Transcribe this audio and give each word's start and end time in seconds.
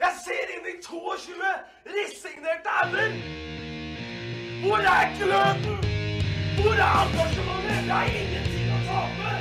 Jeg 0.00 0.12
ser 0.24 0.50
inn 0.54 0.66
i 0.70 0.74
22 0.82 1.34
resignerte 1.94 2.70
ender! 2.82 3.14
Hvor 4.62 4.76
er 4.76 5.06
gløden? 5.18 5.78
Hvor 6.60 6.76
er 6.86 7.00
engasjementet? 7.06 7.86
Jeg 7.88 7.94
har 7.94 8.06
ingenting 8.20 8.68
å 8.70 8.78
tape! 8.86 9.32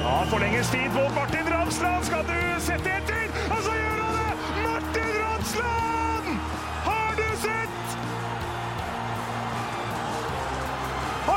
Ja, 0.00 0.14
forlenges 0.32 0.70
tid 0.76 0.88
på 0.96 1.08
Martin 1.18 1.52
Ramsland. 1.54 2.04
Skal 2.08 2.24
du 2.30 2.38
sette 2.70 2.96
etter? 3.00 3.26
Og 3.50 3.60
så 3.66 3.76
gjør 3.82 4.06
han 4.06 4.14
det! 4.22 4.32
Martin 4.68 5.12
Ramsland! 5.20 5.93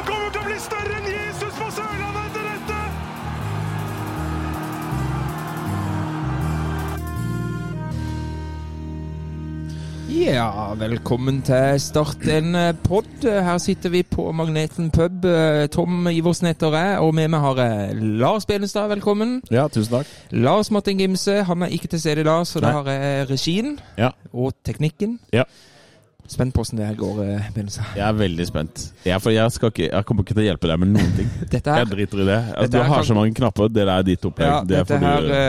Kommer 0.08 0.30
til 0.34 0.42
å 0.42 0.48
bli 0.50 0.60
større 0.64 1.00
enn 1.02 1.10
Jesus 1.12 1.54
på 1.60 1.70
Sørlandet 1.78 2.24
etter 2.30 2.50
dette! 2.52 2.82
Ja, 10.08 10.72
velkommen 10.80 11.42
til 11.46 11.76
Start 11.84 12.24
en 12.32 12.56
pod. 12.86 13.08
Her 13.24 13.58
sitter 13.62 13.92
vi 13.92 14.02
på 14.08 14.30
Magneten 14.36 14.88
pub. 14.96 15.26
Tom 15.74 16.08
Iversen 16.10 16.48
heter 16.50 16.74
jeg, 16.78 16.94
og 17.04 17.12
med 17.18 17.28
meg 17.34 17.44
har 17.44 17.60
jeg 17.62 17.98
Lars 18.22 18.48
Benestad, 18.48 18.88
velkommen. 18.94 19.38
Ja, 19.52 19.68
tusen 19.72 19.98
takk. 20.00 20.12
Lars 20.32 20.72
Martin 20.74 21.02
Gimse, 21.04 21.42
han 21.48 21.66
er 21.68 21.74
ikke 21.76 21.92
til 21.92 22.02
stede 22.04 22.24
i 22.24 22.28
dag, 22.28 22.48
så 22.48 22.64
da 22.64 22.72
har 22.80 22.88
jeg 22.94 23.28
regien 23.34 23.76
Ja. 24.00 24.14
og 24.34 24.56
teknikken. 24.66 25.20
Ja. 25.34 25.44
Spent 26.28 26.52
på 26.54 26.60
hvordan 26.60 26.78
det 26.82 26.86
her 26.90 26.96
går, 27.00 27.20
eh, 27.24 27.46
Jeg 27.96 28.04
er 28.04 28.16
veldig 28.20 28.46
spent. 28.48 28.82
Jeg, 29.06 29.22
for 29.24 29.32
jeg, 29.32 29.52
skal 29.56 29.70
ikke, 29.72 29.86
jeg 29.94 30.06
kommer 30.06 30.24
ikke 30.26 30.36
til 30.36 30.44
å 30.44 30.48
hjelpe 30.50 30.68
deg 30.68 30.80
med 30.82 30.90
noen 30.92 31.14
ting. 31.16 31.30
Dette 31.54 31.72
her 31.72 31.78
Jeg 31.86 31.88
driter 31.94 32.20
i 32.20 32.26
det. 32.28 32.40
Altså, 32.58 32.72
du 32.72 32.78
har 32.84 32.96
kan- 32.96 33.06
så 33.06 33.16
mange 33.16 33.34
knapper. 33.34 33.70
Det 33.72 33.86
er 33.88 34.04
ditt 34.04 34.26
opplegg. 34.28 34.50
ja, 34.52 34.58
det 34.68 34.82
dette 34.82 34.98
du 35.00 35.06
her 35.06 35.22
gjøre. 35.22 35.40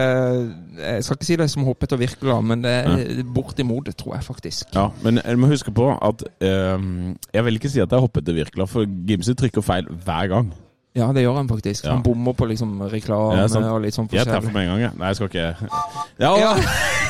eh, 0.79 0.93
Jeg 0.95 1.05
skal 1.05 1.17
ikke 1.19 1.27
si 1.27 1.37
det 1.37 1.51
som 1.51 1.65
hoppet 1.67 1.93
og 1.93 1.99
virkelig, 1.99 2.37
men 2.45 2.63
det 2.63 2.71
er 2.87 3.23
bortimot, 3.35 3.91
tror 3.99 4.15
jeg 4.15 4.25
faktisk. 4.29 4.71
Ja, 4.77 4.87
men 5.03 5.19
jeg 5.25 5.39
må 5.43 5.49
huske 5.51 5.73
på 5.75 5.89
at 5.99 6.23
ehm, 6.41 7.17
Jeg 7.35 7.45
vil 7.45 7.59
ikke 7.59 7.71
si 7.75 7.81
at 7.83 7.91
jeg 7.91 7.99
hoppet 8.07 8.29
og 8.29 8.35
virkelig, 8.39 8.69
for 8.69 8.87
Gimse 8.87 9.35
trykker 9.35 9.61
feil 9.67 9.85
hver 10.05 10.29
gang. 10.31 10.53
Ja, 10.95 11.11
det 11.13 11.23
gjør 11.27 11.35
han 11.37 11.49
faktisk. 11.51 11.85
Ja. 11.85 11.93
Han 11.97 12.03
bommer 12.03 12.33
på 12.35 12.47
liksom 12.49 12.79
reklame 12.91 13.37
Ja, 13.37 13.45
og 13.73 13.83
litt 13.83 13.95
sånn 13.95 14.09
forskjellig. 14.09 14.25
Jeg 14.25 14.27
treffer 14.31 14.53
med 14.55 14.63
en 14.63 14.71
gang, 14.73 14.81
jeg. 14.87 14.95
Nei, 14.99 15.11
jeg 15.11 15.17
skal 15.17 15.29
ikke 15.29 15.57
Ja! 16.25 16.33
Ja. 16.39 16.55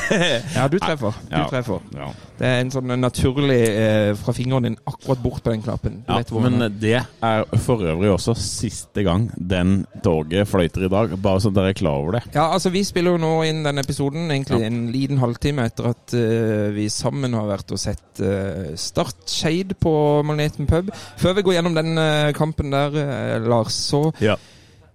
ja, 0.57 0.67
du 0.67 0.77
treffer. 0.79 1.13
Du 1.29 1.35
Ja. 1.37 1.45
treffer. 1.49 1.79
ja. 1.95 2.09
Det 2.39 2.47
er 2.47 2.61
en 2.63 2.71
sånn 2.71 2.93
naturlig 3.01 3.59
eh, 3.67 4.11
fra 4.19 4.33
fingeren 4.35 4.69
din 4.69 4.77
akkurat 4.87 5.21
bort 5.23 5.43
på 5.43 5.51
den 5.51 5.63
knappen. 5.65 5.97
Ja, 6.07 6.21
den 6.23 6.39
er. 6.39 6.53
men 6.55 6.77
det 6.79 6.95
er 7.01 7.43
for 7.65 7.83
øvrig 7.83 8.13
også 8.13 8.35
siste 8.39 9.03
gang 9.03 9.27
den 9.35 9.81
toget 10.05 10.47
fløyter 10.47 10.87
i 10.87 10.91
dag. 10.91 11.15
Bare 11.19 11.43
så 11.43 11.51
dere 11.53 11.73
er 11.73 11.79
klar 11.79 11.99
over 11.99 12.19
det. 12.19 12.23
Ja, 12.35 12.47
altså 12.53 12.71
Vi 12.71 12.85
spiller 12.87 13.17
jo 13.17 13.21
nå 13.21 13.33
inn 13.49 13.63
den 13.65 13.81
episoden 13.81 14.29
egentlig 14.31 14.61
en 14.65 14.85
liten 14.93 15.19
halvtime 15.19 15.65
etter 15.67 15.89
at 15.91 16.15
uh, 16.15 16.69
vi 16.75 16.87
sammen 16.93 17.35
har 17.35 17.49
vært 17.49 17.73
og 17.75 17.81
sett 17.81 18.21
uh, 18.23 18.71
Start 18.79 19.25
Skeid 19.27 19.75
på 19.81 19.93
Magneten 20.27 20.69
pub. 20.69 20.93
Før 21.19 21.35
vi 21.37 21.43
går 21.45 21.59
gjennom 21.59 21.75
den 21.75 21.99
uh, 21.99 22.31
kampen 22.37 22.71
der, 22.71 22.95
eh, 23.03 23.35
Lars, 23.49 23.75
så 23.89 24.09
Ja. 24.23 24.37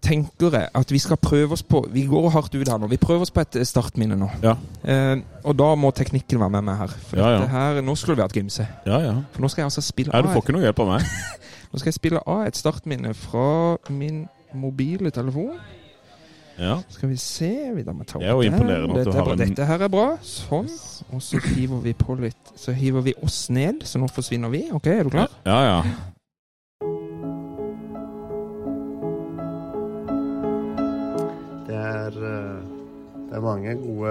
Tenker 0.05 0.52
jeg 0.58 0.69
at 0.77 0.92
vi 0.92 1.00
skal 1.02 1.16
prøve 1.20 1.56
oss 1.56 1.62
på 1.64 1.80
Vi 1.94 2.05
går 2.10 2.28
hardt 2.34 2.55
ut 2.55 2.69
her 2.69 2.78
nå. 2.83 2.88
Vi 2.92 2.98
prøver 3.00 3.24
oss 3.27 3.33
på 3.34 3.41
et 3.44 3.56
eh, 3.60 3.64
startminne 3.69 4.19
nå. 4.20 4.30
Ja, 4.44 4.56
Eh, 4.84 5.16
og 5.44 5.56
da 5.56 5.70
må 5.80 5.91
teknikken 5.96 6.41
være 6.42 6.50
med 6.58 6.66
meg 6.69 6.77
her. 6.83 6.92
For 7.08 7.16
Ja, 7.20 7.30
ja. 7.38 7.46
her, 7.48 7.80
Nå 7.84 7.94
skulle 7.96 8.16
vi 8.20 8.22
hatt 8.27 8.36
ja. 9.00 9.14
For 9.33 9.41
nå 9.44 9.48
skal 9.48 9.62
jeg 9.62 9.70
altså 9.72 9.80
spille 9.84 10.12
av 10.14 10.22
du 10.27 10.28
får 10.34 10.44
ikke 10.44 10.52
noe 10.58 10.66
hjelp 10.66 10.83
av 10.84 10.91
meg. 10.92 11.08
Nå 11.72 11.80
skal 11.80 11.88
jeg 11.91 11.96
spille 11.98 12.20
av 12.27 12.44
et 12.46 12.56
startminne 12.61 13.14
fra 13.16 13.77
min 13.91 14.27
mobile 14.55 15.11
telefon. 15.11 15.56
Ja. 16.58 16.77
Skal 16.89 17.08
vi 17.11 17.16
se 17.18 17.48
vi 17.74 17.83
da 17.83 17.91
må 17.92 18.05
ta 18.06 18.20
Det 18.22 18.28
er 18.28 18.36
Dette, 18.94 19.16
er 19.18 19.33
en- 19.33 19.39
Dette 19.39 19.64
her 19.66 19.83
er 19.83 19.89
bra. 19.91 20.16
Sånn. 20.22 20.68
Og 21.12 21.22
så 21.22 21.40
hiver 21.42 21.80
vi 21.83 21.92
på 21.98 22.14
litt 22.20 22.52
Så 22.55 22.73
hiver 22.73 23.02
vi 23.02 23.14
oss 23.23 23.48
ned, 23.50 23.83
så 23.83 23.98
nå 23.98 24.06
forsvinner 24.08 24.52
vi. 24.52 24.68
OK, 24.73 24.86
er 24.86 25.02
du 25.02 25.11
klar? 25.11 25.29
Ja, 25.45 25.58
ja. 25.64 25.83
Det 33.34 33.40
er 33.40 33.48
mange 33.48 33.72
gode 33.83 34.11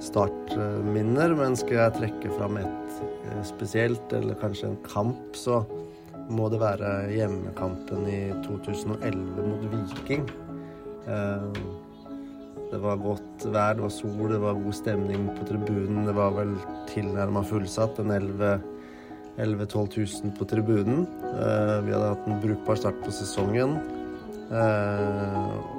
startminner, 0.00 1.34
men 1.36 1.52
skal 1.52 1.76
jeg 1.76 1.92
trekke 1.98 2.30
fram 2.38 2.56
et 2.56 2.94
eh, 3.04 3.42
spesielt, 3.44 4.14
eller 4.16 4.38
kanskje 4.40 4.70
en 4.70 4.78
kamp, 4.86 5.36
så 5.36 5.58
må 6.32 6.46
det 6.48 6.62
være 6.62 7.10
hjemmekampen 7.12 8.06
i 8.08 8.20
2011 8.46 9.44
mot 9.50 9.66
Viking. 9.74 10.24
Eh, 11.04 11.50
Det 12.72 12.80
var 12.80 12.96
godt 13.04 13.44
vær, 13.52 13.74
det 13.76 13.84
var 13.84 13.92
sol, 13.92 14.30
det 14.32 14.40
var 14.40 14.56
god 14.56 14.72
stemning 14.72 15.26
på 15.36 15.44
tribunen. 15.44 16.06
Det 16.06 16.14
var 16.16 16.32
vel 16.32 16.54
tilnærma 16.88 17.42
fullsatt, 17.44 18.00
en 18.00 18.14
11 18.16 18.62
11 19.36 19.66
000-12 19.66 20.24
000 20.24 20.32
på 20.38 20.48
tribunen. 20.48 21.04
Eh, 21.36 21.84
Vi 21.84 21.92
hadde 21.92 22.14
hatt 22.14 22.32
en 22.32 22.40
brukbar 22.40 22.80
start 22.80 22.96
på 23.04 23.12
sesongen. 23.12 23.76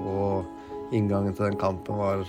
Og 0.06 0.94
inngangen 0.94 1.34
til 1.34 1.50
den 1.50 1.58
kampen 1.58 1.98
var 1.98 2.22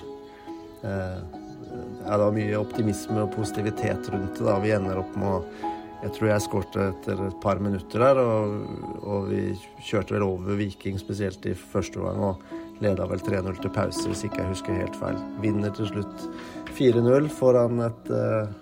Ja, 0.85 2.19
det 2.19 2.25
var 2.25 2.35
mye 2.37 2.59
optimisme 2.61 3.23
og 3.25 3.33
positivitet 3.35 4.11
rundt 4.13 4.37
det. 4.37 4.45
da. 4.45 4.59
Vi 4.63 4.75
ender 4.77 5.01
opp 5.01 5.17
med 5.19 5.39
å 5.39 5.71
Jeg 6.05 6.13
tror 6.13 6.29
jeg 6.29 6.43
skårte 6.45 6.83
etter 6.91 7.21
et 7.25 7.37
par 7.41 7.61
minutter 7.65 8.03
der, 8.03 8.19
og, 8.21 8.99
og 9.09 9.31
vi 9.31 9.55
kjørte 9.81 10.13
vel 10.13 10.27
over 10.27 10.59
Viking, 10.59 10.99
spesielt 11.01 11.47
i 11.49 11.55
første 11.57 11.97
gang 12.03 12.21
og 12.21 12.43
leda 12.85 13.07
vel 13.09 13.23
3-0 13.25 13.57
til 13.63 13.73
pause, 13.73 14.05
hvis 14.11 14.27
ikke 14.27 14.43
jeg 14.43 14.51
husker 14.51 14.77
helt 14.83 14.99
feil. 15.01 15.17
Vinner 15.41 15.73
til 15.73 15.89
slutt 15.89 16.27
4-0 16.77 17.31
foran 17.33 17.81
et 17.87 18.13
eh, 18.13 18.53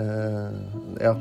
eh, 0.00 0.58
ja, 1.02 1.14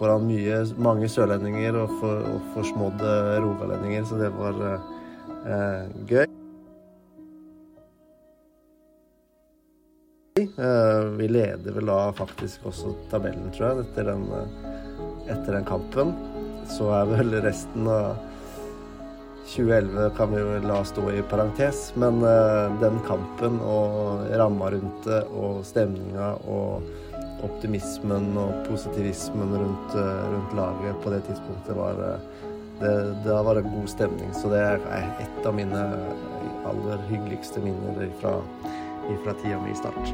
foran 0.00 0.26
mye, 0.26 0.62
mange 0.82 1.10
sørlendinger 1.12 1.78
og, 1.84 1.98
for, 2.00 2.28
og 2.34 2.52
forsmådde 2.56 3.16
rogalendinger, 3.44 4.06
så 4.08 4.18
det 4.24 4.32
var 4.34 4.62
eh, 4.72 4.94
eh, 5.46 5.98
gøy. 6.10 6.31
Vi 11.16 11.28
leder 11.28 11.72
vel 11.72 11.88
da 11.88 12.12
faktisk 12.16 12.66
også 12.68 12.92
tabellen, 13.10 13.48
tror 13.54 13.70
jeg, 13.70 13.86
etter 13.86 14.10
den, 14.10 14.26
eh, 14.36 14.68
etter 15.32 15.56
den 15.56 15.64
kampen. 15.68 16.12
Så 16.68 16.90
er 16.94 17.08
vel 17.10 17.40
resten 17.42 17.88
av 17.88 18.20
2011 19.52 20.10
kan 20.16 20.30
vi 20.32 20.40
jo 20.40 20.58
la 20.64 20.84
stå 20.84 21.10
i 21.12 21.22
parentes, 21.22 21.92
men 21.94 22.22
eh, 22.24 22.80
den 22.80 23.00
kampen 23.06 23.58
og 23.60 24.22
ramma 24.38 24.70
rundt 24.72 25.04
det 25.04 25.22
og 25.28 25.60
stemninga 25.66 26.32
og 26.48 26.86
optimismen 27.42 28.30
og 28.38 28.62
positivismen 28.68 29.52
rundt, 29.58 29.96
eh, 29.98 30.22
rundt 30.32 30.54
laget 30.56 31.02
på 31.04 31.12
det 31.12 31.20
tidspunktet 31.26 31.76
var 31.76 32.00
eh, 32.06 32.28
det, 32.80 32.94
Da 33.26 33.42
var 33.42 33.60
en 33.60 33.68
god 33.74 33.90
stemning. 33.90 34.32
Så 34.34 34.48
det 34.50 34.62
er 34.62 34.80
et 35.20 35.46
av 35.46 35.54
mine 35.54 35.82
aller 36.66 37.04
hyggeligste 37.10 37.60
minner 37.62 38.08
fra, 38.22 38.38
fra 39.24 39.34
tida 39.42 39.58
mi 39.62 39.70
i 39.72 39.76
Start. 39.78 40.12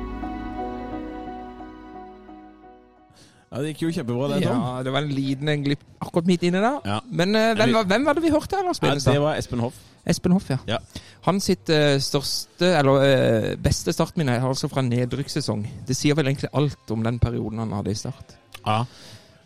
Ja, 3.48 3.62
Det 3.64 3.70
gikk 3.72 3.82
jo 3.86 3.90
kjempebra, 3.96 4.26
det, 4.34 4.42
Tom. 4.44 4.58
Ja, 4.60 4.82
det 4.84 4.92
var 4.92 5.04
en 5.06 5.12
liten 5.16 5.62
glipp 5.64 5.84
akkurat 6.04 6.26
midt 6.28 6.42
inni 6.44 6.60
der. 6.60 6.80
Ja. 6.84 6.98
Men 7.08 7.32
uh, 7.36 7.54
hvem, 7.56 7.72
var- 7.78 7.86
hvem 7.88 8.04
var 8.04 8.18
det 8.18 8.22
vi 8.26 8.32
hørte 8.34 8.58
her, 8.58 8.66
Lars 8.66 8.80
Ja, 8.82 8.94
det 9.12 9.20
var 9.22 9.38
Espen 9.40 9.62
Hoff. 9.64 9.78
Espen 10.08 10.32
Hoff, 10.36 10.50
ja. 10.52 10.58
Ja. 10.68 10.78
Han 11.24 11.40
sitt 11.40 11.70
uh, 11.72 11.96
største, 12.00 12.68
eller 12.78 13.00
uh, 13.00 13.54
beste 13.64 13.92
startminne 13.96 14.36
er 14.36 14.44
altså 14.44 14.68
fra 14.68 14.84
nedrykkssesong. 14.84 15.64
Det 15.88 15.96
sier 15.96 16.14
vel 16.18 16.28
egentlig 16.28 16.50
alt 16.52 16.92
om 16.92 17.02
den 17.08 17.18
perioden 17.18 17.58
han 17.64 17.72
hadde 17.72 17.90
i 17.96 17.98
Start. 18.02 18.36
Ja. 18.66 18.82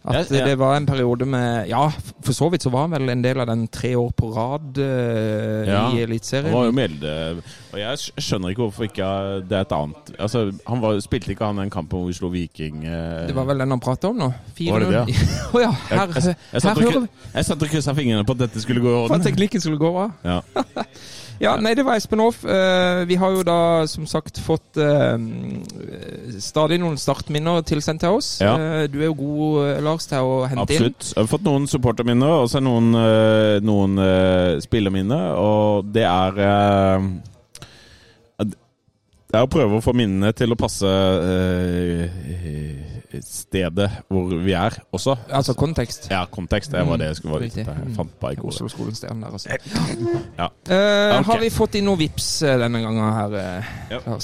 At 0.03 0.31
Ja, 0.31 0.39
ja. 0.39 0.47
det 0.51 0.59
var 0.59 0.77
en 0.77 0.87
periode 0.87 1.27
med 1.27 1.69
Ja, 1.71 1.85
for 2.25 2.35
så 2.35 2.49
vidt 2.51 2.65
så 2.65 2.71
var 2.75 2.89
han 2.89 2.97
vel 2.97 3.13
en 3.13 3.23
del 3.23 3.39
av 3.41 3.47
den 3.47 3.69
tre 3.69 3.95
år 3.97 4.11
på 4.19 4.33
rad 4.35 4.79
uh, 4.79 5.69
Ja, 5.69 5.85
i 5.95 6.07
Han 6.07 6.53
var 6.53 6.65
jo 6.67 6.73
melde... 6.75 7.13
Og 7.73 7.79
jeg 7.79 8.11
skjønner 8.19 8.53
ikke 8.53 8.65
hvorfor 8.67 8.89
ikke 8.89 9.11
det 9.49 9.57
er 9.57 9.67
et 9.67 9.73
annet 9.73 10.11
Altså, 10.19 10.53
han 10.67 10.83
var, 10.83 10.99
Spilte 11.01 11.33
ikke 11.33 11.47
han 11.47 11.63
den 11.63 11.71
kampen 11.71 11.99
hvor 12.03 12.11
vi 12.11 12.19
slo 12.19 12.33
Viking 12.35 12.83
uh, 12.83 13.23
Det 13.29 13.37
var 13.37 13.47
vel 13.49 13.63
den 13.63 13.77
han 13.77 13.81
prata 13.81 14.11
om 14.11 14.19
nå? 14.19 14.33
4-0. 14.59 14.73
Var 14.73 14.85
det 14.85 14.91
det, 14.93 15.17
ja, 15.63 15.73
her, 15.89 16.07
jeg, 16.19 16.25
jeg, 16.27 16.37
jeg, 16.53 16.63
her 16.63 16.97
og 16.99 17.09
jeg 17.35 17.49
satt 17.49 17.63
og 17.63 17.71
kryssa 17.73 17.95
fingrene 17.97 18.27
på 18.27 18.35
at 18.37 18.47
dette 18.47 18.63
skulle 18.63 18.83
gå 18.83 18.91
i 18.91 18.97
orden. 19.05 19.15
for 19.15 19.23
at 19.23 19.27
teknikken 19.31 19.63
skulle 19.63 19.79
gå 19.81 19.93
bra. 19.95 20.11
Ja. 20.27 20.41
Ja, 21.43 21.57
nei, 21.59 21.73
det 21.75 21.83
var 21.83 21.99
Espen 21.99 22.21
Hoff. 22.23 22.45
Eh, 22.47 23.03
vi 23.11 23.17
har 23.19 23.33
jo 23.35 23.43
da 23.43 23.83
som 23.91 24.07
sagt 24.07 24.39
fått 24.39 24.79
eh, 24.79 25.19
stadig 26.39 26.79
noen 26.79 26.95
startminner 27.01 27.65
tilsendt 27.67 28.05
til 28.05 28.21
oss. 28.21 28.37
Ja. 28.39 28.53
Eh, 28.55 28.85
du 28.93 29.01
er 29.01 29.09
jo 29.09 29.17
god, 29.19 29.83
Lars, 29.83 30.07
til 30.07 30.23
å 30.23 30.45
hente 30.47 30.69
Absolutt. 30.69 31.09
Jeg 31.11 31.19
har 31.19 31.33
fått 31.33 31.49
noen 31.49 31.67
supporterminner 31.71 32.45
og 32.45 32.47
så 32.53 32.63
noen, 32.63 32.95
noen 33.67 33.99
spillerminner, 34.63 35.35
og 35.43 35.91
det 35.91 36.07
er 36.07 36.39
Det 38.39 39.41
er 39.41 39.47
å 39.47 39.51
prøve 39.51 39.79
å 39.79 39.83
få 39.83 39.95
minnene 39.97 40.31
til 40.37 40.53
å 40.53 40.59
passe 40.61 40.87
eh, 40.87 42.92
stedet 43.21 43.91
hvor 44.09 44.31
vi 44.33 44.55
er 44.57 44.77
også. 44.93 45.17
Altså 45.31 45.55
kontekst. 45.59 46.09
Ja, 46.11 46.25
kontekst. 46.31 46.73
Det 46.73 46.87
var 46.89 46.97
det 47.01 47.11
jeg 47.13 47.17
skulle 47.17 47.35
være 47.35 47.51
ute 47.51 47.61
etter. 47.61 47.83
Jeg 47.85 47.97
fant 47.97 48.15
bare. 48.21 48.41
Oslo-skolen 48.49 48.95
steder 48.95 49.15
der, 49.15 49.33
altså. 49.33 49.49
Ja. 50.39 50.47
Uh, 50.47 50.73
okay. 50.73 51.27
Har 51.29 51.43
vi 51.43 51.51
fått 51.53 51.77
inn 51.79 51.87
noe 51.91 52.01
vips 52.01 52.31
eh, 52.47 52.57
denne 52.61 52.81
gangen 52.85 53.13
her, 53.19 53.39
eh, 53.43 53.77
Ja. 53.93 54.19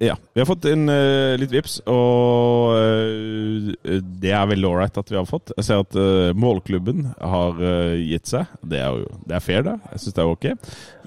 Ja, 0.00 0.14
vi 0.32 0.40
har 0.40 0.46
fått 0.48 0.64
inn 0.70 0.88
uh, 0.88 1.36
litt 1.36 1.50
vips, 1.52 1.74
og 1.92 2.70
uh, 2.72 3.98
det 4.22 4.30
er 4.32 4.46
veldig 4.48 4.68
ålreit 4.70 4.96
at 4.96 5.12
vi 5.12 5.18
har 5.18 5.26
fått. 5.28 5.52
Jeg 5.58 5.66
ser 5.66 5.82
at 5.82 5.98
uh, 5.98 6.30
målklubben 6.40 7.10
har 7.20 7.60
gitt 8.00 8.30
seg. 8.30 8.48
Det 8.64 8.80
er 8.80 8.96
jo 8.96 9.10
det 9.28 9.36
er 9.36 9.44
fair, 9.44 9.66
det. 9.66 9.76
Jeg 9.92 10.02
syns 10.04 10.16
det 10.16 10.24
er 10.24 10.32
ok. 10.32 10.48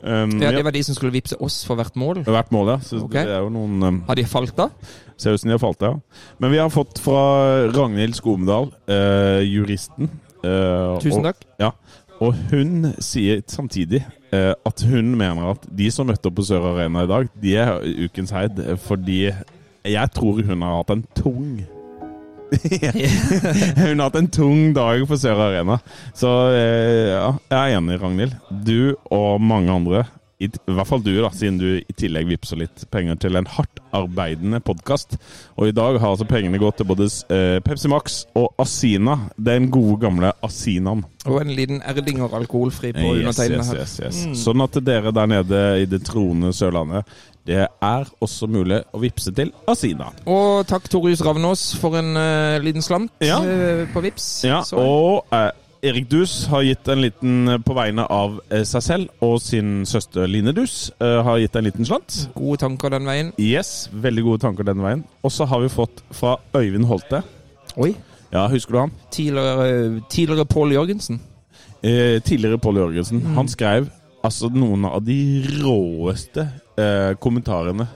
Um, 0.04 0.36
Ja, 0.44 0.51
Det 0.54 0.62
var 0.68 0.75
de 0.75 0.84
som 0.86 0.98
skulle 0.98 1.16
vippse 1.16 1.40
oss 1.42 1.62
for 1.66 1.80
hvert 1.80 1.98
mål. 1.98 2.22
Hvert 2.28 2.54
mål, 2.54 2.75
ja. 2.75 2.78
Så 2.86 3.01
okay. 3.01 3.25
det 3.25 3.34
er 3.34 3.42
jo 3.48 3.50
noen 3.56 3.81
um, 3.81 4.00
Har 4.06 4.19
de 4.19 4.28
falt 4.30 4.54
da? 4.60 4.69
Ser 5.18 5.34
ut 5.34 5.42
som 5.42 5.50
de 5.50 5.57
har 5.57 5.63
falt, 5.63 5.81
ja. 5.81 5.95
Men 6.44 6.54
vi 6.54 6.62
har 6.62 6.69
fått 6.74 7.01
fra 7.01 7.24
Ragnhild 7.74 8.18
Skomedal, 8.19 8.69
juristen. 9.48 10.12
Tusen 10.44 11.22
og- 11.24 11.31
takk. 11.31 11.48
Ja, 11.62 11.72
og 12.22 12.36
hun 12.51 12.92
sier 13.01 13.42
samtidig 13.50 14.04
at 14.65 14.83
hun 14.89 15.13
mener 15.19 15.53
at 15.53 15.68
de 15.77 15.89
som 15.94 16.07
møtte 16.09 16.30
opp 16.30 16.39
på 16.39 16.45
Sør 16.47 16.71
Arena 16.74 17.03
i 17.06 17.09
dag, 17.12 17.30
de 17.44 17.56
er 17.59 17.83
ukens 18.06 18.33
heid 18.35 18.59
eh, 18.63 18.77
fordi 18.80 19.21
jeg 19.83 20.12
tror 20.15 20.41
hun 20.47 20.63
har 20.63 20.77
hatt 20.80 20.94
en 20.95 21.06
tung 21.18 21.63
Hun 22.53 23.97
har 23.97 24.03
hatt 24.03 24.18
en 24.19 24.30
tung 24.30 24.74
dag 24.75 25.01
på 25.09 25.18
Sør 25.18 25.39
Arena. 25.47 25.80
Så 26.13 26.30
eh, 26.53 27.09
ja, 27.09 27.31
jeg 27.50 27.57
er 27.74 27.80
enig, 27.80 27.97
Ragnhild. 27.97 28.35
Du 28.68 28.94
og 29.09 29.41
mange 29.41 29.74
andre, 29.74 30.03
i, 30.41 30.47
i 30.50 30.74
hvert 30.75 30.88
fall 30.89 31.03
du, 31.06 31.12
da, 31.21 31.30
siden 31.35 31.57
du 31.62 31.68
i 31.80 31.95
tillegg 31.97 32.27
vippser 32.31 32.57
litt 32.59 32.85
penger 32.91 33.15
til 33.21 33.38
en 33.39 33.45
hardt 33.47 33.80
arbeidende 33.95 34.59
podkast. 34.65 35.18
Og 35.56 35.69
i 35.69 35.75
dag 35.75 36.00
har 36.01 36.09
altså 36.15 36.25
pengene 36.27 36.59
gått 36.62 36.80
til 36.81 36.89
både 36.89 37.06
eh, 37.31 37.59
Pepsi 37.63 37.91
Max 37.91 38.24
og 38.35 38.50
Asina. 38.59 39.19
Den 39.38 39.69
gode, 39.74 40.00
gamle 40.03 40.33
Asinaen. 40.44 41.06
Og 41.30 41.38
en 41.39 41.53
liten 41.56 41.80
Erdinger 41.88 42.33
alkoholfri 42.35 42.91
på 42.97 43.13
Yes, 43.13 43.21
undertegnede 43.21 43.68
her. 43.69 43.83
yes, 43.85 44.00
yes. 44.03 44.24
Sånn 44.44 44.63
at 44.65 44.80
dere 44.83 45.13
der 45.15 45.30
nede 45.31 45.62
i 45.83 45.85
det 45.88 46.01
troende 46.09 46.51
Sørlandet, 46.56 47.07
det 47.47 47.62
er 47.68 48.07
også 48.24 48.47
mulig 48.47 48.77
å 48.95 49.00
vippse 49.03 49.31
til 49.35 49.50
Asina. 49.68 50.09
Og 50.31 50.63
takk 50.68 50.85
Torjus 50.91 51.19
Ravnås 51.24 51.74
for 51.80 51.95
en 52.00 52.13
uh, 52.15 52.56
liten 52.63 52.83
slant 52.83 53.12
Ja. 53.24 53.39
uh, 53.44 53.83
på 53.94 54.03
vips. 54.06 54.27
Ja, 54.47 54.62
Så- 54.63 54.80
og 54.80 55.25
eh, 55.35 55.50
Erik 55.83 56.06
Dus 56.09 56.45
har 56.47 56.63
gitt 56.63 56.88
en 56.88 57.01
liten 57.03 57.47
eh, 57.51 57.57
på 57.59 57.74
vegne 57.75 58.06
av 58.07 58.38
eh, 58.50 58.62
seg 58.68 58.83
selv 58.85 59.25
og 59.25 59.41
sin 59.44 59.81
søster 59.89 60.30
Line 60.31 60.53
Dus. 60.56 60.91
eh, 61.03 61.19
har 61.27 61.41
gitt 61.41 61.57
en 61.59 61.65
liten 61.68 61.88
slant. 61.88 62.30
Gode 62.38 62.62
tanker 62.63 62.94
den 62.94 63.09
veien. 63.09 63.33
Yes, 63.41 63.89
veldig 63.91 64.24
gode 64.24 64.44
tanker 64.45 64.63
den 64.68 64.80
veien. 64.83 65.03
Og 65.27 65.33
så 65.35 65.47
har 65.50 65.59
vi 65.59 65.71
fått 65.74 66.00
fra 66.15 66.38
Øyvind 66.56 66.88
Holte. 66.88 67.19
Oi. 67.75 67.91
Ja, 68.31 68.47
husker 68.47 68.74
du 68.74 68.80
han? 68.80 68.95
Tidligere, 69.12 70.01
tidligere 70.09 70.47
Pål 70.50 70.71
Jørgensen. 70.77 71.19
Eh, 71.83 72.21
tidligere 72.24 72.57
Pål 72.63 72.80
Jørgensen. 72.80 73.19
Mm. 73.19 73.35
Han 73.41 73.51
skrev 73.51 73.91
altså 74.24 74.47
noen 74.56 74.88
av 74.88 75.03
de 75.03 75.19
råeste 75.59 76.47
eh, 76.80 77.12
kommentarene 77.19 77.89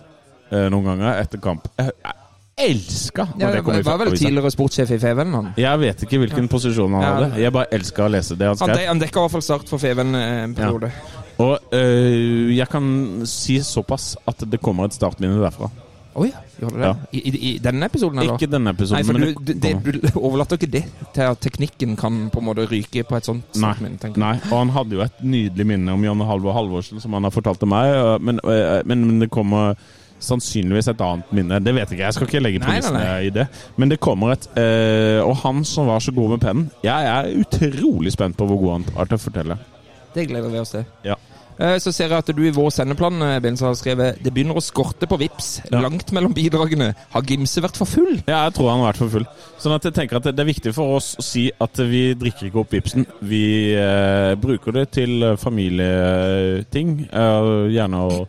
eh, 0.51 0.67
noen 0.73 0.91
ganger 0.91 1.21
etter 1.23 1.39
kamp. 1.39 1.71
Jeg, 1.79 1.95
jeg 2.03 2.26
elska 2.57 3.27
Ja, 3.39 3.51
det 3.51 3.61
kom 3.61 3.73
var, 3.75 3.83
var 3.83 4.05
vel 4.05 4.17
tidligere 4.17 4.51
sportssjef 4.51 4.91
i 4.95 4.99
Feven, 5.01 5.33
han. 5.37 5.49
Jeg 5.61 5.79
vet 5.83 6.03
ikke 6.07 6.19
hvilken 6.23 6.47
posisjon 6.49 6.93
han 6.97 7.03
Ja. 7.05 7.13
hadde. 7.13 7.41
Jeg 7.43 7.53
bare 7.53 7.69
elska 7.77 8.05
å 8.07 8.11
lese 8.11 8.37
det 8.37 8.47
han 8.47 8.57
skrev. 8.57 8.87
han 8.87 8.99
dekka 8.99 9.19
i 9.19 9.25
hvert 9.25 9.31
fall 9.37 9.45
start 9.45 9.69
for 9.69 9.77
Feven 9.77 10.15
eh, 10.15 10.43
en 10.43 10.55
periode. 10.57 10.91
Og 11.37 11.59
øh, 11.71 12.55
jeg 12.57 12.67
kan 12.69 12.87
si 13.29 13.59
såpass 13.61 14.15
at 14.27 14.41
det 14.49 14.59
kommer 14.61 14.85
et 14.89 14.93
startminne 14.97 15.37
derfra. 15.41 15.69
Oi, 16.17 16.31
gjør 16.57 16.71
det 16.73 16.79
det? 16.81 16.87
Ja. 16.87 16.93
I, 17.13 17.19
i, 17.29 17.31
I 17.51 17.57
denne 17.61 17.85
episoden, 17.85 18.17
eller? 18.23 18.39
Ikke 18.39 18.49
denne 18.49 18.71
episoden, 18.73 18.97
Nei, 18.97 19.05
for 19.05 19.13
men 19.13 19.35
du, 19.37 19.53
det, 19.53 20.01
du 20.15 20.17
overlater 20.17 20.57
ikke 20.57 20.71
det 20.79 20.83
til 21.13 21.21
at 21.27 21.37
teknikken 21.45 21.93
kan 21.95 22.31
på 22.33 22.41
en 22.41 22.47
måte 22.47 22.65
ryke 22.71 23.03
på 23.05 23.19
et 23.19 23.27
sånt 23.29 23.59
Nei, 23.61 23.75
minne, 23.85 24.09
nei, 24.17 24.31
og 24.49 24.55
han 24.57 24.73
hadde 24.73 24.97
jo 24.97 25.03
et 25.05 25.21
nydelig 25.21 25.67
minne 25.69 25.93
om 25.93 26.07
Janne 26.07 26.25
Halvor 26.25 26.57
Halvorsen, 26.57 26.97
som 27.03 27.13
han 27.13 27.29
har 27.29 27.35
fortalt 27.35 27.61
til 27.61 27.69
meg, 27.69 27.93
men, 28.17 28.41
øh, 28.41 28.81
men, 28.89 29.05
men 29.11 29.19
det 29.21 29.29
kommer 29.29 29.77
sannsynligvis 30.23 30.89
et 30.91 31.01
annet 31.03 31.31
minne. 31.35 31.59
Det 31.63 31.73
vet 31.75 31.85
jeg 31.85 31.97
ikke, 31.97 32.03
jeg 32.05 32.17
skal 32.17 32.27
ikke 32.29 32.43
legge 32.43 32.63
premissene 32.63 33.05
i 33.27 33.31
det. 33.33 33.47
Men 33.77 33.93
det 33.93 33.99
kommer 34.03 34.33
et 34.35 34.49
øh, 34.57 35.21
Og 35.27 35.35
han 35.43 35.63
som 35.65 35.87
var 35.87 35.99
så 36.03 36.11
god 36.11 36.35
med 36.35 36.43
pennen 36.43 36.69
Jeg 36.83 37.05
er 37.11 37.31
utrolig 37.41 38.11
spent 38.15 38.37
på 38.37 38.45
hvor 38.49 38.61
god 38.61 38.71
han 38.77 38.85
er 38.97 39.09
til 39.11 39.19
å 39.19 39.25
fortelle. 39.27 39.57
Det 40.15 40.27
gleder 40.29 40.49
vi 40.49 40.61
oss 40.61 40.73
til. 40.73 40.85
Ja. 41.05 41.17
Eh, 41.59 41.77
Så 41.81 41.91
ser 41.91 42.11
jeg 42.11 42.17
at 42.17 42.29
du 42.35 42.41
i 42.45 42.53
vår 42.53 42.69
sendeplan 42.73 43.21
eh, 43.25 43.41
har 43.41 43.77
skrevet 43.77 44.19
Det 44.23 44.33
begynner 44.33 44.59
å 44.59 44.63
skorte 44.63 45.09
på 45.09 45.17
vips. 45.19 45.49
Ja. 45.71 45.81
Langt 45.81 46.11
mellom 46.13 46.33
bidragene. 46.35 46.91
Har 47.13 47.25
Gimse 47.25 47.63
vært 47.63 47.79
for 47.79 47.89
full? 47.89 48.19
Ja, 48.27 48.43
jeg 48.45 48.57
tror 48.57 48.71
han 48.71 48.83
har 48.83 48.91
vært 48.91 49.01
for 49.01 49.15
full. 49.17 49.27
Sånn 49.61 49.75
at 49.75 49.87
jeg 49.89 49.95
tenker 49.97 50.19
at 50.19 50.29
det 50.29 50.43
er 50.43 50.49
viktig 50.51 50.73
for 50.77 50.97
oss 50.99 51.15
å 51.17 51.25
si 51.25 51.47
at 51.51 51.81
vi 51.89 52.03
drikker 52.19 52.49
ikke 52.49 52.61
opp 52.61 52.75
vipsen. 52.77 53.07
Vi 53.25 53.43
eh, 53.73 54.35
bruker 54.41 54.75
det 54.77 54.87
til 54.99 55.25
familieting. 55.41 56.97
Eh, 57.09 57.51
gjerne 57.73 58.05
å 58.05 58.23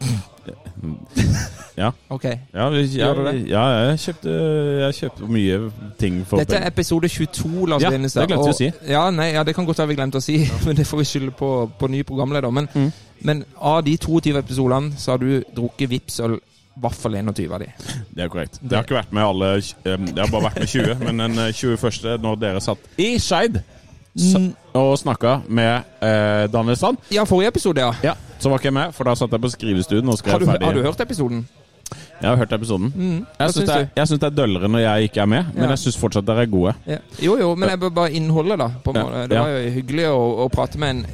Ja. 1.79 1.91
Ok. 2.15 2.25
Ja, 2.55 2.69
vi, 2.75 2.81
ja, 2.99 3.07
Gjør 3.07 3.15
du 3.15 3.25
det? 3.29 3.35
ja, 3.51 3.63
jeg 3.89 3.99
kjøpte, 4.03 4.33
jeg 4.83 4.95
kjøpte 4.99 5.29
mye 5.31 5.59
ting 6.01 6.17
for 6.27 6.41
Dette 6.43 6.57
er 6.59 6.67
episode 6.73 7.09
22, 7.13 7.67
Lars 7.71 7.83
Ja, 7.85 7.91
det 7.95 8.01
glemte 8.15 8.49
jeg 8.49 8.55
å 8.55 8.59
si. 8.59 8.71
Ja, 8.91 9.05
nei, 9.15 9.29
ja, 9.37 9.45
det 9.47 9.55
kan 9.55 9.67
godt 9.69 9.79
være 9.79 9.93
vi 9.93 9.99
glemte 10.01 10.19
å 10.19 10.25
si, 10.25 10.39
men 10.67 10.77
det 10.79 10.87
får 10.91 11.03
vi 11.05 11.07
skylde 11.13 11.35
på, 11.39 11.51
på 11.79 11.91
nye 11.93 12.05
programleder. 12.09 12.51
Men, 12.51 12.69
Mm. 12.75 12.91
men 13.27 13.45
av 13.61 13.81
de 13.87 13.97
22 13.97 14.37
episodene 14.39 14.99
så 14.99 15.15
har 15.15 15.19
du 15.23 15.43
drukket 15.55 15.91
Vipsøl 15.91 16.37
i 16.39 16.81
hvert 16.83 16.95
fall 16.99 17.17
21 17.19 17.53
av 17.55 17.63
de. 17.63 17.67
Det 18.15 18.23
er 18.23 18.29
korrekt. 18.31 18.59
Det 18.63 18.77
har 18.77 18.85
ikke 18.87 18.99
vært 19.01 19.13
med 19.17 19.25
alle 19.25 19.49
Det 19.59 20.19
har 20.23 20.31
bare 20.31 20.45
vært 20.51 20.61
med 20.63 20.69
20, 20.71 21.01
men 21.07 21.19
den 21.25 21.39
eh, 21.43 21.53
21. 21.53 22.19
når 22.23 22.39
dere 22.43 22.61
satt 22.65 22.79
i 22.99 23.15
Skeid 23.23 23.63
Mm. 24.19 24.49
og 24.75 24.97
snakka 24.99 25.37
med 25.47 25.85
eh, 26.03 26.47
Daniel 26.51 26.75
Strand 26.77 26.97
Ja, 27.15 27.23
forrige 27.29 27.53
episode, 27.53 27.79
ja. 27.85 27.93
Ja, 28.03 28.15
så 28.39 28.51
var 28.51 28.59
ikke 28.61 28.71
jeg 28.71 28.77
med, 28.79 28.93
for 28.97 29.05
da 29.09 29.15
satt 29.19 29.33
jeg 29.35 29.43
på 29.43 29.51
skrivestuen 29.55 30.09
og 30.09 30.19
skrev 30.21 30.33
Har 30.37 30.43
du, 30.45 30.47
ferdig. 30.47 30.67
har 30.67 30.75
du 30.79 30.83
hørt 30.87 31.01
episoden? 31.01 31.49
Jeg 32.21 32.29
har 32.29 32.37
hørt 32.37 32.53
episoden. 32.53 32.93
Mm. 32.97 33.27
Jeg 33.39 33.53
syns 33.55 33.71
det, 33.71 34.21
det 34.21 34.27
er 34.27 34.35
døllere 34.37 34.69
når 34.69 34.83
jeg 34.83 35.09
ikke 35.09 35.21
er 35.23 35.27
med, 35.31 35.45
men 35.55 35.65
Ja. 35.65 35.69
jeg 35.71 35.79
syns 35.79 35.97
fortsatt 35.97 36.27
dere 36.27 36.43
er 36.45 36.51
gode. 36.53 36.75
Ja. 36.87 36.99
Jo, 37.23 37.37
jo, 37.41 37.55
men 37.55 37.71
jeg 37.71 37.81
bør 37.81 37.93
bare 37.95 38.13
innholdet, 38.13 38.59
da. 38.59 38.69
På 38.85 38.93
en 38.93 39.01
måte. 39.07 39.23
Det 39.31 39.39
var 39.39 39.49
jo 39.55 39.71
hyggelig 39.79 40.09
å, 40.11 40.19
å 40.45 40.49
prate 40.53 40.79
med 40.83 40.91
en, 40.91 41.05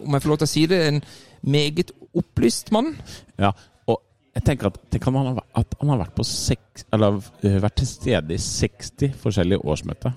om 0.00 0.16
jeg 0.16 0.22
får 0.24 0.32
lov 0.32 0.40
til 0.42 0.48
å 0.48 0.52
si 0.54 0.64
det, 0.66 0.80
en 0.88 1.02
meget 1.42 1.92
opplyst 2.16 2.72
mann. 2.74 2.94
Ja, 3.38 3.52
og 3.86 4.00
jeg 4.34 4.44
tenker 4.48 4.72
at, 4.72 4.80
tenk 4.90 5.04
han 5.04 5.14
har, 5.20 5.44
at 5.62 5.76
han 5.80 5.92
har 5.94 6.02
vært 6.02 6.16
på 6.18 6.26
seks, 6.26 6.88
eller 6.92 7.20
eh, 7.44 7.60
vært 7.62 7.78
til 7.82 7.86
stede 7.92 8.34
i 8.34 8.40
60 8.42 9.14
forskjellige 9.22 9.62
årsmøter. 9.62 10.16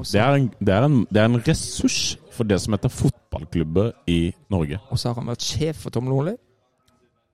Det 0.00 0.20
er, 0.20 0.34
en, 0.36 0.50
det, 0.60 0.74
er 0.74 0.84
en, 0.86 1.00
det 1.12 1.20
er 1.20 1.26
en 1.28 1.40
ressurs 1.44 2.16
for 2.30 2.44
det 2.44 2.60
som 2.62 2.72
heter 2.76 2.88
fotballklubber 2.92 3.92
i 4.06 4.32
Norge. 4.50 4.78
Og 4.90 4.98
så 4.98 5.08
har 5.10 5.20
han 5.20 5.30
vært 5.32 5.42
sjef 5.42 5.76
for 5.84 5.90
Tom 5.90 6.04
Nordli 6.10 6.36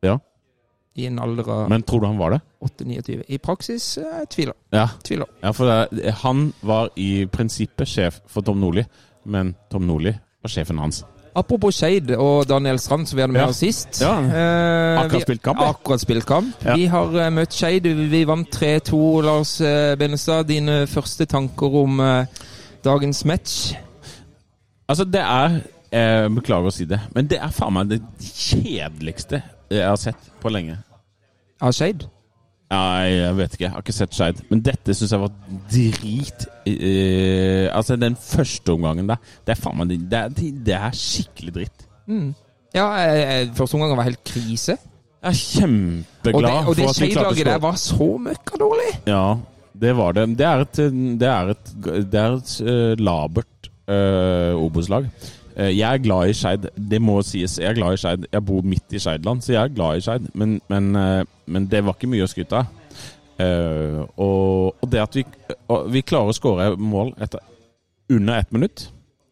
Ja, 0.04 0.18
i 0.96 1.04
en 1.10 1.18
alder 1.20 1.48
av 1.52 1.66
Men 1.68 1.82
tror 1.84 2.00
du 2.00 2.06
han 2.06 2.16
var 2.18 2.30
det? 2.36 2.40
8-29. 2.64 3.22
I 3.28 3.38
praksis 3.38 3.98
eh, 4.00 4.06
jeg 4.22 4.28
tviler. 4.32 4.54
Ja, 4.72 4.86
tviler. 5.04 5.26
ja 5.42 5.50
for 5.52 5.68
det, 5.68 6.14
han 6.22 6.46
var 6.64 6.88
i 6.96 7.26
prinsippet 7.28 7.88
sjef 7.90 8.20
for 8.32 8.40
Tom 8.46 8.60
Nordli, 8.62 8.84
men 9.28 9.54
Tom 9.70 9.84
Nordli 9.86 10.14
var 10.42 10.48
sjefen 10.52 10.78
hans. 10.80 11.02
Apropos 11.36 11.76
Skeid 11.76 12.08
og 12.16 12.46
Daniel 12.48 12.78
Strand, 12.80 13.04
som 13.10 13.18
vi 13.18 13.20
hadde 13.26 13.34
med 13.34 13.42
Ja. 13.42 13.48
oss 13.52 13.58
sist. 13.60 14.00
Ja. 14.00 14.14
Eh, 14.24 15.00
Akkurat 15.02 15.18
vi- 15.20 15.26
spilt 15.26 15.42
kamp, 15.44 15.60
ja. 15.60 15.68
Akkurat 15.74 16.00
spilt 16.00 16.24
kamp. 16.26 16.64
Vi 16.64 16.86
har 16.86 17.12
eh, 17.20 17.28
møtt 17.30 17.52
Skeid. 17.52 17.84
Vi 17.84 18.24
vant 18.24 18.48
3-2. 18.56 19.22
Lars 19.22 19.60
uh, 19.60 19.94
Benestad, 20.00 20.46
dine 20.48 20.86
første 20.88 21.26
tanker 21.28 21.76
om 21.82 22.00
eh, 22.00 22.24
dagens 22.82 23.20
match? 23.28 23.74
Altså, 24.86 25.04
det 25.04 25.22
er 25.22 25.60
jeg 25.96 26.32
Beklager 26.34 26.68
å 26.68 26.74
si 26.74 26.84
det, 26.88 26.98
men 27.14 27.28
det 27.30 27.38
er 27.40 27.52
faen 27.54 27.74
meg 27.76 27.92
det 27.92 28.00
kjedeligste 28.20 29.40
jeg 29.70 29.86
har 29.86 29.96
sett 29.98 30.28
på 30.42 30.50
lenge. 30.52 30.76
Av 31.62 31.72
Skeid? 31.74 32.04
Nei, 32.70 33.06
jeg 33.14 33.34
vet 33.38 33.54
ikke. 33.54 33.64
Jeg 33.64 33.72
har 33.74 33.84
ikke 33.84 33.94
sett 33.94 34.14
Skeid. 34.14 34.42
Men 34.50 34.62
dette 34.66 34.94
syns 34.94 35.14
jeg 35.14 35.22
var 35.22 35.32
drit 35.70 36.46
eh, 36.66 37.66
Altså, 37.70 37.96
den 37.98 38.18
første 38.18 38.74
omgangen 38.74 39.08
der, 39.10 39.22
det 39.46 39.54
er 39.54 39.60
faen 39.60 39.78
meg 39.80 39.94
Det 40.10 40.20
er, 40.20 40.34
det 40.66 40.76
er 40.76 40.98
skikkelig 40.98 41.54
dritt. 41.56 41.86
Ja, 42.76 42.86
eh, 43.06 43.50
første 43.56 43.78
omgang 43.78 43.96
var 43.98 44.08
helt 44.10 44.22
krise. 44.26 44.76
Jeg 44.76 45.30
er 45.30 45.32
Og 45.32 45.32
det, 45.32 45.42
kjempeglad 45.42 46.68
og 46.70 46.76
det 46.78 46.86
for 46.86 46.92
at 46.92 47.00
vi 47.00 47.10
klarte 47.14 47.30
å 47.30 47.34
Skeid-laget 47.34 47.50
der 47.50 47.62
var 47.64 47.78
så 47.80 48.10
møkkadårlig! 48.26 48.90
Ja, 49.10 49.24
det 49.86 49.94
var 49.98 50.18
det. 50.18 50.26
Det 50.38 50.46
er 50.46 50.66
et, 50.66 50.82
det 51.22 51.30
er 51.30 51.54
et, 51.54 51.72
det 52.12 52.20
er 52.22 52.36
et 52.36 52.52
eh, 52.66 52.92
labert 53.02 53.70
uh, 53.88 54.64
Obos-lag. 54.64 55.08
Uh, 55.56 55.70
jeg 55.72 55.86
er 55.86 56.02
glad 56.04 56.30
i 56.30 56.36
Skeid, 56.36 56.68
det 56.76 57.00
må 57.02 57.20
sies. 57.24 57.58
Jeg 57.58 57.70
er 57.70 57.78
glad 57.78 57.96
i 57.96 58.00
Skeid. 58.02 58.26
Jeg 58.32 58.44
bor 58.44 58.66
midt 58.66 58.96
i 58.96 59.02
Skeidland, 59.02 59.42
så 59.42 59.54
jeg 59.54 59.62
er 59.62 59.74
glad 59.74 59.96
i 59.96 60.04
Skeid. 60.04 60.28
Men, 60.34 60.60
men, 60.68 60.90
uh, 60.96 61.22
men 61.46 61.68
det 61.70 61.84
var 61.86 61.96
ikke 61.96 62.10
mye 62.12 62.26
å 62.26 62.30
skryte 62.30 62.62
av. 62.62 62.72
Og, 63.36 64.72
og 64.80 64.86
det 64.88 65.00
at 65.02 65.16
vi, 65.18 65.22
vi 65.92 66.00
klarer 66.08 66.32
å 66.32 66.36
skåre 66.36 66.70
mål 66.80 67.10
etter 67.20 67.42
under 68.08 68.38
ett 68.38 68.54
minutt, 68.54 68.86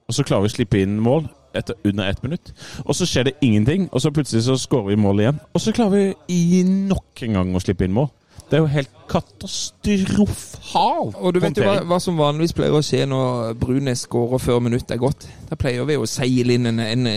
og 0.04 0.16
så 0.16 0.26
klarer 0.28 0.44
vi 0.44 0.50
å 0.50 0.54
slippe 0.58 0.82
inn 0.82 0.98
mål 1.00 1.24
etter 1.56 1.78
under 1.88 2.10
ett 2.10 2.20
minutt, 2.22 2.50
og 2.84 2.96
så 2.98 3.06
skjer 3.08 3.30
det 3.30 3.36
ingenting, 3.44 3.86
og 3.92 4.02
så 4.02 4.12
plutselig 4.12 4.44
så 4.44 4.58
skårer 4.60 4.92
vi 4.92 5.00
mål 5.00 5.22
igjen, 5.22 5.40
og 5.54 5.62
så 5.62 5.72
klarer 5.72 5.94
vi 6.28 6.36
i 6.36 6.62
nok 6.66 7.24
en 7.24 7.38
gang 7.38 7.54
å 7.54 7.62
slippe 7.62 7.86
inn 7.86 7.96
mål. 7.96 8.10
Det 8.50 8.58
er 8.58 8.64
jo 8.64 8.72
helt 8.74 8.93
katastrofal 9.10 11.10
Og 11.14 11.34
du 11.34 11.40
vet 11.42 11.58
jo 11.58 11.64
hva, 11.66 11.76
hva 11.88 11.98
som 12.02 12.18
vanligvis 12.18 12.54
pleier 12.56 12.76
å 12.76 12.82
skje 12.84 13.04
når 13.10 13.54
Brunes 13.60 14.04
skårer 14.06 14.42
før 14.42 14.62
minuttet 14.64 14.94
er 14.96 15.02
gått. 15.02 15.26
Da 15.50 15.54
pleier 15.60 15.84
vi 15.88 15.98
å 16.00 16.08
seile 16.08 16.56
inn 16.56 16.66
en, 16.70 16.80
en, 16.80 17.08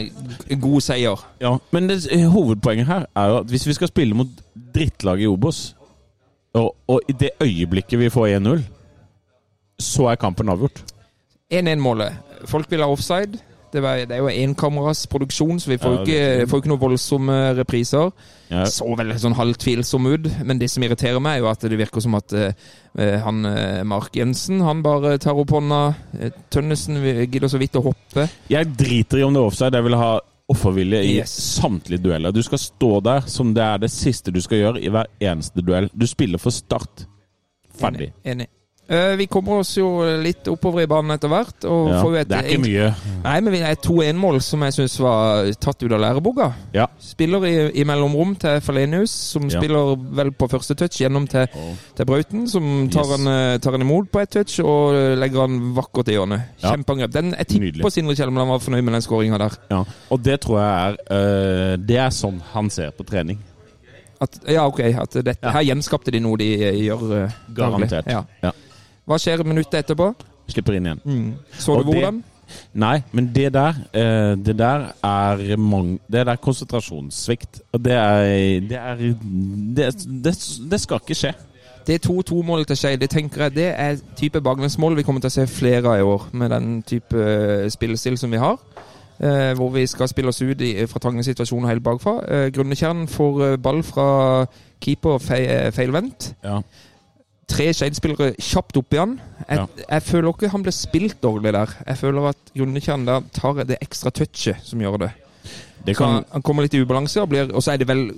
god 0.61 0.81
seier. 0.85 1.17
Ja, 1.43 1.53
men 1.75 1.89
det, 1.91 1.97
hovedpoenget 2.33 2.89
her 2.89 3.03
er 3.17 3.25
jo 3.31 3.35
at 3.41 3.51
hvis 3.51 3.67
vi 3.69 3.77
skal 3.77 3.91
spille 3.91 4.17
mot 4.17 4.31
drittlag 4.75 5.17
i 5.23 5.29
Obos, 5.29 5.59
og, 6.57 6.69
og 6.89 7.09
i 7.09 7.13
det 7.17 7.31
øyeblikket 7.43 7.99
vi 7.99 8.13
får 8.13 8.27
1-0, 8.39 8.63
så 9.79 10.11
er 10.11 10.21
kampen 10.21 10.49
avgjort. 10.49 10.81
1-1-målet. 11.53 12.17
Folk 12.49 12.71
vil 12.71 12.83
ha 12.83 12.89
offside. 12.91 13.39
Det, 13.73 13.81
var, 13.83 14.01
det 14.07 14.15
er 14.15 14.21
jo 14.23 14.29
enkameras 14.31 15.05
produksjon, 15.11 15.59
så 15.59 15.71
vi 15.73 15.77
får 15.81 15.95
Ja, 15.95 16.03
ikke, 16.05 16.47
får 16.51 16.61
ikke 16.61 16.71
noen 16.71 16.81
voldsomme 16.81 17.37
repriser. 17.57 18.11
Ja. 18.51 18.63
Så 18.71 18.87
vel 18.95 19.11
sånn 19.19 19.35
halvtvilsom 19.35 20.07
ut, 20.13 20.29
men 20.47 20.61
det 20.61 20.69
som 20.71 20.85
irriterer 20.87 21.19
meg, 21.19 21.37
er 21.37 21.43
jo 21.43 21.49
at 21.51 21.65
det 21.67 21.79
virker 21.79 22.03
som 22.03 22.15
at 22.15 22.31
uh, 22.31 22.53
han 23.25 23.43
eh, 23.45 23.83
Mark 23.87 24.15
Jensen 24.15 24.63
han 24.63 24.79
bare 24.85 25.17
tar 25.21 25.37
opp 25.37 25.51
hånda. 25.53 25.81
Tønnesen 26.53 27.01
gidder 27.03 27.51
så 27.51 27.59
vidt 27.61 27.75
å 27.77 27.83
hoppe. 27.89 28.29
Jeg 28.49 28.71
driter 28.79 29.19
i 29.21 29.27
om 29.27 29.35
det 29.35 29.43
er 29.43 29.51
offside. 29.51 29.75
Jeg 29.77 29.87
vil 29.89 29.99
ha 29.99 30.11
offervilje 30.47 31.03
i 31.03 31.15
Yes. 31.17 31.33
samtlige 31.59 32.01
dueller. 32.05 32.31
Du 32.31 32.39
skal 32.43 32.57
stå 32.61 32.91
der 33.03 33.25
som 33.27 33.53
det 33.53 33.63
er 33.63 33.77
det 33.83 33.91
siste 33.91 34.31
du 34.31 34.39
skal 34.41 34.61
gjøre 34.63 34.81
i 34.81 34.89
hver 34.89 35.09
eneste 35.19 35.61
duell. 35.61 35.89
Du 35.93 36.07
spiller 36.07 36.39
for 36.39 36.55
Start. 36.55 37.03
Ferdig. 37.77 38.13
Enig. 38.23 38.47
Enig. 38.47 38.47
Eh, 38.87 39.15
vi 39.19 39.25
kommer 39.27 39.57
oss 39.59 39.73
jo 39.75 39.87
litt 40.23 40.47
oppover 40.47 40.85
i 40.85 40.87
banen 40.87 41.11
etter 41.11 41.27
hvert. 41.27 41.65
Ja, 41.67 41.99
et, 42.21 42.29
det 42.29 42.37
er 42.37 42.45
ikke 42.53 42.61
mye. 42.63 42.85
Nei, 43.25 43.33
men 43.43 43.51
vi 43.51 43.59
er 43.67 43.75
to 43.83 43.97
1-mål 43.99 44.37
som 44.45 44.61
jeg 44.63 44.75
syns 44.77 44.95
var 45.03 45.49
tatt 45.59 45.83
ut 45.83 45.91
av 45.91 45.99
læreboka. 45.99 46.45
Ja. 46.71 46.85
Spiller 47.03 47.43
i, 47.49 47.51
i 47.81 47.83
mellomrom 47.83 48.37
til 48.39 48.61
Falenius, 48.63 49.11
som 49.33 49.49
Ja. 49.51 49.59
spiller 49.59 49.91
vel 50.21 50.31
på 50.31 50.47
første 50.53 50.77
touch 50.79 51.01
gjennom 51.01 51.27
til, 51.27 51.49
til 51.97 52.05
Brauten, 52.07 52.45
som 52.47 52.87
tar, 52.93 53.03
Yes. 53.03 53.11
han, 53.17 53.27
eh, 53.33 53.57
tar 53.59 53.75
han 53.75 53.81
imot 53.83 54.07
på 54.11 54.21
ett 54.23 54.31
touch 54.37 54.55
og 54.63 54.95
eh, 54.95 55.15
legger 55.19 55.41
han 55.43 55.59
vakkert 55.75 56.07
i 56.07 56.15
hjørnet. 56.15 56.47
Kjempeangrep. 56.63 57.11
Den, 57.11 57.33
jeg 57.37 57.47
tipper 57.51 57.89
Sindre 57.91 58.15
Kjelmeland 58.15 58.49
var 58.55 58.63
fornøyd 58.63 58.83
med 58.87 58.93
den 58.93 59.03
skåringa 59.03 59.37
der. 59.43 59.57
Ja. 59.71 59.81
Og 60.15 60.23
det 60.23 60.39
tror 60.47 60.61
jeg 60.61 60.71
er 60.77 60.97
øh, 61.11 61.75
Det 61.83 61.99
er 62.07 62.15
sånn 62.15 62.39
han 62.53 62.69
ser 62.71 62.95
på 62.95 63.03
trening. 63.03 63.43
At, 64.23 64.39
ja, 64.49 64.63
ok. 64.65 64.79
At 64.97 65.13
dette. 65.27 65.51
Her 65.53 65.61
gjenskapte 65.67 66.09
de 66.15 66.19
noe 66.23 66.39
de 66.39 66.47
gjør 66.87 67.03
daglig. 67.05 67.27
Garantert. 67.59 68.07
Ja. 68.09 68.23
Ja. 68.41 68.51
Hva 69.07 69.17
skjer 69.21 69.43
minuttet 69.47 69.79
etterpå? 69.85 70.11
Slipper 70.51 70.77
inn 70.77 70.85
igjen. 70.89 71.35
Så 71.59 71.73
du 71.73 71.79
Og 71.79 71.85
det- 71.85 71.93
hvordan? 71.95 72.23
Nei, 72.79 73.01
men 73.11 73.25
det 73.35 73.49
der 73.53 73.73
eh, 73.93 74.35
Det 74.39 74.53
der 74.57 74.85
er 75.03 75.57
mange, 75.57 75.99
Det 76.11 76.25
der 76.25 76.35
konsentrasjonssvikt. 76.35 77.61
Det 77.73 77.91
er 77.91 78.59
Det, 78.61 78.77
er, 78.77 78.95
det, 79.75 79.95
det, 80.23 80.33
det 80.71 80.79
skal 80.81 80.99
ikke 81.03 81.15
skje. 81.15 81.33
Det 81.87 82.05
2-2-målet 82.05 82.67
til 82.67 82.75
Skei, 82.77 82.95
det 82.95 83.09
tenker 83.09 83.41
jeg 83.43 83.55
det 83.55 83.67
er 83.79 83.95
type 84.17 84.41
baklengsmål 84.41 84.95
vi 84.95 85.03
kommer 85.03 85.21
til 85.21 85.27
å 85.27 85.35
se 85.37 85.45
flere 85.47 85.87
av 85.87 85.99
i 85.99 86.03
år, 86.03 86.25
med 86.33 86.49
den 86.51 86.81
type 86.83 87.15
eh, 87.15 87.69
spillestil 87.71 88.17
som 88.17 88.31
vi 88.31 88.37
har. 88.37 88.57
Eh, 89.19 89.53
hvor 89.55 89.69
vi 89.73 89.85
skal 89.87 90.07
spille 90.07 90.27
oss 90.29 90.41
ut 90.41 90.61
i, 90.61 90.73
fra 90.85 90.99
trange 90.99 91.23
situasjoner 91.23 91.67
helt 91.71 91.83
bakfra. 91.83 92.17
Eh, 92.27 92.49
Grunnekjernen 92.51 93.07
får 93.07 93.55
ball 93.63 93.79
fra 93.83 94.45
keeper 94.83 95.17
fe, 95.17 95.71
feilvendt. 95.71 96.33
Ja. 96.43 96.59
Tre 97.47 97.69
Skeid-spillere 97.73 98.33
kjapt 98.43 98.75
opp 98.81 98.93
i 98.93 98.97
han. 98.99 99.13
Jeg, 99.47 99.57
Ja. 99.61 99.65
jeg 99.89 100.03
føler 100.03 100.33
ikke 100.33 100.49
han 100.51 100.63
ble 100.65 100.71
spilt 100.75 101.21
dårlig 101.23 101.53
der. 101.55 101.71
Jeg 101.87 101.97
føler 101.97 102.29
at 102.29 102.37
Grunnekjernen 102.57 103.05
der 103.07 103.21
tar 103.33 103.63
det 103.63 103.77
ekstra 103.81 104.11
touchet 104.11 104.59
som 104.67 104.79
gjør 104.83 104.97
det. 105.05 105.11
Det 105.85 105.95
kan 105.95 106.09
han, 106.17 106.25
han 106.33 106.41
kommer 106.43 106.63
litt 106.65 106.73
i 106.75 106.81
ubalanse, 106.83 107.21
og, 107.21 107.29
blir, 107.31 107.53
og 107.55 107.63
så 107.63 107.71
er 107.71 107.77
det 107.77 107.87
vel 107.87 108.09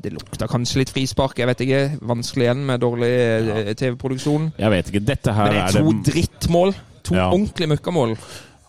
Det 0.00 0.12
lukter 0.12 0.46
kanskje 0.48 0.78
litt 0.80 0.90
frispark, 0.92 1.38
jeg 1.38 1.46
vet 1.48 1.60
ikke. 1.64 1.80
Vanskelig 2.08 2.44
igjen 2.46 2.64
med 2.68 2.80
dårlig 2.80 3.10
ja. 3.10 3.74
TV-produksjon. 3.74 4.52
Jeg 4.60 4.70
vet 4.70 4.88
ikke. 4.88 5.04
Dette 5.08 5.32
her 5.32 5.44
Men 5.44 5.52
det 5.54 5.60
er 5.60 5.66
er 5.68 5.84
to 5.84 5.92
det 5.92 6.14
drittmål. 6.14 6.74
To 7.04 7.14
Ja. 7.14 7.28
ordentlige 7.32 7.68
møkkamål. 7.68 8.16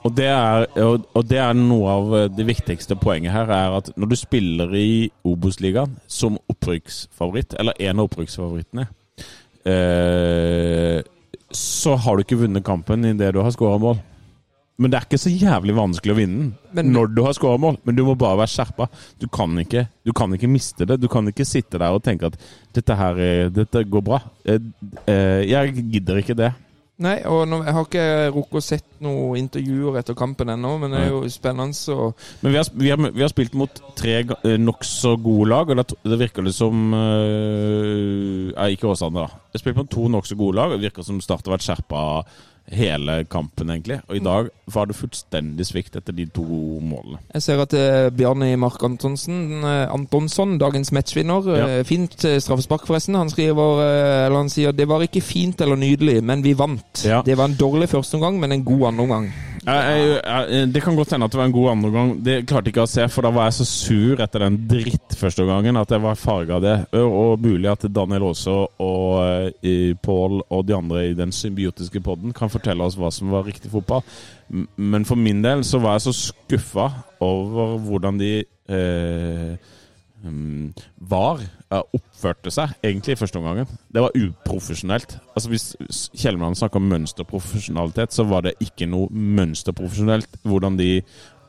Og 0.03 0.15
det, 0.17 0.25
er, 0.25 0.65
og, 0.81 1.03
og 1.13 1.27
det 1.29 1.37
er 1.37 1.53
noe 1.53 1.89
av 1.91 2.13
eh, 2.17 2.27
det 2.35 2.45
viktigste 2.47 2.95
poenget 2.95 3.31
her, 3.31 3.51
er 3.51 3.75
at 3.77 3.91
når 3.95 4.09
du 4.09 4.15
spiller 4.15 4.71
i 4.73 5.11
Obos-ligaen 5.23 5.97
som 6.07 6.39
opprykksfavoritt, 6.49 7.53
eller 7.59 7.73
en 7.79 7.99
av 7.99 8.07
opprykksfavorittene, 8.09 8.87
eh, 9.65 11.01
så 11.51 11.95
har 11.99 12.15
du 12.17 12.23
ikke 12.23 12.39
vunnet 12.45 12.63
kampen 12.63 13.03
idet 13.05 13.33
du 13.35 13.41
har 13.43 13.51
skåra 13.51 13.79
mål. 13.81 13.99
Men 14.81 14.89
det 14.89 14.97
er 14.97 15.05
ikke 15.05 15.19
så 15.21 15.29
jævlig 15.29 15.75
vanskelig 15.77 16.13
å 16.13 16.17
vinne 16.17 16.45
den 16.73 16.87
når 16.95 17.11
du 17.13 17.19
har 17.25 17.35
skåra 17.37 17.59
mål. 17.61 17.75
Men 17.85 17.97
du 17.97 18.01
må 18.07 18.15
bare 18.17 18.39
være 18.39 18.49
skjerpa. 18.49 18.87
Du, 19.19 19.27
kan 19.27 19.51
ikke- 19.61 19.87
du 20.05 20.11
kan 20.13 20.31
ikke 20.33 20.49
miste 20.49 20.87
det. 20.87 20.97
Du 21.01 21.07
kan 21.11 21.27
ikke 21.27 21.45
sitte 21.45 21.77
der 21.77 21.91
og 21.93 22.01
tenke 22.01 22.25
at 22.31 22.37
dette 22.73 22.95
her 22.95 23.19
er- 23.19 23.49
dette 23.49 23.83
går 23.83 24.01
bra. 24.01 24.21
Eh, 24.45 24.57
eh, 25.07 25.43
Jeg 25.45 25.75
gidder 25.91 26.17
ikke 26.23 26.35
det. 26.35 26.53
Nei, 27.01 27.15
og 27.25 27.47
nå, 27.49 27.61
jeg 27.65 27.73
har 27.73 27.87
ikke 27.87 28.05
rukket 28.35 28.59
å 28.59 28.61
sett 28.61 28.87
noen 29.01 29.39
intervjuer 29.39 29.97
etter 30.01 30.17
kampen 30.17 30.51
ennå, 30.53 30.75
men 30.83 30.93
det 30.93 30.99
er 31.01 31.09
jo 31.15 31.21
spennende. 31.33 31.73
Så 31.73 32.11
Men 32.43 32.53
vi 32.53 32.59
har, 32.59 32.69
vi 32.77 32.91
har, 32.91 33.01
vi 33.07 33.23
har 33.25 33.31
spilt 33.31 33.57
mot 33.57 33.81
tre 33.97 34.19
eh, 34.21 34.57
nokså 34.61 35.15
gode 35.23 35.49
lag, 35.49 35.71
og 35.73 35.81
det 35.81 36.19
virker 36.21 36.45
det 36.45 36.53
som 36.53 36.93
øh, 36.93 38.53
ikke 38.69 38.91
Åsane, 38.91 39.25
da. 39.25 39.41
Vi 39.49 39.57
har 39.57 39.63
spilt 39.63 39.81
mot 39.81 39.89
to 39.91 40.05
nokså 40.13 40.37
gode 40.37 40.59
lag, 40.59 40.71
og 40.71 40.77
det 40.77 40.91
virker 40.91 41.07
som 41.07 41.21
Start 41.23 41.47
har 41.47 41.57
vært 41.57 41.65
skjerpa 41.65 42.03
hele 42.71 43.25
kampen, 43.25 43.69
egentlig. 43.69 43.99
Og 44.07 44.15
i 44.15 44.19
dag 44.23 44.49
var 44.71 44.85
det 44.87 44.95
fullstendig 44.95 45.65
svikt 45.67 45.95
etter 45.99 46.13
de 46.15 46.25
to 46.31 46.43
målene. 46.79 47.19
jeg 47.33 47.41
ser 47.41 47.59
at 47.61 47.73
uh, 47.73 48.09
Bjarni 48.15 48.55
Mark 48.55 48.83
Antonsen, 48.83 49.63
eh, 49.63 49.87
Antonsson, 49.91 50.57
dagens 50.61 50.91
matchvinner 50.91 51.47
Ja. 51.57 51.67
eh, 51.79 51.83
Fint 51.83 52.23
eh, 52.25 52.39
straffespark, 52.39 52.85
forresten. 52.87 53.15
Han 53.15 53.29
skriver, 53.29 53.81
eh, 53.83 54.25
eller 54.27 54.37
han 54.37 54.49
sier 54.49 54.71
det 54.71 54.87
var 54.87 55.01
ikke 55.01 55.21
fint 55.21 55.59
eller 55.61 55.75
nydelig, 55.75 56.23
men 56.23 56.43
vi 56.43 56.53
vant. 56.53 57.03
Ja. 57.05 57.21
Det 57.25 57.35
var 57.37 57.45
en 57.49 57.55
dårlig 57.59 57.89
førsteomgang, 57.89 58.39
men 58.39 58.51
en 58.51 58.63
god 58.65 58.87
andreomgang. 58.93 59.31
Jeg, 59.61 60.69
det 60.73 60.81
kan 60.81 60.95
godt 60.97 61.11
hende 61.13 61.27
at 61.27 61.33
det 61.33 61.37
var 61.37 61.49
en 61.49 61.53
god 61.53 61.69
andreomgang. 61.75 62.11
Det 62.25 62.37
klarte 62.49 62.71
ikke 62.71 62.85
å 62.85 62.89
se, 62.89 63.05
for 63.13 63.25
da 63.25 63.31
var 63.35 63.49
jeg 63.49 63.59
så 63.59 63.67
sur 63.69 64.23
etter 64.23 64.45
den 64.45 64.57
drittførsteomgangen 64.71 65.77
at 65.77 65.93
jeg 65.93 66.01
var 66.01 66.17
farga 66.17 66.57
av 66.57 66.63
det. 66.65 66.75
Og 66.97 67.41
mulig 67.43 67.69
at 67.69 67.85
Daniel 67.93 68.31
Aase 68.31 68.55
og 68.81 69.61
eh, 69.61 69.93
Pål 70.01 70.39
og 70.47 70.65
de 70.65 70.77
andre 70.77 71.05
i 71.11 71.17
den 71.17 71.33
symbiotiske 71.35 72.01
podden 72.01 72.33
kan 72.37 72.49
fortelle 72.53 72.87
oss 72.87 72.97
hva 72.97 73.11
som 73.13 73.33
var 73.33 73.45
riktig 73.45 73.69
fotball. 73.73 74.01
Men 74.75 75.05
for 75.07 75.19
min 75.19 75.43
del 75.45 75.61
så 75.67 75.81
var 75.83 75.99
jeg 75.99 76.07
så 76.09 76.15
skuffa 76.31 76.89
over 77.21 77.77
hvordan 77.85 78.17
de 78.17 78.33
eh, 78.41 79.53
mm, 80.23 80.73
var, 81.11 81.41
oppførte 81.95 82.51
seg 82.53 82.73
egentlig 82.83 83.15
i 83.15 83.19
første 83.19 83.39
omgang. 83.39 83.65
Det 83.91 84.01
var 84.03 84.15
uprofesjonelt. 84.15 85.17
Altså 85.35 85.49
Hvis 85.49 85.67
Kjellemann 86.15 86.55
snakker 86.55 86.81
om 86.81 86.89
mønsterprofesjonalitet, 86.91 88.13
så 88.13 88.23
var 88.29 88.41
det 88.47 88.55
ikke 88.61 88.87
noe 88.91 89.07
mønsterprofesjonelt 89.11 90.41
hvordan 90.43 90.77
de 90.79 91.01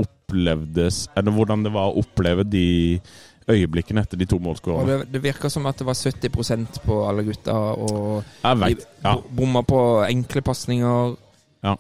opplevdes 0.03 1.09
Eller 1.17 1.35
hvordan 1.37 1.63
det 1.67 1.73
var 1.75 1.91
å 1.93 2.01
oppleve 2.03 2.45
de 2.49 2.65
øyeblikkene 3.51 4.01
etter 4.05 4.17
de 4.21 4.27
to 4.31 4.39
målskårene. 4.39 5.01
det, 5.13 5.23
virka 5.23 5.51
som 5.51 5.67
at 5.67 5.79
det 5.81 5.87
var 5.89 5.99
70% 5.99 6.79
på 6.87 6.99
alle 7.09 7.25
gutta, 7.27 7.53
og 7.75 8.23
vet. 8.63 8.85
Ja, 9.03 9.17
bo- 9.19 9.29
bomma 9.43 9.63
på 9.67 9.81
enkle 10.07 10.43
pasninger. 10.47 11.17
ja. 11.67 11.77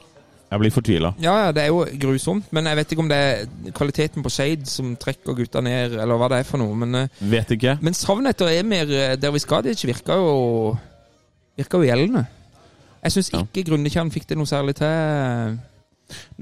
Jeg 0.52 0.60
blir 0.60 0.72
fortvila. 0.74 1.10
Ja, 1.24 1.32
ja, 1.46 1.52
det 1.56 1.62
er 1.64 1.70
jo 1.72 1.86
grusomt, 2.02 2.50
men 2.52 2.66
jeg 2.68 2.76
vet 2.76 2.90
ikke 2.92 3.00
om 3.06 3.08
det 3.08 3.16
er 3.18 3.72
kvaliteten 3.72 4.22
på 4.26 4.30
Shade 4.34 4.66
som 4.68 4.90
trekker 5.00 5.32
gutta 5.38 5.62
ned, 5.64 5.94
eller 5.96 6.18
hva 6.20 6.28
det 6.28 6.42
er 6.42 6.48
for 6.50 6.60
noe. 6.60 6.76
Men, 6.76 6.94
eh, 7.06 7.08
Vet 7.32 7.54
ikke. 7.56 7.78
men 7.80 7.96
savnet 7.96 8.34
etter 8.36 8.52
Emir 8.58 8.92
eh, 8.92 9.16
Derviskadic 9.16 9.80
virka 9.88 10.18
jo 10.20 10.76
Virka 11.56 11.78
jo 11.80 11.84
gjeldende. 11.88 12.26
Jeg 13.02 13.12
syns 13.16 13.32
Ja. 13.32 13.40
ikke 13.42 13.64
Grundekjern 13.70 14.10
fikk 14.12 14.26
det 14.28 14.36
noe 14.38 14.46
særlig 14.46 14.74
til 14.78 14.86
eh, 14.86 15.56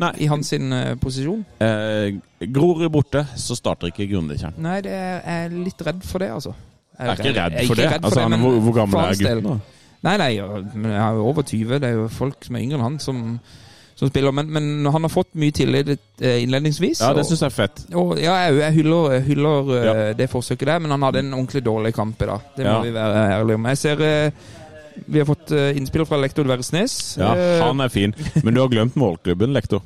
Nei, 0.02 0.10
i 0.18 0.26
hans 0.26 0.48
sin, 0.50 0.72
posisjon. 1.00 1.44
eh, 1.62 2.18
gror 2.50 2.88
borte, 2.90 3.22
så 3.38 3.54
starter 3.54 3.92
ikke 3.92 4.08
Grundekjern. 4.10 4.54
Nei, 4.58 4.80
det 4.82 4.90
er, 4.90 5.20
jeg 5.22 5.44
er 5.46 5.54
litt 5.64 5.82
redd 5.86 6.02
for 6.02 6.18
det, 6.18 6.30
altså. 6.34 6.54
Jeg 6.98 7.06
er 7.08 7.12
ikke 7.22 7.34
redd 7.38 7.52
er 7.62 7.66
for 7.66 7.74
det. 7.78 7.90
redd 7.92 8.04
Altså, 8.04 8.20
han, 8.20 8.32
er- 8.32 8.36
men 8.36 8.40
hvor, 8.46 8.60
hvor 8.66 8.74
gammel 8.80 8.98
er 9.06 9.14
gutten? 9.14 9.44
da? 9.46 9.58
Nei, 10.02 10.16
nei, 10.16 10.30
jeg 10.34 10.96
er 10.96 11.18
over 11.20 11.42
20. 11.42 11.78
Det 11.78 11.88
er 11.90 11.92
jo 11.98 12.08
folk 12.08 12.44
som 12.44 12.56
er 12.56 12.62
yngre 12.64 12.78
enn 12.80 12.82
han, 12.86 12.98
som, 12.98 13.38
som 14.00 14.08
spiller. 14.08 14.32
Men, 14.32 14.48
men 14.52 14.88
han 14.88 15.04
har 15.06 15.12
fått 15.12 15.34
mye 15.38 15.52
tillit 15.54 15.90
eh, 15.92 16.38
innledningsvis. 16.42 17.02
Ja, 17.04 17.12
det 17.16 17.26
syns 17.28 17.42
jeg 17.44 17.50
er 17.50 17.56
fett. 17.56 17.82
Og, 17.92 18.14
ja, 18.20 18.38
jeg, 18.46 18.56
jeg 18.62 18.76
hyller, 18.80 19.12
jeg 19.18 19.26
hyller 19.28 19.74
eh, 19.76 19.84
Ja. 19.90 19.94
det 20.16 20.30
forsøket 20.32 20.70
der, 20.72 20.80
men 20.80 20.94
han 20.96 21.04
hadde 21.04 21.20
en 21.24 21.34
ordentlig 21.36 21.62
dårlig 21.66 21.92
kamp 21.96 22.22
i 22.24 22.30
dag. 22.32 22.46
Det 22.56 22.64
må 22.64 22.72
Ja. 22.78 22.80
vi 22.86 22.94
være 22.96 23.26
ærlige 23.36 23.60
om. 23.60 23.68
Jeg 23.70 23.78
ser 23.82 24.04
eh, 24.06 24.46
vi 25.06 25.20
har 25.22 25.26
fått 25.28 25.52
innspill 25.78 26.02
fra 26.04 26.18
lektor 26.20 26.44
Dversnes. 26.44 26.94
Ja, 27.20 27.30
han 27.62 27.80
er 27.80 27.88
fin. 27.92 28.12
Men 28.42 28.52
du 28.56 28.60
har 28.60 28.68
glemt 28.72 28.96
målklubben, 29.00 29.52
lektor. 29.56 29.80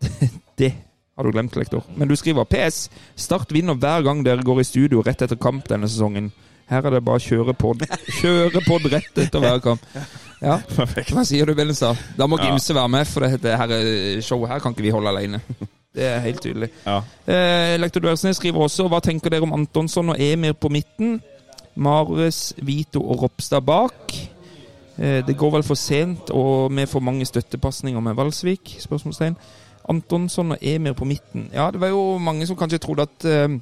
Det 0.60 0.72
har 1.16 1.24
du 1.24 1.30
glemt, 1.34 1.54
lektor. 1.60 1.84
Men 1.94 2.08
du 2.08 2.16
skriver 2.16 2.44
PS. 2.48 2.86
Start 3.20 3.52
vinner 3.52 3.76
hver 3.78 4.02
gang 4.06 4.24
dere 4.24 4.42
går 4.44 4.62
i 4.62 4.66
studio 4.66 5.02
rett 5.06 5.22
etter 5.22 5.38
kamp 5.38 5.68
denne 5.70 5.88
sesongen. 5.88 6.30
Her 6.70 6.86
er 6.86 6.96
det 6.96 7.02
bare 7.04 7.20
kjøre 7.22 7.54
på 7.58 7.74
Kjøre 8.20 8.62
på 8.66 8.78
rett 8.90 9.18
etter 9.18 9.42
hver 9.42 9.60
kamp. 9.64 9.84
Ja, 10.40 10.56
Hva 11.12 11.24
sier 11.28 11.46
du, 11.46 11.54
Billenstad? 11.54 11.98
Da 12.16 12.26
må 12.26 12.38
Ja. 12.40 12.48
Gimse 12.48 12.74
være 12.74 12.88
med, 12.88 13.06
for 13.06 13.20
det, 13.26 13.42
det 13.42 13.56
her 13.60 13.74
eh, 13.76 14.22
showet 14.24 14.48
her 14.48 14.58
kan 14.64 14.72
ikke 14.72 14.86
vi 14.86 14.90
holde 14.94 15.08
alene. 15.12 15.40
Det 15.94 16.04
er 16.06 16.20
helt 16.22 16.38
tydelig. 16.42 16.68
Ja. 16.86 17.00
Eh, 17.26 17.74
Lektor 17.80 18.00
Dversnes 18.04 18.36
skriver 18.38 18.62
også 18.62 18.84
Hva 18.86 19.00
tenker 19.02 19.32
dere 19.34 19.42
om 19.42 19.52
Antonsson 19.56 20.12
og 20.12 20.20
Emir 20.22 20.52
på 20.54 20.68
midten? 20.70 21.16
Mares, 21.74 22.52
Vito 22.62 23.02
og 23.02 23.24
Ropstad 23.24 23.64
bak. 23.66 24.14
Eh, 24.98 25.18
det 25.26 25.34
går 25.36 25.50
vel 25.56 25.64
for 25.66 25.74
sent 25.74 26.30
og 26.30 26.70
med 26.70 26.86
for 26.86 27.02
mange 27.02 27.26
støttepasninger 27.26 28.00
med 28.06 28.14
Valsvik? 28.14 28.76
spørsmålstegn. 28.84 29.34
Antonsson 29.90 30.52
og 30.54 30.62
Emir 30.62 30.94
på 30.94 31.04
midten. 31.10 31.48
Ja, 31.52 31.70
det 31.74 31.80
var 31.82 31.90
jo 31.90 32.18
mange 32.22 32.46
som 32.46 32.56
kanskje 32.56 32.78
trodde 32.86 33.08
at 33.08 33.26
eh, 33.26 33.58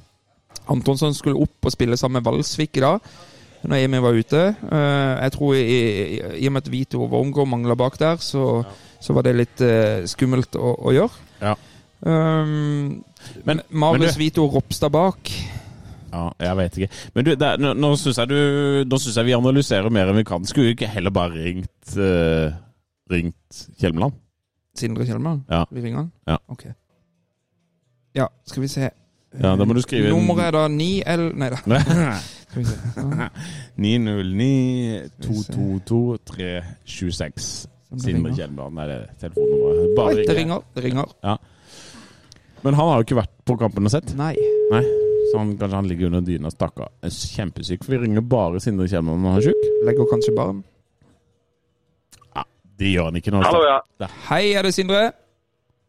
Antonsson 0.69 1.13
skulle 1.17 1.41
opp 1.41 1.65
og 1.65 1.73
spille 1.73 1.97
sammen 1.97 2.21
med 2.21 2.29
Valsvik 2.29 2.77
i 2.77 2.85
dag, 2.85 2.99
når 3.67 3.83
Emil 3.83 4.01
var 4.03 4.15
ute. 4.15 4.43
Eh, 4.71 5.13
jeg 5.25 5.31
tror 5.35 5.55
i, 5.57 5.79
i, 6.39 6.47
og 6.47 6.53
med 6.55 6.63
at 6.63 6.71
Vito 6.71 7.01
og 7.03 7.11
Wormgård 7.11 7.49
mangla 7.51 7.75
bak 7.79 7.97
der, 7.99 8.21
så, 8.23 8.63
så 9.01 9.15
var 9.17 9.25
det 9.27 9.35
litt 9.35 9.63
eh, 9.65 10.05
skummelt 10.09 10.55
å, 10.55 10.75
å 10.79 10.93
gjøre. 10.95 11.25
Ja. 11.41 11.55
Um, 11.99 13.03
Men- 13.43 13.61
Marius 13.69 14.15
du- 14.15 14.21
Vito 14.23 14.45
Ropstad 14.47 14.91
bak. 14.95 15.31
Ja, 16.09 16.23
jeg 16.41 16.55
vet 16.57 16.77
ikke. 16.79 16.89
Men 17.13 17.25
du, 17.27 17.31
det, 17.35 17.47
er- 17.47 17.59
nå, 17.61 17.73
nå 17.77 17.91
syns 17.99 18.17
jeg, 18.17 18.31
jeg 18.31 19.25
vi 19.27 19.35
analyserer 19.37 19.91
mer 19.93 20.09
enn 20.09 20.17
vi 20.17 20.23
kan. 20.25 20.45
Skulle 20.47 20.71
vi 20.71 20.77
ikke 20.77 20.89
heller 20.89 21.13
bare 21.13 21.35
ringt, 21.35 21.97
uh, 21.99 22.49
ringt 23.11 23.59
Kjelmeland? 23.81 24.15
Sindre 24.79 25.05
Kjelmeland? 25.05 25.43
Ja. 25.51 25.65
Vi 25.69 25.83
ringer 25.83 26.05
han? 26.05 26.11
Ja. 26.27 26.39
Ok. 26.47 26.65
Ja, 28.17 28.25
skal 28.47 28.63
vi 28.63 28.71
se. 28.71 28.89
Ja, 29.37 29.51
da 29.53 29.65
må 29.67 29.75
du 29.77 29.81
skrive 29.83 30.09
Nummeret 30.09 30.47
er 30.47 30.55
da 30.55 30.63
9 30.73 31.03
L 31.05 31.25
Nei 31.37 31.49
da. 31.53 31.59
Skal 32.49 32.63
vi 32.63 32.67
se. 32.67 32.77
Sånn. 32.97 33.25
909 33.77 35.09
222 35.21 35.99
326. 36.33 37.49
det 37.89 38.05
Sindre 38.05 38.33
er 38.33 38.89
det 38.89 38.99
telefonnummeret. 39.21 39.93
Bare 39.97 40.15
Oi, 40.15 40.25
det 40.25 40.37
ringer. 40.37 40.65
Det 40.75 40.85
ringer. 40.85 41.13
Men 42.65 42.75
han 42.75 42.89
har 42.89 42.97
jo 42.99 43.07
ikke 43.07 43.21
vært 43.21 43.35
på 43.47 43.55
kampen 43.61 43.87
og 43.87 43.93
sett. 43.93 44.11
Nei. 44.19 44.33
Nei, 44.69 44.81
så 45.29 45.39
han, 45.39 45.53
kanskje 45.57 45.77
han 45.77 45.87
ligger 45.89 46.09
under 46.09 46.25
dyna, 46.25 46.51
stakkar. 46.53 46.91
Kjempesyk, 47.05 47.85
for 47.85 47.95
vi 47.95 48.01
ringer 48.03 48.25
bare 48.25 48.59
Sindre 48.63 48.89
Kjellmann 48.89 49.21
når 49.23 49.37
han 49.37 49.41
er 49.41 49.47
sjuk. 49.49 49.69
Legger 49.87 50.11
kanskje 50.11 50.35
barn. 50.37 50.59
Det 52.79 52.93
gjør 52.93 53.09
han 53.09 53.17
ikke 53.19 53.33
nå. 53.35 53.41
Hallo, 53.43 53.59
ja. 53.67 54.07
Hei, 54.29 54.53
er 54.55 54.63
det 54.63 54.71
Sindre? 54.75 55.09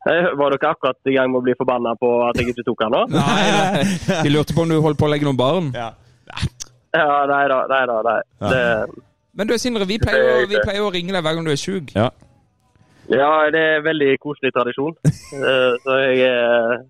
Hei, 0.07 0.17
Var 0.35 0.55
dere 0.57 0.71
akkurat 0.73 1.11
i 1.11 1.15
gang 1.15 1.31
med 1.31 1.39
å 1.39 1.45
bli 1.45 1.55
forbanna 1.59 1.93
på 2.01 2.09
at 2.27 2.39
jeg 2.41 2.51
ikke 2.51 2.65
tok 2.67 2.83
han 2.87 2.95
nå? 2.97 3.03
Nei, 3.13 3.43
nei. 3.55 3.83
Vi 4.25 4.33
lurte 4.33 4.57
på 4.57 4.65
om 4.65 4.73
du 4.73 4.79
holdt 4.83 4.99
på 4.99 5.07
å 5.07 5.11
legge 5.13 5.29
noen 5.29 5.39
barn. 5.39 5.69
Ja. 5.77 5.93
Ja, 6.97 7.27
nei 7.31 7.45
da. 7.53 7.59
Nei 7.71 7.83
da. 7.87 7.99
Nei. 8.07 8.21
Det, 8.51 9.03
Men 9.39 9.47
du, 9.51 9.55
Sindre, 9.63 9.87
vi 9.87 9.99
pleier, 10.03 10.47
vi 10.51 10.59
pleier 10.65 10.83
å 10.87 10.91
ringe 10.95 11.15
deg 11.15 11.23
hver 11.23 11.37
gang 11.39 11.47
du 11.47 11.53
er 11.53 11.61
sjuk. 11.61 11.93
Ja. 11.95 12.09
ja, 13.13 13.29
det 13.55 13.61
er 13.77 13.85
veldig 13.87 14.15
koselig 14.23 14.53
tradisjon. 14.57 14.97
Eh, 15.31 15.75
Så 15.85 15.95
jeg, 16.03 16.25
eh, 16.27 16.81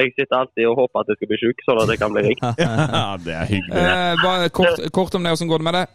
jeg 0.00 0.14
sitter 0.16 0.38
alltid 0.38 0.64
og 0.70 0.78
håper 0.80 1.02
at 1.02 1.10
jeg 1.12 1.18
skal 1.20 1.28
bli 1.34 1.38
sjuk, 1.42 1.58
sånn 1.66 1.80
at 1.82 1.90
jeg 1.92 2.00
kan 2.00 2.14
bli 2.16 2.22
ringt. 2.30 2.46
ja, 2.64 3.02
det 3.20 3.34
er 3.36 3.50
hyggelig. 3.50 3.82
Eh, 3.82 4.14
bare 4.22 4.48
kort, 4.56 4.80
kort 4.96 5.18
om 5.18 5.26
det, 5.26 5.34
åssen 5.36 5.50
går 5.52 5.60
det 5.60 5.68
med 5.68 5.76
deg? 5.76 5.92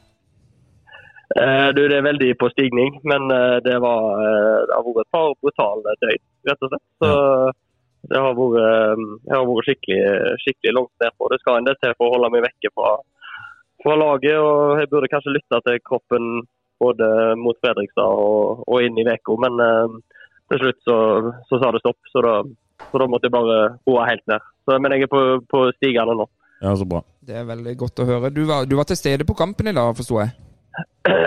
Eh, 1.42 1.70
Du, 1.76 1.82
det 1.90 1.98
er 1.98 2.06
veldig 2.06 2.30
på 2.40 2.50
stigning, 2.54 3.00
men 3.10 3.26
eh, 3.34 3.58
det, 3.66 3.80
var, 3.84 4.22
det 4.70 4.76
har 4.78 4.86
vært 4.86 5.02
et 5.04 5.12
par 5.18 5.34
brutale 5.42 5.96
døgn, 6.06 6.24
rett 6.52 6.64
og 6.64 6.72
slett. 6.72 6.86
Så 7.02 7.12
det 8.14 8.22
har 8.24 8.38
vært, 8.38 8.62
jeg 9.26 9.36
har 9.36 9.46
vært 9.50 9.68
skikkelig, 9.68 10.04
skikkelig 10.46 10.76
langt 10.78 10.94
nedpå. 11.04 11.32
Det 11.34 11.42
skal 11.42 11.58
en 11.60 11.68
del 11.68 11.78
til 11.82 11.98
for 11.98 12.08
å 12.08 12.14
holde 12.16 12.30
meg 12.38 12.46
vekke 12.46 12.72
fra, 12.78 12.94
fra 13.84 13.98
laget. 14.00 14.38
og 14.38 14.79
Jeg 14.81 14.91
burde 14.91 15.12
kanskje 15.12 15.36
lytte 15.36 15.62
til 15.65 15.81
kroppen 15.86 16.48
både 16.79 17.36
mot 17.41 17.57
Fredrikstad 17.63 18.22
og, 18.25 18.63
og 18.67 18.86
inn 18.86 18.98
i 19.01 19.05
uka, 19.07 19.38
men 19.46 19.62
eh, 19.65 19.98
til 20.51 20.63
slutt 20.63 20.81
så, 20.86 20.98
så 21.50 21.60
sa 21.62 21.72
det 21.74 21.81
stopp. 21.84 22.00
Så 22.13 22.24
da, 22.25 22.34
så 22.91 23.01
da 23.01 23.07
måtte 23.10 23.29
jeg 23.29 23.36
bare 23.36 23.60
roe 23.88 24.10
helt 24.10 24.25
ned. 24.29 24.46
Så, 24.65 24.77
men 24.77 24.93
jeg 24.93 25.07
er 25.07 25.13
på, 25.13 25.24
på 25.50 25.63
stigende 25.77 26.17
nå. 26.19 26.27
Ja, 26.62 26.74
så 26.77 26.88
bra. 26.89 27.03
Det 27.22 27.36
er 27.38 27.50
veldig 27.50 27.74
godt 27.77 28.01
å 28.01 28.07
høre. 28.07 28.34
Du 28.34 28.43
var, 28.50 28.65
du 28.69 28.77
var 28.79 28.88
til 28.89 28.98
stede 29.00 29.27
på 29.27 29.38
kampen 29.38 29.69
i 29.69 29.75
dag, 29.75 29.93
forsto 29.98 30.22
jeg? 30.24 30.36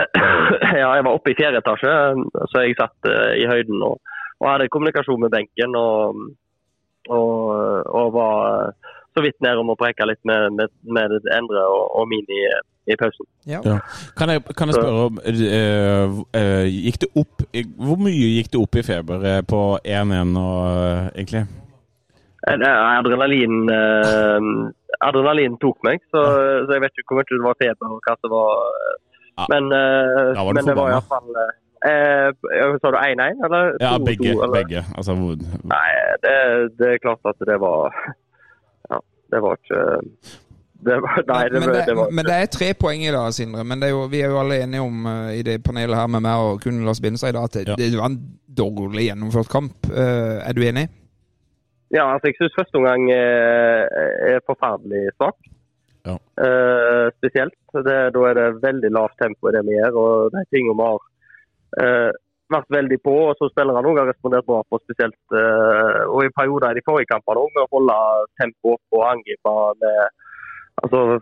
Ja, 0.71 0.87
jeg 0.95 1.03
var 1.03 1.15
oppe 1.15 1.31
i 1.31 1.35
fjerde 1.35 1.59
etasje, 1.59 1.91
så 2.51 2.61
jeg 2.63 2.77
satt 2.79 3.07
eh, 3.09 3.41
i 3.41 3.47
høyden 3.49 3.81
og, 3.83 3.97
og 4.39 4.45
hadde 4.47 4.69
kommunikasjon 4.71 5.19
med 5.19 5.33
benken. 5.33 5.75
Og, 5.75 6.21
og, 7.11 7.33
og 7.91 8.13
var 8.15 8.71
så 9.15 9.23
vidt 9.25 9.39
ned 9.43 9.59
om 9.59 9.69
å 9.73 9.77
preke 9.79 10.05
litt 10.07 10.21
med, 10.27 10.53
med, 10.57 10.69
med 10.87 11.15
Endre 11.35 11.63
og, 11.67 11.87
og 11.99 12.07
Mini 12.11 12.37
i, 12.45 12.51
i 12.93 12.95
pausen. 12.99 13.27
Ja. 13.49 13.59
Ja. 13.65 13.77
Kan, 14.17 14.29
jeg, 14.33 14.43
kan 14.57 14.71
jeg 14.71 14.77
spørre 14.77 15.07
om 15.09 15.17
uh, 15.19 16.19
uh, 16.37 16.65
Gikk 16.69 16.99
det 17.01 17.09
opp 17.17 17.41
Hvor 17.81 17.97
mye 18.05 18.29
gikk 18.37 18.51
det 18.53 18.59
opp 18.61 18.77
i 18.77 18.83
feber 18.85 19.25
eh, 19.25 19.39
på 19.49 19.61
1-1 19.81 20.31
nå, 20.35 20.45
uh, 20.45 21.09
egentlig? 21.15 21.43
Eh, 22.47 22.57
Adrenalin, 22.65 23.57
eh, 23.69 24.45
adrenalin 25.05 25.57
tok 25.61 25.77
meg, 25.85 25.99
så, 26.09 26.21
så 26.65 26.73
jeg 26.73 26.81
vet 26.81 26.95
ikke 27.03 27.13
hvor 27.13 27.21
mye 27.21 27.35
det 27.37 27.45
var 27.45 27.59
feber 27.59 27.91
og 27.93 27.99
hva 28.07 28.15
det 28.25 28.31
var. 28.33 28.63
eh, 28.81 28.99
Ja. 29.41 29.45
Men, 29.49 29.67
eh, 29.73 30.31
var 30.35 30.49
det, 30.49 30.55
men 30.57 30.65
det 30.67 30.73
var 30.75 30.89
iallfall 30.91 31.29
eh, 31.87 32.27
Sa 32.81 32.89
du 32.91 32.97
1-1, 32.99 33.45
eller 33.47 33.69
2-2? 33.77 33.85
Ja, 33.85 33.91
begge. 34.05 34.31
eller? 34.33 34.55
begge. 34.57 34.81
Altså, 34.97 35.15
hvor- 35.17 35.37
Nei, 35.71 35.87
det, 36.25 36.33
det 36.81 36.89
er 36.95 36.99
klart 37.05 37.29
at 37.31 37.39
det 37.47 37.55
var 37.63 37.95
det 39.31 39.41
var 39.43 39.59
ikke 39.59 39.83
det 40.81 40.95
var, 41.03 41.19
Nei, 41.27 41.43
det, 41.53 41.59
men, 41.59 41.69
det, 41.69 41.81
det 41.85 41.95
var 41.97 42.13
men 42.17 42.25
det 42.25 42.35
er 42.41 42.47
tre 42.49 42.71
poeng 42.73 43.03
i 43.05 43.11
dag, 43.13 43.27
Sindre. 43.37 43.61
Men 43.67 43.81
det 43.81 43.91
er 43.91 43.93
jo, 43.93 44.07
vi 44.09 44.23
er 44.25 44.31
jo 44.33 44.39
alle 44.41 44.57
enige 44.63 44.81
om 44.81 45.05
uh, 45.05 45.29
i 45.37 45.43
det 45.45 45.59
panelet 45.65 45.93
her 45.99 46.09
med 46.09 46.23
meg 46.25 46.45
og 46.45 46.63
kun 46.63 46.79
Lars 46.87 47.01
Bindestad 47.03 47.35
i 47.35 47.37
dag 47.37 47.45
at 47.45 47.57
det, 47.59 47.67
Ja. 47.69 47.75
det 47.77 47.99
var 47.99 48.09
en 48.09 48.17
dårlig 48.57 49.05
gjennomført 49.11 49.51
kamp. 49.53 49.77
Uh, 49.91 50.41
er 50.41 50.57
du 50.57 50.63
enig? 50.65 50.87
Ja, 51.93 52.07
altså 52.13 52.31
jeg 52.31 52.39
syns 52.39 52.57
første 52.57 52.79
omgang 52.79 53.05
er, 53.13 53.85
er 54.31 54.41
forferdelig 54.47 55.11
svak. 55.19 55.37
Ja. 56.07 56.17
Uh, 56.39 57.07
spesielt. 57.19 57.57
Det, 57.77 57.97
da 58.15 58.25
er 58.31 58.39
det 58.39 58.49
veldig 58.63 58.91
lavt 58.97 59.19
tempo 59.21 59.51
i 59.51 59.55
det 59.55 59.61
vi 59.67 59.77
gjør. 59.77 60.01
og 60.01 60.33
De 60.33 60.43
tingene 60.49 60.75
vi 60.75 60.87
har 60.89 61.01
eh, 61.79 62.11
vært 62.53 62.75
veldig 62.77 62.97
på, 63.05 63.13
og 63.29 63.37
så 63.39 63.49
spillerne 63.51 63.81
også 63.81 64.03
har 64.03 64.09
respondert 64.11 64.47
bra 64.47 64.61
på. 64.67 64.79
spesielt. 64.83 65.21
Uh, 65.33 66.01
og 66.07 66.25
I 66.25 66.33
perioder 66.37 66.71
i 66.71 66.79
de 66.79 66.85
forrige 66.87 67.11
kampene 67.11 67.43
òg, 67.43 67.53
med 67.55 67.63
å 67.65 67.71
holde 67.77 67.97
tempo 68.41 68.75
oppe 68.75 68.99
og 68.99 69.07
angripe 69.11 69.55
med 69.83 70.19
altså, 70.83 71.19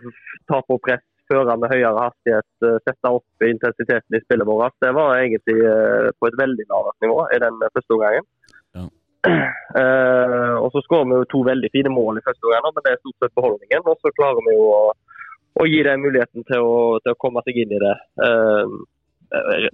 ta 0.49 0.61
på 0.67 0.79
press, 0.85 1.05
føre 1.29 1.57
med 1.61 1.71
høyere 1.73 2.05
hastighet, 2.07 2.47
eh, 2.65 2.77
sette 2.87 3.11
opp 3.13 3.45
intensiteten 3.45 4.17
i 4.17 4.21
spillet 4.23 4.49
vårt. 4.49 4.73
Det 4.81 4.91
var 4.97 5.19
egentlig 5.19 5.59
eh, 5.61 6.09
på 6.17 6.29
et 6.29 6.37
veldig 6.39 6.65
lavt 6.71 7.05
nivå 7.05 7.19
i 7.35 7.41
den 7.45 7.61
første 7.67 7.97
omgangen. 7.97 8.29
Eh, 9.79 10.53
og 10.57 10.71
så 10.73 10.81
skårer 10.81 11.05
vi 11.05 11.17
jo 11.19 11.25
to 11.29 11.39
veldig 11.45 11.69
fine 11.69 11.91
mål 11.93 12.17
i 12.17 12.23
første 12.25 12.47
omgang, 12.47 12.71
men 12.73 12.83
det 12.85 12.91
er 12.91 13.01
stort 13.01 13.21
sett 13.21 13.35
beholdningen. 13.37 13.83
Og 13.91 13.99
så 14.01 14.09
klarer 14.17 14.39
vi 14.47 14.55
jo 14.55 14.63
å, 14.73 14.79
å 15.61 15.67
gi 15.69 15.83
dem 15.85 16.01
muligheten 16.01 16.45
til 16.47 16.65
å, 16.65 16.79
til 17.03 17.13
å 17.13 17.19
komme 17.21 17.43
seg 17.45 17.59
inn 17.61 17.75
i 17.75 17.81
det 17.83 17.91
eh, 18.25 18.73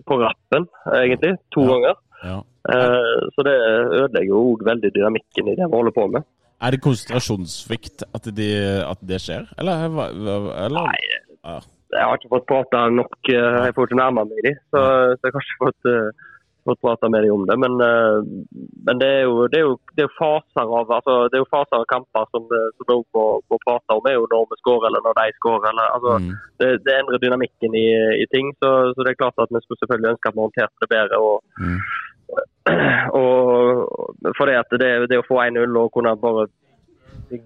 på 0.05 0.17
rappen, 0.21 0.67
egentlig. 0.93 1.37
To 1.55 1.61
Ja. 1.63 1.67
ganger. 1.73 1.95
ja. 2.23 2.37
Eh, 2.65 3.19
så 3.35 3.43
det 3.45 3.53
ødelegger 4.01 4.31
jo 4.33 4.39
òg 4.55 4.63
veldig 4.65 4.89
dynamikken 4.95 5.47
i 5.51 5.55
det 5.55 5.67
vi 5.69 5.75
holder 5.77 5.93
på 5.93 6.07
med. 6.11 6.23
Er 6.61 6.71
det 6.71 6.81
konsentrasjonssvikt 6.81 8.03
at, 8.15 8.29
de, 8.35 8.47
at 8.89 8.97
det 9.05 9.19
skjer, 9.21 9.45
eller? 9.59 9.85
eller? 9.85 10.87
Nei. 10.87 11.59
Jeg 11.95 12.01
har 12.03 12.17
ikke 12.17 12.31
fått 12.33 12.47
prata 12.49 12.89
nok. 12.89 13.13
eh, 13.29 13.65
Jeg 13.67 13.75
får 13.75 13.87
ikke 13.87 13.99
nærme 14.01 14.23
meg 14.25 14.41
de, 14.47 14.53
så, 14.73 14.81
så 15.19 15.27
jeg 15.29 15.35
har 15.35 15.45
ikke 15.45 15.61
fått, 15.65 15.91
fått 16.65 16.81
prata 16.81 17.09
med 17.13 17.23
dem 17.23 17.33
om 17.35 17.43
det. 17.49 17.55
Men, 17.63 17.73
eh, 17.85 18.17
men 18.87 18.99
det, 19.01 19.09
er 19.19 19.23
jo, 19.27 19.47
det, 19.51 19.59
er 19.59 19.65
jo, 19.69 19.75
det 19.97 20.03
er 20.05 20.13
faser 20.17 20.65
av 20.79 20.89
altså, 20.97 21.15
det 21.31 21.39
er 21.39 21.45
faser 21.53 21.77
av 21.79 21.85
kamper 21.93 22.25
som, 22.31 22.47
det- 22.51 22.71
som 22.77 22.85
det 22.89 22.97
må, 23.17 23.25
må 23.51 23.59
prate 23.65 23.97
om. 23.97 24.05
er 24.09 24.17
jo 24.17 24.25
når 24.33 24.47
vi 24.51 24.59
skårer 24.63 24.87
eller 24.89 25.05
når 25.05 25.15
de 25.21 25.27
skårer. 25.39 25.69
Eller, 25.71 25.85
altså, 25.95 26.11
Mm. 26.25 26.31
det, 26.59 26.67
det 26.85 26.93
endrer 26.99 27.23
dynamikken 27.25 27.75
i, 27.75 27.87
i 28.23 28.25
ting. 28.33 28.51
Så, 28.63 28.69
så 28.95 28.99
det 29.03 29.11
er 29.13 29.21
klart 29.23 29.37
at 29.43 29.49
vi 29.53 29.61
skulle 29.63 29.81
selvfølgelig 29.83 30.11
ønske 30.15 30.27
at 30.29 30.35
vi 30.37 30.45
håndterte 30.45 30.81
det 30.85 30.91
bedre. 30.95 31.17
og 31.29 31.37
Mm. 31.61 31.79
og 33.21 34.33
for 34.37 34.45
det, 34.49 34.55
at 34.63 34.71
det, 34.81 34.91
det 35.11 35.19
å 35.21 35.27
få 35.27 35.37
1-0 35.45 35.75
og 35.81 35.91
kunne 35.93 36.15
bare 36.21 36.47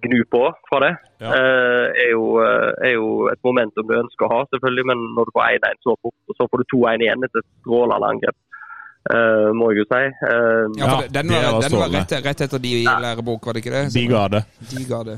gnu 0.03 0.19
på 0.31 0.41
fra 0.69 0.79
det, 0.83 0.93
Ja. 1.23 1.29
eh, 1.35 1.85
er, 2.03 2.09
jo, 2.11 2.25
eh, 2.43 2.71
er 2.87 2.93
jo 2.95 3.27
et 3.31 3.39
momentum 3.43 3.87
du 3.87 3.95
ønsker 3.99 4.25
å 4.27 4.31
ha, 4.33 4.39
selvfølgelig. 4.51 4.85
Men 4.91 4.97
når 5.15 5.27
du 5.29 5.31
får 5.35 5.45
1-1 5.59 5.83
så 5.85 5.95
fort, 6.03 6.15
og 6.29 6.35
så 6.39 6.47
får 6.49 6.57
du 6.63 6.65
2-1 6.75 7.03
igjen 7.05 7.23
etter 7.27 7.39
et 7.43 7.49
strålende 7.61 8.09
angrep, 8.11 8.35
eh, 9.15 9.49
må 9.57 9.71
jeg 9.71 9.83
jo 9.83 9.87
si. 9.89 10.03
Uh, 10.23 10.65
Ja, 10.79 10.91
for 10.93 11.11
den 11.17 11.33
var, 11.33 11.61
den 11.65 11.77
var 11.79 11.93
rett, 11.97 12.15
rett 12.25 12.45
etter 12.47 12.61
de 12.65 12.75
i 12.81 12.85
lærebok, 12.85 13.45
var 13.45 13.57
det 13.57 13.65
ikke 13.65 13.75
det? 13.77 13.85
De 13.95 14.07
ga 14.09 14.27
det. 14.35 14.43
De 14.73 14.85
ga 14.89 15.03
det. 15.09 15.17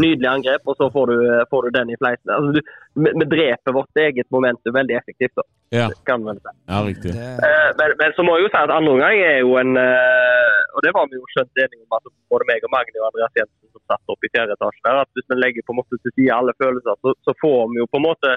Nydelig 0.00 0.28
angrep, 0.30 0.62
og 0.64 0.76
så 0.80 0.86
får 0.94 1.10
du, 1.12 1.16
får 1.50 1.66
du 1.66 1.70
den 1.76 1.90
i 1.92 1.96
fleisen. 2.00 2.30
Altså, 2.32 2.50
du, 2.56 2.60
vi, 3.02 3.10
vi 3.20 3.26
dreper 3.34 3.74
vårt 3.76 4.00
eget 4.00 4.28
momentum 4.32 4.72
veldig 4.78 4.96
effektivt. 5.00 5.34
da, 5.36 5.44
Ja, 5.76 5.88
kan 6.08 6.22
man 6.24 6.38
si. 6.40 6.52
ja 6.72 6.78
riktig. 6.86 7.12
det 7.12 7.26
Eh, 7.48 7.68
men, 7.78 7.92
men 8.00 8.10
så 8.16 8.24
må 8.24 8.38
jeg 8.38 8.46
jo 8.46 8.52
si 8.54 8.60
at 8.62 8.72
andre 8.72 8.94
omgang 8.96 9.20
er 9.20 9.38
jo 9.44 9.52
en 9.60 9.72
uh, 9.76 10.60
Og 10.76 10.80
det 10.84 10.92
var 10.96 11.04
vi 11.10 11.20
jo 11.20 11.28
skjønt 11.34 11.60
enige 11.64 11.84
om, 11.84 11.92
at 11.98 12.08
både 12.32 12.48
meg 12.48 12.64
og 12.64 12.72
Magni 12.76 12.96
og 13.02 13.08
Andreas 13.10 13.36
Jensen 13.36 13.68
som 13.74 13.82
satt 13.92 14.12
opp 14.14 14.24
i 14.24 14.32
fjerde 14.32 14.56
etasje 14.56 14.80
der, 14.88 15.02
at 15.04 15.10
hvis 15.12 15.28
vi 15.28 15.36
legger 15.36 15.66
på 15.66 15.74
en 15.74 15.80
måte 15.80 16.00
til 16.00 16.14
side 16.16 16.32
alle 16.38 16.54
følelser, 16.62 16.96
så, 17.04 17.12
så 17.26 17.36
får 17.42 17.60
vi 17.72 17.82
jo 17.82 17.90
på 17.92 18.00
en 18.00 18.08
måte 18.08 18.30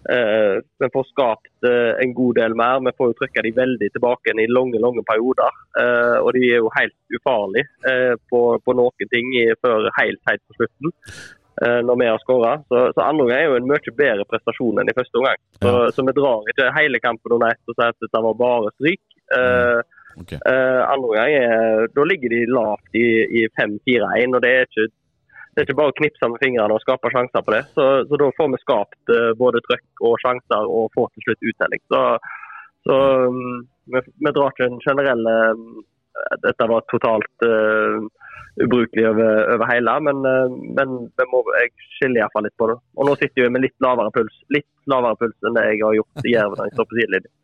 Vi 0.00 0.88
får 0.94 1.04
skapt 1.10 1.66
eh, 1.68 1.92
en 2.02 2.14
god 2.16 2.38
del 2.40 2.54
mer. 2.56 2.78
Vi 2.86 2.92
får 2.96 3.10
jo 3.10 3.16
trykka 3.18 3.44
de 3.44 3.52
veldig 3.58 3.90
tilbake 3.94 4.32
i 4.32 4.46
lange 4.48 4.80
lange 4.80 5.04
perioder. 5.08 5.58
Eh, 5.82 6.16
og 6.22 6.32
de 6.36 6.46
er 6.48 6.62
jo 6.62 6.72
helt 6.78 6.96
ufarlige 7.18 7.68
eh, 7.90 8.14
på, 8.32 8.40
på 8.64 8.76
noen 8.78 9.12
ting 9.12 9.28
før 9.60 9.90
helt, 10.00 10.22
helt 10.30 10.44
på 10.48 10.58
slutten. 10.60 10.96
eh, 11.64 11.80
når 11.86 12.00
vi 12.00 12.08
har 12.08 12.18
skåra. 12.18 12.52
Så, 12.68 12.92
så 12.94 13.00
andre 13.04 13.24
omgang 13.24 13.38
er 13.38 13.48
jo 13.48 13.60
en 13.60 13.70
mye 13.70 13.96
bedre 14.02 14.26
prestasjon 14.30 14.80
enn 14.80 14.90
i 14.90 14.96
første 14.96 15.20
omgang. 15.20 15.40
Så, 15.62 15.72
så 15.94 16.04
vi 16.06 16.16
drar 16.16 16.52
ikke 16.52 16.74
hele 16.76 17.02
kampen 17.04 17.36
under 17.36 17.54
ett 17.54 17.72
og 17.72 17.76
sier 17.76 17.94
at 17.94 18.04
dette 18.04 18.26
var 18.26 18.38
bare 18.40 18.74
stryk. 18.76 19.02
Mm. 19.30 19.96
Okay. 20.20 20.40
Eh, 20.42 20.80
andre 20.90 21.06
omgang 21.06 21.32
er 21.38 21.84
Da 21.94 22.04
ligger 22.04 22.32
de 22.32 22.40
lavt 22.50 22.96
i, 22.98 23.06
i 23.40 23.44
5-4-1, 23.54 24.34
og 24.34 24.42
det 24.42 24.50
er 24.50 24.66
ikke 24.66 24.88
det 25.50 25.62
er 25.62 25.66
ikke 25.66 25.78
bare 25.80 25.92
å 25.92 25.98
knipse 25.98 26.28
med 26.30 26.42
fingrene 26.42 26.74
og 26.76 26.82
skape 26.84 27.10
sjanser 27.10 27.42
på 27.42 27.54
det. 27.56 27.64
Så, 27.74 27.86
så 28.06 28.18
da 28.22 28.30
får 28.36 28.50
vi 28.52 28.62
skapt 28.62 29.12
uh, 29.12 29.30
både 29.38 29.62
trøkk 29.66 30.04
og 30.06 30.18
sjanser 30.22 30.70
og 30.70 30.92
får 30.94 31.10
til 31.10 31.26
slutt 31.26 31.48
uttelling. 31.52 31.82
Så, 31.90 32.02
så 32.86 32.98
um, 33.26 33.62
vi, 33.90 34.02
vi 34.22 34.34
drar 34.36 34.54
ikke 34.54 34.68
en 34.70 34.82
generell 34.84 35.26
eh, 35.26 35.64
Dette 36.44 36.66
var 36.70 36.86
totalt 36.90 37.46
uh, 37.46 37.98
ubrukelig 38.60 39.08
over, 39.08 39.42
over 39.56 39.70
hele, 39.70 39.96
men, 40.06 40.22
uh, 40.22 40.54
men 40.78 40.94
må, 41.32 41.42
jeg 41.58 41.74
skiller 41.96 42.22
iallfall 42.22 42.46
litt 42.46 42.58
på 42.60 42.70
det. 42.70 42.78
Og 42.98 43.10
nå 43.10 43.18
sitter 43.18 43.46
vi 43.46 43.52
med 43.56 43.66
litt 43.66 43.76
lavere 43.82 44.14
puls 44.14 44.38
litt 44.54 44.68
lavere 44.90 45.18
puls 45.18 45.48
enn 45.48 45.58
det 45.58 45.66
jeg 45.66 45.82
har 45.82 45.98
gjort 45.98 46.26
i 46.26 46.34
Jerv 46.36 46.58
står 46.60 46.90
på 46.90 46.98
sidelinjen. 47.00 47.34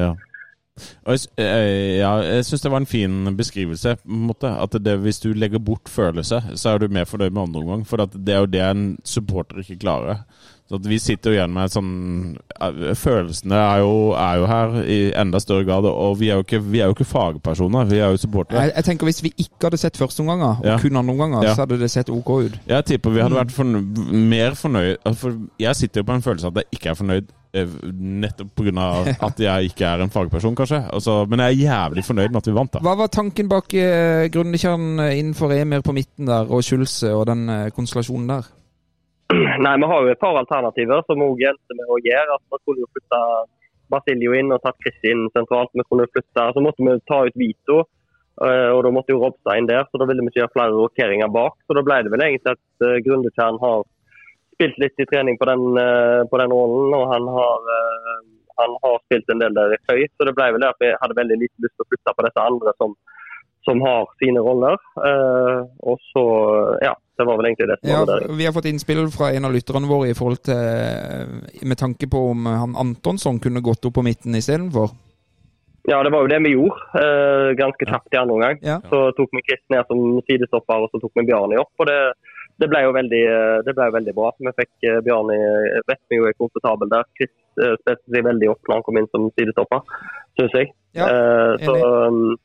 Ja. 0.00 0.12
Jeg, 1.06 1.18
s- 1.20 1.28
eh, 1.38 1.98
ja, 2.00 2.10
jeg 2.24 2.44
syns 2.44 2.62
det 2.64 2.70
var 2.72 2.80
en 2.82 2.86
fin 2.90 3.36
beskrivelse. 3.36 3.96
på 3.96 4.08
en 4.10 4.26
måte, 4.26 4.48
At 4.62 4.72
det, 4.84 4.98
hvis 5.00 5.20
du 5.20 5.32
legger 5.32 5.58
bort 5.58 5.88
følelse, 5.88 6.42
så 6.56 6.68
er 6.74 6.78
du 6.78 6.88
mer 6.88 7.04
fornøyd 7.04 7.30
med 7.30 7.42
andre 7.42 7.60
omgang. 7.60 7.86
For 7.86 7.96
det 7.96 8.28
er 8.34 8.38
jo 8.40 8.46
det 8.46 8.60
en 8.60 8.98
supporter 9.04 9.58
ikke 9.62 9.78
klarer. 9.78 10.24
Så 10.64 10.78
Vi 10.80 10.96
sitter 10.98 11.30
jo 11.30 11.36
igjen 11.36 11.52
med 11.52 11.68
sånn 11.72 11.88
eh, 12.56 12.94
Følelsene 12.96 13.58
er 13.58 13.82
jo, 13.82 13.90
er 14.16 14.38
jo 14.40 14.46
her 14.48 14.78
i 14.88 14.98
enda 15.20 15.40
større 15.42 15.66
grad. 15.68 15.84
Og 15.84 16.16
vi 16.22 16.30
er 16.32 16.38
jo 16.40 16.44
ikke, 16.46 16.60
vi 16.64 16.80
er 16.80 16.88
jo 16.88 16.94
ikke 16.96 17.04
fagpersoner, 17.04 17.84
vi 17.90 17.98
er 18.00 18.14
jo 18.14 18.20
supportere. 18.22 18.62
Jeg, 18.64 18.72
jeg 18.78 18.86
tenker 18.88 19.10
Hvis 19.10 19.20
vi 19.26 19.34
ikke 19.44 19.68
hadde 19.68 19.80
sett 19.82 20.00
førsteomganger, 20.00 20.62
og 20.62 20.64
Ja. 20.70 20.78
kun 20.80 20.96
andreomganger, 20.96 21.44
Ja. 21.44 21.54
så 21.54 21.66
hadde 21.66 21.78
det 21.82 21.90
sett 21.92 22.08
OK 22.10 22.30
ut. 22.48 22.58
Jeg 22.66 22.84
tipper 22.88 23.10
vi 23.12 23.20
hadde 23.20 23.36
vært 23.36 23.52
fornøyd, 23.52 24.00
mer 24.32 24.56
fornøyd 24.56 24.96
altså, 25.04 25.20
For 25.20 25.36
jeg 25.60 25.76
sitter 25.76 26.00
jo 26.00 26.08
på 26.08 26.16
en 26.16 26.22
følelse 26.30 26.46
av 26.48 26.56
at 26.56 26.64
jeg 26.64 26.78
ikke 26.80 26.90
er 26.94 26.98
fornøyd 27.02 27.28
eh, 27.54 27.76
nettopp 28.24 28.56
pga. 28.56 28.88
at 29.28 29.44
jeg 29.44 29.70
ikke 29.70 29.84
er 29.92 30.00
en 30.02 30.10
fagperson, 30.16 30.56
kanskje. 30.56 30.80
Altså, 30.92 31.20
men 31.28 31.44
jeg 31.44 31.52
er 31.60 31.62
jævlig 31.68 32.04
fornøyd 32.08 32.30
med 32.32 32.40
at 32.40 32.48
vi 32.48 32.56
vant, 32.56 32.72
da. 32.72 32.80
Hva 32.80 32.96
var 33.04 33.12
tanken 33.12 33.52
bak 33.52 33.74
eh, 33.76 34.28
Grundekjern 34.32 34.96
innenfor 35.12 35.52
Emir 35.52 35.84
på 35.84 35.92
midten 35.92 36.26
der, 36.32 36.48
og 36.48 36.64
Schulze 36.64 37.12
og 37.12 37.26
den 37.28 37.48
eh, 37.52 37.68
konstellasjonen 37.76 38.28
der? 38.32 38.48
Nei, 39.64 39.74
vi 39.80 39.90
har 39.90 40.04
jo 40.04 40.12
et 40.12 40.22
par 40.22 40.38
alternativer 40.40 41.02
som 41.08 41.24
òg 41.24 41.42
endte 41.50 41.78
med 41.78 41.90
å 41.90 42.00
gjøre. 42.02 42.36
Altså, 42.36 42.46
vi 42.54 42.62
kunne 42.68 42.84
jo 42.84 42.92
flytte 42.94 43.20
Basilio 43.92 44.36
inn 44.38 44.54
og 44.54 44.62
tatt 44.64 44.78
Chris 44.82 45.10
inn 45.10 45.26
sentralt. 45.34 45.72
Vi 45.74 45.86
kunne 45.88 46.08
flytte, 46.12 46.52
Så 46.54 46.64
måtte 46.64 46.84
vi 46.84 46.96
ta 47.10 47.24
ut 47.26 47.40
Vito, 47.40 47.80
eh, 48.44 48.70
og 48.74 48.84
da 48.86 48.92
måtte 48.94 49.14
jo 49.14 49.22
Robstad 49.22 49.60
inn 49.60 49.70
der. 49.70 49.84
Så 49.90 50.00
da 50.00 50.08
ville 50.10 50.24
vi 50.24 50.32
ikke 50.32 50.42
gjøre 50.42 50.56
flere 50.56 50.78
rokeringer 50.78 51.32
bak. 51.32 51.58
Så 51.66 51.76
da 51.76 51.84
ble 51.86 52.02
det 52.04 52.14
vel 52.14 52.26
egentlig 52.28 52.56
at 52.56 52.86
uh, 52.86 53.00
Grundekjern 53.06 53.60
har 53.62 53.84
spilt 54.54 54.78
litt 54.78 55.02
i 55.02 55.06
trening 55.10 55.38
på 55.38 55.48
den, 55.50 55.64
eh, 55.78 56.22
på 56.30 56.38
den 56.38 56.52
rollen, 56.54 56.94
og 56.94 57.04
han 57.12 57.26
har, 57.36 57.70
eh, 57.76 58.20
han 58.60 58.76
har 58.82 58.98
spilt 59.04 59.30
en 59.30 59.42
del 59.42 59.54
der 59.54 59.74
i 59.74 59.82
høy. 59.90 60.06
Så 60.14 60.26
det 60.28 60.34
ble 60.38 60.52
vel 60.54 60.62
det 60.62 60.70
at 60.70 60.82
vi 60.82 60.92
hadde 61.00 61.18
veldig 61.20 61.38
lite 61.42 61.64
lyst 61.64 61.74
til 61.76 61.84
å 61.84 61.90
flytte 61.90 62.14
på 62.16 62.26
disse 62.26 62.44
andre 62.48 62.74
som, 62.78 62.94
som 63.66 63.82
har 63.82 64.06
sine 64.22 64.40
roller. 64.46 64.78
Eh, 65.10 65.60
og 65.82 65.98
så, 66.12 66.26
ja. 66.82 66.94
Det 67.14 67.24
var 67.28 67.38
vel 67.38 67.46
egentlig 67.46 67.68
det 67.70 67.78
som 67.80 67.90
Ja, 67.90 68.02
var 68.08 68.26
vi 68.38 68.46
har 68.46 68.54
fått 68.56 68.66
innspill 68.70 69.04
fra 69.14 69.30
en 69.30 69.46
av 69.46 69.54
lytterne 69.54 69.86
våre 69.86 70.10
i 70.10 70.16
forhold 70.18 70.42
til 70.48 71.62
med 71.62 71.78
tanke 71.78 72.08
på 72.10 72.22
om 72.32 72.46
han 72.46 72.74
Antonsson 72.80 73.38
kunne 73.42 73.62
gått 73.62 73.86
opp 73.86 73.94
på 73.94 74.02
midten 74.06 74.34
istedenfor. 74.34 74.94
Ja, 75.84 76.02
det 76.02 76.12
var 76.14 76.24
jo 76.24 76.30
det 76.32 76.40
vi 76.46 76.54
gjorde. 76.54 76.80
Eh, 76.96 77.50
ganske 77.60 77.86
kjapt 77.86 78.14
i 78.14 78.16
andre 78.16 78.34
omgang. 78.38 78.60
Ja. 78.64 78.78
Så 78.88 79.10
tok 79.18 79.34
vi 79.36 79.42
Chris 79.44 79.60
ned 79.72 79.84
som 79.90 80.00
sidestopper, 80.24 80.86
og 80.86 80.92
så 80.92 81.00
tok 81.02 81.12
vi 81.20 81.26
Bjarni 81.28 81.58
opp. 81.60 81.72
og 81.76 81.90
det, 81.90 81.98
det 82.62 82.70
ble 82.72 82.80
jo 82.86 82.94
veldig, 82.96 83.20
eh, 83.34 83.56
det 83.66 83.74
ble 83.76 83.90
jo 83.90 83.96
veldig 83.98 84.14
bra. 84.16 84.30
Vi 84.40 84.54
fikk 84.62 84.88
eh, 84.88 85.02
Bjarni 85.04 85.36
vet 85.90 86.00
vi 86.08 86.20
jo 86.22 86.30
er 86.30 86.38
komfortabel 86.40 86.88
der. 86.94 87.04
Chris 87.18 87.34
eh, 87.60 87.76
spilte 87.82 88.16
seg 88.16 88.24
veldig 88.30 88.48
opp 88.54 88.64
når 88.70 88.80
han 88.80 88.86
kom 88.86 89.00
inn 89.00 89.10
som 89.12 89.28
sidestopper, 89.36 89.84
syns 90.40 90.56
jeg. 90.60 90.72
Ja, 90.96 91.10
Eh, 91.10 91.52
så, 91.66 91.74
um, 92.08 92.36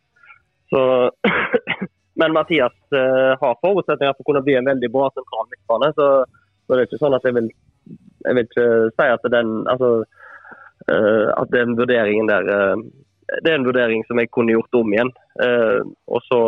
så 0.74 0.84
Men 2.20 2.36
Mathias 2.36 2.76
eh, 2.92 3.34
har 3.42 3.60
forutsetninger 3.64 4.16
for 4.16 4.26
å 4.26 4.30
kunne 4.30 4.44
bli 4.44 4.58
en 4.60 4.68
veldig 4.68 4.92
bra 4.92 5.08
sentral 5.14 5.48
midtbane. 5.48 5.92
Så, 5.96 6.08
så 6.66 6.76
det 6.76 6.82
er 6.82 6.90
ikke 6.90 7.02
sånn 7.02 7.16
at 7.16 7.28
jeg 7.28 7.38
vil, 7.38 7.52
jeg 8.26 8.38
vil 8.38 8.48
ikke 8.48 8.70
si 8.92 9.10
at 9.16 9.28
den 9.36 9.54
altså, 9.72 9.92
eh, 10.92 11.28
at 11.36 11.54
den 11.56 11.78
vurderingen 11.80 12.32
der 12.32 12.52
eh, 12.56 12.88
det 13.30 13.52
er 13.52 13.60
en 13.60 13.68
vurdering 13.68 14.02
som 14.08 14.18
jeg 14.18 14.32
kunne 14.34 14.56
gjort 14.56 14.80
om 14.80 14.96
igjen. 14.96 15.12
Eh, 15.46 15.80
og 16.10 16.24
så 16.26 16.40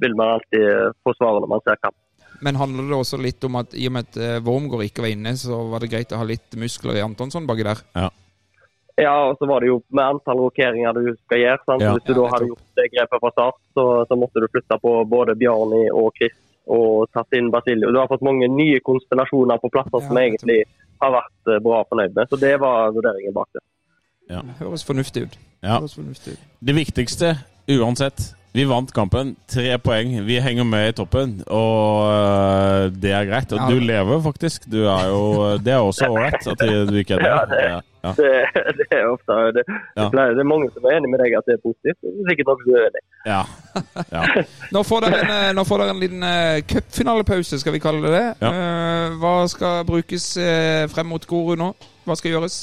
vil 0.00 0.14
man 0.16 0.36
alltid 0.36 0.94
forsvare 1.04 1.42
når 1.42 1.50
man 1.50 1.64
ser 1.66 1.80
kamp. 1.82 1.98
Men 2.46 2.60
handler 2.60 2.86
det 2.86 3.00
også 3.00 3.18
litt 3.18 3.42
om 3.48 3.58
at 3.58 3.74
i 3.74 3.88
og 3.90 3.96
med 3.96 4.06
at 4.06 4.46
Wormgård 4.46 4.84
ikke 4.86 5.02
var 5.02 5.10
inne, 5.10 5.32
så 5.34 5.58
var 5.72 5.82
det 5.82 5.90
greit 5.90 6.14
å 6.14 6.20
ha 6.20 6.26
litt 6.28 6.54
muskler 6.54 7.00
i 7.00 7.02
Antonsson 7.02 7.48
baki 7.48 7.66
der? 7.66 7.82
Ja, 7.98 8.12
og 9.06 9.38
så 9.38 9.46
var 9.46 9.62
det 9.62 9.68
jo 9.70 9.78
med 9.94 10.04
antall 10.04 10.40
rokeringer 10.42 10.96
du 10.96 11.12
skal 11.14 11.42
gjøre. 11.44 11.62
Sant? 11.64 11.84
Ja. 11.84 11.92
Så 11.92 11.98
Hvis 11.98 12.06
du 12.08 12.12
Ja, 12.12 12.18
da 12.18 12.28
hadde 12.34 12.50
gjort 12.50 12.80
det 12.80 12.86
grepet 12.94 13.22
fra 13.22 13.30
start, 13.30 13.60
så, 13.74 13.84
så 14.08 14.18
måtte 14.18 14.42
du 14.42 14.48
flytte 14.50 14.78
på 14.82 14.94
både 15.06 15.36
Bjarni 15.38 15.84
og 15.94 16.10
Chris 16.18 16.36
og 16.68 17.08
tatt 17.16 17.32
inn 17.38 17.50
Basilio. 17.50 17.92
Du 17.92 17.98
har 18.00 18.10
fått 18.10 18.24
mange 18.26 18.48
nye 18.52 18.80
konstellasjoner 18.84 19.60
på 19.62 19.70
plasser 19.72 19.94
som 19.94 20.02
Ja, 20.04 20.08
som 20.08 20.18
egentlig 20.20 20.58
har 21.00 21.14
vært 21.14 21.52
eh, 21.52 21.60
bra 21.64 21.82
fornøyd 21.88 22.16
med. 22.16 22.28
Så 22.28 22.36
det 22.36 22.56
var 22.60 22.92
vurderingen 22.96 23.36
bak 23.36 23.48
det. 23.56 23.64
Høres 24.58 24.84
fornuftig 24.84 25.28
ut. 25.28 25.38
Ja. 25.62 25.78
Høres 25.78 25.94
fornuftig 25.96 26.36
ut. 26.36 26.42
Det 26.60 26.74
viktigste 26.76 27.36
uansett 27.68 28.34
Vi 28.56 28.64
vant 28.64 28.88
kampen. 28.96 29.34
Tre 29.46 29.76
poeng. 29.78 30.24
Vi 30.26 30.38
henger 30.40 30.64
med 30.64 30.88
i 30.88 30.92
toppen, 30.96 31.34
og 31.46 32.08
øh, 32.10 32.86
det 33.02 33.10
er 33.12 33.26
greit. 33.28 33.52
Og 33.52 33.58
Ja. 33.60 33.66
du 33.70 33.78
lever 33.84 34.22
faktisk. 34.24 34.64
Du 34.72 34.78
er 34.88 35.04
jo 35.12 35.58
Det 35.62 35.72
er 35.74 35.78
også 35.84 36.08
ålreit 36.08 36.46
at 36.48 36.58
du 36.88 36.96
ikke 36.96 37.14
er 37.14 37.20
Ja, 37.22 37.34
der. 37.36 37.46
det- 37.52 37.60
Ja, 37.68 37.80
ja. 38.04 38.12
Det, 38.16 38.30
det 38.78 38.86
er 38.98 39.04
ofte 39.12 39.32
det, 39.56 39.62
Ja. 39.68 40.02
det, 40.02 40.12
pleier- 40.14 40.32
det 40.34 40.42
er 40.42 40.48
mange 40.54 40.70
som 40.74 40.82
er 40.88 40.96
enig 40.96 41.10
med 41.12 41.18
deg 41.22 41.36
at 41.38 41.44
det 41.46 41.54
er 41.58 41.62
positivt. 41.68 41.98
Det 42.02 42.08
er 42.24 42.28
sikkert 42.30 42.46
noen 42.48 42.60
som 42.64 42.72
er 42.72 42.80
uenig. 42.82 43.02
ja. 43.32 43.42
ja. 44.16 44.22
Nå 44.74 44.82
får 44.90 45.00
dere 45.04 45.18
en, 45.22 45.30
eh, 45.36 45.52
nå 45.58 45.62
får 45.68 45.78
dere 45.78 45.90
en 45.94 46.00
liten 46.04 46.22
uh, 46.24 46.58
cupfinalepause, 46.72 47.60
skal 47.60 47.72
vi 47.76 47.78
kalle 47.84 48.00
det 48.02 48.12
det. 48.16 48.26
Ja. 48.42 48.50
Eh, 48.50 49.08
hva 49.20 49.34
skal 49.52 49.84
brukes 49.84 50.24
eh, 50.40 50.86
frem 50.88 51.06
mot 51.06 51.26
Goru 51.26 51.54
nå? 51.54 51.74
Hva 52.06 52.16
skal 52.16 52.32
gjøres? 52.32 52.56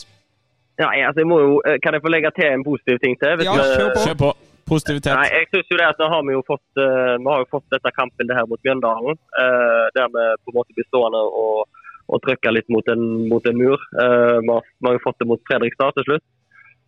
Ja, 0.81 0.89
altså, 1.07 1.19
jeg 1.23 1.27
må 1.29 1.39
jo, 1.45 1.61
eh, 1.69 1.77
kan 1.83 1.93
jeg 1.93 2.01
få 2.01 2.09
legge 2.11 2.31
til 2.35 2.49
en 2.51 2.65
positiv 2.65 2.99
ting 3.05 3.15
til? 3.21 3.37
Hvis 3.37 3.45
Ja, 3.45 3.53
kjør 3.53 3.93
på. 3.95 4.01
Kjør 4.09 4.19
på. 4.25 4.33
Positivitet. 4.65 5.13
Nei, 5.13 5.29
jeg 5.29 5.49
synes 5.51 5.71
jo 5.71 5.77
det 5.77 5.87
at 5.91 5.99
har 6.09 6.23
vi 6.25 6.33
jo 6.33 6.43
fått, 6.47 6.69
eh, 6.81 7.15
vi 7.21 7.29
har 7.29 7.41
jo 7.43 7.51
fått 7.51 7.67
dette 7.73 7.91
kampbildet 7.93 8.37
her 8.37 8.47
mot 8.49 8.61
Mjøndalen. 8.65 9.17
eh, 9.41 9.85
der 9.97 10.07
vi 10.15 10.23
på 10.41 10.53
en 10.53 10.57
måte 10.59 10.73
blir 10.73 10.87
stående 10.89 11.21
og, 11.41 11.67
og 12.09 12.23
trykke 12.25 12.53
litt 12.53 12.69
mot 12.73 12.87
en, 12.89 13.03
mot 13.29 13.45
en 13.45 13.59
mur. 13.61 13.77
Eh, 13.77 14.37
vi, 14.41 14.49
har, 14.49 14.65
vi 14.79 14.89
har 14.89 14.97
jo 14.97 15.05
fått 15.05 15.19
det 15.21 15.29
mot 15.29 15.45
Fredrikstad 15.49 15.93
til 15.99 16.07
slutt. 16.09 16.25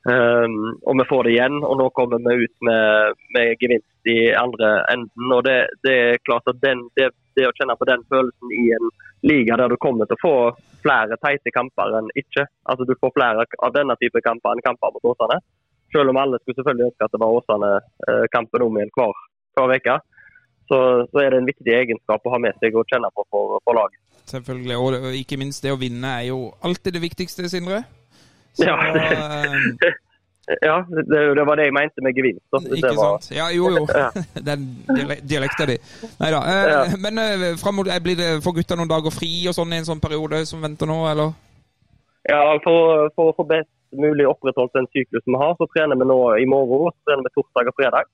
Um, 0.08 0.78
og 0.88 0.96
vi 0.96 1.04
får 1.10 1.26
det 1.26 1.32
igjen, 1.34 1.56
og 1.68 1.82
nå 1.82 1.90
kommer 1.92 2.22
vi 2.24 2.46
ut 2.46 2.54
med, 2.64 3.18
med 3.36 3.58
gevinst 3.60 4.08
i 4.08 4.32
andre 4.40 4.70
enden. 4.94 5.34
og 5.36 5.42
Det, 5.44 5.58
det 5.84 5.96
er 6.04 6.22
klart 6.24 6.48
at 6.48 6.62
den, 6.64 6.86
det, 6.96 7.10
det 7.36 7.50
å 7.50 7.52
kjenne 7.58 7.76
på 7.76 7.88
den 7.90 8.06
følelsen 8.08 8.54
i 8.56 8.70
en 8.78 8.88
liga 9.28 9.58
der 9.60 9.74
du 9.74 9.76
kommer 9.84 10.08
til 10.08 10.16
å 10.16 10.22
få 10.22 10.36
flere 10.86 11.18
teite 11.20 11.52
kamper 11.52 11.98
enn 12.00 12.08
ikke. 12.16 12.46
Altså 12.72 12.88
Du 12.88 12.96
får 13.02 13.16
flere 13.18 13.44
av 13.60 13.76
denne 13.76 13.98
type 14.00 14.22
kamper 14.24 14.56
enn 14.56 14.64
kamper 14.64 14.96
mot 14.96 15.12
Åsane. 15.12 15.42
Selv 15.94 16.12
om 16.12 16.18
alle 16.20 16.40
skulle 16.42 16.58
selvfølgelig 16.60 16.90
ønske 16.92 17.06
at 17.08 17.14
det 17.16 17.22
var 17.24 17.36
Åsane-kampen 17.38 18.66
om 18.66 18.78
igjen 18.80 18.92
hver, 18.98 19.14
uke. 19.78 19.98
Så, 20.68 20.78
så 21.12 21.22
er 21.24 21.30
det 21.32 21.38
en 21.42 21.48
viktig 21.48 21.72
egenskap 21.72 22.26
å 22.28 22.34
ha 22.34 22.40
med 22.44 22.58
seg 22.60 22.76
og 22.76 22.90
kjenne 22.92 23.08
på 23.16 23.24
for, 23.32 23.56
for 23.64 23.78
laget. 23.78 24.02
Selvfølgelig. 24.28 24.76
Og 24.84 25.14
ikke 25.16 25.38
minst 25.40 25.64
det 25.64 25.72
å 25.72 25.80
vinne 25.80 26.10
er 26.20 26.26
jo 26.28 26.42
alltid 26.68 26.98
det 26.98 27.04
viktigste, 27.06 27.48
Sindre. 27.52 27.86
Så, 28.58 28.68
Ja, 28.68 28.76
eh, 28.92 29.96
Ja, 30.64 30.78
det, 30.88 31.04
det 31.36 31.44
var 31.44 31.60
det 31.60 31.66
jeg 31.68 31.74
mente 31.76 32.00
med 32.04 32.16
gevinst. 32.16 32.46
Ikke 32.56 32.78
det 32.88 32.94
var- 32.96 33.18
sant? 33.20 33.34
Ja, 33.36 33.50
jo, 33.52 33.68
jo. 33.76 33.82
Den 34.48 34.62
diale- 34.88 35.18
dialekta 35.28 35.66
di. 35.68 35.76
Nei 36.22 36.30
da. 36.32 36.40
Eh, 36.40 36.70
Ja. 36.72 36.84
Men 37.04 37.20
eh, 37.20 37.72
mot, 37.76 37.88
eh, 37.92 38.00
blir 38.04 38.16
det 38.16 38.30
for 38.46 38.56
gutta 38.56 38.78
noen 38.80 38.88
dager 38.88 39.12
fri 39.12 39.32
og 39.52 39.56
sånn 39.58 39.74
i 39.76 39.82
en 39.82 39.88
sånn 39.90 40.00
periode 40.04 40.46
som 40.48 40.64
venter 40.64 40.88
nå, 40.88 41.02
eller? 41.12 41.34
Ja, 42.32 42.40
for, 42.64 43.10
for 43.16 43.32
å 43.32 43.36
få 43.36 43.44
best 43.48 43.68
mulig 43.96 44.28
opprettholdt 44.28 44.76
den 44.76 44.90
syklusen 44.92 45.34
vi 45.34 45.42
har, 45.42 45.56
så 45.60 45.68
trener 45.72 46.00
vi 46.00 46.08
nå 46.10 46.20
i 46.42 46.46
morgen. 46.50 46.94
Så 46.96 47.10
trener 47.10 47.28
vi 47.28 47.36
torsdag 47.36 47.72
og 47.72 47.78
fredag. 47.80 48.14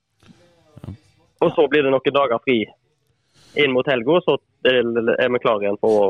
Og 1.44 1.52
så 1.56 1.68
blir 1.68 1.84
det 1.84 1.92
noen 1.92 2.16
dager 2.16 2.42
fri 2.44 2.62
inn 3.60 3.74
mot 3.74 3.88
helga, 3.88 4.20
så 4.26 4.38
er 4.66 5.30
vi 5.34 5.42
klare 5.44 5.66
igjen 5.66 5.80
for 5.82 5.98
å, 6.00 6.06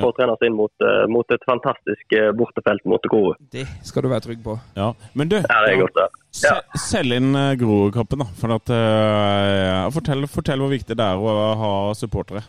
for 0.00 0.10
å 0.10 0.16
trene 0.16 0.34
oss 0.34 0.46
inn 0.46 0.56
mot, 0.58 0.72
eh, 0.82 1.04
mot 1.12 1.34
et 1.34 1.44
fantastisk 1.46 2.16
eh, 2.18 2.30
bortefelt 2.34 2.86
mot 2.88 3.04
Grorud. 3.12 3.38
Det 3.52 3.66
skal 3.86 4.06
du 4.06 4.10
være 4.10 4.26
trygg 4.26 4.40
på. 4.44 4.56
Ja. 4.78 4.92
Men 5.18 5.30
du, 5.30 5.36
Ja, 5.38 5.60
det 5.66 5.74
er 5.74 5.82
godt, 5.84 6.00
ja. 6.00 6.08
Ja. 6.42 6.54
selg 6.80 7.18
inn 7.18 7.36
uh, 7.36 7.52
Grorud-kappen, 7.60 8.24
da. 8.24 8.28
For 8.40 8.56
at, 8.56 8.72
øh, 8.72 9.92
fortell, 9.94 10.26
fortell 10.32 10.64
hvor 10.64 10.72
viktig 10.72 10.96
det 10.98 11.06
er 11.06 11.20
å 11.20 11.52
ha 11.60 11.72
supportere. 11.98 12.42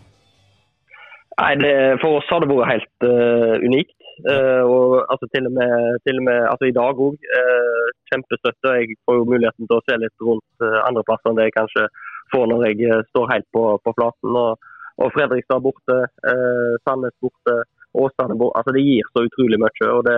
Nei, 1.33 1.53
det, 1.59 1.73
For 2.01 2.21
oss 2.21 2.29
har 2.29 2.43
det 2.43 2.49
vært 2.49 2.71
helt 2.71 3.07
uh, 3.09 3.57
unikt. 3.65 3.97
Eh, 4.31 4.63
og 4.63 5.03
altså, 5.11 5.27
til 5.33 5.47
og 5.49 5.53
med, 5.59 5.73
til 6.07 6.19
og 6.19 6.25
med 6.29 6.39
altså, 6.51 6.65
i 6.69 6.75
dag 6.79 7.01
òg. 7.07 7.15
Uh, 7.39 7.87
kjempestøtte. 8.09 8.75
Jeg 8.79 8.99
får 9.05 9.19
jo 9.19 9.29
muligheten 9.31 9.67
til 9.67 9.79
å 9.79 9.85
se 9.87 9.97
litt 9.99 10.27
rundt 10.27 10.63
uh, 10.63 10.79
andre 10.87 11.03
plasser 11.07 11.31
enn 11.31 11.39
det 11.39 11.49
jeg 11.49 11.57
kanskje 11.57 11.87
får 12.31 12.45
når 12.49 12.63
jeg 12.69 12.87
eh, 12.87 13.03
står 13.11 13.31
helt 13.33 13.49
på, 13.55 13.65
på 13.83 13.97
flaten. 13.97 14.37
Og 14.45 14.69
og 15.01 15.09
Fredrikstad 15.09 15.63
borte, 15.65 15.95
uh, 16.29 16.73
Sandnes 16.85 17.15
borte, 17.17 17.53
Åsane 17.97 18.35
borte. 18.37 18.59
Altså, 18.59 18.75
det 18.75 18.83
gir 18.85 19.07
så 19.09 19.23
utrolig 19.25 19.57
mye. 19.57 19.87
og 19.89 20.03
det, 20.05 20.17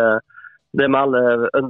det 0.76 0.90
vi 0.92 1.00
alle 1.00 1.22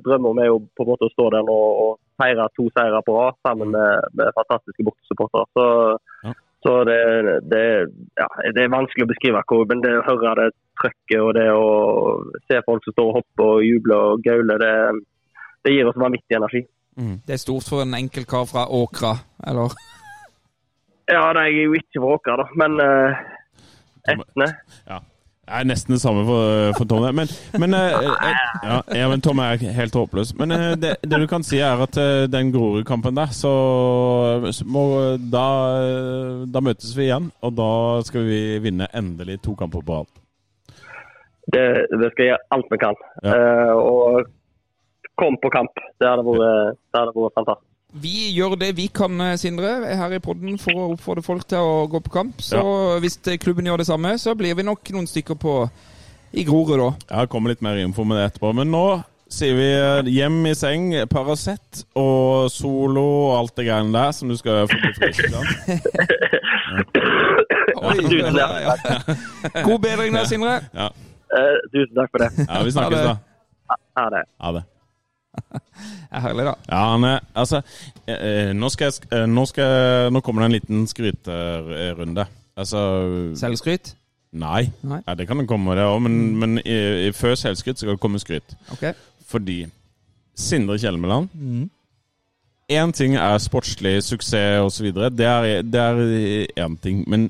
drømmer 0.07 0.31
om, 0.31 0.39
er 0.41 0.49
jo 0.49 0.55
på 0.73 0.81
en 0.83 0.89
måte 0.89 1.05
å 1.05 1.13
stå 1.13 1.27
der 1.35 1.45
nå 1.45 1.59
og 1.83 1.91
feire 2.17 2.47
to 2.57 2.65
seire 2.73 3.03
på 3.05 3.13
rad 3.19 3.37
sammen 3.45 3.75
med, 3.77 4.09
med 4.17 4.33
fantastiske 4.39 4.87
bortesupportere. 4.89 5.45
Så. 5.53 5.67
Så 6.65 6.71
det, 6.89 6.95
det, 7.51 7.63
ja, 8.17 8.27
det 8.57 8.63
er 8.65 8.71
vanskelig 8.73 9.05
å 9.05 9.11
beskrive, 9.13 9.41
hvor- 9.45 9.67
men 9.69 9.83
det 9.85 9.91
å 9.99 10.05
høre 10.07 10.33
det 10.39 10.47
trøkket 10.81 11.19
og 11.21 11.33
det 11.37 11.47
å 11.53 11.67
se 12.49 12.61
folk 12.65 12.83
som 12.83 12.95
står 12.95 13.11
og 13.11 13.17
hopper 13.19 13.51
og 13.53 13.65
jubler 13.67 14.07
og 14.15 14.23
gauler, 14.25 14.57
det, 14.65 14.71
det 15.63 15.75
gir 15.75 15.87
oss 15.91 15.99
vanvittig 16.01 16.35
energi. 16.39 16.63
Det 16.97 17.35
er 17.35 17.41
stort 17.41 17.67
for 17.69 17.83
en 17.83 17.93
enkel 17.93 18.25
kar 18.25 18.45
fra 18.49 18.65
Åkra, 18.71 19.13
eller? 19.47 19.73
Ja, 21.11 21.27
nei, 21.37 21.49
jeg 21.51 21.59
er 21.59 21.67
jo 21.69 21.77
ikke 21.77 22.01
fra 22.01 22.13
Åkra, 22.17 22.35
da, 22.41 22.45
men 22.63 22.79
uh, 22.81 23.19
Etne. 24.09 24.47
Ja. 24.89 24.99
Det 25.45 25.53
er 25.53 25.65
nesten 25.69 25.93
det 25.93 26.01
samme 26.01 26.23
for, 26.25 26.71
for 26.73 26.87
Tom. 26.89 27.03
Men, 27.13 27.29
men, 27.61 27.75
eh, 27.77 27.95
eh, 28.01 28.39
ja, 28.65 28.77
ja, 28.97 29.09
men 29.11 29.21
Tom 29.21 29.37
er 29.43 29.61
helt 29.77 29.93
håpløs. 29.93 30.31
Men 30.39 30.51
eh, 30.55 30.71
det, 30.81 30.95
det 31.05 31.19
du 31.21 31.27
kan 31.29 31.45
si, 31.45 31.59
er 31.61 31.83
at 31.85 31.99
den 32.33 32.49
Grorud-kampen 32.53 33.13
der, 33.19 33.29
så, 33.29 33.51
må, 34.65 34.85
da, 35.21 35.45
da 36.49 36.63
møtes 36.65 36.95
vi 36.97 37.11
igjen. 37.11 37.29
Og 37.45 37.53
da 37.59 37.69
skal 38.09 38.25
vi 38.25 38.39
vinne 38.63 38.89
endelig 38.97 39.37
to 39.45 39.53
kamper 39.59 39.85
på 39.85 39.99
rad. 39.99 40.09
Det, 41.53 41.65
det 41.93 42.09
skal 42.15 42.25
jeg 42.25 42.31
gjøre 42.33 42.49
alt 42.57 42.73
vi 42.73 42.81
kan. 42.81 42.97
Ja. 43.21 43.37
Uh, 43.37 43.73
og 43.77 44.33
kom 45.21 45.37
på 45.43 45.53
kamp. 45.53 45.77
Det 46.01 46.09
hadde 46.09 46.25
vært, 46.25 46.81
det 46.89 47.03
hadde 47.03 47.13
vært 47.13 47.37
fantastisk. 47.37 47.74
Vi 47.95 48.31
gjør 48.35 48.57
det 48.59 48.73
vi 48.75 48.89
kan, 48.91 49.21
eh, 49.21 49.37
Sindre, 49.39 49.69
her 49.95 50.11
i 50.11 50.19
podden 50.19 50.57
for 50.59 50.75
å 50.75 50.87
oppfordre 50.95 51.23
folk 51.23 51.45
til 51.47 51.63
å 51.63 51.87
gå 51.87 52.01
på 52.03 52.11
kamp. 52.11 52.41
Så 52.43 52.59
hvis 52.99 53.15
eh, 53.27 53.37
klubben 53.39 53.65
gjør 53.69 53.79
det 53.79 53.87
samme, 53.87 54.17
så 54.19 54.35
blir 54.35 54.55
vi 54.57 54.65
nok 54.67 54.83
noen 54.91 55.07
stykker 55.07 55.37
på 55.39 55.53
i 56.35 56.43
Grorud 56.43 56.81
da. 56.81 56.89
Jeg 57.21 57.31
kommer 57.31 57.53
litt 57.53 57.63
mer 57.63 57.79
info 57.79 58.03
med 58.03 58.19
det 58.19 58.25
etterpå. 58.33 58.51
Men 58.57 58.67
nå 58.73 58.83
sier 59.31 59.55
vi 59.55 59.69
eh, 59.71 60.11
hjem 60.11 60.41
i 60.51 60.53
seng, 60.59 60.91
Paracet 61.07 61.85
og 61.95 62.51
Solo 62.51 63.05
og 63.29 63.37
alt 63.39 63.55
det 63.55 63.69
greiene 63.69 63.95
der 63.95 64.11
som 64.17 64.27
du 64.29 64.35
skal 64.41 64.67
få 64.67 64.75
bli 64.75 64.93
frisk 64.99 65.31
av. 65.31 65.43
Ja, 67.75 69.61
God 69.63 69.79
bedring 69.83 70.15
der, 70.15 70.27
Sindre. 70.27 70.59
Ja. 70.73 70.91
Uh, 71.35 71.57
tusen 71.71 71.95
takk 71.97 72.11
for 72.11 72.23
det. 72.23 72.29
ja, 72.43 72.63
vi 72.63 72.71
snakkes 72.75 72.97
Ha 72.97 73.03
det. 73.03 73.11
da. 73.11 73.77
Ha 73.99 74.09
det. 74.13 74.23
Ha 74.41 74.57
det. 74.59 74.69
Det 75.35 75.61
er 76.15 76.23
herlig, 76.23 76.45
da. 76.47 76.55
Ja, 76.69 76.85
er 76.95 77.19
Altså, 77.35 77.61
eh, 78.07 78.15
eh, 78.15 78.53
nå, 78.55 78.69
skal 78.69 78.91
jeg, 78.91 79.07
eh, 79.11 79.27
nå, 79.29 79.45
skal 79.49 80.11
nå 80.13 80.21
kommer 80.23 80.43
det 80.43 80.45
en 80.45 80.57
liten 80.57 80.87
skryterunde. 80.87 82.27
Altså 82.55 82.81
Selvskryt? 83.35 83.95
Nei. 84.35 84.69
Nei. 84.83 85.01
Ja, 85.07 85.15
det 85.15 85.27
kan 85.27 85.39
det 85.39 85.47
komme, 85.47 85.75
det 85.75 85.87
òg, 85.87 86.01
men, 86.03 86.35
men 86.39 86.59
i, 86.59 86.75
i, 87.07 87.11
før 87.15 87.35
selvskryt 87.39 87.79
skal 87.79 87.95
det 87.95 88.03
komme 88.03 88.19
skryt. 88.19 88.55
Okay. 88.75 88.93
Fordi 89.27 89.65
Sindre 90.35 90.77
Kjelmeland. 90.79 91.29
Én 92.71 92.91
ting 92.91 93.15
er 93.15 93.37
sportslig 93.39 94.01
suksess 94.03 94.63
osv. 94.65 94.89
Det 94.91 95.29
det 95.63 95.79
er 95.79 96.01
én 96.59 96.75
ting. 96.81 97.03
Men, 97.07 97.29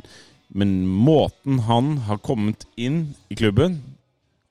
men 0.50 0.88
måten 0.88 1.60
han 1.68 1.98
har 2.08 2.18
kommet 2.18 2.65
inn 2.78 3.15
i 3.30 3.38
klubben 3.38 3.82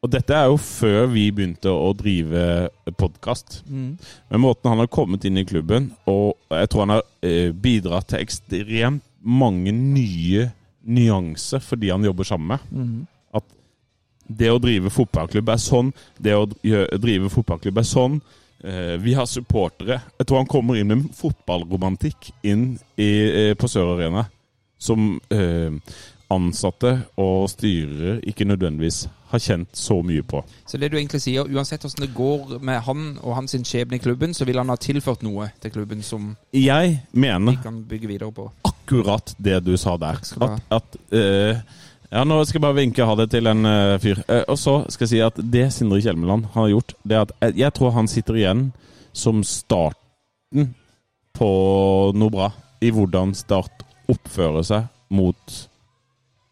Og 0.04 0.10
dette 0.12 0.36
er 0.36 0.50
jo 0.52 0.58
før 0.60 1.06
vi 1.14 1.30
begynte 1.32 1.72
å 1.72 1.94
drive 1.96 2.68
podkast. 3.00 3.62
Mm. 3.64 3.94
Men 4.28 4.42
måten 4.42 4.68
han 4.68 4.82
har 4.82 4.90
kommet 4.92 5.24
inn 5.24 5.40
i 5.40 5.46
klubben, 5.48 5.88
og 6.04 6.36
jeg 6.52 6.68
tror 6.68 6.84
han 6.84 6.92
har 6.98 7.06
eh, 7.24 7.48
bidratt 7.56 8.10
til 8.12 8.20
ekstremt 8.20 9.06
mange 9.24 9.72
nye 9.72 10.50
nyanser 10.84 11.62
fordi 11.64 11.88
han 11.88 12.04
jobber 12.04 12.28
sammen 12.28 12.52
med. 12.52 12.68
Mm. 12.68 12.98
At 13.40 13.48
det 14.28 14.52
å 14.52 14.60
drive 14.60 14.92
fotballklubb 14.92 15.54
er 15.54 15.62
sånn, 15.64 15.92
det 16.20 16.36
å 16.36 16.44
drive 16.52 17.32
fotballklubb 17.32 17.80
er 17.80 17.88
sånn. 17.88 18.20
Eh, 18.60 18.94
vi 19.00 19.16
har 19.16 19.28
supportere. 19.28 20.02
Jeg 20.18 20.28
tror 20.28 20.42
han 20.42 20.52
kommer 20.52 20.76
inn 20.76 20.92
med 20.92 21.08
fotballromantikk 21.16 22.28
inn 22.44 22.74
i, 23.00 23.10
eh, 23.24 23.54
på 23.56 23.72
Sør 23.72 23.96
Arena. 23.96 24.28
Som 24.76 25.14
eh, 25.32 25.72
ansatte 26.32 26.96
og 27.20 27.48
styrere 27.52 28.20
ikke 28.24 28.46
nødvendigvis 28.48 29.04
har 29.34 29.42
kjent 29.42 29.76
så 29.76 29.98
mye 30.06 30.22
på. 30.22 30.42
Så 30.66 30.78
det 30.78 30.90
du 30.92 30.96
egentlig 30.98 31.20
sier, 31.24 31.48
uansett 31.50 31.82
hvordan 31.84 32.06
det 32.06 32.14
går 32.14 32.58
med 32.64 32.80
han 32.86 33.06
og 33.22 33.36
hans 33.38 33.56
skjebne 33.56 33.98
i 33.98 34.02
klubben, 34.02 34.34
så 34.34 34.46
vil 34.46 34.60
han 34.60 34.70
ha 34.70 34.76
tilført 34.80 35.24
noe 35.26 35.50
til 35.62 35.74
klubben 35.74 36.02
som 36.06 36.34
Jeg 36.54 37.00
mener 37.12 37.58
kan 37.62 37.82
bygge 37.88 38.08
videre 38.08 38.32
på. 38.32 38.50
akkurat 38.64 39.34
det 39.38 39.64
du 39.64 39.76
sa 39.76 39.96
der. 39.96 40.20
At, 40.40 40.62
at 40.70 40.96
uh, 41.12 41.60
Ja, 42.14 42.22
nå 42.22 42.36
skal 42.44 42.60
jeg 42.60 42.62
bare 42.62 42.78
vinke 42.78 43.04
ha 43.04 43.14
det 43.18 43.30
til 43.32 43.46
en 43.50 43.66
uh, 43.66 43.98
fyr. 43.98 44.20
Uh, 44.28 44.44
og 44.48 44.58
så 44.58 44.84
skal 44.88 45.04
jeg 45.08 45.12
si 45.16 45.20
at 45.24 45.38
det 45.52 45.72
Sindre 45.72 46.00
Kjelmeland 46.00 46.46
har 46.54 46.68
gjort, 46.70 46.94
det 47.02 47.16
er 47.16 47.22
at 47.26 47.32
jeg, 47.40 47.58
jeg 47.64 47.74
tror 47.74 47.94
han 47.96 48.08
sitter 48.08 48.38
igjen 48.38 48.68
som 49.12 49.42
starten 49.42 50.74
på 51.34 51.50
noe 52.14 52.30
bra. 52.30 52.52
I 52.84 52.92
hvordan 52.94 53.32
Start 53.34 53.82
oppfører 54.12 54.62
seg 54.62 54.86
mot 55.14 55.54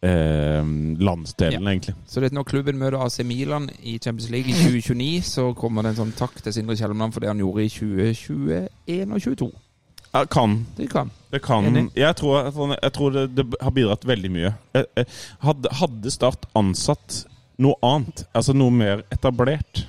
eh, 0.03 0.61
landsdelen, 0.99 1.67
egentlig. 1.67 1.95
Så 2.07 2.21
det 2.21 2.31
er 2.31 2.37
når 2.37 2.47
klubben 2.49 2.79
møter 2.79 2.99
AC 3.01 3.19
Milan 3.27 3.69
i 3.81 3.97
Champions 3.97 4.29
League 4.33 4.51
i 4.51 4.57
2029, 4.59 5.21
så 5.27 5.49
kommer 5.57 5.83
det 5.83 5.93
en 5.93 6.01
sånn 6.03 6.15
takk 6.17 6.39
til 6.43 6.55
Sindre 6.55 6.77
Kjellemland 6.79 7.15
for 7.15 7.23
det 7.23 7.31
han 7.31 7.41
gjorde 7.43 7.65
i 7.65 7.73
2021 7.73 9.13
og 9.13 9.27
2022. 9.27 9.51
Ja, 10.13 10.25
kan. 10.29 10.59
Det 10.77 10.87
kan. 10.91 11.09
Det 11.31 11.39
kan 11.41 11.89
Jeg 11.95 12.15
tror, 12.15 12.51
jeg 12.83 12.93
tror 12.93 13.09
det, 13.15 13.27
det 13.33 13.45
har 13.61 13.71
bidratt 13.73 14.05
veldig 14.05 14.29
mye. 14.31 14.53
Eh, 14.77 14.85
eh, 14.95 15.05
Hadde, 15.41 15.71
hadde 15.73 16.11
Start 16.13 16.45
ansatt 16.53 17.23
noe 17.61 17.77
annet, 17.85 18.25
altså 18.33 18.53
noe 18.57 18.73
mer 18.73 19.03
etablert, 19.13 19.85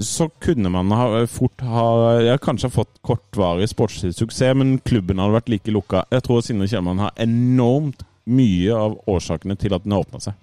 så 0.00 0.28
kunne 0.40 0.70
man 0.72 0.92
ha, 0.92 1.26
fort 1.26 1.60
ha 1.64 1.84
ja, 2.24 2.36
Kanskje 2.40 2.70
fått 2.72 3.00
kortvarig 3.04 3.68
sportslig 3.70 4.14
suksess, 4.16 4.56
men 4.56 4.78
klubben 4.84 5.20
hadde 5.20 5.36
vært 5.38 5.52
like 5.52 5.72
lukka. 5.72 6.04
Jeg 6.12 6.24
tror 6.26 6.44
Sindre 6.44 6.68
Kjellmann 6.68 7.00
har 7.02 7.16
enormt 7.20 8.04
mye 8.28 8.74
av 8.76 8.96
årsakene 9.08 9.56
til 9.58 9.74
at 9.74 9.84
den 9.84 9.92
har 9.96 10.04
åpna 10.04 10.20
seg. 10.20 10.34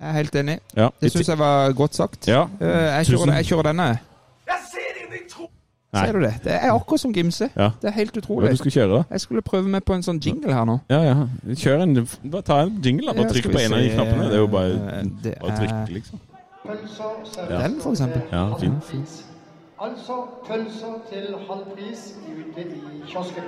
Jeg 0.00 0.08
er 0.10 0.16
helt 0.18 0.34
enig. 0.36 0.58
Ja. 0.76 0.88
Det 1.00 1.10
syns 1.14 1.28
jeg 1.32 1.38
var 1.40 1.72
godt 1.78 1.94
sagt. 1.96 2.26
Ja. 2.28 2.44
Eh, 2.60 2.66
Jeg 3.00 3.06
kjører, 3.12 3.34
jeg 3.38 3.46
kjører 3.50 3.68
denne. 3.72 3.86
Jeg 4.48 4.60
ser 4.70 4.98
inn. 5.00 5.48
Nei. 5.94 6.06
Ser 6.08 6.12
du 6.16 6.24
det? 6.24 6.32
Det 6.42 6.52
er 6.58 6.72
akkurat 6.74 7.00
som 7.00 7.12
Gimse. 7.14 7.46
Ja. 7.54 7.68
Det 7.80 7.86
er 7.86 7.92
helt 7.94 8.12
Hva 8.16 8.18
utrolig. 8.24 8.50
du 8.50 8.56
skulle 8.58 8.72
kjøre, 8.74 8.96
da? 8.96 9.02
Jeg 9.14 9.20
skulle 9.20 9.42
prøve 9.46 9.68
meg 9.70 9.84
på 9.86 9.94
en 9.94 10.02
sånn 10.02 10.18
jingle 10.18 10.52
her 10.52 10.64
nå. 10.66 10.80
Ja, 10.90 10.98
ja. 11.06 11.14
Kjør 11.54 11.82
en 11.84 11.94
Bare 12.32 12.42
ta 12.42 12.56
en 12.64 12.80
jingle, 12.82 13.06
da. 13.06 13.12
Ja, 13.14 13.22
Bare 13.22 13.30
trykk 13.36 13.52
på 13.52 13.60
en 13.62 13.72
av 13.76 13.78
de 13.84 13.90
knappene. 13.94 14.24
Det 14.26 14.34
er 14.34 14.42
jo 14.42 14.48
bare, 14.50 15.04
Det 15.22 15.34
bare 15.40 15.52
å 15.52 15.58
trykke, 15.60 15.94
liksom. 15.94 16.18
Den, 17.48 17.80
for 17.80 17.92
eksempel. 17.94 18.22
Ja, 18.32 18.42
fin. 18.58 18.74
Altså 19.84 20.16
pølser 20.48 20.98
til 21.12 21.30
halv 21.48 21.64
pris 21.76 22.02
ute 22.26 22.60
i 22.66 23.02
kiosken. 23.12 23.46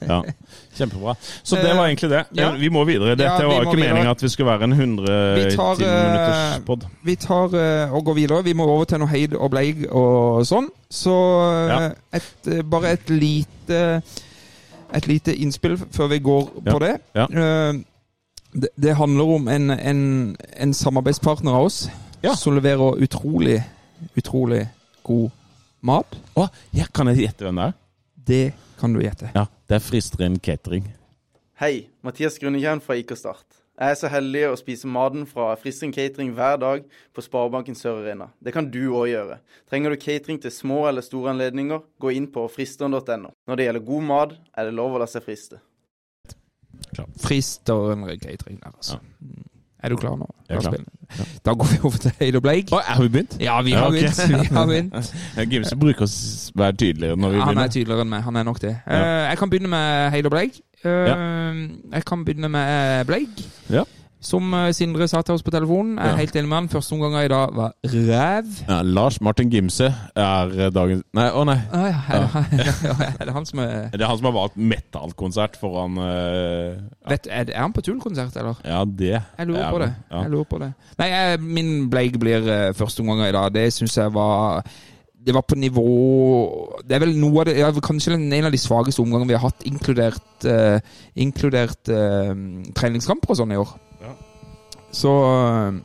Ja, 0.00 0.22
Kjempebra. 0.78 1.14
Så 1.42 1.56
det 1.56 1.74
var 1.76 1.86
egentlig 1.86 2.10
det. 2.10 2.24
Ja. 2.36 2.50
Vi 2.54 2.68
må 2.70 2.84
videre. 2.84 3.16
Dette 3.16 3.24
Ja, 3.24 3.38
vi 3.38 3.54
var 3.54 3.66
ikke 3.66 3.80
meninga 3.80 4.10
at 4.14 4.22
vi 4.22 4.28
skulle 4.28 4.50
være 4.52 4.64
en 4.68 4.72
100 4.72 5.34
Vi 5.34 5.56
tar, 5.56 5.80
minutters 5.80 6.56
eh, 6.56 6.64
pod. 6.66 6.84
Vi 7.04 7.14
tar 7.16 7.56
eh, 7.58 7.94
og 7.94 8.04
går 8.04 8.14
videre. 8.14 8.44
Vi 8.44 8.52
må 8.52 8.66
over 8.68 8.84
til 8.84 9.02
noe 9.02 9.10
Heid 9.10 9.34
og 9.34 9.50
Bleig 9.50 9.86
og 9.90 10.44
sånn. 10.46 10.68
Så 10.90 11.14
eh, 11.48 11.72
Ja. 11.72 11.80
et, 12.20 12.30
eh, 12.46 12.62
bare 12.62 12.92
et 12.98 13.10
lite 13.10 14.02
Et 14.94 15.06
lite 15.06 15.34
innspill 15.36 15.76
før 15.92 16.06
vi 16.08 16.18
går 16.24 16.46
på 16.64 16.78
det. 16.80 16.94
Eh, 17.14 17.72
det. 18.54 18.70
Det 18.80 18.94
handler 18.96 19.34
om 19.34 19.48
en, 19.48 19.70
en, 19.70 20.36
en 20.56 20.74
samarbeidspartner 20.74 21.52
av 21.52 21.66
oss 21.68 21.82
som 22.36 22.54
leverer 22.56 22.96
utrolig, 23.04 23.58
utrolig 24.16 24.62
god 25.04 25.28
mat. 25.82 26.16
Å, 26.34 26.48
ja, 26.74 26.86
kan 26.94 27.06
jeg 27.12 27.26
gjette 27.26 27.44
hvem 27.44 27.60
det 27.60 27.66
er? 27.68 27.76
Det 28.28 28.40
kan 28.78 28.94
du 28.94 29.02
gjette. 29.02 29.30
Ja, 29.34 29.46
det 29.68 29.78
er 29.78 29.84
Fristeren 29.84 30.38
Catering. 30.42 30.88
Hei, 31.58 31.88
Mathias 32.06 32.38
Grunnekjern 32.38 32.80
fra 32.84 32.96
IK 32.98 33.16
Start. 33.18 33.58
Jeg 33.78 33.94
er 33.94 33.98
så 33.98 34.08
heldig 34.10 34.40
å 34.48 34.56
spise 34.58 34.88
maten 34.90 35.22
fra 35.26 35.52
Fristeren 35.58 35.92
Catering 35.94 36.32
hver 36.34 36.56
dag 36.58 36.86
på 37.14 37.22
Sparebanken 37.22 37.76
Sør 37.78 38.00
Arena. 38.00 38.28
Det 38.42 38.54
kan 38.54 38.66
du 38.74 38.80
òg 38.88 39.06
gjøre. 39.12 39.38
Trenger 39.70 39.94
du 39.94 40.00
catering 40.02 40.40
til 40.42 40.54
små 40.54 40.80
eller 40.88 41.06
store 41.06 41.30
anledninger, 41.34 41.84
gå 42.02 42.14
inn 42.14 42.26
på 42.34 42.46
fristeren.no. 42.50 43.30
Når 43.46 43.60
det 43.60 43.68
gjelder 43.68 43.86
god 43.90 44.08
mat, 44.08 44.34
er 44.58 44.66
det 44.66 44.74
lov 44.78 44.96
å 44.96 45.02
la 45.02 45.06
seg 45.10 45.26
friste. 45.26 45.60
Frister 47.22 47.92
en 47.94 48.06
catering 48.18 48.58
der, 48.58 48.74
altså. 48.74 48.98
Mm. 49.22 49.46
Er 49.82 49.92
du 49.92 49.96
klar 49.96 50.16
nå? 50.18 50.26
Jeg 50.48 50.56
er 50.58 50.60
klar. 50.60 51.28
Da 51.46 51.52
går 51.54 51.68
vi 51.70 51.76
over 51.86 51.98
til 52.02 52.12
Halo 52.20 52.40
og 52.40 52.42
Bleik. 52.42 52.72
Å, 52.74 52.80
har 52.82 53.02
vi 53.04 53.08
begynt? 53.14 53.36
Ja, 53.40 53.60
vi 53.62 53.70
Ja, 53.76 53.84
har 53.84 53.92
begynt. 53.94 54.18
Vi 54.28 54.48
har 54.56 54.66
begynt. 54.72 55.12
Gimse 55.52 55.76
bruker 55.78 56.08
å 56.08 56.10
være 56.58 56.76
tydeligere 56.82 57.16
når 57.16 57.36
vi 57.36 57.44
Han 57.46 57.60
er 57.62 57.70
tydeligere 57.76 58.02
enn 58.06 58.10
meg. 58.10 58.24
Han 58.26 58.36
er 58.40 58.48
nok 58.48 58.58
det. 58.64 58.72
Ja. 58.86 58.98
Eh, 58.98 59.28
jeg 59.30 59.38
kan 59.38 59.52
begynne 59.52 59.70
med 59.70 60.10
Halo 60.16 60.32
og 60.32 60.34
Bleik. 60.34 60.58
Eh, 60.82 61.14
Jeg 61.94 62.04
kan 62.10 62.24
begynne 62.26 62.50
med 62.50 63.06
Bleik. 63.08 63.40
Ja. 63.70 63.84
Som 64.20 64.50
eh, 64.54 64.72
Sindre 64.74 65.06
sa 65.06 65.20
til 65.22 65.36
oss 65.36 65.44
på 65.46 65.52
telefonen, 65.54 65.92
jeg 65.94 66.06
er 66.08 66.10
Ja. 66.10 66.16
helt 66.18 66.34
enig 66.36 66.48
med 66.50 66.56
han. 66.58 66.68
Første 66.72 66.92
omgang 66.96 67.14
i 67.22 67.28
dag 67.30 67.52
var 67.54 67.72
ræv. 67.86 68.48
Ja, 68.68 68.78
Lars 68.82 69.20
Martin 69.22 69.50
Gimse 69.52 69.92
er 70.16 70.50
eh, 70.58 70.70
dagens 70.74 71.04
Nei, 71.14 71.28
å 71.30 71.44
nei. 71.46 71.54
Ah, 71.70 71.86
ja, 71.86 72.24
er, 72.50 72.56
det, 72.58 73.12
er 73.20 73.24
det 73.30 73.34
han 73.36 73.46
som 73.46 73.62
er 73.62 73.88
Det 73.94 74.02
er 74.02 74.10
han 74.10 74.18
som 74.18 74.26
har 74.30 74.34
valgt 74.34 74.56
metallkonsert 74.58 75.56
foran 75.60 75.96
ja. 76.02 76.74
vet, 77.14 77.30
er, 77.30 77.52
er 77.54 77.62
han 77.62 77.72
på 77.76 77.84
tullkonsert, 77.86 78.34
eller? 78.42 78.58
ja, 78.66 78.82
det 78.84 79.14
Jeg 79.14 79.46
lurer 79.46 79.62
er 79.62 79.70
på 79.72 79.82
det. 79.84 79.90
Ja. 80.10 80.22
Jeg 80.26 80.30
lurer 80.34 80.50
på 80.50 80.58
det. 80.64 80.72
Nei, 80.98 81.08
jeg, 81.14 81.40
min 81.40 81.72
bleik 81.90 82.18
blir 82.18 82.42
uh, 82.50 82.74
første 82.74 83.00
omgang 83.06 83.22
i 83.28 83.32
dag. 83.38 83.52
Det 83.54 83.68
syns 83.72 83.96
jeg 84.02 84.12
var 84.14 84.62
Det 85.28 85.34
var 85.34 85.42
på 85.46 85.54
nivå 85.58 85.84
Det 86.88 86.96
er 86.96 87.02
vel 87.06 87.14
noe 87.18 87.42
av 87.42 87.46
det 87.50 87.58
ja, 87.58 87.70
Kanskje 87.70 88.14
en 88.18 88.46
av 88.48 88.52
de 88.54 88.58
svakeste 88.60 89.02
omgangene 89.02 89.30
vi 89.30 89.36
har 89.38 89.46
hatt, 89.46 89.62
inkludert 89.68 90.46
uh, 90.48 90.78
Inkludert 91.14 91.86
treningskamper 92.74 93.34
og 93.34 93.38
sånn 93.38 93.54
i 93.54 93.58
år. 93.62 93.78
Ja. 94.88 94.94
Så 94.96 95.14
eh, 95.24 95.80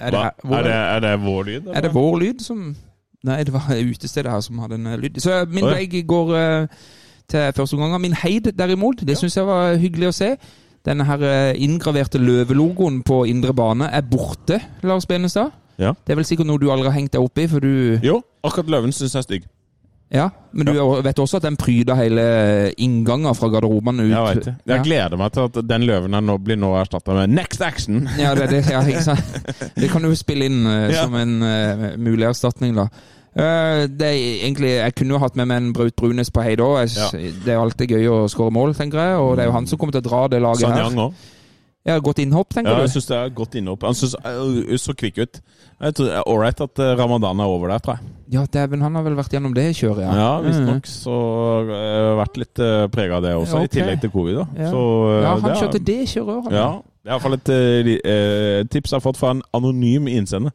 er 0.00 0.14
det, 0.16 0.30
hvor 0.44 0.56
er, 0.56 0.62
det, 0.62 0.72
er 0.72 1.00
det 1.04 1.16
vår 1.24 1.42
lyd? 1.42 1.68
er 1.74 1.80
det 1.84 1.94
vår 1.94 2.16
lyd 2.18 2.40
som 2.44 2.70
Nei, 3.20 3.42
det 3.44 3.52
var 3.52 3.68
utestedet 3.76 4.32
her 4.32 4.40
som 4.40 4.58
hadde 4.64 4.78
en 4.78 4.86
eh, 4.86 4.96
lyd. 4.96 5.20
Så 5.20 5.44
min 5.52 5.64
oh, 5.64 5.76
ja. 5.76 6.02
går 6.08 6.30
uh, 6.32 6.66
til 7.28 7.52
første 7.56 7.76
omgang. 7.76 8.00
Min 8.00 8.16
heid, 8.16 8.52
derimot, 8.58 9.02
det 9.06 9.18
syns 9.18 9.36
jeg 9.36 9.46
var 9.46 9.76
hyggelig 9.76 10.08
å 10.08 10.14
se. 10.16 10.30
Denne 10.88 11.04
her 11.04 11.24
eh, 11.28 11.60
inngraverte 11.60 12.18
løvelogoen 12.18 13.02
på 13.04 13.24
indre 13.28 13.52
bane 13.52 13.90
er 13.92 14.00
borte, 14.08 14.56
Lars 14.82 15.06
Benestad. 15.06 15.52
Ja. 15.78 15.92
Det 16.06 16.12
er 16.14 16.20
vel 16.20 16.24
sikkert 16.28 16.48
noe 16.48 16.60
du 16.60 16.70
aldri 16.72 16.88
har 16.88 16.96
hengt 16.96 17.12
deg 17.12 17.24
opp 17.24 17.40
i, 17.40 17.46
for 17.48 17.60
du 17.60 18.00
Jo, 18.04 18.22
akkurat 18.44 18.72
løven 18.72 18.92
syns 18.92 19.12
jeg 19.12 19.20
er 19.20 19.26
stygg. 19.28 19.44
Ja, 20.10 20.26
men 20.50 20.66
du 20.66 20.72
vet 21.06 21.20
også 21.22 21.38
at 21.38 21.44
den 21.46 21.54
pryder 21.58 21.94
hele 21.94 22.24
innganger 22.82 23.36
fra 23.38 23.46
garderobene 23.52 24.08
ut. 24.08 24.10
Jeg 24.10 24.24
vet 24.26 24.48
det. 24.48 24.54
Jeg 24.66 24.80
ja. 24.80 24.82
gleder 24.82 25.20
meg 25.20 25.30
til 25.36 25.46
at 25.46 25.60
den 25.70 25.86
løven 25.86 26.16
her 26.16 26.24
nå 26.26 26.34
blir 26.42 26.58
nå 26.58 26.72
erstatta 26.80 27.14
med 27.14 27.30
Next 27.36 27.62
Action! 27.62 28.02
Ja, 28.18 28.34
det, 28.34 28.48
det, 28.50 28.64
ja, 28.72 28.82
ikke 28.82 29.04
sant? 29.06 29.38
det 29.80 29.90
kan 29.92 30.02
du 30.02 30.10
jo 30.10 30.18
spille 30.18 30.50
inn 30.50 30.64
uh, 30.66 30.90
Ja. 30.90 31.04
som 31.04 31.14
en 31.14 31.36
uh, 31.46 31.86
mulig 31.94 32.26
erstatning, 32.26 32.74
da. 32.80 32.88
Uh, 33.30 33.86
det 33.86 34.08
er 34.08 34.18
egentlig, 34.48 34.72
Jeg 34.80 34.96
kunne 34.98 35.14
jo 35.14 35.20
hatt 35.22 35.38
med 35.38 35.46
meg 35.46 35.62
en 35.62 35.72
Braut 35.76 35.94
Brunes 35.94 36.34
på 36.34 36.42
Heidå. 36.42 36.72
Ja. 36.90 37.12
Det 37.14 37.54
er 37.54 37.60
alltid 37.60 37.94
gøy 37.94 38.10
å 38.10 38.24
skåre 38.32 38.50
mål, 38.54 38.74
tenker 38.74 38.98
jeg. 38.98 39.20
Og 39.22 39.36
det 39.38 39.46
er 39.46 39.52
jo 39.52 39.58
han 39.60 39.70
som 39.70 39.78
kommer 39.78 39.94
til 39.94 40.02
å 40.02 40.08
dra 40.10 40.24
det 40.32 40.42
laget 40.42 40.66
her. 40.66 40.80
Sanyang 40.80 41.04
òg. 41.06 41.28
Ja, 41.86 41.94
Godt 41.98 42.18
innhopp, 42.20 42.50
tenker 42.52 42.70
Ja, 42.70 42.76
jeg 42.82 42.88
du? 42.90 42.92
syns 42.92 43.06
det 43.08 43.16
er 43.16 43.28
godt 43.32 43.54
innhopp. 43.56 43.82
Han 43.88 43.94
synes, 43.94 44.14
øh, 44.26 44.78
så 44.78 44.92
kvikk 44.92 45.18
ut. 45.22 45.38
Jeg 45.80 45.94
tror 45.94 46.04
det 46.04 46.14
er 46.14 46.26
ålreit 46.28 46.60
at 46.60 46.78
øh, 46.78 46.98
ramadan 46.98 47.40
er 47.40 47.44
over 47.44 47.68
der, 47.68 47.78
tror 47.78 47.96
jeg. 47.96 48.10
Ja, 48.32 48.44
dæven, 48.52 48.82
han 48.82 48.94
har 48.94 49.02
vel 49.02 49.16
vært 49.16 49.30
gjennom 49.32 49.54
det 49.56 49.64
kjøret, 49.76 50.02
ja. 50.04 50.12
Ja, 50.14 50.40
Mm. 50.40 50.46
visstnok. 50.46 50.86
Så 50.86 51.10
har 51.10 51.72
jeg 51.72 52.04
har 52.04 52.16
vært 52.20 52.36
litt 52.36 52.54
prega 52.92 53.16
av 53.16 53.22
det 53.22 53.34
også, 53.34 53.56
Ja, 53.56 53.62
ok. 53.64 53.64
i 53.64 53.74
tillegg 53.78 54.00
til 54.00 54.10
covid. 54.10 54.34
da. 54.34 54.44
Ja. 54.58 54.70
Så, 54.70 54.76
øh, 54.76 55.22
Ja, 55.22 55.34
det 55.34 55.42
han 55.42 55.50
er- 55.50 55.56
kjørte 55.62 55.84
det 55.86 55.98
kjøret 56.08 56.36
òg, 56.36 56.42
han. 56.44 56.52
Ja, 56.52 56.68
det 57.02 57.08
er 57.08 57.10
iallfall 57.14 57.34
et 57.34 57.48
øh, 57.48 57.98
øh, 58.04 58.64
tips 58.68 58.92
jeg 58.92 58.96
har 58.96 59.00
fått 59.00 59.16
fra 59.16 59.30
en 59.30 59.42
anonym 59.54 60.06
innsender. 60.08 60.50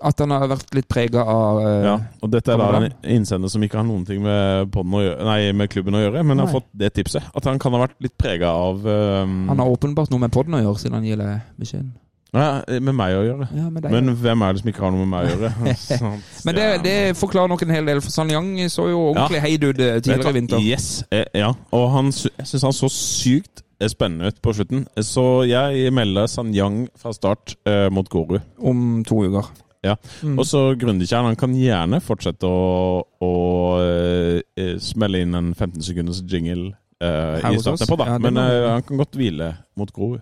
At 0.00 0.20
han 0.22 0.32
har 0.32 0.46
vært 0.48 0.74
litt 0.76 0.88
prega 0.90 1.24
av 1.28 1.60
uh, 1.60 1.68
Ja, 1.84 1.94
og 2.24 2.32
dette 2.32 2.54
er 2.54 2.60
da 2.60 2.80
en 2.80 2.92
innsender 3.18 3.52
som 3.52 3.64
ikke 3.64 3.80
har 3.80 3.86
noen 3.86 4.04
ting 4.08 4.22
med, 4.24 4.70
gjøre, 4.72 5.16
nei, 5.26 5.40
med 5.56 5.72
klubben 5.72 5.96
å 5.98 6.04
gjøre, 6.04 6.22
men 6.26 6.40
har 6.40 6.52
fått 6.52 6.68
det 6.80 6.92
tipset. 6.96 7.26
At 7.36 7.48
han 7.48 7.60
kan 7.60 7.76
ha 7.76 7.82
vært 7.84 7.98
litt 8.04 8.16
prega 8.20 8.52
av 8.56 8.86
øhm, 8.86 9.42
Han 9.50 9.60
har 9.60 9.72
åpenbart 9.72 10.12
noe 10.12 10.24
med 10.24 10.32
podden 10.34 10.56
å 10.56 10.62
gjøre, 10.62 10.80
siden 10.82 10.96
han 10.98 11.08
gir 11.08 11.20
beskjeden. 11.60 11.92
ja, 12.32 12.78
Med 12.80 12.94
meg 12.96 13.16
å 13.18 13.22
gjøre. 13.26 13.48
Ja, 13.56 13.68
deg. 13.74 13.88
Men 13.92 14.12
hvem 14.22 14.44
er 14.46 14.54
det 14.54 14.62
som 14.62 14.72
ikke 14.72 14.84
har 14.84 14.92
noe 14.94 15.06
med 15.06 15.12
meg 15.12 15.28
å 15.28 15.32
gjøre? 15.34 15.78
Men 16.46 16.58
det, 16.58 16.68
det 16.86 16.98
forklarer 17.20 17.52
nok 17.52 17.64
en 17.66 17.74
hel 17.74 17.90
del, 17.92 18.02
for 18.04 18.14
San 18.14 18.30
Yang 18.32 18.70
så 18.72 18.90
jo 18.90 19.08
ordentlig 19.10 19.42
heid 19.46 19.66
ut 19.66 19.80
eh, 19.80 19.96
tidligere 19.98 20.34
i 20.34 20.38
vinter. 20.38 20.62
Yes, 20.64 20.92
eh, 21.10 21.26
ja. 21.42 21.50
Og 21.76 21.88
han, 21.96 22.12
jeg 22.12 22.52
syns 22.52 22.68
han 22.68 22.76
så 22.76 22.92
sykt 22.94 23.64
eh, 23.80 23.90
spennende 23.90 24.30
ut 24.30 24.38
på 24.42 24.54
slutten. 24.56 24.86
Så 25.04 25.26
jeg 25.50 25.90
melder 25.96 26.30
San 26.30 26.54
Yang 26.56 26.86
fra 27.00 27.12
start 27.16 27.56
eh, 27.66 27.88
mot 27.92 28.08
Goru. 28.08 28.38
Om 28.58 29.02
to 29.08 29.24
uker. 29.26 29.50
Ja. 29.86 29.96
Mm. 30.22 30.36
Og 30.38 30.46
så 30.46 30.74
Grundekjern, 30.80 31.30
han 31.30 31.38
kan 31.40 31.54
gjerne 31.56 32.02
fortsette 32.04 32.48
å, 32.48 33.00
å 33.00 33.32
eh, 33.80 34.76
smelle 34.82 35.22
inn 35.24 35.36
en 35.38 35.54
15 35.54 35.80
sekunders 35.86 36.20
jingle 36.28 36.74
uh, 37.00 37.40
i 37.48 37.60
starten 37.62 37.88
på, 37.88 37.96
da. 38.00 38.10
Ja, 38.12 38.18
Men 38.20 38.36
uh, 38.36 38.74
han 38.74 38.84
kan 38.84 39.00
godt 39.00 39.16
hvile 39.16 39.54
mot 39.80 39.92
Grorud. 39.96 40.20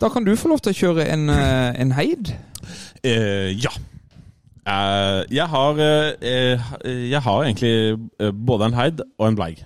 Da 0.00 0.10
kan 0.12 0.26
du 0.26 0.34
få 0.36 0.50
lov 0.52 0.60
til 0.64 0.74
å 0.74 0.80
kjøre 0.82 1.06
en, 1.08 1.30
en 1.30 1.92
heid. 1.96 2.34
Ja. 3.06 3.70
Jeg 5.30 5.46
har 5.52 5.78
Jeg 5.78 7.20
har 7.22 7.44
egentlig 7.44 8.34
både 8.34 8.66
en 8.66 8.76
heid 8.76 9.00
og 9.06 9.28
en 9.28 9.38
bleig. 9.38 9.62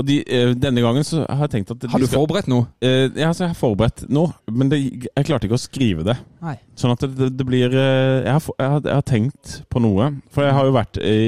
Og 0.00 0.06
de, 0.08 0.14
eh, 0.24 0.54
denne 0.56 0.80
gangen 0.80 1.04
så 1.04 1.26
har 1.28 1.42
jeg 1.44 1.50
tenkt 1.58 1.70
at 1.74 1.82
Har 1.92 2.00
du 2.00 2.06
skal- 2.06 2.22
forberedt 2.22 2.46
noe? 2.48 2.66
Eh, 2.80 3.10
ja, 3.20 3.28
så 3.36 3.44
jeg 3.44 3.50
har 3.52 3.58
forberedt 3.58 4.06
noe, 4.08 4.32
men 4.50 4.70
det, 4.72 4.78
jeg 5.04 5.26
klarte 5.28 5.44
ikke 5.44 5.58
å 5.58 5.60
skrive 5.60 6.04
det. 6.06 6.14
Nei. 6.40 6.54
Sånn 6.80 6.94
at 6.94 7.04
det, 7.04 7.10
det, 7.18 7.28
det 7.36 7.46
blir 7.46 7.68
eh, 7.74 8.22
jeg 8.24 8.32
har, 8.32 8.40
jeg, 8.58 8.70
har, 8.72 8.80
jeg 8.88 8.94
har 8.96 9.04
tenkt 9.10 9.52
på 9.68 9.82
noe. 9.84 10.08
For 10.32 10.46
jeg 10.48 10.56
har 10.56 10.64
jo 10.70 10.72
vært 10.78 10.96
i 11.04 11.18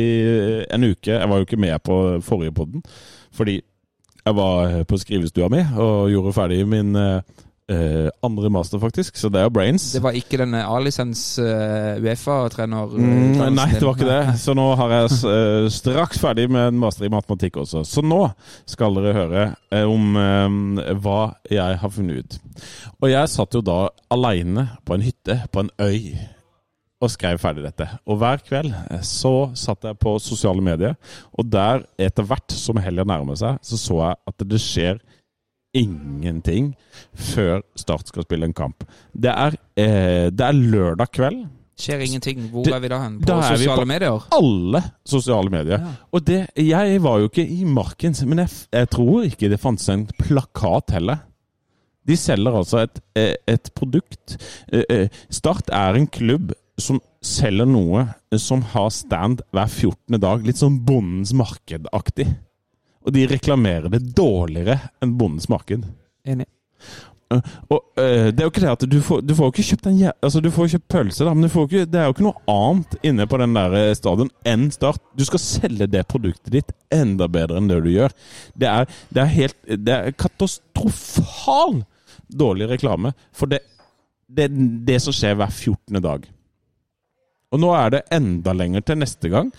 en 0.72 0.84
uke 0.88 1.12
Jeg 1.12 1.28
var 1.28 1.36
jo 1.42 1.44
ikke 1.50 1.60
med 1.60 1.82
på 1.84 1.98
forrige 2.24 2.54
podden. 2.56 2.82
Fordi 3.36 3.58
jeg 4.24 4.34
var 4.38 4.84
på 4.88 4.98
skrivestua 5.02 5.50
mi 5.52 5.60
og 5.76 6.08
gjorde 6.14 6.32
ferdig 6.36 6.62
min 6.66 6.94
eh, 7.70 8.06
eh, 8.06 8.08
andre 8.22 8.50
master, 8.50 8.80
faktisk. 8.82 9.16
Så 9.16 9.30
det 9.32 9.40
er 9.40 9.48
jo 9.48 9.54
brains. 9.54 9.90
Det 9.94 10.02
var 10.04 10.16
ikke 10.18 10.40
denne 10.40 10.64
A-lisens 10.66 11.22
uh, 11.42 12.00
Uefa-trener? 12.02 12.96
Mm, 12.96 13.54
nei, 13.54 13.68
det 13.74 13.84
var 13.84 13.96
ikke 13.96 14.10
det. 14.10 14.36
Så 14.42 14.56
nå 14.58 14.66
har 14.80 14.96
jeg 14.96 15.12
uh, 15.26 15.70
straks 15.72 16.20
ferdig 16.22 16.48
med 16.52 16.72
en 16.72 16.82
master 16.82 17.08
i 17.08 17.12
matematikk 17.12 17.60
også. 17.62 17.84
Så 17.88 18.04
nå 18.04 18.22
skal 18.68 18.98
dere 18.98 19.16
høre 19.16 19.46
eh, 19.72 19.88
om 19.88 20.18
eh, 20.18 20.92
hva 21.02 21.20
jeg 21.50 21.80
har 21.82 21.92
funnet 21.92 22.22
ut. 22.22 22.38
Og 23.00 23.10
jeg 23.12 23.32
satt 23.32 23.56
jo 23.56 23.64
da 23.64 23.80
aleine 24.12 24.68
på 24.86 24.96
en 24.96 25.04
hytte 25.06 25.42
på 25.52 25.64
en 25.64 25.72
øy 25.82 26.14
og 27.02 27.10
skrev 27.10 27.40
ferdig 27.42 27.64
dette. 27.66 27.88
Og 28.06 28.20
hver 28.20 28.42
kveld 28.46 28.70
eh, 28.72 29.02
så 29.06 29.50
satt 29.58 29.88
jeg 29.88 29.98
på 30.02 30.14
sosiale 30.22 30.62
medier, 30.64 30.94
og 31.34 31.50
der 31.50 31.86
etter 32.00 32.26
hvert 32.28 32.54
som 32.54 32.80
helga 32.82 33.06
nærmer 33.08 33.38
seg, 33.38 33.58
så 33.64 33.80
så 33.80 33.98
jeg 34.04 34.20
at 34.32 34.46
det 34.52 34.62
skjer 34.62 35.02
ingenting 35.74 36.72
før 37.14 37.62
Start 37.78 38.08
skal 38.12 38.26
spille 38.26 38.44
en 38.48 38.54
kamp. 38.56 38.84
Det 39.14 39.32
er, 39.32 39.56
eh, 39.76 40.30
det 40.30 40.40
er 40.46 40.52
lørdag 40.58 41.10
kveld. 41.12 41.42
Skjer 41.82 42.02
ingenting. 42.04 42.50
Hvor 42.52 42.64
Det- 42.64 42.74
er 42.74 42.80
vi 42.80 42.88
da 42.88 42.98
hen? 43.02 43.18
På 43.20 43.26
da 43.26 43.40
sosiale 43.56 43.76
på- 43.80 43.86
medier? 43.86 44.26
Alle 44.30 44.82
sosiale 45.04 45.50
medier. 45.50 45.78
Ja. 45.80 45.92
Og 46.12 46.24
det, 46.24 46.50
jeg 46.56 47.02
var 47.02 47.18
jo 47.18 47.28
ikke 47.28 47.48
i 47.48 47.64
marken, 47.64 48.14
men 48.28 48.38
jeg, 48.38 48.48
jeg 48.72 48.90
tror 48.90 49.24
ikke 49.24 49.48
det 49.50 49.58
fantes 49.60 49.88
en 49.88 50.06
plakat 50.06 50.90
heller. 50.90 51.18
De 52.06 52.16
selger 52.16 52.52
altså 52.52 52.82
et, 52.82 53.00
eh, 53.16 53.34
et 53.48 53.70
produkt. 53.74 54.36
Eh, 54.72 54.84
eh, 54.90 55.08
Start 55.30 55.70
er 55.72 55.94
en 55.96 56.06
klubb 56.06 56.52
som 56.78 57.00
selger 57.22 57.66
noe 57.66 58.14
som 58.38 58.60
har 58.62 58.88
stand 58.90 59.40
hver 59.52 59.68
14. 59.68 60.18
dag. 60.20 60.44
Litt 60.44 60.56
sånn 60.56 60.84
Bondens 60.84 61.32
marked-aktig. 61.32 62.36
Og 63.02 63.14
de 63.14 63.26
reklamerer 63.30 63.90
det 63.92 64.04
dårligere 64.16 64.78
enn 65.02 65.16
Bondens 65.18 65.48
marked. 65.50 65.86
Enig. 66.28 66.46
Eh, 67.32 67.40
Og 67.72 68.00
eh, 68.00 68.28
det 68.30 68.42
er 68.42 68.46
jo 68.46 68.52
ikke 68.52 68.64
det 68.64 68.72
at 68.72 68.84
du 68.90 68.98
får, 69.04 69.22
du 69.26 69.34
får 69.38 69.52
ikke 69.52 69.66
kjøpt 69.70 69.88
en 69.90 70.00
Altså, 70.10 70.42
du 70.44 70.50
får 70.54 70.72
kjøpt 70.74 70.88
pølse, 70.92 71.24
da, 71.26 71.34
men 71.34 71.46
du 71.46 71.52
får 71.52 71.68
ikke, 71.68 71.86
det 71.90 72.00
er 72.00 72.08
jo 72.08 72.16
ikke 72.16 72.26
noe 72.28 72.42
annet 72.52 72.96
inne 73.08 73.26
på 73.30 73.40
den 73.42 73.56
der 73.56 73.76
eh, 73.78 73.94
stadion 73.98 74.32
enn 74.48 74.68
Start. 74.74 75.02
Du 75.16 75.24
skal 75.28 75.42
selge 75.42 75.88
det 75.90 76.04
produktet 76.10 76.52
ditt 76.54 76.74
enda 76.92 77.28
bedre 77.32 77.60
enn 77.60 77.70
det 77.70 77.80
du 77.84 77.90
gjør. 77.92 78.14
Det 78.58 78.68
er, 78.70 78.90
det 79.10 79.24
er 79.24 79.34
helt 79.36 79.58
Det 79.86 79.96
er 79.96 80.16
katastrofal 80.18 81.82
dårlig 82.32 82.70
reklame 82.70 83.12
for 83.36 83.50
det, 83.50 83.60
det, 84.28 84.48
det 84.86 85.00
som 85.04 85.14
skjer 85.16 85.36
hver 85.36 85.50
14. 85.52 86.00
dag. 86.00 86.28
Og 87.52 87.60
nå 87.60 87.68
er 87.76 87.90
det 87.92 88.06
enda 88.16 88.54
lenger 88.56 88.80
til 88.80 88.96
neste 89.02 89.28
gang 89.28 89.50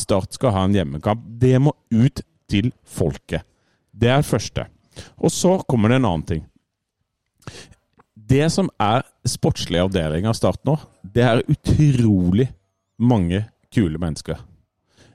Start 0.00 0.38
skal 0.38 0.54
ha 0.54 0.62
en 0.64 0.76
hjemmekamp. 0.76 1.24
Det 1.40 1.58
må 1.60 1.74
ut 1.92 2.22
til 2.52 2.72
folket. 2.84 3.46
Det 3.92 4.10
er 4.12 4.24
første. 4.26 4.66
Og 5.18 5.32
så 5.32 5.58
kommer 5.68 5.92
det 5.92 6.00
en 6.00 6.08
annen 6.08 6.26
ting. 6.28 6.44
Det 8.32 8.46
som 8.52 8.68
er 8.80 9.04
sportslig 9.28 9.80
avdeling 9.82 10.28
av 10.28 10.36
Start 10.38 10.62
nå, 10.68 10.76
det 11.02 11.24
er 11.26 11.42
utrolig 11.52 12.48
mange 13.02 13.42
kule 13.72 14.00
mennesker. 14.00 14.38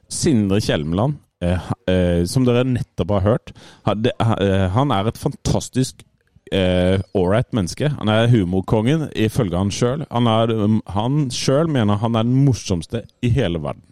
Sindre 0.08 0.60
Kjelmeland, 0.64 1.18
eh, 1.44 1.70
eh, 1.90 2.20
som 2.28 2.46
dere 2.46 2.66
nettopp 2.66 3.16
har 3.16 3.26
hørt, 3.26 3.52
han, 3.86 4.04
det, 4.04 4.14
eh, 4.20 4.68
han 4.74 4.92
er 4.94 5.08
et 5.08 5.20
fantastisk 5.20 6.04
eh, 6.52 7.00
ålreit 7.16 7.52
menneske. 7.56 7.90
Han 7.98 8.12
er 8.12 8.30
humorkongen, 8.32 9.08
ifølge 9.16 9.58
han 9.58 9.72
sjøl. 9.74 10.06
Han 10.10 11.18
sjøl 11.34 11.70
mener 11.72 12.02
han 12.02 12.16
er 12.16 12.28
den 12.28 12.44
morsomste 12.46 13.04
i 13.22 13.32
hele 13.34 13.62
verden. 13.62 13.84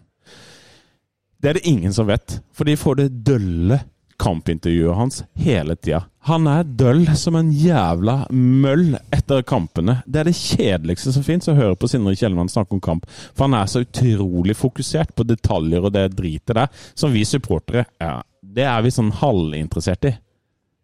Det 1.37 1.49
er 1.49 1.59
det 1.59 1.67
ingen 1.69 1.93
som 1.93 2.07
vet, 2.09 2.39
for 2.53 2.65
de 2.65 2.73
får 2.77 2.95
det 3.01 3.11
dølle 3.27 3.79
kampintervjuet 4.17 4.95
hans 4.97 5.23
hele 5.37 5.75
tida. 5.75 6.03
Han 6.27 6.47
er 6.49 6.63
døll 6.63 7.05
som 7.15 7.37
en 7.37 7.51
jævla 7.53 8.17
møll 8.33 8.97
etter 9.13 9.43
kampene. 9.47 9.99
Det 10.05 10.21
er 10.21 10.29
det 10.31 10.35
kjedeligste 10.35 11.13
som 11.15 11.23
fins, 11.23 11.47
å 11.47 11.55
høre 11.55 11.77
på 11.79 11.89
Sindre 11.91 12.15
Kjellemann 12.17 12.49
snakke 12.51 12.75
om 12.75 12.83
kamp. 12.83 13.05
For 13.37 13.45
han 13.45 13.55
er 13.59 13.69
så 13.69 13.83
utrolig 13.85 14.57
fokusert 14.57 15.13
på 15.15 15.27
detaljer 15.29 15.85
og 15.85 15.93
det 15.95 16.09
dritet 16.17 16.57
der, 16.57 16.73
som 16.97 17.13
vi 17.13 17.23
supportere 17.27 17.85
ja, 18.01 18.23
Det 18.41 18.65
er 18.65 18.81
vi 18.81 18.91
sånn 18.91 19.13
halvinteressert 19.21 20.09
i. 20.09 20.17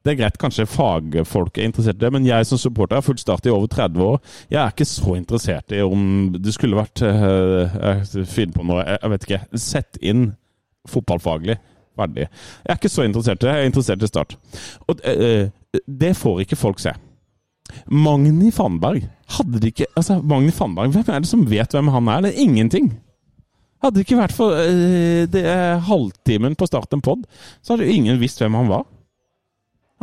Det 0.03 0.11
er 0.11 0.17
greit, 0.19 0.37
kanskje 0.37 0.67
fagfolk 0.67 1.57
er 1.57 1.69
interessert 1.69 1.95
i 1.95 2.03
det, 2.03 2.09
men 2.11 2.25
jeg 2.27 2.45
som 2.45 2.59
supporter 2.59 2.99
har 2.99 3.05
fulgt 3.05 3.23
Start 3.23 3.45
i 3.47 3.51
over 3.53 3.69
30 3.71 4.03
år. 4.03 4.17
Jeg 4.51 4.59
er 4.59 4.73
ikke 4.73 4.87
så 4.87 5.15
interessert 5.15 5.71
i 5.71 5.79
om 5.81 6.33
det 6.35 6.53
skulle 6.53 6.75
vært 6.75 7.05
Jeg 7.07 8.25
finner 8.27 8.55
på 8.57 8.65
noe, 8.67 8.83
jeg 8.83 9.13
vet 9.13 9.27
ikke. 9.27 9.41
Sett 9.63 10.01
inn 10.03 10.25
fotballfaglig. 10.89 11.57
Ferdig. 11.93 12.25
Jeg 12.25 12.73
er 12.73 12.79
ikke 12.79 12.89
så 12.89 13.05
interessert 13.05 13.43
i 13.43 13.45
det. 13.45 13.53
Jeg 13.53 13.63
er 13.63 13.69
interessert 13.69 14.03
i 14.03 14.09
Start. 14.09 14.37
Og 14.89 15.01
uh, 15.05 15.81
det 15.87 16.13
får 16.17 16.43
ikke 16.43 16.59
folk 16.59 16.81
se. 16.81 16.93
Magni 17.89 18.51
Fannberg 18.53 19.05
Hadde 19.37 19.61
de 19.63 19.69
ikke 19.71 19.87
Altså, 19.97 20.17
Magni 20.21 20.51
Fannberg, 20.53 20.91
hvem 20.93 21.07
er 21.07 21.23
det 21.23 21.29
som 21.29 21.45
vet 21.49 21.71
hvem 21.73 21.87
han 21.93 22.09
er? 22.11 22.25
Det 22.25 22.33
er 22.33 22.43
ingenting. 22.43 22.89
Hadde 23.81 23.97
det 23.97 24.05
ikke 24.05 24.19
vært 24.19 24.35
for 24.35 24.57
uh, 24.57 25.23
det 25.31 25.45
halvtimen 25.87 26.57
på 26.59 26.67
Start 26.69 26.93
en 26.95 27.03
pod, 27.03 27.25
så 27.61 27.73
hadde 27.73 27.87
jo 27.87 27.95
ingen 27.95 28.21
visst 28.21 28.41
hvem 28.41 28.57
han 28.59 28.71
var. 28.71 28.85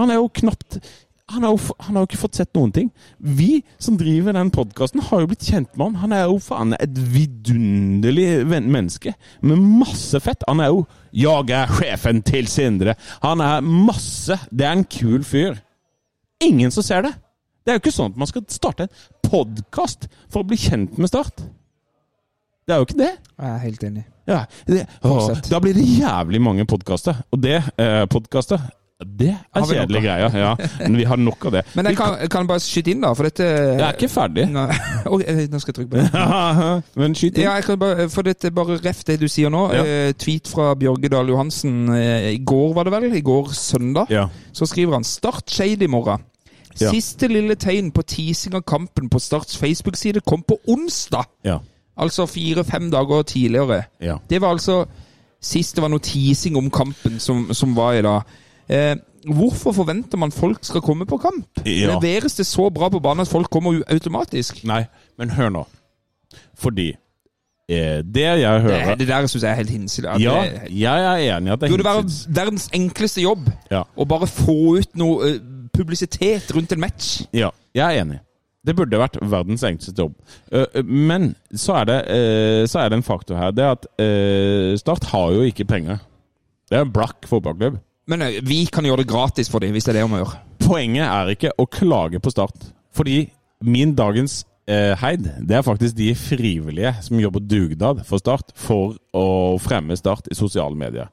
Han 0.01 0.12
er 0.12 0.20
jo 0.20 0.31
knapt 0.41 0.78
han 1.31 1.45
har, 1.47 1.55
jo, 1.55 1.74
han 1.78 1.97
har 1.97 2.05
jo 2.05 2.09
ikke 2.09 2.20
fått 2.20 2.39
sett 2.41 2.51
noen 2.57 2.72
ting. 2.74 2.89
Vi 3.18 3.62
som 3.78 3.97
driver 4.01 4.35
den 4.37 4.51
podkasten, 4.55 5.03
har 5.07 5.22
jo 5.22 5.31
blitt 5.31 5.47
kjent 5.47 5.70
med 5.76 5.87
han. 5.87 5.99
Han 6.03 6.14
er 6.16 6.24
jo 6.26 6.39
faen 6.43 6.74
et 6.78 7.01
vidunderlig 7.14 8.28
menneske 8.49 9.14
med 9.47 9.62
masse 9.81 10.20
fett. 10.22 10.45
Han 10.49 10.61
er 10.61 10.72
jo 10.74 10.87
'Jeg 11.12 11.51
er 11.51 11.66
sjefen 11.66 12.22
til 12.22 12.47
Sindre'. 12.47 12.95
Han 13.22 13.41
er 13.41 13.61
masse 13.61 14.39
Det 14.51 14.66
er 14.66 14.72
en 14.72 14.85
kul 14.85 15.24
fyr. 15.24 15.59
Ingen 16.41 16.70
som 16.70 16.83
ser 16.83 17.03
det. 17.03 17.14
Det 17.64 17.72
er 17.72 17.78
jo 17.78 17.83
ikke 17.85 17.93
sånn 17.93 18.12
at 18.12 18.16
man 18.16 18.26
skal 18.26 18.43
starte 18.49 18.83
en 18.83 18.89
podkast 19.22 20.09
for 20.31 20.41
å 20.41 20.47
bli 20.47 20.57
kjent 20.57 20.99
med 20.99 21.09
Start. 21.09 21.43
Det 22.66 22.74
er 22.74 22.78
jo 22.78 22.87
ikke 22.87 22.99
det. 22.99 23.12
Jeg 23.41 23.51
er 23.51 23.59
helt 23.59 23.85
enig. 23.85 24.05
Ja, 24.31 24.45
det, 24.66 24.87
å, 25.03 25.35
da 25.51 25.59
blir 25.59 25.74
det 25.74 25.83
jævlig 25.83 26.41
mange 26.41 26.64
podkaster. 26.64 27.22
Og 27.35 27.43
det 27.43 27.62
eh, 27.76 28.05
podkaster 28.07 28.61
det 29.01 29.30
er 29.32 29.64
kjedelige 29.64 30.03
greier. 30.05 30.34
Ja. 30.36 30.51
Men 30.80 30.96
vi 30.98 31.05
har 31.09 31.16
nok 31.16 31.44
av 31.48 31.55
det. 31.55 31.62
Men 31.76 31.86
jeg 31.88 31.96
kan, 31.96 32.16
kan 32.30 32.48
bare 32.48 32.61
skyte 32.61 32.92
inn, 32.92 33.01
da, 33.01 33.12
for 33.16 33.28
dette 33.28 33.46
Jeg 33.46 33.80
er 33.86 33.96
ikke 33.96 34.11
ferdig. 34.12 34.44
Nå, 34.53 34.66
okay, 35.14 35.46
nå 35.48 35.61
skal 35.62 35.72
jeg 35.72 35.78
trykke 35.78 35.90
på 35.94 36.03
det. 36.03 36.82
Men 37.01 37.16
skyt 37.16 37.38
inn. 37.38 37.44
Ja, 37.46 37.55
jeg 37.57 37.68
kan 37.68 37.80
bare, 37.80 38.09
for 38.12 38.28
dette 38.28 38.53
bare 38.55 38.76
ref 38.84 39.01
det 39.09 39.20
du 39.22 39.28
sier 39.32 39.53
nå. 39.53 39.66
Ja. 39.72 39.84
Eh, 39.84 40.12
tweet 40.20 40.51
fra 40.53 40.74
Bjørge 40.78 41.12
Dahl 41.12 41.32
Johansen 41.32 41.88
eh, 41.96 42.30
i 42.34 42.42
går, 42.44 42.74
var 42.76 42.88
det 42.88 42.94
vel? 42.98 43.09
I 43.16 43.24
går 43.24 43.55
søndag. 43.57 44.12
Ja. 44.12 44.28
Så 44.53 44.68
skriver 44.68 44.98
han 44.98 45.05
'Start 45.05 45.51
Shade 45.51 45.84
i 45.84 45.88
morgen'. 45.88 46.26
Ja. 46.80 46.90
Siste 46.92 47.28
lille 47.28 47.57
tegn 47.61 47.90
på 47.92 48.03
teasing 48.03 48.55
av 48.55 48.62
kampen 48.62 49.09
på 49.11 49.18
Starts 49.18 49.57
Facebook-side 49.59 50.20
kom 50.26 50.42
på 50.42 50.61
onsdag. 50.68 51.24
Ja. 51.44 51.59
Altså 51.96 52.26
fire-fem 52.26 52.90
dager 52.90 53.22
tidligere. 53.22 53.82
Ja. 54.01 54.16
Det 54.30 54.40
var 54.40 54.55
altså 54.55 54.84
sist 55.40 55.76
det 55.76 55.82
var 55.82 55.90
noe 55.92 56.05
teasing 56.05 56.57
om 56.57 56.70
kampen 56.70 57.18
som, 57.20 57.48
som 57.57 57.74
var 57.76 57.96
i 57.98 58.05
dag. 58.05 58.22
Eh, 58.71 58.95
hvorfor 59.27 59.75
forventer 59.75 60.18
man 60.21 60.31
folk 60.33 60.62
skal 60.64 60.81
komme 60.87 61.07
på 61.11 61.18
kamp? 61.21 61.47
Ja. 61.66 61.97
Leveres 61.99 62.37
det 62.39 62.47
så 62.47 62.68
bra 62.73 62.89
på 62.93 63.01
banen 63.03 63.25
at 63.27 63.29
folk 63.33 63.51
kommer 63.51 63.83
automatisk? 63.91 64.62
Nei, 64.68 64.85
men 65.18 65.31
hør 65.37 65.51
nå. 65.51 65.64
Fordi 66.61 66.89
eh, 67.71 68.01
det 68.07 68.27
jeg 68.41 68.62
hører 68.66 68.95
det 69.01 69.09
der 69.09 69.27
syns 69.31 69.43
jeg 69.43 69.51
er 69.51 69.59
helt 69.62 69.71
hinsidig. 69.75 70.14
Ja, 70.23 70.37
det- 70.47 70.71
jeg 70.79 71.05
er 71.11 71.37
enig 71.37 71.51
i 71.51 71.53
at 71.53 71.61
det 71.61 71.68
Det 71.71 71.77
burde 71.79 71.89
være 71.91 72.35
verdens 72.41 72.68
enkleste 72.77 73.23
jobb 73.23 73.51
Ja. 73.71 73.83
å 73.97 74.07
bare 74.07 74.27
få 74.31 74.79
ut 74.79 74.97
noe 74.97 75.29
eh, 75.35 75.39
publisitet 75.75 76.51
rundt 76.55 76.73
en 76.73 76.81
match. 76.81 77.23
Ja, 77.33 77.51
jeg 77.75 77.85
er 77.97 78.05
enig. 78.05 78.21
Det 78.66 78.75
burde 78.77 78.99
vært 79.01 79.16
verdens 79.23 79.62
enkleste 79.64 79.95
jobb. 79.99 80.14
Eh, 80.53 80.66
eh, 80.75 80.83
Men 80.83 81.35
så 81.55 81.81
er, 81.81 81.85
det, 81.85 82.01
så 82.71 82.79
er 82.85 82.89
det 82.91 82.99
en 82.99 83.03
faktor 83.07 83.37
her. 83.37 83.51
Det 83.51 83.64
er 83.64 83.71
at 83.73 84.79
Start 84.81 85.05
har 85.05 85.33
jo 85.33 85.43
ikke 85.43 85.64
penger. 85.64 85.99
Det 86.71 86.77
er 86.79 86.83
en 86.85 86.93
blakk 86.93 87.25
fotballklubb. 87.27 87.79
Men 88.11 88.26
eh, 88.26 88.40
vi 88.42 88.64
kan 88.72 88.86
gjøre 88.86 89.04
det 89.04 89.11
gratis 89.11 89.50
for 89.52 89.62
dem, 89.62 89.74
hvis 89.76 89.86
det 89.86 89.94
er 89.94 90.00
det 90.00 90.08
vi 90.11 90.22
gjør. 90.22 90.36
Poenget 90.61 91.06
er 91.06 91.34
ikke 91.34 91.54
å 91.58 91.68
klage 91.70 92.20
på 92.22 92.32
Start. 92.34 92.70
Fordi 92.96 93.22
min 93.66 93.94
dagens 93.94 94.42
eh, 94.70 94.96
heid, 94.98 95.28
det 95.46 95.58
er 95.58 95.66
faktisk 95.66 95.96
de 95.98 96.11
frivillige 96.18 96.94
som 97.06 97.20
jobber 97.22 97.44
dugnad 97.44 98.04
for 98.08 98.22
Start 98.22 98.54
for 98.58 98.98
å 99.16 99.56
fremme 99.62 99.98
Start 99.98 100.30
i 100.30 100.38
sosiale 100.38 100.76
medier. 100.76 101.11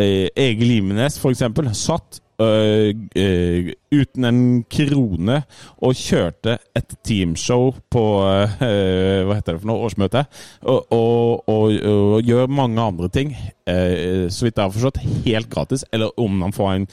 Eh, 0.00 0.30
Egil 0.34 0.90
for 1.20 1.30
eksempel, 1.30 1.70
satt 1.74 2.20
øh, 2.42 3.70
uten 3.94 4.28
en 4.28 4.40
krone 4.70 5.40
og 5.78 5.94
kjørte 5.98 6.58
et 6.74 6.96
teamshow 7.06 7.70
på 7.92 8.04
uh, 8.24 8.54
Hva 8.58 9.36
heter 9.38 9.54
det 9.54 9.62
for 9.62 9.70
noe? 9.70 9.86
Årsmøte. 9.86 10.24
Og, 10.62 10.92
og, 10.92 11.48
og, 11.48 11.74
og 11.90 12.26
gjør 12.26 12.50
mange 12.50 12.82
andre 12.82 13.08
ting, 13.12 13.34
så 13.64 14.46
vidt 14.46 14.58
jeg 14.58 14.64
har 14.64 14.72
forstått, 14.74 15.02
helt 15.24 15.50
gratis. 15.52 15.84
Eller 15.94 16.12
om 16.20 16.42
han 16.42 16.54
får 16.54 16.72
en 16.72 16.88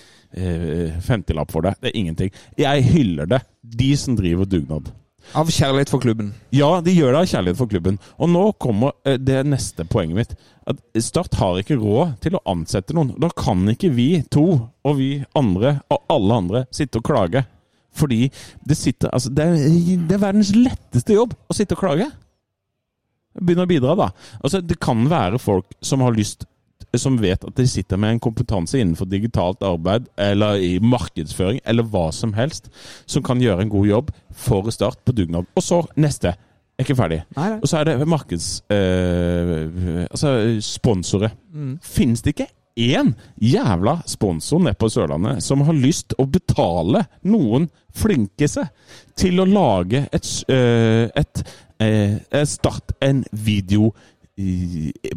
femtilapp 1.02 1.42
50-lapp 1.42 1.52
for 1.52 1.62
det. 1.62 1.76
Det 1.82 1.92
er 1.92 2.00
ingenting. 2.00 2.32
Jeg 2.58 2.84
hyller 2.84 3.26
det. 3.26 3.42
De 3.62 3.98
som 3.98 4.16
driver 4.16 4.46
dugnad. 4.46 4.92
Av 5.38 5.48
kjærlighet 5.48 5.92
for 5.92 6.04
klubben. 6.04 6.34
Ja, 6.52 6.82
de 6.84 6.92
gjør 6.92 7.14
det 7.14 7.22
av 7.22 7.30
kjærlighet 7.32 7.60
for 7.60 7.72
klubben. 7.72 7.98
Og 8.20 8.32
nå 8.32 8.44
kommer 8.60 8.96
eh, 9.08 9.16
det 9.16 9.40
neste 9.48 9.86
poenget 9.88 10.18
mitt. 10.18 10.34
At 10.68 10.82
Start 11.04 11.38
har 11.40 11.60
ikke 11.62 11.80
råd 11.80 12.18
til 12.24 12.36
å 12.36 12.44
ansette 12.52 12.96
noen. 12.98 13.14
Da 13.22 13.30
kan 13.32 13.64
ikke 13.72 13.94
vi 13.96 14.10
to 14.34 14.46
og 14.60 14.98
vi 15.00 15.22
andre 15.38 15.78
og 15.92 16.04
alle 16.12 16.40
andre 16.44 16.64
sitte 16.76 17.00
og 17.00 17.08
klage. 17.08 17.46
Fordi 17.96 18.26
det 18.68 18.78
sitter 18.80 19.12
Altså, 19.12 19.32
det 19.36 19.46
er, 19.48 19.64
det 20.08 20.16
er 20.16 20.22
verdens 20.22 20.54
letteste 20.56 21.16
jobb 21.16 21.36
å 21.48 21.56
sitte 21.56 21.76
og 21.76 21.84
klage. 21.84 22.10
Begynne 23.40 23.64
å 23.64 23.72
bidra, 23.72 23.96
da. 23.96 24.10
Altså, 24.42 24.60
det 24.60 24.80
kan 24.84 25.08
være 25.12 25.40
folk 25.40 25.72
som 25.84 26.04
har 26.04 26.16
lyst 26.16 26.44
som 27.00 27.16
vet 27.22 27.44
at 27.48 27.56
de 27.56 27.68
sitter 27.68 28.00
med 28.02 28.16
en 28.16 28.20
kompetanse 28.24 28.80
innenfor 28.80 29.08
digitalt 29.08 29.64
arbeid 29.64 30.10
eller 30.20 30.60
i 30.60 30.74
markedsføring 30.84 31.62
eller 31.64 31.88
hva 31.88 32.10
som 32.16 32.34
helst, 32.36 32.68
som 33.06 33.24
kan 33.24 33.42
gjøre 33.42 33.64
en 33.64 33.72
god 33.72 33.88
jobb 33.88 34.16
for 34.32 34.68
Start 34.72 35.00
på 35.06 35.16
dugnad. 35.16 35.48
Og 35.56 35.64
så 35.64 35.84
neste. 35.96 36.36
Jeg 36.82 36.84
er 36.84 36.90
ikke 36.90 36.98
ferdig. 36.98 37.20
Nei, 37.38 37.50
nei. 37.54 37.60
Og 37.62 37.70
så 37.70 37.78
er 37.78 37.92
det 37.92 38.08
markeds... 38.10 38.48
Eh, 38.74 40.08
altså 40.08 40.34
sponsorer. 40.66 41.36
Mm. 41.54 41.76
Finnes 41.86 42.24
det 42.26 42.36
ikke 42.36 42.50
én 42.80 43.14
jævla 43.42 44.00
sponsor 44.08 44.60
nede 44.60 44.80
på 44.80 44.90
Sørlandet 44.90 45.44
som 45.44 45.62
har 45.68 45.78
lyst 45.78 46.16
å 46.18 46.26
betale 46.26 47.04
noen 47.28 47.68
flinkese 47.96 48.68
til 49.20 49.42
å 49.44 49.48
lage 49.50 50.06
et, 50.12 50.30
eh, 50.50 51.10
et, 51.16 51.44
eh, 51.80 52.46
Start 52.46 52.94
en 53.02 53.26
video 53.32 53.94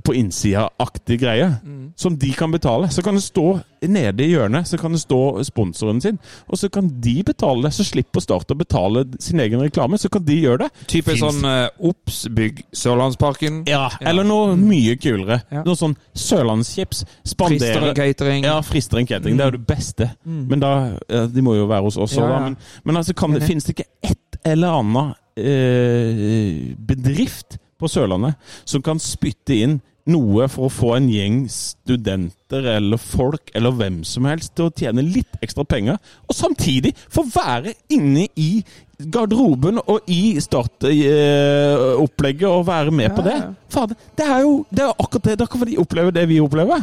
på 0.04 0.14
innsida-aktig 0.14 1.20
greie, 1.20 1.52
som 1.96 2.18
de 2.18 2.32
kan 2.36 2.52
betale. 2.52 2.90
Så 2.90 3.02
kan 3.02 3.14
det 3.14 3.22
stå 3.22 3.60
nede 3.88 4.24
i 4.24 4.30
hjørnet 4.32 4.68
så 4.68 4.78
kan 4.80 4.94
det 4.94 5.00
stå 5.02 5.42
sponsoren 5.44 6.00
sin, 6.00 6.18
og 6.48 6.58
så 6.58 6.68
kan 6.72 6.88
de 7.00 7.22
betale 7.26 7.66
det. 7.66 7.74
Så 7.76 7.86
slipper 7.86 8.22
Start 8.24 8.50
å 8.50 8.56
betale 8.56 9.04
sin 9.20 9.40
egen 9.42 9.60
reklame, 9.60 9.98
så 10.00 10.08
kan 10.12 10.24
de 10.24 10.38
gjøre 10.40 10.64
det. 10.64 10.68
Type 10.88 11.12
Finns- 11.12 11.20
sånn 11.24 11.44
uh, 11.44 11.68
Ops, 11.90 12.22
bygg 12.32 12.62
Sørlandsparken. 12.72 13.62
ja, 13.68 13.90
eller 14.00 14.24
noe 14.24 14.54
mye 14.56 14.96
kulere. 14.96 15.42
Ja. 15.52 15.64
Noe 15.66 15.76
sånn 15.76 15.96
Sørlandschips. 16.16 17.04
Frister 17.04 17.34
Spandere 17.34 17.90
en 17.90 17.98
catering. 17.98 18.44
Ja, 18.48 18.60
frister 18.64 19.00
en 19.02 19.08
catering. 19.10 19.36
Det 19.36 19.44
er 19.44 19.52
jo 19.52 19.58
det 19.58 19.66
beste. 19.68 20.10
Men 20.24 20.62
da 20.62 20.72
ja, 21.08 21.26
De 21.26 21.42
må 21.44 21.56
jo 21.58 21.66
være 21.68 21.84
hos 21.84 21.98
oss 22.00 22.16
òg, 22.16 22.24
Ja, 22.24 22.30
da. 22.32 22.40
Men, 22.48 22.56
men 22.84 22.96
altså, 23.02 23.14
kan 23.18 23.34
det, 23.36 23.44
finnes 23.44 23.66
det 23.66 23.76
ikke 23.76 23.90
ett 24.02 24.38
eller 24.44 24.80
annet 24.80 25.20
eh, 25.40 26.74
bedrift 26.78 27.58
på 27.80 27.90
Sørlandet 27.90 28.34
som 28.64 28.82
kan 28.84 28.98
spytte 29.02 29.54
inn 29.66 29.80
noe 30.04 30.44
for 30.52 30.68
å 30.68 30.72
få 30.72 30.90
en 30.98 31.06
gjeng 31.08 31.46
studenter 31.48 32.66
eller 32.74 33.00
folk 33.00 33.48
eller 33.56 33.72
hvem 33.72 34.02
som 34.04 34.26
helst 34.28 34.52
til 34.52 34.68
å 34.68 34.74
tjene 34.76 35.00
litt 35.04 35.32
ekstra 35.40 35.64
penger, 35.64 35.96
og 36.28 36.36
samtidig 36.36 36.92
få 37.08 37.24
være 37.32 37.72
inne 37.94 38.26
i 38.36 38.60
garderoben 39.00 39.80
og 39.80 40.04
i 40.12 40.36
startopplegget 40.44 42.48
og 42.50 42.66
være 42.68 42.92
med 42.94 43.08
Ja, 43.08 43.14
på 43.16 43.24
det. 43.26 43.38
Fader, 43.72 43.96
det 44.16 44.26
er 44.28 44.40
jo 44.44 44.52
det 44.70 44.84
er 44.84 44.92
akkurat 44.92 45.24
det. 45.30 45.38
Da 45.40 45.46
kan 45.50 45.64
de 45.66 45.80
oppleve 45.80 46.12
det 46.14 46.28
vi 46.30 46.40
opplever. 46.44 46.80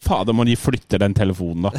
Fader, 0.00 0.32
må 0.32 0.44
de 0.48 0.54
flytte 0.56 0.96
den 0.98 1.12
telefonen, 1.14 1.66
da. 1.68 1.70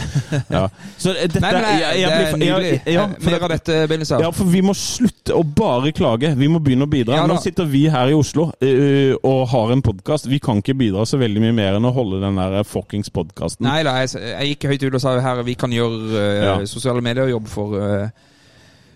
Ja. 0.53 0.59
Så 1.01 1.09
eh, 1.15 1.26
dette 1.26 1.41
Nei, 1.41 1.51
men 1.55 1.63
det, 1.65 1.72
jeg- 1.82 1.99
jeg 2.01 2.09
det 2.11 2.28
er 2.28 2.38
nydelig. 2.38 2.72
ja, 2.93 3.05
Eh, 3.09 3.26
Mer 3.26 3.43
av 3.47 3.49
dette, 3.49 3.78
Benizar. 3.89 4.22
ja, 4.22 4.30
for 4.32 4.45
vi 4.45 4.61
må 4.61 4.76
slutte 4.78 5.34
å 5.34 5.41
bare 5.43 5.91
klage. 5.91 6.36
Vi 6.38 6.47
må 6.47 6.59
begynne 6.61 6.86
å 6.86 6.89
bidra. 6.91 7.15
Ja. 7.17 7.26
Nå 7.28 7.39
sitter 7.41 7.65
vi 7.65 7.88
her 7.89 8.11
i 8.11 8.13
Oslo 8.13 8.51
uh, 8.51 9.15
og 9.24 9.47
har 9.49 9.72
en 9.74 9.82
podkast. 9.82 10.30
Vi 10.30 10.39
kan 10.39 10.61
ikke 10.61 10.78
bidra 10.78 11.05
så 11.09 11.17
veldig 11.17 11.41
mye 11.41 11.55
mer 11.57 11.80
enn 11.80 11.86
å 11.89 11.93
holde 11.95 12.22
den 12.22 12.36
der 12.38 12.61
fuckings 12.63 13.09
podkasten. 13.09 13.65
Nei 13.65 13.82
da, 13.84 13.97
jeg, 14.05 14.13
jeg 14.22 14.53
gikk 14.53 14.69
høyt 14.72 14.84
ut 14.89 14.99
og 14.99 15.01
sa 15.01 15.15
her 15.19 15.41
vi 15.43 15.55
kan 15.55 15.72
gjøre 15.74 16.01
uh, 16.13 16.45
Ja. 16.45 16.55
sosiale 16.69 17.01
medier-jobb 17.01 17.47
for 17.49 17.74
uh, 17.78 18.09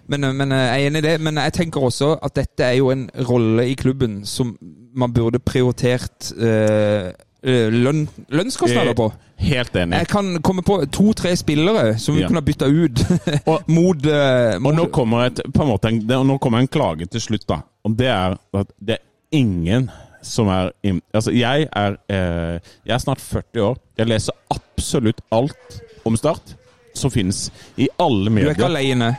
men, 0.07 0.21
eh, 0.23 0.33
men 0.37 0.51
eh, 0.53 0.65
jeg 0.69 0.83
er 0.83 0.87
enig 0.91 0.99
i 1.01 1.07
det. 1.07 1.15
Men 1.25 1.35
jeg 1.41 1.53
tenker 1.57 1.81
også 1.81 2.11
at 2.21 2.35
dette 2.37 2.61
er 2.61 2.75
jo 2.77 2.91
en 2.93 3.07
rolle 3.25 3.63
i 3.71 3.73
klubben 3.73 4.19
som 4.29 4.51
man 4.93 5.11
burde 5.11 5.39
prioritert 5.41 6.29
eh, 6.37 7.09
eh, 7.09 7.11
lønn, 7.45 8.07
lønnskostnader 8.33 8.95
på. 8.97 9.11
Helt 9.37 9.75
enig. 9.75 9.97
Jeg 9.99 10.07
kan 10.07 10.29
komme 10.41 10.63
på 10.65 10.79
to-tre 10.91 11.35
spillere 11.37 11.97
som 11.99 12.15
vi 12.15 12.21
Ja. 12.21 12.27
kunne 12.27 12.39
ha 12.41 12.45
bytta 12.47 12.65
ut 12.65 13.01
Og- 13.51 13.67
mot, 13.69 14.05
eh, 14.05 14.55
Og 14.55 14.73
nå 14.75 14.85
kommer, 14.91 15.25
et, 15.27 15.41
måte 15.53 15.91
nå 15.91 16.37
kommer 16.39 16.59
en 16.63 16.67
klage 16.71 17.05
til 17.11 17.21
slutt, 17.21 17.45
da. 17.47 17.59
Og 17.85 17.95
det 17.97 18.07
er 18.07 18.37
at 18.53 18.71
det 18.79 18.97
er 18.97 19.03
ingen 19.37 19.89
som 20.25 20.47
er 20.49 20.71
Altså, 21.13 21.31
jeg 21.35 21.67
er 21.71 21.97
eh, 22.09 22.59
Jeg 22.85 22.95
er 22.95 22.97
snart 23.03 23.19
40 23.21 23.61
år. 23.61 23.77
Jeg 23.97 24.07
leser 24.07 24.33
absolutt 24.49 25.21
alt 25.31 25.81
om 26.05 26.15
Start. 26.17 26.55
som 26.95 27.11
finnes 27.11 27.51
i 27.77 27.89
alle 27.99 28.29
er 28.29 28.31
medier. 28.31 28.53
Du 28.55 28.63
er 28.63 28.69
ikke 28.69 28.77
alene. 28.77 29.15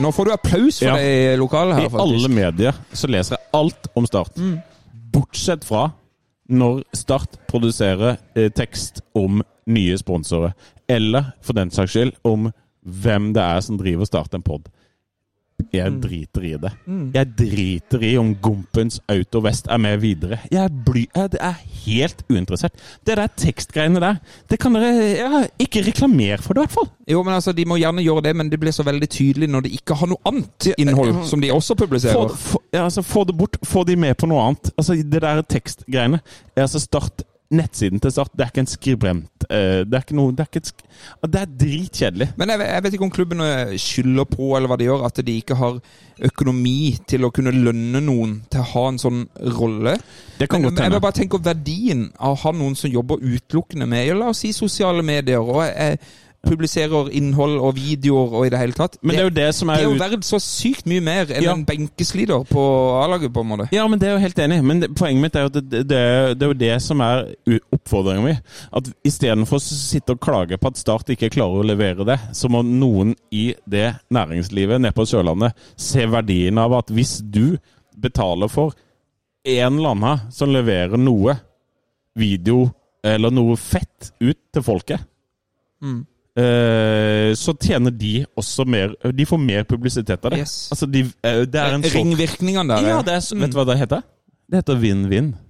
Nå 0.00 0.12
får 0.14 0.24
du 0.24 0.30
applaus 0.32 0.78
for 0.78 0.86
Ja. 0.86 0.94
det 0.96 1.34
i 1.34 1.36
lokalet 1.36 1.74
her, 1.74 1.88
I 1.90 2.00
alle 2.00 2.28
medier 2.28 2.72
så 2.94 3.08
leser 3.10 3.36
jeg 3.36 3.46
alt 3.52 3.88
om 3.96 4.06
Start. 4.06 4.30
Bortsett 5.12 5.64
fra 5.64 5.90
når 6.48 6.82
Start 6.96 7.38
produserer 7.48 8.16
eh, 8.36 8.50
tekst 8.50 9.02
om 9.14 9.42
nye 9.66 9.98
sponsorer. 9.98 10.54
Eller 10.90 11.32
for 11.42 11.56
den 11.56 11.70
saks 11.70 11.94
skyld 11.94 12.14
om 12.26 12.50
hvem 12.82 13.30
det 13.36 13.42
er 13.42 13.60
som 13.64 13.78
driver 13.78 14.08
Start 14.08 14.34
en 14.34 14.44
pod. 14.44 14.68
Jeg 15.72 15.92
driter 16.02 16.42
i 16.42 16.56
det. 16.58 16.72
Jeg 17.14 17.28
driter 17.38 18.02
i 18.02 18.16
om 18.18 18.32
Gompens 18.42 18.98
Auto 19.12 19.38
Vest 19.44 19.68
er 19.70 19.78
med 19.78 20.00
videre. 20.02 20.40
Jeg 20.50 20.70
bly, 20.86 21.04
jeg 21.14 21.38
er 21.38 21.60
helt 21.86 22.22
uinteressert. 22.30 22.78
Det 23.06 23.16
der 23.18 23.32
tekstgreiene 23.38 24.02
der, 24.02 24.20
det 24.50 24.58
kan 24.62 24.76
dere 24.76 25.08
ja, 25.18 25.42
ikke 25.62 25.84
reklamere 25.86 26.38
for 26.42 26.54
det, 26.54 26.62
i 26.62 26.66
hvert 26.66 26.76
fall. 26.76 26.90
Jo, 27.10 27.22
men 27.26 27.34
altså, 27.34 27.52
De 27.56 27.66
må 27.68 27.78
gjerne 27.80 28.04
gjøre 28.04 28.24
det, 28.28 28.36
men 28.36 28.50
det 28.52 28.60
blir 28.62 28.74
så 28.74 28.86
veldig 28.86 29.08
tydelig 29.10 29.50
når 29.50 29.66
de 29.66 29.74
ikke 29.78 29.96
har 29.98 30.10
noe 30.12 30.22
annet 30.28 30.70
innhold 30.76 31.24
som 31.28 31.42
de 31.42 31.50
også 31.52 31.76
publiserer. 31.78 32.36
få, 32.38 32.62
ja, 32.72 32.84
altså, 32.86 33.02
få 33.02 33.24
det 33.28 33.36
bort. 33.38 33.58
Få 33.66 33.84
de 33.84 33.96
med 33.96 34.16
på 34.18 34.30
noe 34.30 34.46
annet. 34.48 34.72
Altså, 34.76 34.96
Det 35.02 35.22
der 35.22 35.42
tekstgreiene 35.42 36.20
er 36.56 36.66
altså 36.66 36.80
Start 36.82 37.22
Nettsiden 37.52 38.00
til 38.00 38.12
Start, 38.14 38.30
det 38.32 38.44
er 38.46 38.50
ikke 38.52 38.62
en 38.64 38.70
skribent. 38.70 39.44
eh, 39.50 39.82
det 39.84 39.94
er 39.98 40.04
ikke 40.06 40.16
noe 40.16 40.32
Det 40.32 40.40
er, 40.40 40.48
ikke 40.48 40.62
et, 40.62 40.72
det 41.34 41.40
er 41.42 41.50
dritkjedelig. 41.60 42.28
Men 42.40 42.48
jeg, 42.54 42.60
jeg 42.68 42.82
vet 42.86 42.96
ikke 42.96 43.04
om 43.08 43.12
klubben 43.12 43.40
eh, 43.44 43.74
skylder 43.82 44.24
på 44.30 44.48
eller 44.56 44.72
hva 44.72 44.78
de 44.80 44.88
gjør, 44.88 45.04
at 45.08 45.20
de 45.26 45.36
ikke 45.42 45.58
har 45.60 45.78
økonomi 46.22 46.96
til 47.08 47.24
å 47.26 47.30
kunne 47.34 47.52
lønne 47.52 48.00
noen 48.04 48.34
til 48.52 48.62
å 48.62 48.68
ha 48.72 48.84
en 48.92 49.00
sånn 49.02 49.22
rolle. 49.58 49.96
Det 50.38 50.48
kan 50.48 50.60
Men, 50.62 50.70
godt 50.70 50.78
jeg 50.80 50.84
hende. 50.88 50.96
vil 50.96 51.04
bare 51.06 51.18
tenke 51.20 51.42
verdien 51.44 52.06
av 52.18 52.36
å 52.36 52.40
ha 52.46 52.52
noen 52.56 52.76
som 52.78 52.92
jobber 52.92 53.20
utelukkende 53.22 53.88
med 53.88 54.12
la 54.16 54.30
oss 54.32 54.42
si 54.44 54.52
sosiale 54.56 55.02
medier 55.04 55.40
og 55.42 55.64
eh, 55.66 55.96
publiserer 56.42 57.06
innhold 57.14 57.54
og 57.62 57.76
videoer 57.76 58.32
og 58.34 58.46
i 58.46 58.50
det 58.50 58.58
hele 58.58 58.74
tatt. 58.74 58.96
Men 59.02 59.14
det 59.14 59.20
er 59.20 59.26
jo 59.28 59.34
det 59.36 59.48
som 59.54 59.68
er 59.70 59.76
det 59.78 59.84
er 59.84 59.88
jo 59.88 59.94
ut- 59.94 60.00
verdt 60.02 60.24
så 60.26 60.40
sykt 60.42 60.86
mye 60.90 61.00
mer 61.00 61.30
enn 61.30 61.42
Ja. 61.44 61.52
en 61.54 61.64
benkeslider 61.64 62.42
på 62.50 62.64
A-laget, 63.02 63.32
på 63.32 63.40
en 63.44 63.46
måte. 63.52 63.68
Ja, 63.72 63.86
men 63.88 63.98
det 64.02 64.08
er 64.08 64.12
jo 64.16 64.22
helt 64.24 64.38
enig. 64.42 64.58
Men 64.64 64.80
det, 64.80 64.90
poenget 64.98 65.22
mitt 65.22 65.36
er 65.36 65.40
jo 65.46 65.46
at 65.52 65.52
det, 65.70 65.70
det, 65.70 66.38
det 66.38 66.42
er 66.42 66.50
jo 66.50 66.58
det 66.64 66.82
som 66.82 67.00
er 67.00 67.28
oppfordringen 67.72 68.24
min. 68.24 68.40
At 68.74 68.90
istedenfor 69.06 69.56
å 69.56 69.62
sitte 69.62 70.16
og 70.16 70.20
klage 70.20 70.58
på 70.58 70.66
at 70.72 70.76
Start 70.82 71.06
ikke 71.14 71.30
klarer 71.30 71.62
å 71.62 71.66
levere 71.66 72.04
det, 72.04 72.18
så 72.34 72.50
må 72.50 72.64
noen 72.66 73.14
i 73.30 73.54
det 73.70 73.92
næringslivet 74.10 74.80
nede 74.82 74.92
på 74.98 75.06
Sørlandet 75.06 75.54
se 75.76 76.06
verdien 76.10 76.58
av 76.58 76.72
at 76.74 76.90
hvis 76.90 77.20
du 77.22 77.56
betaler 77.96 78.48
for 78.50 78.74
en 79.46 79.78
eller 79.78 79.94
annen 79.94 80.20
som 80.32 80.50
leverer 80.50 80.98
noe 80.98 81.38
video 82.18 82.72
eller 83.02 83.30
noe 83.34 83.56
fett 83.56 84.12
ut 84.20 84.38
til 84.52 84.62
folket 84.62 85.00
Mm. 85.82 86.04
Eh, 86.38 87.34
så 87.38 87.54
tjener 87.60 87.92
de 87.94 88.24
også 88.38 88.64
mer 88.68 88.94
De 89.12 89.26
får 89.28 89.40
mer 89.42 89.64
publisitet 89.68 90.24
av 90.24 90.34
det. 90.34 90.42
Yes. 90.44 90.68
Altså, 90.72 90.86
de, 90.86 91.06
eh, 91.22 91.42
det 91.44 91.60
er 91.60 91.76
en 91.76 91.84
sånn 91.84 91.98
Ringvirkningene 91.98 92.76
der. 92.76 92.88
ja, 92.88 92.98
eh, 93.00 93.06
det 93.08 93.18
er, 93.18 93.26
vet 93.44 93.52
du 93.52 93.58
hva 93.60 93.68
det 93.72 93.78
heter? 93.82 94.04
Det 94.52 94.62
heter 94.62 94.80
vinn-vinn. 94.82 95.32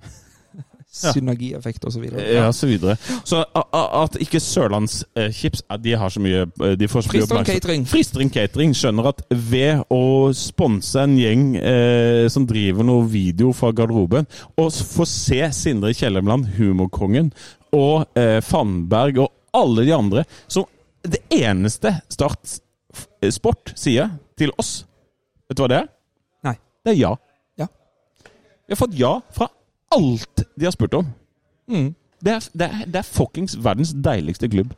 Synergieffekt 0.93 1.87
og 1.89 1.93
så 1.95 2.03
videre. 2.03 2.23
Ja, 2.35 2.51
så 2.53 2.67
videre. 2.69 2.99
Så 3.25 3.39
at 3.73 4.17
ikke 4.21 4.41
Sørlandschips 4.43 5.63
eh, 5.65 5.79
de 5.81 5.95
har 5.97 6.13
så 6.13 6.21
mye 6.21 6.43
eh, 6.45 6.75
de 6.77 6.89
får 6.91 7.07
så 7.07 7.09
mye 7.09 7.23
Fristrand. 7.23 7.49
Catering. 7.49 7.87
Fristring 7.89 8.33
Catering 8.33 8.77
skjønner 8.77 9.09
at 9.09 9.23
ved 9.31 9.87
å 9.89 10.03
sponse 10.37 11.01
en 11.01 11.17
gjeng 11.17 11.57
eh, 11.57 12.29
som 12.33 12.45
driver 12.49 12.85
noe 12.85 13.09
video 13.09 13.55
fra 13.57 13.73
garderoben, 13.73 14.29
og 14.61 14.69
få 14.69 15.09
se 15.09 15.41
Sindre 15.57 15.95
Kjellemland, 15.97 16.53
humorkongen, 16.59 17.33
og 17.73 18.05
eh, 18.19 18.43
Fannberg 18.45 19.25
og 19.25 19.33
alle 19.53 19.85
de 19.87 19.93
andre 19.97 20.25
som 20.47 20.69
Det 21.03 21.19
eneste 21.35 21.97
Start 22.13 22.61
Sport 23.33 23.73
sier 23.79 24.13
til 24.39 24.53
oss, 24.59 24.85
vet 25.49 25.57
du 25.59 25.63
hva 25.65 25.69
det 25.71 25.79
er? 25.81 25.89
Nei. 26.47 26.55
Det 26.85 26.93
er 26.93 26.99
ja. 26.99 27.11
Ja. 27.59 27.67
Vi 28.67 28.75
har 28.75 28.81
fått 28.81 28.95
ja 28.99 29.13
fra 29.35 29.49
alt 29.97 30.45
de 30.55 30.67
har 30.67 30.75
spurt 30.75 30.95
om. 30.99 31.09
Mm. 31.71 31.91
Det 32.23 32.35
er, 32.37 32.47
det 32.55 32.69
er, 32.69 32.85
det 32.87 33.01
er 33.01 33.09
fuckings 33.09 33.57
verdens 33.59 33.95
deiligste 34.05 34.51
klubb. 34.53 34.77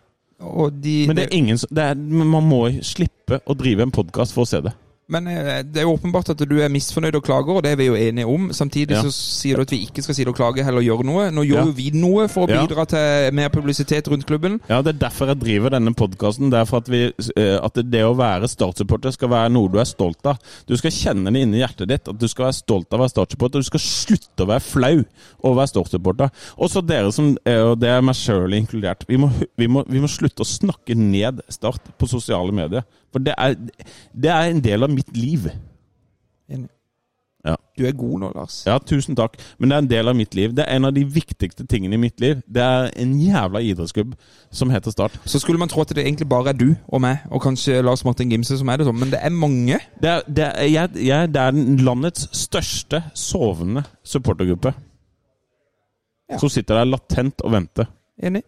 De, 0.85 0.95
Men 1.09 1.17
det 1.17 1.27
er 1.29 1.37
ingen 1.37 1.59
det 1.71 1.85
er, 1.93 1.95
Man 1.97 2.49
må 2.49 2.61
slippe 2.85 3.39
å 3.47 3.55
drive 3.57 3.85
en 3.87 3.93
podkast 3.95 4.35
for 4.37 4.45
å 4.45 4.49
se 4.49 4.61
det. 4.65 4.73
Men 5.09 5.27
eh, 5.29 5.63
det 5.63 5.83
er 5.83 5.85
jo 5.85 5.93
åpenbart 5.99 6.31
at 6.33 6.39
du 6.49 6.55
er 6.63 6.71
misfornøyd 6.73 7.19
og 7.19 7.25
klager, 7.27 7.59
og 7.59 7.63
det 7.67 7.73
er 7.73 7.77
vi 7.77 7.87
jo 7.91 7.95
enige 7.95 8.27
om. 8.27 8.49
Samtidig 8.57 8.97
Ja. 8.97 9.03
så 9.03 9.11
sier 9.13 9.57
du 9.57 9.63
at 9.63 9.71
vi 9.75 9.83
ikke 9.87 10.03
skal 10.03 10.15
si 10.15 10.25
det 10.25 10.29
og 10.33 10.37
klage, 10.39 10.65
heller 10.65 10.81
gjøre 10.81 11.05
noe. 11.05 11.31
Nå 11.31 11.45
gjør 11.45 11.67
Ja. 11.67 11.73
vi 11.77 11.91
noe 11.93 12.29
for 12.29 12.47
å 12.47 12.51
Ja. 12.51 12.65
bidra 12.67 12.87
til 12.89 13.35
mer 13.35 13.49
publisitet 13.51 14.09
rundt 14.09 14.25
klubben. 14.27 14.61
Ja, 14.69 14.81
Det 14.83 14.95
er 14.97 15.09
derfor 15.09 15.27
jeg 15.27 15.41
driver 15.41 15.71
denne 15.71 15.95
podkasten. 15.95 16.51
Det 16.51 16.59
er 16.61 16.65
for 16.65 16.79
at, 16.79 16.89
vi, 16.89 17.13
eh, 17.37 17.59
at 17.63 17.75
det 17.75 18.03
å 18.05 18.17
være 18.17 18.49
Start-supporter 18.49 19.13
skal 19.13 19.29
være 19.29 19.51
noe 19.53 19.69
du 19.69 19.79
er 19.79 19.85
stolt 19.85 20.25
av. 20.27 20.39
Du 20.67 20.77
skal 20.77 20.91
kjenne 20.91 21.33
det 21.33 21.43
inni 21.43 21.59
hjertet 21.61 21.89
ditt 21.89 22.09
at 22.09 22.19
du 22.19 22.27
skal 22.29 22.47
være 22.47 22.55
stolt 22.65 22.87
av 22.93 23.01
å 23.01 23.03
være 23.05 23.11
Start-supporter. 23.13 23.61
Du 23.61 23.63
skal 23.63 23.81
slutte 23.81 24.45
å 24.45 24.47
være 24.47 24.61
flau 24.63 25.05
over 25.43 25.55
å 25.55 25.59
være 25.61 25.69
startsupporter 25.69 26.31
Og 26.59 26.65
Også 26.71 26.85
dere 26.87 27.13
som 27.13 27.37
er, 27.45 27.61
og 27.63 27.79
det 27.81 27.89
er 27.89 28.01
meg 28.03 28.15
sjøl 28.15 28.53
inkludert. 28.55 29.05
Vi 29.07 29.17
må, 29.17 29.31
vi, 29.59 29.67
må, 29.67 29.85
vi 29.87 30.01
må 30.01 30.09
slutte 30.09 30.41
å 30.41 30.49
snakke 30.49 30.95
ned 30.97 31.41
Start 31.51 31.81
på 31.99 32.09
sosiale 32.09 32.53
medier. 32.53 32.85
For 33.15 33.23
det 33.23 33.37
er, 33.39 33.55
det 34.13 34.33
er 34.35 34.51
en 34.51 34.63
del 34.65 34.87
av 34.87 34.91
mitt 34.91 35.13
liv. 35.17 35.47
Enig. 36.51 36.69
Ja. 37.45 37.59
Du 37.77 37.85
er 37.85 37.93
god 37.93 38.21
nå, 38.23 38.31
Lars. 38.33 38.63
Ja, 38.65 38.79
tusen 38.81 39.17
takk. 39.19 39.35
Men 39.61 39.69
det 39.69 39.77
er 39.77 39.83
en 39.83 39.89
del 39.91 40.09
av 40.09 40.17
mitt 40.17 40.35
liv. 40.37 40.55
Det 40.57 40.65
er 40.65 40.79
en 40.79 40.89
av 40.89 40.95
de 40.97 41.03
viktigste 41.05 41.67
tingene 41.69 41.99
i 41.99 42.01
mitt 42.01 42.23
liv. 42.23 42.41
Det 42.49 42.63
er 42.65 42.89
en 43.03 43.13
jævla 43.21 43.61
idrettsklubb 43.61 44.15
som 44.49 44.73
heter 44.73 44.95
Start. 44.95 45.19
Så 45.29 45.43
skulle 45.43 45.61
man 45.61 45.69
tro 45.69 45.85
at 45.85 45.93
det 45.93 46.07
egentlig 46.07 46.29
bare 46.31 46.55
er 46.55 46.59
du 46.59 46.71
og 46.89 47.03
meg, 47.05 47.27
og 47.29 47.43
kanskje 47.45 47.83
Lars 47.85 48.05
Martin 48.05 48.33
Gimse 48.33 48.57
som 48.57 48.73
er 48.73 48.81
det 48.81 48.89
sånn, 48.89 48.97
men 49.03 49.13
det 49.13 49.21
er 49.21 49.37
mange. 49.37 49.79
Det 50.01 50.11
er, 50.11 50.25
det 50.25 50.47
er, 50.47 50.65
jeg, 50.73 51.05
jeg, 51.11 51.35
det 51.35 51.45
er 51.45 51.61
landets 51.85 52.31
største 52.33 53.03
sovende 53.13 53.85
supportergruppe. 54.03 54.73
Ja. 56.33 56.41
Som 56.41 56.49
sitter 56.49 56.81
der 56.81 56.89
latent 56.89 57.45
og 57.45 57.53
venter. 57.53 57.93
Enig. 58.25 58.47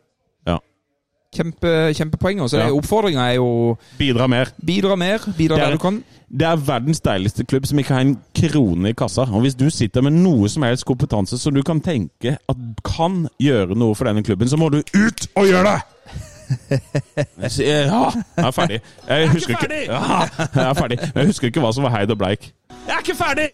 Ja. 1.37 1.93
kjempepoeng. 1.93 2.41
Og 2.43 2.51
Så 2.51 2.59
Ja. 2.59 2.70
oppfordringa 2.70 3.30
er 3.30 3.34
jo 3.37 3.76
Bidra 3.99 4.26
mer. 4.28 4.47
bidra 4.64 4.97
mer, 4.97 5.18
bidra 5.37 5.57
er- 5.59 5.64
der 5.66 5.70
du 5.72 5.78
kan. 5.78 6.03
Det 6.30 6.43
er 6.43 6.57
verdens 6.57 7.01
deiligste 7.01 7.45
klubb 7.47 7.66
som 7.66 7.78
ikke 7.78 7.95
har 7.95 8.01
en 8.01 8.18
krone 8.34 8.89
i 8.89 8.93
kassa. 8.93 9.22
Og 9.32 9.41
hvis 9.43 9.55
du 9.55 9.70
sitter 9.70 10.03
med 10.03 10.12
noe 10.12 10.49
som 10.49 10.62
helst 10.62 10.84
kompetanse 10.84 11.39
som 11.39 11.55
du 11.55 11.62
kan 11.62 11.80
tenke 11.80 12.37
at 12.49 12.57
kan 12.84 13.28
gjøre 13.41 13.76
noe 13.76 13.95
for 13.95 14.05
denne 14.05 14.22
klubben, 14.24 14.49
så 14.49 14.57
må 14.59 14.68
du 14.70 14.78
ut 14.78 15.26
og 15.37 15.45
gjøre 15.47 15.62
det! 15.72 15.82
Jeg 17.43 17.51
sier, 17.51 17.87
Ja, 17.87 18.11
jeg 18.37 18.47
er 18.47 18.51
ferdig. 18.55 18.80
Jeg 19.09 19.28
husker 19.30 19.55
ikke 19.57 19.87
ja, 19.87 20.01
Jeg 20.55 20.68
er 20.70 20.74
ferdig. 20.74 20.99
Jeg 21.14 21.26
husker 21.26 21.47
ikke 21.51 21.61
hva 21.61 21.72
som 21.74 21.82
var 21.87 21.91
heid 21.97 22.11
og 22.11 22.18
bleik. 22.18 22.53
Jeg 22.87 22.95
er 22.95 23.03
ikke 23.03 23.16
ferdig! 23.18 23.49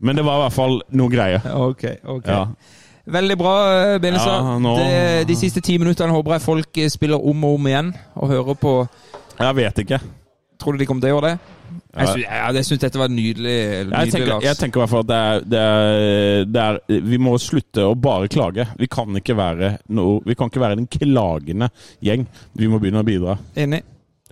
Men 0.00 0.16
det 0.16 0.24
var 0.24 0.36
i 0.38 0.42
hvert 0.44 0.52
fall 0.56 0.80
noe 0.90 1.08
greie. 1.10 1.40
Ok, 1.54 1.84
ok. 2.04 2.26
Ja. 2.26 2.44
Veldig 3.04 3.36
bra, 3.36 3.54
eh, 3.94 4.10
Ja, 4.10 4.58
nå- 4.58 4.76
de, 4.78 5.24
De 5.28 5.34
siste 5.36 5.60
ti 5.60 5.76
minuttene 5.78 6.12
håper 6.12 6.32
jeg 6.38 6.42
folk 6.42 6.78
eh, 6.78 6.88
spiller 6.88 7.20
om 7.20 7.44
og 7.44 7.54
om 7.58 7.66
igjen 7.66 7.94
og 8.16 8.28
hører 8.30 8.54
på. 8.56 8.88
Jeg 9.38 9.56
vet 9.56 9.78
ikke. 9.84 10.00
Tror 10.58 10.72
du 10.72 10.78
de 10.78 10.86
kommer 10.86 11.02
til 11.02 11.10
å 11.12 11.18
gjøre 11.18 11.30
det? 11.34 11.38
Jeg 11.94 12.06
syns, 12.08 12.22
ja, 12.24 12.50
jeg 12.52 12.64
syns 12.64 12.80
dette 12.82 12.98
var 12.98 13.08
nydelig, 13.08 13.54
Jeg 13.54 13.86
nydelig 13.86 14.12
tenker, 14.12 14.42
jeg 14.42 14.56
tenker 14.58 14.78
i 14.78 14.82
hvert 14.82 14.90
fall 14.90 15.04
at 15.04 15.08
det 15.10 15.18
er, 15.18 15.40
det, 15.52 15.60
er, 15.60 16.44
det 16.44 16.62
er 16.62 17.00
Vi 17.10 17.18
må 17.22 17.34
slutte 17.38 17.84
å 17.86 17.94
bare 17.98 18.28
klage. 18.28 18.66
Vi 18.78 18.86
kan 18.90 19.14
ikke 19.20 19.36
være 19.36 19.76
Vi 20.24 20.34
kan 20.38 20.50
ikke 20.50 20.62
være 20.62 20.78
en 20.78 20.86
klagende 20.90 21.68
gjeng. 22.02 22.26
Vi 22.54 22.70
må 22.70 22.80
begynne 22.82 23.02
å 23.02 23.06
bidra. 23.06 23.36
Enig. 23.56 23.82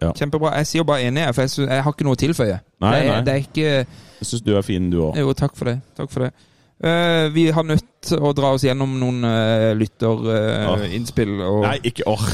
Ja. 0.00 0.10
Kjempebra. 0.18 0.56
Jeg 0.58 0.66
sier 0.70 0.86
bare 0.88 1.04
enig, 1.06 1.22
jeg, 1.22 1.34
for 1.34 1.42
jeg, 1.44 1.50
synes, 1.54 1.68
jeg 1.70 1.84
har 1.86 1.92
ikke 1.94 2.06
noe 2.08 2.16
å 2.16 2.22
tilføye. 2.22 2.56
Nei, 2.82 2.92
det, 2.92 3.02
er, 3.02 3.10
nei. 3.12 3.20
det 3.26 3.34
er 3.34 3.44
ikke 3.44 3.68
Jeg 3.68 4.30
syns 4.30 4.42
du 4.46 4.56
er 4.56 4.64
fin, 4.66 4.88
du 4.90 4.98
òg. 5.10 5.20
Jo, 5.20 5.34
takk 5.38 5.54
for 5.58 5.70
det. 5.70 5.76
Takk 5.98 6.10
for 6.10 6.26
det. 6.26 6.32
Eh, 6.82 7.34
vi 7.34 7.50
har 7.54 7.62
nødt 7.62 7.84
til 8.02 8.18
å 8.18 8.32
dra 8.34 8.48
oss 8.56 8.64
gjennom 8.66 8.96
noen 8.98 9.22
uh, 9.22 9.70
lytterinnspill. 9.78 11.36
og, 11.46 11.60
Nei, 11.62 11.76
ikke 11.92 12.08
ork. 12.10 12.32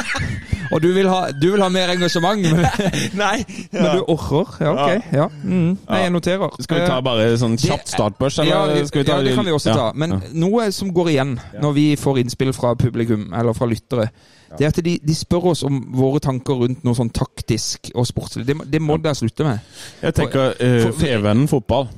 og 0.72 0.80
du, 0.80 0.88
vil 0.96 1.10
ha, 1.12 1.18
du 1.36 1.50
vil 1.52 1.60
ha 1.60 1.68
mer 1.68 1.92
engasjement, 1.92 2.40
men, 2.48 2.64
Ja. 3.20 3.34
men 3.74 3.98
du 3.98 4.06
orrer? 4.08 4.54
Ja, 4.64 4.72
ok. 4.72 5.12
Ja. 5.12 5.26
Mm. 5.42 5.76
Nei, 5.82 6.00
jeg 6.06 6.14
noterer. 6.16 6.56
Skal 6.64 6.80
vi 6.80 6.88
ta 6.88 6.96
Eh, 6.96 7.04
bare 7.04 7.28
sånn 7.36 7.58
kjapt 7.60 7.92
startbørs, 7.92 8.40
ja, 8.48 8.64
skal 8.88 9.02
vi 9.02 9.06
ta 9.10 9.20
ja, 9.20 9.28
det 9.28 9.36
kan 9.36 9.44
vi 9.44 9.52
også 9.58 9.76
ta. 9.76 9.92
Men 9.92 10.16
noe 10.32 10.70
som 10.72 10.88
går 10.96 11.12
igjen 11.12 11.36
når 11.60 11.76
vi 11.76 11.86
får 12.00 12.24
innspill 12.24 12.56
fra 12.56 12.72
publikum, 12.80 13.28
eller 13.36 13.52
fra 13.52 13.68
lyttere, 13.68 14.08
det 14.56 14.64
er 14.64 14.72
at 14.72 14.80
de, 14.80 14.96
de 15.04 15.14
spør 15.14 15.52
oss 15.52 15.66
om 15.68 15.82
våre 15.92 16.24
tanker 16.24 16.56
rundt 16.64 16.88
noe 16.88 16.96
sånn 16.96 17.12
taktisk 17.12 17.92
og 17.92 18.08
sportslig. 18.08 18.48
Det, 18.48 18.56
det 18.72 18.80
må 18.80 18.96
dere 18.96 19.18
slutte 19.20 19.44
med. 19.44 19.60
Jeg 20.00 20.16
tenker 20.16 20.56
uh, 20.56 20.92
Fevennen 20.96 21.50
fotball. 21.52 21.90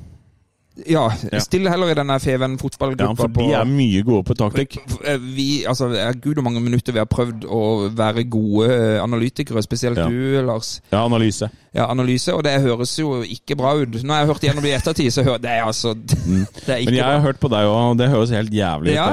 Ja, 0.89 1.09
still 1.43 1.69
heller 1.69 1.91
i 1.91 1.95
denne 1.99 2.17
Feven 2.21 2.55
Ja, 2.61 3.11
for 3.15 3.29
de 3.29 3.53
er 3.53 3.65
mye 3.69 4.03
gode 4.07 4.25
på 4.29 4.35
taktikk. 4.39 4.79
Eh, 5.05 5.19
Vi, 5.21 5.65
altså, 5.69 5.89
gud 6.23 6.35
hvor 6.39 6.43
mange 6.47 6.61
minutter 6.63 6.93
vi 6.93 6.99
har 7.03 7.07
prøvd 7.11 7.45
å 7.45 7.91
være 7.97 8.25
gode 8.31 8.69
eh, 8.71 9.03
analytikere, 9.03 9.63
spesielt 9.63 9.99
Ja. 9.99 10.07
du, 10.09 10.41
Lars. 10.47 10.81
Ja, 10.93 11.05
analyse. 11.05 11.51
Ja, 11.75 11.85
analyse, 11.93 12.33
og 12.35 12.43
det 12.43 12.57
høres 12.65 12.97
jo 12.99 13.21
ikke 13.23 13.55
bra 13.57 13.75
ut. 13.79 13.89
Når 14.03 14.15
jeg 14.15 14.27
har 14.27 14.27
hørt 14.33 14.43
gjennom 14.43 14.63
det 14.65 14.73
i 14.73 14.75
ettertid, 14.79 15.11
så 15.15 15.23
hører 15.23 15.39
det 15.39 15.51
er 15.51 15.63
altså 15.69 15.93
Det 16.67 16.75
er 16.75 16.85
Men 16.85 16.95
jeg 16.95 17.05
har 17.05 17.19
bra. 17.19 17.27
hørt 17.29 17.41
på 17.41 17.49
deg 17.53 17.69
òg, 17.71 17.91
og 17.93 17.99
det 18.01 18.09
høres 18.11 18.31
helt 18.35 18.51
jævlig 18.55 18.91
ut. 18.91 18.97
Ja, 18.97 19.09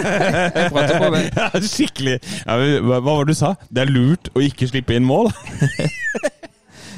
jeg 0.60 0.70
prater 0.72 0.98
på 1.02 1.10
det. 1.16 1.24
Ja, 1.36 1.48
skikkelig. 1.60 2.18
Hva 2.46 3.00
var 3.02 3.24
det 3.24 3.34
du 3.34 3.38
sa? 3.40 3.54
Det 3.70 3.86
er 3.86 3.90
lurt 3.90 4.30
å 4.36 4.44
ikke 4.44 4.68
slippe 4.70 4.94
inn 4.96 5.06
mål? 5.08 5.32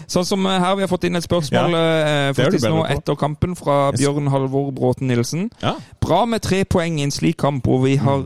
Sånn 0.09 0.25
som 0.25 0.47
eh, 0.49 0.61
her, 0.63 0.77
vi 0.79 0.85
har 0.87 0.91
fått 0.91 1.05
inn 1.09 1.19
et 1.19 1.27
spørsmål 1.27 1.75
Ja, 1.75 1.89
eh, 2.01 2.29
du 2.33 2.39
faktisk 2.41 2.71
nå 2.73 2.85
etter 2.89 3.19
kampen 3.21 3.57
fra 3.59 3.91
Bjørn 3.97 4.31
Halvor 4.33 4.71
Bråten 4.77 5.11
Nilsen. 5.11 5.49
Ja. 5.63 5.75
Bra 6.01 6.23
med 6.29 6.43
tre 6.45 6.63
poeng 6.65 6.97
i 7.01 7.05
en 7.05 7.13
slik 7.15 7.37
kamp 7.43 7.69
hvor 7.69 7.83
vi 7.85 7.99
har, 8.01 8.25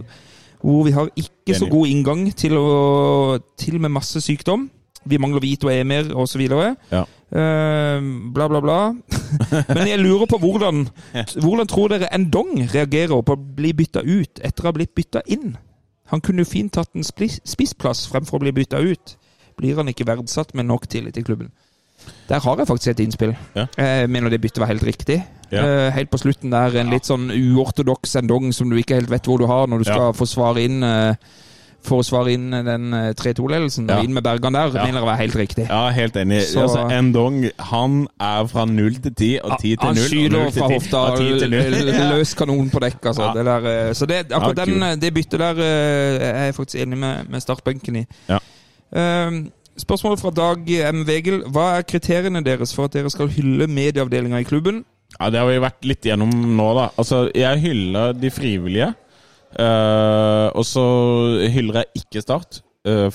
hvor 0.62 0.86
vi 0.86 0.94
har 0.94 1.10
ikke 1.18 1.58
så 1.58 1.66
god 1.70 1.90
inngang 1.90 2.28
til, 2.38 2.54
å, 2.58 3.40
til 3.58 3.80
med 3.82 3.94
masse 3.98 4.22
sykdom. 4.22 4.68
Vi 5.02 5.18
mangler 5.18 5.42
Vito 5.42 5.66
Emir 5.72 6.12
osv. 6.14 6.44
Ja. 6.46 7.02
Uh, 7.32 7.98
bla, 8.30 8.46
bla, 8.46 8.60
bla. 8.62 8.78
Men 9.74 9.88
jeg 9.88 9.98
lurer 10.02 10.28
på 10.28 10.36
hvordan 10.36 10.82
Hvordan 11.40 11.68
tror 11.70 11.88
dere 11.88 12.10
Endong 12.12 12.66
reagerer 12.74 13.22
på 13.24 13.34
å 13.34 13.40
bli 13.56 13.72
bytta 13.72 14.02
ut 14.04 14.42
etter 14.44 14.62
å 14.62 14.68
ha 14.68 14.74
blitt 14.76 14.92
bytta 14.94 15.24
inn? 15.32 15.56
Han 16.12 16.20
kunne 16.20 16.44
jo 16.44 16.50
fint 16.52 16.74
tatt 16.76 16.92
en 16.94 17.06
spissplass 17.06 18.04
fremfor 18.12 18.36
å 18.38 18.44
bli 18.44 18.52
bytta 18.60 18.82
ut. 18.84 19.16
Blir 19.56 19.80
han 19.80 19.88
ikke 19.88 20.06
verdsatt 20.06 20.52
med 20.54 20.68
nok 20.68 20.86
tillit 20.92 21.16
i 21.16 21.24
klubben? 21.24 21.50
Der 22.28 22.40
har 22.40 22.56
jeg 22.56 22.66
faktisk 22.66 22.88
et 22.94 23.00
innspill. 23.04 23.36
Ja. 23.56 23.66
Jeg 23.76 24.08
mener 24.10 24.30
det 24.30 24.40
byttet 24.40 24.58
var 24.62 24.66
helt 24.70 24.82
riktig. 24.86 25.22
Ja. 25.52 25.62
Eh, 25.66 25.92
helt 25.92 26.10
på 26.10 26.18
slutten 26.18 26.50
der, 26.50 26.74
en 26.80 26.90
litt 26.90 27.04
sånn 27.04 27.28
uortodoks 27.30 28.14
endong 28.22 28.52
som 28.56 28.70
du 28.70 28.76
ikke 28.80 28.94
helt 29.00 29.10
vet 29.10 29.26
hvor 29.28 29.38
du 29.38 29.46
har 29.46 29.66
når 29.68 29.78
du 29.78 29.84
skal 29.84 30.06
Ja. 30.08 30.12
forsvare 30.16 30.62
inn 30.64 30.82
eh, 30.82 31.14
forsvare 31.82 32.30
inn 32.30 32.50
den 32.52 32.92
eh, 32.94 33.08
3-2-ledelsen. 33.18 33.88
Ja. 33.90 33.96
Og 33.98 34.04
inn 34.06 34.14
med 34.14 34.22
Bergan 34.22 34.54
der, 34.54 34.70
Ja. 34.70 34.84
mener 34.86 35.00
jeg 35.00 35.06
var 35.08 35.16
helt 35.18 35.34
riktig. 35.36 35.66
Ja, 35.68 35.88
helt 35.90 36.14
enig. 36.16 36.42
Så- 36.46 36.60
Altså, 36.62 36.88
Endong 36.98 37.50
han 37.58 38.06
er 38.20 38.46
fra 38.46 38.64
0 38.64 38.94
til 39.02 39.14
10, 39.14 39.38
og 39.42 39.58
10 39.60 39.76
til 39.76 39.76
0. 39.76 39.86
Han 39.86 39.96
skyter 39.96 40.50
fra 40.52 40.68
hofta 40.72 40.96
og 41.10 41.18
løs 42.18 42.34
kanon 42.34 42.70
på 42.70 42.78
dekk, 42.80 43.04
altså. 43.06 43.32
Det 43.34 43.44
der, 43.44 43.66
eh, 43.88 43.92
så 43.94 44.06
det, 44.06 44.26
akkurat 44.32 44.64
den, 44.66 44.82
eh, 44.82 44.94
det 44.96 45.12
byttet 45.14 45.38
der 45.40 45.54
jeg 45.54 46.22
er 46.22 46.44
jeg 46.44 46.54
faktisk 46.54 46.80
enig 46.86 46.98
med, 46.98 47.28
med 47.28 47.40
startbenken 47.40 47.96
i. 47.96 48.06
Ja. 48.28 48.38
Eh, 48.94 49.30
Spørsmål 49.80 50.18
fra 50.20 50.30
Dag 50.36 50.68
M. 50.92 51.04
Wegel. 51.08 51.42
Hva 51.48 51.78
er 51.78 51.86
kriteriene 51.88 52.42
deres 52.44 52.74
for 52.76 52.88
at 52.88 52.96
dere 52.96 53.10
skal 53.12 53.30
hylle 53.32 53.68
medieavdelinga 53.70 54.42
i 54.42 54.48
klubben? 54.48 54.82
Ja, 55.18 55.30
Det 55.30 55.40
har 55.40 55.48
vi 55.48 55.62
vært 55.62 55.86
litt 55.88 56.04
gjennom 56.04 56.30
nå, 56.30 56.68
da. 56.76 56.90
Altså, 57.00 57.30
jeg 57.34 57.60
hyller 57.64 58.12
de 58.12 58.30
frivillige. 58.32 58.92
Uh, 59.52 60.48
og 60.56 60.64
så 60.64 60.84
hyller 61.52 61.82
jeg 61.82 62.02
ikke 62.04 62.22
Start 62.24 62.62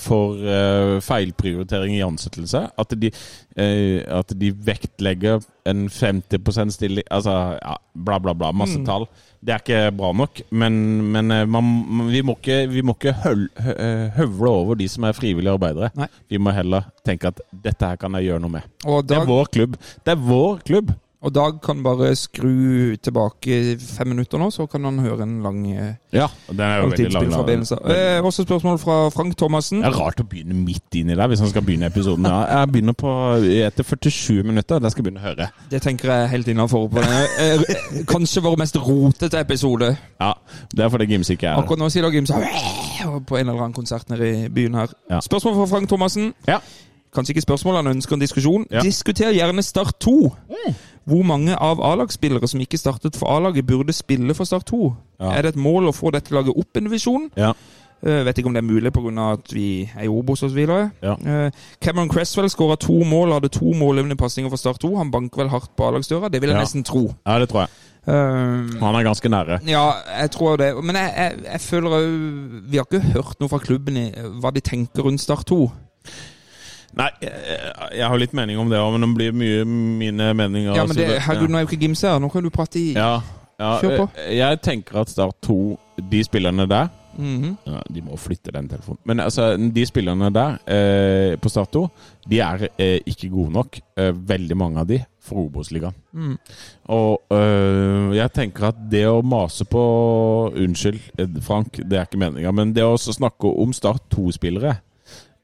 for 0.00 0.38
eh, 0.48 0.96
feilprioritering 1.04 1.96
i 1.98 2.04
ansettelse. 2.04 2.62
At 2.80 2.94
de, 2.96 3.10
eh, 3.56 4.00
at 4.08 4.32
de 4.40 4.52
vektlegger 4.52 5.42
en 5.68 5.88
50% 5.92 6.72
stilling 6.72 7.04
Altså, 7.12 7.34
ja, 7.60 7.74
bla, 7.92 8.18
bla, 8.18 8.32
bla. 8.34 8.52
Masse 8.56 8.80
tall. 8.86 9.04
Det 9.44 9.54
er 9.54 9.60
ikke 9.62 9.96
bra 9.98 10.12
nok. 10.16 10.40
Men, 10.50 10.78
men 11.12 11.30
eh, 11.34 11.44
man, 11.46 11.68
vi 12.08 12.22
må 12.26 12.38
ikke, 12.40 12.62
vi 12.72 12.82
må 12.82 12.96
ikke 12.96 13.12
høl, 13.26 13.44
eh, 13.60 14.08
høvle 14.16 14.54
over 14.62 14.78
de 14.80 14.88
som 14.90 15.04
er 15.04 15.16
frivillige 15.18 15.52
arbeidere. 15.58 15.92
Nei. 15.98 16.08
Vi 16.32 16.40
må 16.42 16.54
heller 16.56 16.88
tenke 17.06 17.30
at 17.30 17.44
dette 17.52 17.92
her 17.92 18.00
kan 18.00 18.16
jeg 18.18 18.30
gjøre 18.30 18.44
noe 18.46 18.56
med. 18.56 18.72
Og 18.86 19.04
Det 19.06 19.20
er 19.20 19.28
vår 19.28 19.52
klubb. 19.58 19.76
Det 20.04 20.16
er 20.16 20.24
vår 20.30 20.64
klubb! 20.64 20.96
Og 21.18 21.32
Dag 21.34 21.56
kan 21.64 21.80
bare 21.82 22.12
skru 22.14 22.94
tilbake 23.02 23.56
fem 23.82 24.12
minutter 24.12 24.38
nå, 24.38 24.52
så 24.54 24.68
kan 24.70 24.84
han 24.86 25.00
høre 25.02 25.24
en 25.26 25.40
lang 25.42 25.64
eh, 25.72 25.96
Ja, 26.14 26.28
den 26.46 26.60
er 26.62 26.76
jo 26.84 26.92
veldig 26.92 27.08
lang. 27.10 27.64
Eh, 27.90 28.20
også 28.22 28.44
spørsmål 28.46 28.78
fra 28.78 28.98
Frank 29.10 29.34
Thomassen. 29.36 29.82
Det 29.82 29.90
er 29.90 29.98
rart 29.98 30.22
å 30.22 30.26
begynne 30.30 30.54
midt 30.54 30.94
inn 31.00 31.10
i 31.10 31.16
der 31.18 31.26
hvis 31.32 31.42
han 31.42 31.50
skal 31.50 31.66
begynne 31.66 31.90
episoden. 31.90 32.28
Ja, 32.30 32.60
jeg 32.60 32.72
begynner 32.72 32.94
på 32.98 33.10
etter 33.66 33.82
47 33.82 34.46
minutter. 34.46 34.78
Der 34.78 34.94
skal 34.94 35.02
jeg 35.02 35.08
begynne 35.10 35.24
å 35.24 35.26
høre. 35.26 35.50
Det 35.72 35.82
tenker 35.82 36.14
jeg 36.14 36.30
helt 36.36 36.52
innafor. 36.54 36.86
på 36.94 37.02
eh, 37.02 37.66
Kanskje 38.08 38.44
vår 38.46 38.58
mest 38.62 38.78
rotete 38.78 39.42
episode. 39.42 39.90
Ja, 40.22 40.32
Det 40.70 40.86
er 40.86 40.92
fordi 40.94 41.10
Gims 41.10 41.30
ikke 41.34 41.50
er 41.50 41.56
her. 41.56 41.64
Akkurat 41.64 41.82
nå 41.82 41.90
sier 41.90 42.06
Dag 42.06 42.14
Gimse 42.14 42.38
på 43.26 43.36
en 43.38 43.48
eller 43.48 43.58
annen 43.62 43.74
konsert 43.74 44.06
nede 44.10 44.28
i 44.30 44.48
byen 44.52 44.74
her. 44.78 44.94
Ja. 45.10 45.18
Spørsmål 45.24 45.58
fra 45.64 45.66
Frank 45.74 45.90
Thomassen. 45.90 46.30
Ja. 46.46 46.62
Kanskje 47.18 47.34
ikke 47.34 47.44
spørsmål, 47.48 47.80
han 47.82 47.90
ønsker 47.96 48.14
en 48.16 48.22
diskusjon. 48.22 48.66
Ja. 48.70 48.80
Diskuter 48.86 49.32
gjerne 49.34 49.62
Start 49.66 49.98
2. 50.06 50.14
Hvor 51.08 51.24
mange 51.26 51.56
av 51.56 51.80
A-lagsspillere 51.82 52.46
som 52.50 52.60
ikke 52.62 52.78
startet 52.78 53.16
for 53.18 53.32
A-laget, 53.32 53.66
burde 53.66 53.92
spille 53.96 54.34
for 54.38 54.44
Start 54.46 54.66
2? 54.70 54.80
Ja. 55.20 55.32
Er 55.38 55.42
det 55.42 55.54
et 55.56 55.60
mål 55.60 55.88
å 55.90 55.96
få 55.96 56.12
dette 56.14 56.30
laget 56.36 56.54
opp 56.56 56.76
en 56.78 56.86
divisjon? 56.88 57.28
Ja. 57.36 57.52
Uh, 57.98 58.20
vet 58.28 58.38
ikke 58.38 58.46
om 58.46 58.54
det 58.54 58.60
er 58.62 58.68
mulig 58.68 58.92
pga. 58.94 59.32
at 59.32 59.50
vi 59.50 59.90
er 59.96 60.04
i 60.04 60.08
Obos 60.12 60.44
osv. 60.46 60.58
Ja. 61.02 61.16
Uh, 61.18 61.50
Cameron 61.82 62.08
Cresswell 62.12 62.46
skåra 62.52 62.76
to 62.78 63.00
mål, 63.04 63.32
hadde 63.34 63.48
to 63.50 63.72
målgivende 63.74 64.14
pasninger 64.16 64.50
for 64.52 64.56
Start 64.60 64.78
2. 64.84 64.92
Han 65.00 65.10
banker 65.10 65.42
vel 65.42 65.50
hardt 65.50 65.72
på 65.76 65.88
A-lagsdøra, 65.88 66.28
det 66.30 66.40
vil 66.40 66.50
jeg 66.52 66.56
Ja. 66.60 66.62
nesten 66.62 66.84
tro. 66.86 67.08
ja, 67.26 67.38
det 67.42 67.48
tror 67.50 67.64
jeg. 67.66 67.68
Uh, 68.08 68.78
Han 68.80 68.94
er 68.94 69.02
ganske 69.04 69.28
nære. 69.28 69.58
ja, 69.66 69.90
jeg 70.20 70.30
tror 70.30 70.56
det. 70.56 70.70
Men 70.84 70.96
jeg, 70.96 71.12
jeg, 71.16 71.32
jeg 71.52 71.60
føler 71.60 71.90
òg 71.90 72.70
Vi 72.70 72.76
har 72.78 72.84
ikke 72.86 73.00
hørt 73.12 73.40
noe 73.40 73.48
fra 73.48 73.58
klubben 73.58 73.96
i 73.96 74.06
hva 74.40 74.50
de 74.54 74.60
tenker 74.60 75.02
rundt 75.02 75.20
Start 75.20 75.44
2. 75.50 75.70
Nei, 76.96 77.10
jeg, 77.20 77.32
jeg 77.98 78.08
har 78.08 78.18
litt 78.18 78.32
mening 78.32 78.58
om 78.58 78.70
det 78.70 78.78
òg, 78.80 78.92
men 78.96 79.04
det 79.04 79.10
blir 79.16 79.32
mye 79.32 79.64
mine 79.68 80.30
meninger. 80.34 80.74
Ja, 80.74 80.84
men 80.86 80.96
så 80.96 81.00
det, 81.04 81.20
herregud, 81.26 81.50
nå 81.52 81.58
er 81.60 81.66
jo 81.66 81.70
ikke 81.72 81.82
Gimse 81.84 82.08
her. 82.08 82.18
Nå 82.18 82.30
kan 82.32 82.42
du 82.42 82.50
prate 82.50 82.78
i 82.80 82.92
ja, 82.96 83.20
ja, 83.60 83.74
Kjør 83.82 83.96
på. 83.98 84.08
eh, 84.24 84.36
Jeg 84.38 84.60
tenker 84.62 85.00
at 85.02 85.08
Start 85.12 85.36
2, 85.42 85.58
de 86.10 86.24
spillerne 86.24 86.68
der 86.70 86.88
Mhm. 87.18 87.56
ja, 87.66 87.80
De 87.90 88.00
må 88.06 88.14
flytte 88.16 88.52
den 88.54 88.68
telefonen. 88.68 88.98
Men 89.04 89.18
altså, 89.20 89.56
de 89.74 89.82
spillerne 89.86 90.28
der 90.30 90.58
eh, 90.70 91.36
på 91.36 91.48
Start 91.50 91.72
2, 91.74 91.80
de 92.30 92.38
er 92.38 92.68
eh, 92.78 93.00
ikke 93.10 93.28
gode 93.32 93.50
nok, 93.52 93.80
eh, 93.98 94.12
veldig 94.14 94.56
mange 94.56 94.78
av 94.78 94.86
de, 94.86 95.00
for 95.20 95.40
Obos-ligaen. 95.48 95.94
Mm. 96.14 96.36
Og 96.94 97.22
øh, 97.34 98.14
jeg 98.16 98.32
tenker 98.32 98.68
at 98.70 98.78
det 98.92 99.02
å 99.10 99.18
mase 99.26 99.64
på 99.66 99.82
Unnskyld, 100.54 101.00
eh, 101.18 101.26
Frank, 101.42 101.80
det 101.82 101.98
er 101.98 102.06
ikke 102.06 102.20
meninga, 102.22 102.52
men 102.54 102.72
det 102.72 102.84
å 102.86 102.94
snakke 102.96 103.50
om 103.50 103.72
Start 103.74 104.04
2-spillere 104.14 104.76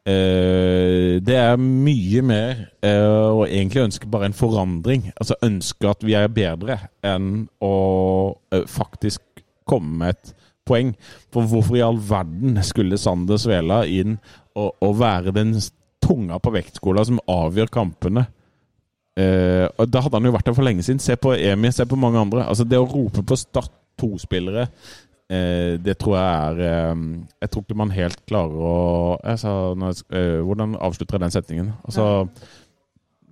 eh, 0.09 1.21
Det 1.25 1.37
er 1.39 1.61
mye 1.61 2.23
mer 2.27 2.65
uh, 2.85 3.41
å 3.41 3.45
egentlig 3.47 3.87
ønske 3.89 4.09
bare 4.11 4.31
en 4.31 4.37
forandring. 4.37 5.11
Altså 5.19 5.39
ønske 5.45 5.91
at 5.91 6.05
vi 6.07 6.17
er 6.19 6.33
bedre 6.33 6.79
enn 7.05 7.47
å 7.65 7.75
uh, 8.35 8.65
faktisk 8.71 9.45
komme 9.69 9.99
med 10.03 10.15
et 10.15 10.35
poeng. 10.69 10.95
For 11.33 11.49
hvorfor 11.49 11.79
i 11.79 11.85
all 11.85 12.01
verden 12.01 12.61
skulle 12.65 13.01
Sander 13.01 13.41
Svela 13.41 13.85
inn 13.89 14.19
og, 14.55 14.75
og 14.85 14.99
være 15.01 15.35
den 15.37 15.57
tunga 16.05 16.39
på 16.41 16.53
vektskåla 16.55 17.05
som 17.09 17.23
avgjør 17.31 17.73
kampene? 17.73 18.27
Eh, 19.15 19.67
og 19.79 19.89
Da 19.89 20.03
hadde 20.03 20.19
han 20.19 20.27
jo 20.27 20.35
vært 20.35 20.49
der 20.49 20.57
for 20.57 20.67
lenge 20.67 20.83
siden. 20.83 21.03
Se 21.03 21.17
på 21.17 21.35
Emi, 21.37 21.71
se 21.73 21.87
på 21.87 21.99
mange 21.99 22.21
andre. 22.21 22.47
Altså 22.49 22.67
Det 22.67 22.79
å 22.81 22.89
rope 22.89 23.23
på 23.23 23.39
Start 23.39 23.73
2-spillere, 24.01 24.67
eh, 24.67 24.69
det 25.85 25.97
tror 25.97 26.19
jeg 26.19 26.49
er 26.49 26.59
eh, 26.67 26.97
Jeg 27.41 27.51
tror 27.51 27.63
ikke 27.65 27.79
man 27.81 27.95
helt 27.97 28.19
klarer 28.29 28.61
å 28.61 28.75
jeg 29.25 29.41
sa, 29.41 29.55
når 29.73 29.95
jeg, 29.95 30.05
eh, 30.13 30.43
Hvordan 30.45 30.77
avslutter 30.77 31.17
jeg 31.17 31.25
den 31.25 31.35
setningen? 31.35 31.73
Altså 31.85 32.05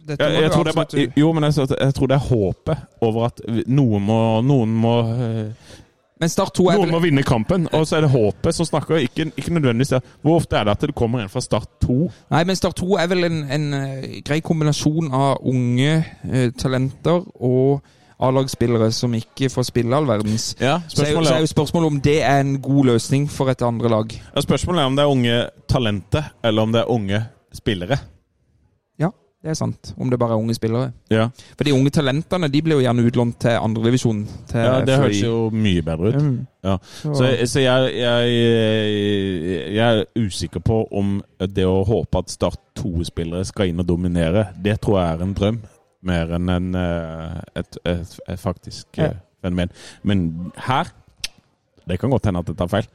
Dette 0.08 0.24
jeg, 0.24 0.42
jeg, 0.42 0.50
tror 0.50 0.64
det 0.64 0.72
er 0.72 0.80
bare, 0.80 1.04
jo, 1.16 1.28
men 1.36 1.46
jeg, 1.46 1.68
jeg 1.68 1.94
tror 1.94 2.10
det 2.10 2.16
er 2.16 2.26
håpet 2.26 3.04
over 3.06 3.28
at 3.28 3.44
noen 3.68 4.02
må, 4.08 4.18
noen 4.42 4.72
må 4.82 4.94
eh, 5.12 5.76
Men 6.18 6.32
Start 6.32 6.56
2 6.56 6.66
er 6.72 6.80
noen 6.80 6.88
vel 6.88 6.96
må 6.96 7.02
vinne 7.04 7.22
kampen, 7.26 7.68
og 7.70 7.86
så 7.86 7.98
er 8.00 8.06
det 8.06 8.10
håpet 8.12 8.56
som 8.56 8.66
snakker. 8.66 9.00
Ikke, 9.02 9.28
ikke 9.36 9.54
nødvendigvis. 9.54 10.02
Hvor 10.22 10.40
ofte 10.40 10.58
er 10.58 10.66
det 10.66 10.74
at 10.74 10.84
det 10.86 10.94
kommer 10.98 11.22
en 11.22 11.30
fra 11.30 11.42
Start 11.42 11.70
2? 11.82 11.96
Nei, 12.34 12.42
men 12.46 12.58
Start 12.58 12.78
2 12.78 12.98
er 12.98 13.08
vel 13.10 13.26
en, 13.28 13.40
en 13.46 13.66
eh, 13.78 14.20
grei 14.26 14.40
kombinasjon 14.42 15.10
av 15.10 15.42
unge 15.52 15.96
eh, 15.98 16.50
talenter 16.58 17.26
og 17.42 17.82
A-lagsspillere 18.22 18.90
som 18.94 19.14
ikke 19.18 19.48
får 19.50 19.66
spille 19.70 19.96
all 19.96 20.06
verdens. 20.08 20.52
Ja, 20.60 20.78
Så 20.88 21.02
er, 21.04 21.16
så 21.24 21.34
er 21.34 21.40
jo 21.44 21.50
spørsmålet 21.50 21.86
om 21.92 22.00
det 22.04 22.18
er 22.22 22.40
en 22.44 22.56
god 22.62 22.84
løsning 22.92 23.28
for 23.30 23.50
et 23.50 23.62
andre 23.66 23.88
lag. 23.90 24.14
Ja, 24.34 24.40
Spørsmålet 24.44 24.82
er 24.84 24.86
om 24.92 24.96
det 24.96 25.02
er 25.04 25.10
unge 25.16 25.36
talenter, 25.68 26.32
eller 26.44 26.62
om 26.62 26.72
det 26.72 26.80
er 26.84 26.90
unge 26.90 27.22
spillere. 27.52 27.98
Ja, 29.00 29.08
det 29.42 29.50
er 29.50 29.54
sant. 29.58 29.94
Om 29.98 30.10
det 30.10 30.18
bare 30.22 30.36
er 30.36 30.42
unge 30.42 30.54
spillere. 30.54 30.92
Ja, 31.10 31.24
For 31.58 31.64
de 31.66 31.72
unge 31.74 31.90
talentene 31.90 32.48
de 32.52 32.62
blir 32.62 32.78
jo 32.78 32.84
gjerne 32.84 33.02
utlånt 33.08 33.40
til 33.42 33.58
andredivisjon. 33.58 34.20
ja 34.54 34.80
Det 34.86 34.96
høres 35.00 35.22
jo 35.22 35.50
mye 35.50 35.82
bedre 35.82 36.12
ut. 36.12 36.22
Mm. 36.22 36.46
Ja. 36.64 36.76
Så, 37.02 37.14
Så, 37.18 37.30
så 37.50 37.60
jeg, 37.64 37.92
jeg, 37.98 39.74
jeg 39.74 39.98
er 39.98 40.04
usikker 40.16 40.60
på 40.62 40.84
om 40.94 41.20
det 41.56 41.66
å 41.66 41.82
håpe 41.88 42.22
at 42.22 42.30
Start 42.30 42.60
2-spillere 42.78 43.44
skal 43.48 43.72
inn 43.72 43.82
og 43.82 43.88
dominere, 43.88 44.46
det 44.62 44.78
tror 44.80 45.00
jeg 45.00 45.16
er 45.18 45.26
en 45.26 45.34
drøm. 45.34 45.60
Mer 46.02 46.32
enn 46.38 46.48
en, 46.50 46.70
eh, 46.74 47.40
et, 47.62 47.78
et, 47.86 48.16
et 48.28 48.40
faktisk 48.40 48.86
Ja. 48.98 49.04
eh, 49.12 49.20
fenomen. 49.44 49.70
Men 50.02 50.52
her 50.56 50.90
Det 51.88 51.98
kan 51.98 52.10
godt 52.10 52.26
hende 52.26 52.38
at 52.38 52.48
jeg 52.48 52.56
tar 52.56 52.66
feil. 52.70 52.86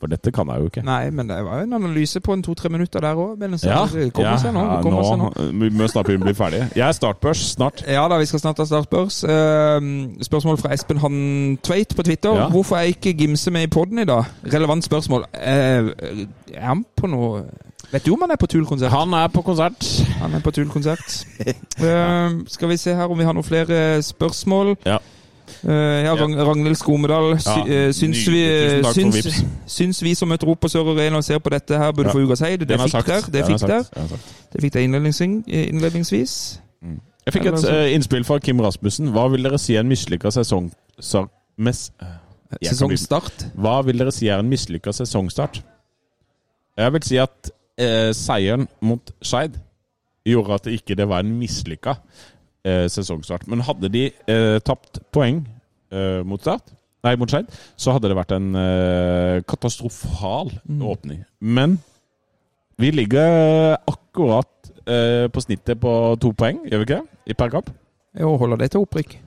For 0.00 0.10
dette 0.10 0.32
kan 0.34 0.48
jeg 0.50 0.60
jo 0.60 0.66
ikke. 0.68 0.82
Nei, 0.84 1.10
men 1.14 1.28
det 1.30 1.36
var 1.46 1.60
jo 1.60 1.64
en 1.68 1.72
analyse 1.78 2.20
på 2.20 2.34
en 2.34 2.42
to-tre 2.42 2.68
minutter 2.68 3.00
der 3.00 3.14
òg. 3.14 3.38
Ja, 3.64 3.86
det 3.86 4.12
kommer 4.12 4.30
ja, 4.32 4.36
seg 4.42 4.52
nå. 4.52 4.64
ja, 4.66 4.74
Det 4.76 4.82
kommer 4.82 5.04
seg 5.06 5.20
nå. 5.22 5.28
Vi 5.62 5.68
må 5.70 5.86
snart 5.88 6.10
bli 6.20 6.34
ferdige. 6.34 6.66
Jeg 6.76 6.84
er 6.88 6.92
startbørs 6.92 7.44
snart. 7.54 7.84
Ja 7.88 8.02
da, 8.10 8.18
vi 8.18 8.26
skal 8.26 8.42
snart 8.42 8.58
ha 8.58 8.66
startbørs. 8.68 9.22
Eh, 9.24 9.86
spørsmål 10.26 10.58
fra 10.60 10.74
Espen 10.74 10.98
Han 10.98 11.58
Tveit 11.62 11.94
på 11.96 12.02
Twitter. 12.02 12.34
Ja. 12.36 12.48
Hvorfor 12.52 12.76
er 12.76 12.90
ikke 12.90 13.14
Gimse 13.16 13.50
med 13.54 13.62
i 13.62 13.70
poden 13.70 13.98
i 14.02 14.04
dag? 14.04 14.24
Relevant 14.52 14.84
spørsmål. 14.84 15.24
Eh, 15.32 15.94
er 16.52 16.66
han 16.66 16.84
på 16.96 17.06
noe 17.06 17.44
Vet 17.94 18.06
du 18.06 18.12
om 18.16 18.22
han 18.24 18.32
er 18.34 18.38
på 18.40 18.46
Tool-konsert? 18.50 18.90
Han 18.90 19.12
er 19.14 19.28
på 19.30 19.42
konsert. 19.46 19.84
Han 20.18 20.32
er 20.34 20.40
på 20.42 20.50
Tool-konsert. 20.50 21.26
uh, 21.78 22.40
skal 22.54 22.68
vi 22.72 22.76
se 22.80 22.94
her 22.94 23.06
om 23.10 23.18
vi 23.18 23.24
har 23.26 23.36
noen 23.36 23.46
flere 23.46 24.02
spørsmål. 24.02 24.74
Ja. 24.86 24.96
Uh, 25.64 25.70
ja, 26.02 26.14
Rang 26.18 26.34
Ragnhild 26.40 26.76
Skomedal. 26.80 27.36
Sy, 27.40 27.48
Ja, 27.50 27.64
eh, 27.68 27.92
syns, 27.94 28.24
vi, 28.32 28.42
syns, 28.96 29.44
syns 29.70 30.02
vi 30.02 30.14
som 30.18 30.28
møter 30.32 30.50
opp 30.50 30.60
på 30.64 30.68
Sør 30.72 30.90
Arena 30.94 31.20
og 31.20 31.24
ser 31.24 31.38
på 31.38 31.52
dette 31.54 31.78
her, 31.78 31.92
burde 31.92 32.10
Ja. 32.10 32.16
få 32.16 32.24
ukas 32.26 32.40
heid? 32.42 32.66
Det 32.66 32.80
fikk 32.80 32.90
sagt. 32.90 33.06
der. 33.06 33.30
Det 33.32 33.46
fikk 33.46 33.60
der. 33.68 33.86
Er. 33.96 34.18
Det 34.52 34.60
fikk 34.64 34.72
der 34.74 34.80
innledningsvis. 34.88 35.44
innledningsvis. 35.46 36.60
Jeg 37.26 37.32
fikk 37.32 37.46
et 37.46 37.64
uh, 37.64 37.94
innspill 37.94 38.24
fra 38.24 38.38
Kim 38.38 38.60
Rasmussen. 38.60 39.12
Hva 39.14 39.28
vil 39.32 39.44
dere 39.46 39.58
si 39.58 39.76
er 39.76 39.80
en 39.86 39.88
mislykka 39.88 40.30
sesong... 40.34 40.72
Mes, 41.56 41.92
Sesongstart. 42.62 43.46
hva 43.54 43.78
vil 43.86 43.98
dere 43.98 44.12
si 44.12 44.26
er 44.28 44.42
en 44.42 44.48
mislykka 44.50 44.92
sesongstart? 44.92 45.62
Jeg 46.76 46.92
vil 46.92 47.02
si 47.06 47.16
at 47.22 47.50
eh, 47.80 48.10
seieren 48.16 48.68
mot 48.84 49.12
Skeid 49.24 49.58
gjorde 50.24 50.56
at 50.56 50.64
det 50.68 50.78
ikke 50.78 50.96
det 50.98 51.08
var 51.10 51.24
en 51.24 51.34
mislykka 51.38 51.96
eh, 52.64 52.86
sesongstart. 52.92 53.46
Men 53.50 53.64
hadde 53.66 53.90
de 53.92 54.06
eh, 54.10 54.58
tapt 54.64 55.02
poeng 55.12 55.42
eh, 55.92 56.22
mot 56.24 56.40
Start, 56.40 56.72
nei, 57.04 57.16
mot 57.20 57.30
Skeid, 57.30 57.50
så 57.76 57.96
hadde 57.96 58.08
det 58.08 58.16
vært 58.18 58.32
en 58.36 58.54
eh, 58.56 59.42
katastrofal 59.48 60.54
åpning. 60.80 61.24
Men 61.40 61.78
vi 62.80 62.90
ligger 62.90 63.76
akkurat 63.86 64.72
eh, 64.88 65.26
på 65.30 65.44
snittet 65.44 65.78
på 65.82 65.92
to 66.22 66.32
poeng, 66.32 66.64
gjør 66.66 66.82
vi 66.82 66.88
ikke 66.88 67.02
det? 67.02 67.20
I 67.30 67.36
per 67.38 67.52
kamp. 67.52 67.70
Jo, 68.18 68.36
holder 68.40 68.64
det 68.64 68.72
til 68.72 68.84
opprykk? 68.84 69.18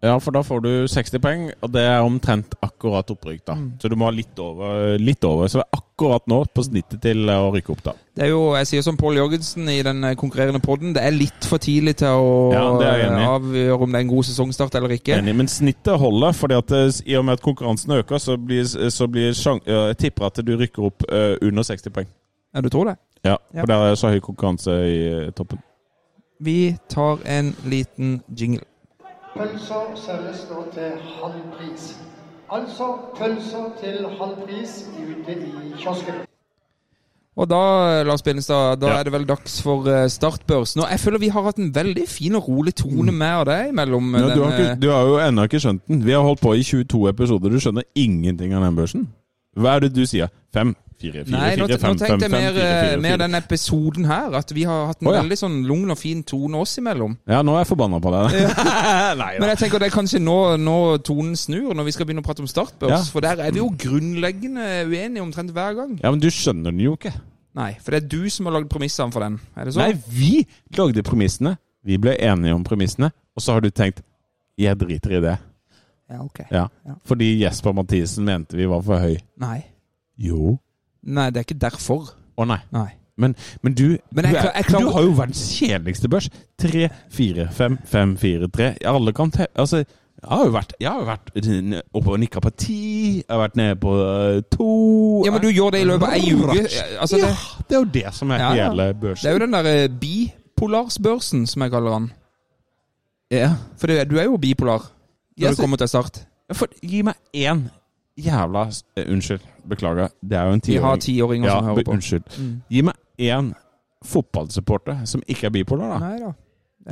Ja, 0.00 0.12
for 0.22 0.30
da 0.30 0.44
får 0.46 0.60
du 0.62 0.70
60 0.86 1.18
poeng, 1.18 1.40
og 1.58 1.72
det 1.74 1.82
er 1.82 2.04
omtrent 2.06 2.52
akkurat 2.62 3.08
opprykk, 3.10 3.40
da. 3.48 3.56
Så 3.82 3.88
du 3.90 3.96
må 3.98 4.06
ha 4.06 4.12
litt 4.14 4.38
over, 4.38 4.92
litt 5.02 5.24
over. 5.26 5.48
Så 5.50 5.58
det 5.58 5.64
er 5.66 5.80
akkurat 5.80 6.28
nå 6.30 6.36
på 6.54 6.62
snittet 6.62 7.00
til 7.02 7.24
å 7.34 7.48
rykke 7.50 7.72
opp, 7.74 7.82
da. 7.88 7.94
Det 8.14 8.28
er 8.28 8.30
jo, 8.30 8.44
jeg 8.54 8.68
sier 8.70 8.84
som 8.86 8.96
Pål 9.00 9.18
Jørgensen 9.18 9.66
i 9.72 9.80
den 9.82 10.04
eh, 10.06 10.14
konkurrerende 10.18 10.60
podden, 10.62 10.92
det 10.94 11.02
er 11.02 11.16
litt 11.16 11.48
for 11.50 11.58
tidlig 11.58 11.96
til 11.98 12.14
å 12.14 12.30
Ja, 12.54 12.62
eh, 12.78 13.26
avgjøre 13.26 13.74
om 13.82 13.90
det 13.90 13.98
er 13.98 14.06
en 14.06 14.14
god 14.14 14.28
sesongstart 14.30 14.78
eller 14.78 14.94
ikke. 14.94 15.18
Enig, 15.18 15.34
men 15.42 15.50
snittet 15.50 15.98
holder, 15.98 16.32
fordi 16.38 16.60
at 16.62 16.76
eh, 16.78 17.02
i 17.10 17.18
og 17.18 17.26
med 17.26 17.40
at 17.40 17.42
konkurransen 17.42 17.98
øker, 17.98 18.22
så 18.22 18.38
blir, 18.38 18.64
så 18.70 19.10
blir 19.10 19.34
Jeg 19.34 19.98
tipper 19.98 20.30
at 20.30 20.38
du 20.46 20.54
rykker 20.56 20.86
opp 20.92 21.02
eh, 21.10 21.34
under 21.42 21.66
60 21.66 21.90
poeng. 21.90 22.06
Ja, 22.54 22.62
du 22.62 22.68
tror 22.70 22.92
det? 22.92 22.96
Ja, 23.24 23.36
Ja. 23.52 23.60
for 23.60 23.66
det 23.66 23.74
er 23.82 23.94
så 23.98 24.14
høy 24.14 24.20
konkurranse 24.22 24.70
i 24.86 24.98
eh, 25.26 25.30
toppen. 25.34 25.58
Vi 26.40 26.76
tar 26.88 27.18
en 27.26 27.56
liten 27.66 28.20
jingle. 28.30 28.62
Pølser 29.36 29.92
selges 29.98 30.46
nå 30.50 30.62
til 30.74 30.96
halv 31.18 31.42
pris. 31.56 31.90
Altså 32.52 32.86
pølser 33.18 33.68
til 33.80 34.06
halv 34.18 34.40
pris 34.46 34.78
ute 34.98 35.36
i 35.36 35.52
kiosken. 35.82 36.24
Og 37.38 37.46
da, 37.46 37.58
Lars 38.02 38.22
Binnestad, 38.26 38.80
da 38.80 38.86
Ja. 38.88 38.96
er 38.98 39.04
det 39.06 39.12
vel 39.12 39.26
dags 39.28 39.60
for 39.62 39.84
startbørsen. 40.08 40.80
Og 40.82 40.90
jeg 40.90 41.00
føler 41.00 41.18
vi 41.18 41.28
har 41.28 41.42
hatt 41.42 41.56
en 41.62 41.74
veldig 41.74 42.08
fin 42.08 42.34
og 42.34 42.48
rolig 42.48 42.74
tone 42.74 43.12
med 43.12 43.34
og 43.36 43.46
deg 43.46 43.74
mellom 43.74 44.14
Ja, 44.14 44.34
du, 44.34 44.42
har 44.42 44.52
eh, 44.52 44.58
ikke, 44.58 44.80
du 44.82 44.88
har 44.90 45.02
jo 45.06 45.18
ennå 45.22 45.44
ikke 45.46 45.60
skjønt 45.60 45.84
den. 45.86 46.00
Vi 46.06 46.12
har 46.16 46.20
holdt 46.26 46.40
på 46.42 46.54
i 46.58 46.62
22 46.66 47.08
episoder. 47.08 47.48
Du 47.54 47.60
skjønner 47.60 47.82
ingenting 47.94 48.54
av 48.54 48.62
den 48.66 48.74
børsen. 48.76 49.06
Hva 49.56 49.76
er 49.76 49.80
det 49.86 49.94
du 49.94 50.02
sier? 50.06 50.28
Fem? 50.54 50.74
Fire? 50.98 51.22
Fire? 51.22 51.30
Nei, 51.30 51.50
nå, 51.58 51.68
fire, 51.70 51.78
nå 51.78 52.00
tenkte 52.00 52.26
jeg 52.26 52.32
mer, 52.32 52.56
fem, 52.56 53.02
mer 53.04 53.14
fire. 53.14 53.20
den 53.22 53.38
episoden 53.38 54.08
her. 54.08 54.34
At 54.38 54.50
vi 54.54 54.64
har 54.66 54.88
hatt 54.90 55.04
en 55.04 55.10
oh, 55.10 55.14
ja. 55.14 55.22
veldig 55.22 55.38
sånn 55.38 55.60
lugn 55.68 55.94
og 55.94 56.00
fin 56.00 56.24
tone 56.26 56.58
oss 56.58 56.74
imellom. 56.80 57.14
Ja, 57.30 57.40
nå 57.46 57.54
er 57.54 57.62
jeg 57.62 57.70
forbanna 57.70 58.00
på 58.02 58.12
deg. 58.14 58.36
Men 59.40 59.52
jeg 59.52 59.62
tenker 59.62 59.82
det 59.82 59.90
er 59.90 59.94
kanskje 59.94 60.22
nå, 60.22 60.38
nå 60.62 60.78
tonen 61.06 61.38
snur, 61.38 61.70
når 61.78 61.88
vi 61.88 61.96
skal 61.96 62.08
begynne 62.08 62.24
å 62.24 62.28
prate 62.28 62.44
om 62.44 62.50
startbørs. 62.50 62.94
Ja. 62.96 63.00
For 63.14 63.24
der 63.24 63.44
er 63.46 63.54
vi 63.54 63.62
jo 63.62 63.70
grunnleggende 63.86 64.68
uenige 64.90 65.24
omtrent 65.24 65.54
hver 65.54 65.78
gang. 65.78 65.96
Ja, 66.02 66.10
men 66.10 66.22
du 66.22 66.28
skjønner 66.34 66.72
den 66.72 66.82
jo 66.82 66.96
ikke. 66.98 67.14
Nei, 67.58 67.72
for 67.82 67.94
det 67.94 68.04
er 68.04 68.10
du 68.10 68.30
som 68.30 68.46
har 68.48 68.58
lagd 68.58 68.68
premissene 68.70 69.14
for 69.14 69.24
den. 69.24 69.38
Er 69.58 69.66
det 69.66 69.74
så? 69.74 69.82
Nei, 69.82 69.94
vi 70.12 70.32
lagde 70.78 71.02
premissene. 71.06 71.56
Vi 71.86 71.96
ble 72.02 72.14
enige 72.20 72.54
om 72.54 72.66
premissene, 72.66 73.10
og 73.34 73.42
så 73.42 73.56
har 73.56 73.64
du 73.64 73.70
tenkt 73.70 74.02
jeg 74.58 74.74
driter 74.78 75.14
i 75.18 75.22
det. 75.22 75.36
Ja, 76.08 76.22
ok. 76.24 76.40
Ja. 76.50 76.68
Ja. 76.86 76.94
Fordi 77.06 77.28
Jesper 77.42 77.74
Mathisen 77.76 78.26
mente 78.26 78.56
vi 78.58 78.66
var 78.68 78.82
for 78.82 79.00
høy. 79.02 79.18
Nei. 79.40 79.60
Jo. 80.18 80.56
Nei, 81.08 81.28
det 81.32 81.40
er 81.40 81.46
ikke 81.48 81.60
derfor. 81.62 82.10
Å 82.38 82.46
nei. 82.48 82.60
Nei. 82.74 82.88
Men, 83.18 83.34
men 83.66 83.74
du 83.74 83.96
Men 84.14 84.28
jeg 84.28 84.32
du, 84.32 84.38
er, 84.38 84.44
jeg, 84.54 84.64
jeg 84.68 84.82
du 84.84 84.90
har 84.94 85.06
jo 85.06 85.14
verdens 85.18 85.40
kjedeligste 85.56 86.10
børs. 86.10 86.28
Tre, 86.60 86.88
fire, 87.10 87.48
fem, 87.54 87.78
fem, 87.88 88.12
fire, 88.20 88.50
tre. 88.54 88.74
Alle 88.86 89.14
kan 89.16 89.32
te... 89.34 89.48
Altså, 89.58 89.82
jeg 90.18 90.30
har 90.34 90.44
jo 90.48 90.52
vært, 90.54 90.72
har 90.82 91.02
vært 91.06 91.28
oppe 91.94 92.10
og 92.10 92.18
nikka 92.18 92.40
på 92.42 92.50
ti. 92.58 92.78
Jeg 93.20 93.30
har 93.30 93.42
vært 93.44 93.58
nede 93.58 93.76
på 93.78 93.92
eh, 94.02 94.40
to 94.50 94.70
Ja, 95.26 95.30
men 95.30 95.42
du 95.44 95.46
gjør 95.50 95.76
det 95.76 95.82
i 95.84 95.86
løpet 95.86 96.08
av 96.08 96.14
ei 96.16 96.32
uke. 96.34 96.64
Altså, 96.98 97.20
ja, 97.22 97.28
det, 97.68 97.76
er 97.76 97.78
jo 97.78 97.90
det 97.94 98.14
som 98.16 98.32
er 98.34 98.42
Ja, 98.42 98.48
hele 98.66 98.88
børsen. 98.98 99.22
det 99.22 99.30
er 99.30 99.36
jo 99.36 99.42
den 99.44 99.54
der 99.54 99.68
eh, 99.70 99.84
bipolarsbørsen, 100.02 101.46
som 101.46 101.62
jeg 101.62 101.74
kaller 101.74 101.94
den. 101.94 102.08
Ja. 103.30 103.52
For 103.78 103.86
du 103.86 104.18
er 104.18 104.26
jo 104.26 104.40
bipolar 104.42 104.88
når 105.38 105.44
Ja, 105.44 105.54
du 105.54 105.62
kommer 105.62 105.78
til 105.78 105.90
start. 105.90 106.24
For, 106.50 106.66
gi 106.82 107.04
meg 107.06 107.14
én 107.36 107.68
jævla 108.18 108.66
eh, 108.96 109.06
Unnskyld. 109.06 109.46
Beklager. 109.68 110.08
Det 110.22 110.32
er 110.38 110.44
jo 110.44 110.52
en 110.52 110.60
Vi 110.66 110.74
har 110.76 110.96
tiåring. 110.96 111.00
tiåringer 111.02 111.48
Ja, 111.48 111.58
som 111.58 111.64
hører 111.64 111.84
på. 111.84 111.92
unnskyld. 111.92 112.38
Mm. 112.38 112.62
Gi 112.70 112.80
meg 112.82 112.94
én 113.20 113.52
fotballsupporter 114.04 115.04
som 115.04 115.22
ikke 115.28 115.46
er 115.46 115.50
bipolar, 115.50 115.98
da. 115.98 115.98
Nei 116.08 116.18
da. 116.18 116.32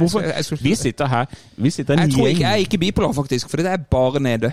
Jeg 0.01 0.11
skal- 0.11 0.23
jeg 0.37 0.45
skal- 0.45 0.59
Vi 0.63 0.75
sitter 0.75 1.07
her 1.07 1.25
Vi 1.57 1.71
sitter 1.71 1.95
en 1.95 2.01
Jeg 2.01 2.11
tror 2.13 2.27
ikke 2.27 2.41
jeg 2.41 2.53
er 2.53 2.57
ikke 2.57 2.79
bipolar, 2.79 3.13
faktisk, 3.13 3.49
for 3.49 3.57
det 3.57 3.67
er 3.67 3.77
bare 3.77 4.21
nede. 4.21 4.53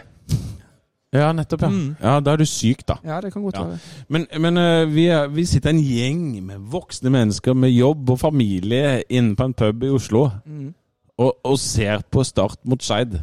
Ja, 1.14 1.32
nettopp. 1.32 1.62
Ja. 1.62 1.68
Mm. 1.70 1.96
ja, 2.04 2.20
da 2.20 2.32
er 2.32 2.36
du 2.38 2.46
syk, 2.46 2.88
da. 2.88 2.94
Ja, 3.06 3.22
det 3.22 3.34
kan 3.34 3.42
godt 3.44 3.56
Ja. 3.56 3.64
være. 3.64 3.80
Men, 4.10 4.28
men 4.40 4.58
uh, 4.58 4.96
vi, 4.96 5.06
er, 5.08 5.28
vi 5.28 5.46
sitter 5.46 5.70
en 5.70 5.80
gjeng 5.84 6.44
med 6.44 6.56
voksne 6.72 7.10
mennesker 7.10 7.54
med 7.54 7.70
jobb 7.70 8.10
og 8.10 8.20
familie 8.20 9.04
inne 9.10 9.36
på 9.36 9.44
en 9.46 9.54
pub 9.54 9.84
i 9.84 9.90
Oslo 9.90 10.30
Mm. 10.46 10.74
og, 11.18 11.36
og 11.46 11.60
ser 11.60 12.02
på 12.12 12.24
Start 12.24 12.58
mot 12.66 12.82
Skeid. 12.84 13.20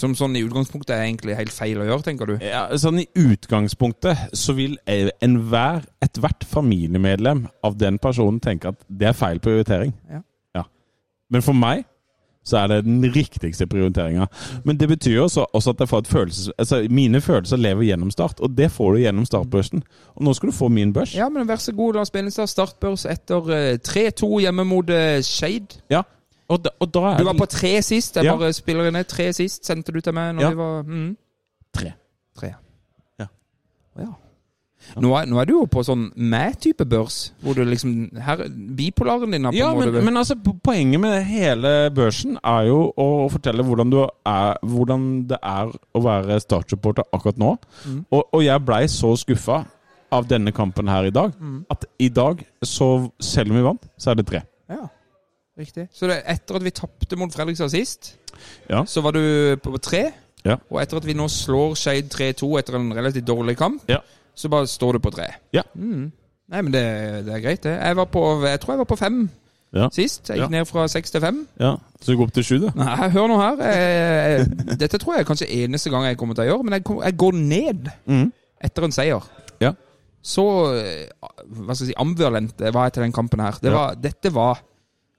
Som 0.00 0.16
sånn 0.18 0.34
i 0.34 0.42
utgangspunktet 0.42 0.90
er 0.96 1.04
egentlig 1.04 1.36
helt 1.38 1.54
feil 1.54 1.78
å 1.78 1.86
gjøre, 1.86 2.02
tenker 2.02 2.26
du? 2.26 2.36
Ja, 2.42 2.66
sånn 2.82 2.98
I 3.04 3.08
utgangspunktet 3.14 4.34
så 4.34 4.56
vil 4.58 4.74
eh, 4.90 5.12
enhver, 5.22 5.84
ethvert 6.02 6.46
familiemedlem 6.50 7.44
av 7.62 7.76
den 7.78 8.00
personen 8.02 8.40
tenke 8.42 8.74
at 8.74 8.80
det 8.88 9.12
er 9.12 9.18
feil 9.18 9.42
prioritering. 9.44 9.94
Ja. 10.10 10.24
Men 11.34 11.42
for 11.42 11.56
meg 11.56 11.84
så 12.44 12.58
er 12.60 12.66
det 12.68 12.82
den 12.84 13.00
riktigste 13.14 13.64
prioriteringa. 13.66 14.26
Men 14.68 14.76
det 14.76 14.88
betyr 14.90 15.22
også, 15.22 15.46
også 15.56 15.72
at 15.72 15.80
jeg 15.80 15.88
får 15.88 16.02
et 16.02 16.10
følelses... 16.12 16.50
Altså, 16.58 16.82
mine 16.90 17.20
følelser 17.24 17.56
lever 17.56 17.86
gjennom 17.88 18.10
Start, 18.12 18.40
og 18.40 18.52
det 18.52 18.68
får 18.72 18.92
du 18.92 19.00
gjennom 19.00 19.24
startbørsen. 19.24 19.80
Og 20.14 20.26
nå 20.26 20.34
skal 20.36 20.50
du 20.50 20.54
få 20.54 20.68
min 20.68 20.92
børs. 20.92 21.14
Ja, 21.16 21.30
men 21.32 21.48
vær 21.48 21.56
så 21.56 21.72
god, 21.72 21.96
Lars 21.96 22.12
Benestad. 22.12 22.50
Startbørs 22.52 23.06
etter 23.08 23.48
eh, 23.56 23.78
3-2 23.80 24.28
hjemme 24.44 24.66
mot 24.68 24.92
uh, 24.92 25.22
Skeid. 25.24 25.78
Ja. 25.90 26.02
Og, 26.48 26.60
da, 26.64 26.70
og 26.80 26.90
da 26.92 27.14
Du 27.18 27.24
var 27.24 27.38
på 27.38 27.46
tre 27.48 27.76
sist. 27.82 28.16
Jeg 28.20 28.28
bare 28.38 28.52
spiller 28.52 28.90
ned 28.92 29.08
tre 29.08 29.30
sist, 29.32 29.64
sendte 29.66 29.92
du 29.94 30.00
til 30.04 30.12
meg 30.16 30.34
når 30.36 30.50
vi 30.50 30.58
var 30.60 30.82
mm. 30.82 31.08
Tre. 31.74 31.92
Tre. 32.38 32.50
Ja. 33.20 33.26
Ja. 33.98 34.10
Nå, 35.00 35.14
er, 35.16 35.24
nå 35.30 35.38
er 35.40 35.46
du 35.48 35.54
jo 35.54 35.62
på 35.70 35.80
sånn 35.86 36.10
meg-type 36.20 36.84
børs, 36.84 37.30
hvor 37.40 37.56
du 37.56 37.62
liksom 37.64 38.10
her, 38.20 38.42
Bipolaren 38.76 39.32
din 39.32 39.46
er 39.48 39.54
på 39.54 39.56
Ja, 39.56 39.70
en 39.72 39.78
måte 39.78 39.94
men, 39.94 40.04
men 40.10 40.20
altså, 40.20 40.36
poenget 40.36 41.00
med 41.00 41.22
hele 41.24 41.70
børsen 41.96 42.36
er 42.44 42.66
jo 42.68 42.90
å 43.00 43.06
fortelle 43.32 43.64
hvordan, 43.64 43.94
du 43.94 44.02
er, 44.04 44.58
hvordan 44.60 45.06
det 45.30 45.38
er 45.40 45.72
å 45.72 46.02
være 46.04 46.36
startsupporter 46.44 47.08
akkurat 47.16 47.40
nå. 47.40 47.54
Mm. 47.86 48.02
Og, 48.10 48.26
og 48.28 48.44
jeg 48.44 48.64
blei 48.68 48.82
så 48.92 49.14
skuffa 49.16 49.62
av 50.14 50.28
denne 50.30 50.52
kampen 50.54 50.92
her 50.92 51.08
i 51.08 51.14
dag, 51.16 51.32
Mm. 51.40 51.64
at 51.72 51.88
i 51.98 52.10
dag, 52.12 52.44
så 52.62 53.08
selv 53.18 53.50
om 53.50 53.56
vi 53.58 53.64
vant, 53.64 53.88
så 53.98 54.12
er 54.12 54.20
det 54.20 54.26
tre. 54.28 54.44
Ja, 54.70 54.84
riktig. 55.58 55.88
Så 55.94 56.08
det, 56.10 56.22
etter 56.26 56.56
at 56.58 56.64
vi 56.66 56.70
tapte 56.74 57.16
mot 57.20 57.32
Fredrikstad 57.34 57.70
sist, 57.72 58.14
Ja. 58.70 58.84
så 58.84 59.00
var 59.04 59.12
du 59.12 59.56
på 59.62 59.78
tre. 59.78 60.12
Ja. 60.44 60.56
Og 60.70 60.80
etter 60.82 60.96
at 60.98 61.06
vi 61.06 61.14
nå 61.14 61.28
slår 61.30 61.76
Skeid 61.78 62.10
3-2 62.12 62.58
etter 62.58 62.74
en 62.76 62.90
relativt 62.92 63.24
dårlig 63.26 63.56
kamp, 63.56 63.82
Ja. 63.88 63.98
så 64.34 64.48
bare 64.50 64.66
står 64.66 64.92
du 64.92 64.98
på 64.98 65.10
tre. 65.14 65.28
Ja. 65.52 65.62
Mm. 65.74 66.10
Nei, 66.48 66.60
men 66.60 66.72
det, 66.72 66.82
det 67.24 67.32
er 67.34 67.40
greit, 67.40 67.62
det. 67.62 67.78
Jeg, 67.80 67.96
var 67.96 68.04
på, 68.12 68.24
jeg 68.44 68.60
tror 68.60 68.72
jeg 68.74 68.78
var 68.78 68.84
på 68.90 68.98
fem 68.98 69.30
Ja. 69.74 69.88
sist. 69.90 70.28
Jeg 70.28 70.36
gikk 70.38 70.50
Ja. 70.50 70.58
ned 70.58 70.66
fra 70.68 70.86
seks 70.88 71.10
til 71.10 71.20
fem. 71.20 71.46
Ja, 71.58 71.76
Så 72.00 72.12
du 72.12 72.16
går 72.18 72.26
opp 72.28 72.32
til 72.34 72.44
sju, 72.44 72.58
du? 72.60 72.68
Nei, 72.76 73.08
hør 73.10 73.26
nå 73.28 73.38
her. 73.40 73.56
Jeg, 73.72 74.38
jeg, 74.68 74.78
dette 74.78 74.98
tror 74.98 75.14
jeg 75.16 75.20
er 75.24 75.30
kanskje 75.30 75.48
eneste 75.50 75.90
gang 75.90 76.04
jeg 76.04 76.18
kommer 76.18 76.34
til 76.34 76.44
å 76.44 76.46
gjøre, 76.50 76.64
men 76.64 76.72
jeg, 76.76 76.84
kom- 76.84 77.02
jeg 77.02 77.16
går 77.16 77.32
ned 77.32 77.88
mm. 78.06 78.32
etter 78.60 78.84
en 78.84 78.92
seier. 78.92 79.22
Ja. 79.60 79.72
Så 80.22 80.44
eh, 80.78 81.08
hva 81.48 81.74
skal 81.74 81.86
jeg 81.86 81.94
si, 81.94 81.96
ambivalent 81.98 82.60
var 82.72 82.84
jeg 82.86 82.92
til 82.92 83.02
den 83.02 83.12
kampen 83.12 83.40
her. 83.40 83.52
Det 83.62 83.72
Ja. 83.72 83.76
var, 83.78 83.94
dette 83.94 84.32
var 84.34 84.60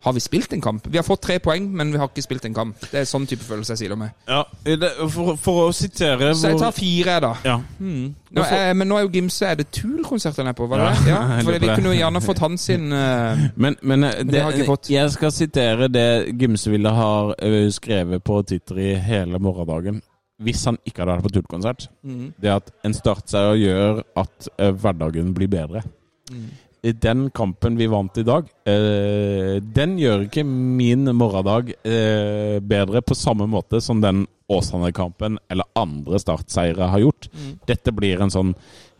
Har 0.06 0.14
vi 0.14 0.22
spilt 0.22 0.53
en 0.53 0.62
kamp? 0.62 0.86
Vi 0.86 0.99
har 0.99 1.03
fått 1.03 1.24
tre 1.26 1.39
poeng, 1.41 1.66
men 1.74 1.89
vi 1.91 1.97
har 1.97 2.12
ikke 2.12 2.22
spilt 2.22 2.43
en 2.45 2.53
kamp. 2.53 2.78
Det 2.91 2.99
er 3.01 3.08
sånn 3.10 3.26
type 3.26 3.41
følelse 3.41 3.74
jeg 3.74 3.80
sitter 3.84 3.97
med. 3.97 4.14
Ja, 4.30 4.43
det, 4.66 4.91
for, 5.10 5.34
for 5.41 5.62
å 5.64 5.72
sitere 5.74 6.30
Så 6.38 6.51
jeg 6.51 6.60
tar 6.62 6.76
fire, 6.78 7.16
da. 7.24 7.32
Ja. 7.47 7.56
Nå, 7.82 8.43
er, 8.43 8.74
men 8.78 8.89
nå 8.91 8.99
er 8.99 9.06
jo 9.06 9.12
Gimse 9.16 9.47
Er 9.47 9.58
det 9.60 9.70
Tool-konsert 9.74 10.38
han 10.41 10.49
er 10.51 10.56
på? 10.58 10.68
Var 10.70 10.82
det 10.82 10.86
Ja, 10.86 10.95
det? 10.95 11.10
Ja, 11.10 11.20
jeg 11.39 11.45
for 11.47 11.58
vi 11.64 11.70
kunne 11.72 11.93
jo 11.93 11.97
gjerne 11.97 12.22
fått 12.26 12.41
hans 12.43 12.66
sin 12.68 12.89
uh, 12.91 13.45
Men, 13.56 13.78
men, 13.82 14.03
men 14.03 14.28
det 14.28 14.41
har 14.43 14.51
jeg 14.51 14.66
ikke 14.66 14.74
fått. 14.74 14.89
jeg 14.91 15.14
skal 15.16 15.32
sitere 15.34 15.88
det 15.89 16.08
Gimse 16.38 16.74
ville 16.74 16.91
ha 16.91 17.14
eh, 17.39 17.56
skrevet 17.74 18.24
på 18.26 18.41
Twitter 18.49 18.82
i 18.84 18.91
hele 19.01 19.39
morgendagen. 19.41 20.01
Hvis 20.43 20.66
han 20.68 20.78
ikke 20.84 21.01
hadde 21.01 21.16
vært 21.16 21.28
på 21.30 21.34
tullkonsert. 21.38 21.88
mm. 22.03 22.26
Det 22.43 22.51
at 22.51 22.74
en 22.86 22.93
startseier 22.97 23.56
gjør 23.62 24.03
at 24.20 24.49
uh, 24.60 24.70
hverdagen 24.76 25.32
blir 25.38 25.49
bedre. 25.51 25.82
Mm. 26.30 26.49
I 26.86 26.92
Den 26.92 27.30
kampen 27.34 27.78
vi 27.78 27.88
vant 27.90 28.18
i 28.18 28.24
dag, 28.24 28.50
eh, 28.70 29.58
den 29.58 29.98
gjør 29.98 30.28
ikke 30.28 30.44
min 30.46 31.10
morgendag 31.18 31.72
eh, 31.82 32.60
bedre 32.62 33.02
på 33.02 33.18
samme 33.18 33.48
måte 33.50 33.82
som 33.82 34.04
den 34.04 34.28
Åsane-kampen 34.46 35.40
eller 35.50 35.66
andre 35.74 36.20
startseire 36.22 36.92
har 36.94 37.02
gjort. 37.02 37.30
Mm. 37.34 37.56
Dette 37.66 37.94
blir 37.96 38.22
en 38.22 38.34
sånn 38.34 38.54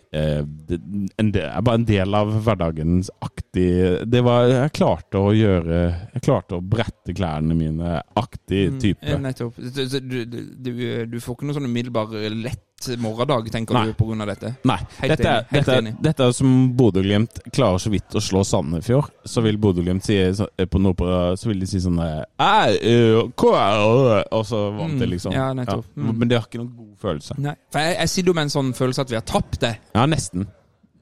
eh, 0.10 0.42
en 0.42 1.32
del, 1.36 1.52
bare 1.62 1.78
en 1.78 1.86
del 1.86 2.18
av 2.18 2.32
hverdagens 2.48 3.12
aktig 3.22 3.68
Det 4.10 4.22
var 4.26 4.48
Jeg 4.50 4.74
klarte 4.80 5.22
å 5.22 5.34
gjøre 5.36 5.82
Jeg 6.16 6.24
klarte 6.26 6.58
å 6.58 6.64
brette 6.66 7.14
klærne 7.14 7.54
mine 7.54 8.00
aktig 8.18 8.80
type. 8.82 9.06
Mm, 9.06 9.28
nettopp. 9.30 9.62
Du, 9.62 10.18
du, 10.26 10.82
du, 11.06 11.20
får 11.22 11.38
ikke 11.38 11.52
noe 11.52 11.60
sånn 11.60 11.70
umiddelbar 11.70 12.18
lett 12.34 12.65
morgendag, 13.00 13.48
tenker 13.52 13.74
Nei. 13.74 13.86
du, 13.98 14.22
av 14.22 14.28
dette? 14.28 14.50
Nei. 14.68 14.78
Helt 15.00 15.14
Dette, 15.16 15.30
enig, 15.30 15.46
helt 15.50 15.66
dette, 15.66 15.78
enig. 15.80 15.94
dette 16.04 16.26
er 16.28 16.34
som 16.36 16.50
Bodø-Glimt 16.78 17.40
klarer 17.56 17.80
så 17.82 17.90
vidt 17.90 18.16
å 18.16 18.22
slå 18.22 18.44
Sandefjord. 18.46 19.08
Så 19.26 19.42
vil 19.46 19.58
Bodø-Glimt 19.58 20.06
si 20.06 20.18
eh, 20.20 20.66
på 20.70 20.82
Nordpå 20.84 21.08
Så 21.40 21.50
vil 21.50 21.60
de 21.64 21.70
si 21.70 21.80
sånn 21.82 21.98
eh, 22.04 22.20
øh, 22.36 23.22
hva 23.32 23.54
er 23.64 23.80
det?» 24.10 24.20
Og 24.36 24.46
så 24.50 24.62
vant 24.76 25.00
det, 25.00 25.08
Mm, 25.08 25.14
liksom. 25.16 25.34
ja, 25.34 25.48
nettopp. 25.56 25.88
Mm. 25.96 26.12
Men 26.20 26.28
det 26.30 26.38
har 26.40 26.46
ikke 26.50 26.62
noen 26.62 26.76
god 26.76 26.98
følelse. 27.02 27.38
Nei. 27.42 27.56
For 27.74 27.80
jeg, 27.80 27.96
jeg 28.02 28.10
sitter 28.14 28.30
jo 28.32 28.36
med 28.38 28.48
en 28.50 28.54
sånn 28.58 28.74
følelse 28.78 29.02
at 29.08 29.14
vi 29.16 29.20
har 29.20 29.26
tapt 29.26 29.60
det. 29.64 29.74
Ja, 29.96 30.06
nesten. 30.06 30.46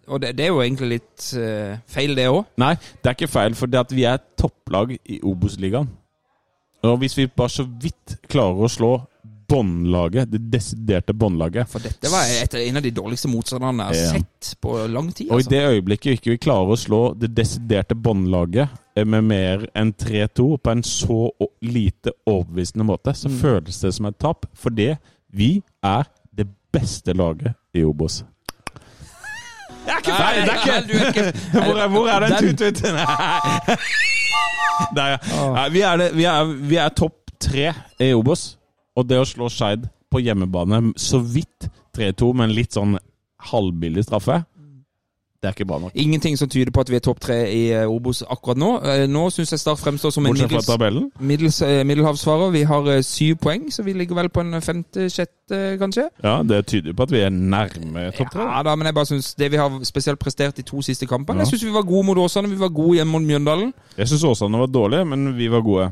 Og 0.08 0.20
det, 0.22 0.34
det 0.38 0.46
er 0.46 0.52
jo 0.54 0.62
egentlig 0.62 0.90
litt 0.98 1.26
uh, 1.40 1.78
feil, 1.88 2.14
det 2.18 2.26
òg. 2.28 2.42
Nei, 2.60 2.74
det 3.02 3.08
er 3.12 3.16
ikke 3.18 3.32
feil, 3.32 3.54
for 3.56 3.72
det 3.72 3.80
at 3.80 3.92
vi 3.96 4.04
er 4.10 4.20
topplag 4.40 4.96
i 5.00 5.20
Obos-ligaen. 5.24 5.88
Og 6.84 6.98
hvis 7.00 7.16
vi 7.16 7.30
bare 7.32 7.50
så 7.54 7.64
vidt 7.64 8.18
klarer 8.28 8.66
å 8.66 8.72
slå 8.72 8.90
båndlaget, 9.54 10.32
det 10.34 10.40
desiderte 10.54 11.14
båndlaget 11.14 11.70
For 11.70 11.84
dette 11.86 12.10
var 12.12 12.26
et, 12.42 12.54
en 12.60 12.80
av 12.80 12.84
de 12.86 12.92
dårligste 12.98 13.30
motstanderne 13.32 13.86
jeg 13.94 14.08
har 14.10 14.18
sett 14.18 14.54
på 14.64 14.74
lang 14.90 15.12
tid. 15.14 15.30
Og 15.30 15.38
i 15.38 15.44
Altså. 15.44 15.54
det 15.54 15.62
øyeblikket 15.76 16.18
ikke 16.18 16.34
vi 16.34 16.40
klarer 16.48 16.74
å 16.74 16.80
slå 16.80 17.02
det 17.22 17.30
desiderte 17.38 17.96
båndlaget 17.96 18.74
eh, 18.98 19.06
med 19.06 19.24
mer 19.30 19.68
enn 19.78 19.94
3-2 19.94 20.48
på 20.64 20.74
en 20.74 20.84
så 20.86 21.20
lite 21.62 22.14
overbevisende 22.30 22.86
måte, 22.90 23.14
så 23.16 23.30
Mm. 23.30 23.40
føles 23.42 23.80
det 23.82 23.94
som 23.96 24.06
et 24.10 24.18
tap. 24.20 24.46
Fordi 24.58 24.92
vi 25.34 25.62
er 25.84 26.04
det 26.36 26.48
beste 26.74 27.14
laget 27.14 27.54
i 27.74 27.84
Obos. 27.86 28.24
Det 29.86 29.92
er 29.92 29.98
ikke! 30.00 30.14
Det 30.14 30.52
er 30.54 30.58
ikke, 30.58 30.74
er 30.74 31.08
ikke 31.10 31.26
hvor, 31.66 31.78
er, 31.78 31.88
hvor 31.92 32.08
er 32.10 32.20
Den- 32.28 32.56
tut-tuten? 32.56 32.96
Der, 34.96 35.08
ja. 35.08 35.68
Vi 35.70 35.82
er, 35.86 35.98
det, 35.98 36.08
vi 36.18 36.24
er, 36.26 36.44
vi 36.70 36.76
er 36.82 36.90
topp 36.98 37.32
tre 37.40 37.74
i 38.02 38.14
Obos. 38.18 38.58
Og 38.96 39.08
det 39.10 39.18
å 39.22 39.26
slå 39.26 39.50
Skeid 39.50 39.88
på 40.14 40.22
hjemmebane 40.22 40.94
så 41.02 41.20
vidt 41.20 41.70
3-2 41.98 42.34
med 42.34 42.50
en 42.50 42.56
litt 42.58 42.76
sånn 42.76 42.98
halvbillig 43.52 44.06
straffe, 44.06 44.44
det 45.44 45.50
er 45.50 45.56
ikke 45.58 45.66
bra 45.68 45.78
nok. 45.84 45.92
Ingenting 46.00 46.38
som 46.40 46.48
tyder 46.48 46.72
på 46.72 46.80
at 46.86 46.88
vi 46.88 46.96
er 46.96 47.02
topp 47.04 47.18
tre 47.20 47.36
i 47.52 47.64
eh, 47.76 47.90
Obos 47.92 48.22
akkurat 48.32 48.56
nå. 48.62 48.70
Eh, 48.80 49.02
Nå 49.12 49.26
syns 49.36 49.52
jeg 49.52 49.60
Start 49.60 49.82
fremstår 49.82 50.14
som 50.16 50.24
en 50.30 50.38
middels, 50.38 50.70
middels, 51.20 51.58
eh, 51.68 51.82
middelhavsfarer. 51.84 52.54
Vi 52.54 52.62
har 52.70 52.88
syv 53.04 53.42
poeng, 53.44 53.66
så 53.68 53.84
vi 53.84 53.92
ligger 53.98 54.16
vel 54.22 54.30
på 54.32 54.40
en 54.40 54.56
femte-sjette, 54.64 55.60
kanskje. 55.82 56.06
Ja, 56.24 56.38
det 56.48 56.62
tyder 56.72 56.96
på 56.96 57.04
at 57.04 57.12
vi 57.12 57.26
er 57.26 57.34
nærme 57.36 58.06
topp 58.16 58.32
tre. 58.32 58.46
Ja 58.48 58.62
da, 58.64 58.78
men 58.80 58.88
jeg 58.88 58.96
bare 58.96 59.10
synes 59.12 59.34
det 59.36 59.52
vi 59.52 59.60
har 59.60 59.76
spesielt 59.84 60.22
prestert 60.24 60.56
de 60.56 60.64
to 60.64 60.80
siste 60.82 61.10
kampene 61.12 61.44
Ja. 61.44 61.44
Jeg 61.44 61.58
syns 61.58 61.68
vi 61.68 61.76
var 61.76 61.84
gode 61.92 62.06
mot 62.08 62.24
Åsane, 62.24 62.48
vi 62.48 62.62
var 62.64 62.72
gode 62.72 63.02
hjemme 63.02 63.12
mot 63.12 63.28
Mjøndalen. 63.28 63.74
Jeg 63.98 64.14
syns 64.14 64.24
Åsane 64.24 64.64
var 64.64 64.72
dårlige, 64.72 65.06
men 65.12 65.34
vi 65.38 65.52
var 65.52 65.62
gode. 65.68 65.92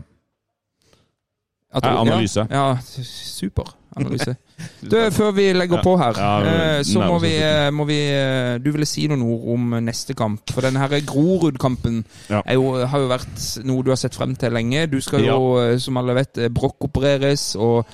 At- 1.74 1.84
Ja, 1.86 2.02
analyse. 2.02 2.48
Ja, 2.52 2.68
ja 2.74 2.78
super 3.04 3.64
analyse. 3.96 4.36
Du, 4.82 4.96
før 5.12 5.32
vi 5.34 5.48
legger 5.54 5.82
på 5.82 5.96
her, 5.98 6.14
eh, 6.46 6.84
så 6.86 7.00
må 7.10 7.16
vi, 7.24 7.32
eh, 7.42 7.72
må 7.74 7.84
vi 7.90 7.96
eh, 8.14 8.58
Du 8.62 8.68
ville 8.72 8.86
si 8.86 9.08
noen 9.10 9.24
ord 9.26 9.48
om 9.56 9.72
neste 9.82 10.14
kamp. 10.14 10.52
For 10.54 10.62
denne 10.62 10.86
Grorud-kampen 11.08 12.04
har 12.46 13.00
jo 13.00 13.08
vært 13.10 13.64
noe 13.66 13.82
du 13.84 13.90
har 13.90 13.98
sett 13.98 14.14
frem 14.14 14.36
til 14.36 14.54
lenge. 14.54 14.86
Du 14.92 15.00
skal 15.02 15.22
jo, 15.34 15.58
eh, 15.64 15.78
som 15.82 15.98
alle 15.98 16.14
vet, 16.14 16.38
eh, 16.38 16.50
brokkopereres, 16.54 17.56
og, 17.58 17.86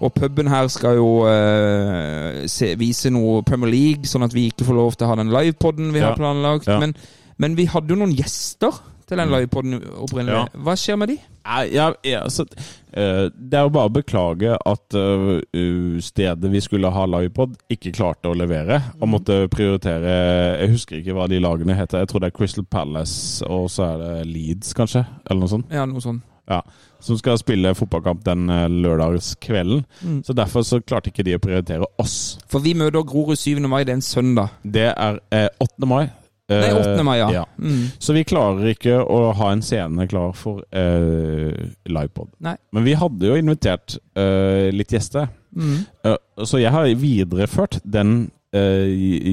og 0.00 0.14
puben 0.14 0.46
her 0.48 0.68
skal 0.68 0.96
jo 1.00 1.26
eh, 1.26 2.46
se, 2.46 2.74
vise 2.78 3.10
noe 3.10 3.42
Premier 3.42 3.70
League, 3.74 4.04
sånn 4.06 4.22
at 4.26 4.32
vi 4.34 4.48
ikke 4.52 4.64
får 4.68 4.74
lov 4.78 4.94
til 4.96 5.06
å 5.06 5.12
ha 5.12 5.16
den 5.16 5.34
livepoden 5.34 5.92
vi 5.92 6.00
har 6.00 6.14
planlagt. 6.18 6.66
Men, 6.80 6.94
men 7.38 7.56
vi 7.58 7.66
hadde 7.66 7.90
jo 7.90 7.96
noen 7.98 8.14
gjester 8.14 8.70
til 9.08 9.18
den 9.18 9.28
Mm. 9.28 9.34
livepoden 9.34 9.82
opprinnelig. 9.98 10.46
Hva 10.62 10.76
skjer 10.78 10.96
med 10.96 11.08
de? 11.08 11.18
Ja, 11.44 11.90
ja, 12.04 12.22
altså, 12.24 12.46
det 12.94 13.58
er 13.58 13.66
jo 13.66 13.72
bare 13.74 13.90
å 13.90 13.92
beklage 13.92 14.54
at 14.56 14.96
eh, 14.96 15.98
stedet 16.04 16.50
vi 16.52 16.62
skulle 16.64 16.92
ha 16.94 17.06
livepod, 17.10 17.56
ikke 17.72 17.92
klarte 17.96 18.30
å 18.30 18.36
levere. 18.38 18.80
Og 19.00 19.10
måtte 19.12 19.42
prioritere 19.52 20.14
Jeg 20.62 20.70
husker 20.76 21.00
ikke 21.00 21.16
hva 21.18 21.26
de 21.30 21.42
lagene 21.42 21.76
heter. 21.76 22.04
Jeg 22.04 22.12
tror 22.12 22.24
det 22.24 22.30
er 22.32 22.38
Crystal 22.38 22.64
Palace, 22.64 23.44
og 23.44 23.68
så 23.72 23.90
er 23.90 24.04
det 24.04 24.14
Leeds, 24.30 24.72
kanskje? 24.78 25.04
Eller 25.26 25.44
noe 25.44 25.52
sånt. 25.56 25.74
Ja, 25.74 25.84
noe 25.90 26.04
sånt. 26.04 26.24
Ja, 26.48 26.60
Som 27.00 27.18
skal 27.18 27.38
spille 27.38 27.74
fotballkamp 27.76 28.24
den 28.24 28.50
eh, 28.50 28.68
lørdagskvelden. 28.68 29.84
Mm. 30.02 30.22
Så 30.24 30.32
derfor 30.32 30.62
så 30.62 30.80
klarte 30.80 31.12
ikke 31.12 31.24
de 31.24 31.36
å 31.36 31.40
prioritere 31.42 31.88
oss. 32.00 32.38
For 32.48 32.64
vi 32.64 32.74
møter 32.76 33.04
Grorud 33.04 33.36
7. 33.36 33.60
mai, 33.68 33.82
det 33.84 33.92
er 33.92 33.98
en 34.00 34.04
søndag. 34.04 34.54
Det 34.62 34.86
er 34.92 35.20
eh, 35.32 35.48
8. 35.60 35.88
mai. 35.88 36.06
Eh, 36.52 36.60
Nei, 36.60 36.72
8. 36.76 37.02
mai, 37.06 37.18
ja. 37.18 37.28
ja. 37.32 37.44
Mm. 37.56 37.86
Så 37.98 38.12
vi 38.12 38.24
klarer 38.28 38.74
ikke 38.74 38.98
å 39.00 39.30
ha 39.38 39.46
en 39.54 39.62
scene 39.64 40.04
klar 40.10 40.34
for 40.36 40.60
uh, 40.76 41.54
livepod. 41.88 42.28
Nei. 42.44 42.56
Men 42.76 42.84
vi 42.84 42.96
hadde 43.00 43.30
jo 43.30 43.38
invitert 43.40 43.96
uh, 44.18 44.68
litt 44.74 44.92
gjester. 44.92 45.30
Mm. 45.56 45.78
Uh, 46.04 46.18
så 46.44 46.60
jeg 46.60 46.74
har 46.74 46.90
videreført 47.00 47.78
den 47.84 48.26
uh, 48.52 48.84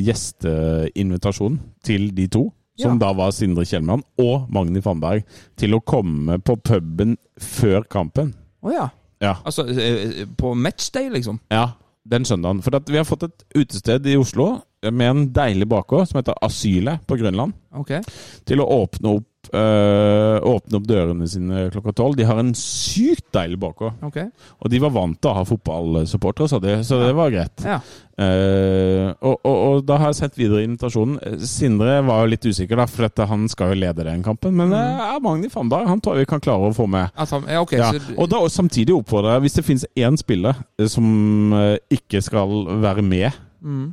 gjesteinvitasjonen 0.08 1.60
til 1.84 2.10
de 2.16 2.28
to. 2.32 2.48
Som 2.80 2.96
Ja. 2.96 3.08
da 3.08 3.12
var 3.14 3.32
Sindre 3.36 3.66
Kjellmann 3.68 4.02
og 4.18 4.48
Magni 4.50 4.80
Fannberg, 4.82 5.26
til 5.60 5.76
å 5.76 5.82
komme 5.84 6.40
på 6.40 6.56
puben 6.56 7.18
før 7.38 7.84
kampen. 7.92 8.32
Å 8.64 8.72
ja. 8.72 8.88
Ja. 9.22 9.36
Altså 9.46 9.68
eh, 9.70 10.24
på 10.38 10.56
matchday, 10.58 11.10
liksom? 11.14 11.38
Ja, 11.52 11.74
den 12.10 12.26
søndagen. 12.26 12.62
For 12.66 12.76
at 12.78 12.90
vi 12.90 13.00
har 13.00 13.08
fått 13.08 13.28
et 13.28 13.44
utested 13.56 14.08
i 14.10 14.18
Oslo 14.20 14.54
med 14.90 15.08
en 15.08 15.26
deilig 15.34 15.68
bakgård 15.70 16.10
som 16.10 16.22
heter 16.22 16.40
Asylet 16.42 17.04
på 17.08 17.18
Grønland. 17.20 17.54
Okay. 17.84 18.02
Til 18.48 18.64
å 18.64 18.70
åpne 18.82 19.18
opp, 19.20 19.28
øh, 19.50 20.38
åpne 20.52 20.78
opp 20.78 20.86
dørene 20.88 21.28
sine 21.28 21.66
klokka 21.74 21.94
tolv. 21.98 22.16
De 22.20 22.26
har 22.28 22.38
en 22.42 22.54
sykt 22.58 23.26
deilig 23.34 23.58
bakgård. 23.62 23.98
Okay. 24.08 24.28
Og 24.62 24.70
de 24.72 24.80
var 24.84 24.94
vant 24.96 25.18
til 25.20 25.32
å 25.32 25.36
ha 25.40 25.44
fotballsupportere, 25.48 26.48
så, 26.52 26.60
så 26.86 27.00
det 27.02 27.16
var 27.18 27.34
greit. 27.34 27.64
Ja. 27.66 27.80
Uh, 28.22 29.08
og, 29.26 29.40
og, 29.48 29.56
og 29.66 29.80
da 29.88 29.96
har 29.98 30.12
jeg 30.12 30.20
sett 30.20 30.36
videre 30.38 30.62
invitasjonen. 30.68 31.16
Eh, 31.26 31.40
Sindre 31.50 31.96
var 32.06 32.22
jo 32.22 32.30
litt 32.36 32.46
usikker, 32.46 32.78
da, 32.78 32.86
for 32.92 33.08
dette, 33.08 33.26
han 33.32 33.48
skal 33.50 33.72
jo 33.74 33.80
lede 33.82 34.06
den 34.06 34.22
kampen. 34.26 34.54
Men 34.60 34.70
Mm. 34.72 35.00
uh, 35.02 35.16
Magni 35.26 35.50
Fandar 35.50 35.88
han 35.90 36.00
tror 36.04 36.16
jeg 36.20 36.28
vi 36.28 36.30
kan 36.36 36.44
klare 36.44 36.70
å 36.70 36.76
få 36.76 36.86
med. 36.92 37.10
Altså, 37.18 37.42
ja, 37.50 37.62
okay, 37.64 37.80
Ja. 37.82 37.90
Så, 37.96 38.14
Og 38.22 38.30
da 38.30 38.44
samtidig 38.52 38.94
oppfordrer 38.96 39.34
jeg, 39.40 39.46
hvis 39.48 39.58
det 39.58 39.66
finnes 39.66 39.88
én 39.98 40.20
spiller 40.22 40.62
eh, 40.78 40.86
som 40.92 41.54
uh, 41.56 41.76
ikke 41.90 42.22
skal 42.22 42.54
være 42.84 43.02
med 43.02 43.32
mm. 43.64 43.88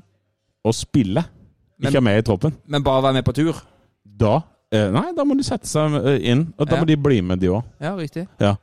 og 0.69 0.77
spille, 0.77 1.25
Men- 1.79 1.89
ikke 1.89 2.03
er 2.03 2.07
med 2.11 2.19
i 2.21 2.27
troppen, 2.29 2.55
Men 2.67 2.83
bare 2.85 3.03
være 3.09 3.21
med 3.21 3.25
på 3.25 3.33
tur? 3.39 3.65
da 4.19 4.41
eh, 4.73 4.91
Nei, 4.91 5.13
da 5.17 5.25
må 5.25 5.37
de 5.37 5.43
sette 5.47 5.67
seg 5.67 5.95
eh, 6.05 6.19
inn. 6.31 6.53
Og 6.59 6.67
da 6.69 6.77
Ja. 6.77 6.81
må 6.83 6.87
de 6.87 6.97
bli 6.97 7.21
med, 7.21 7.41
de 7.41 7.49
òg. 7.49 7.63
Ja, 7.81 7.95
riktig. 7.97 8.27
Ja. 8.41 8.57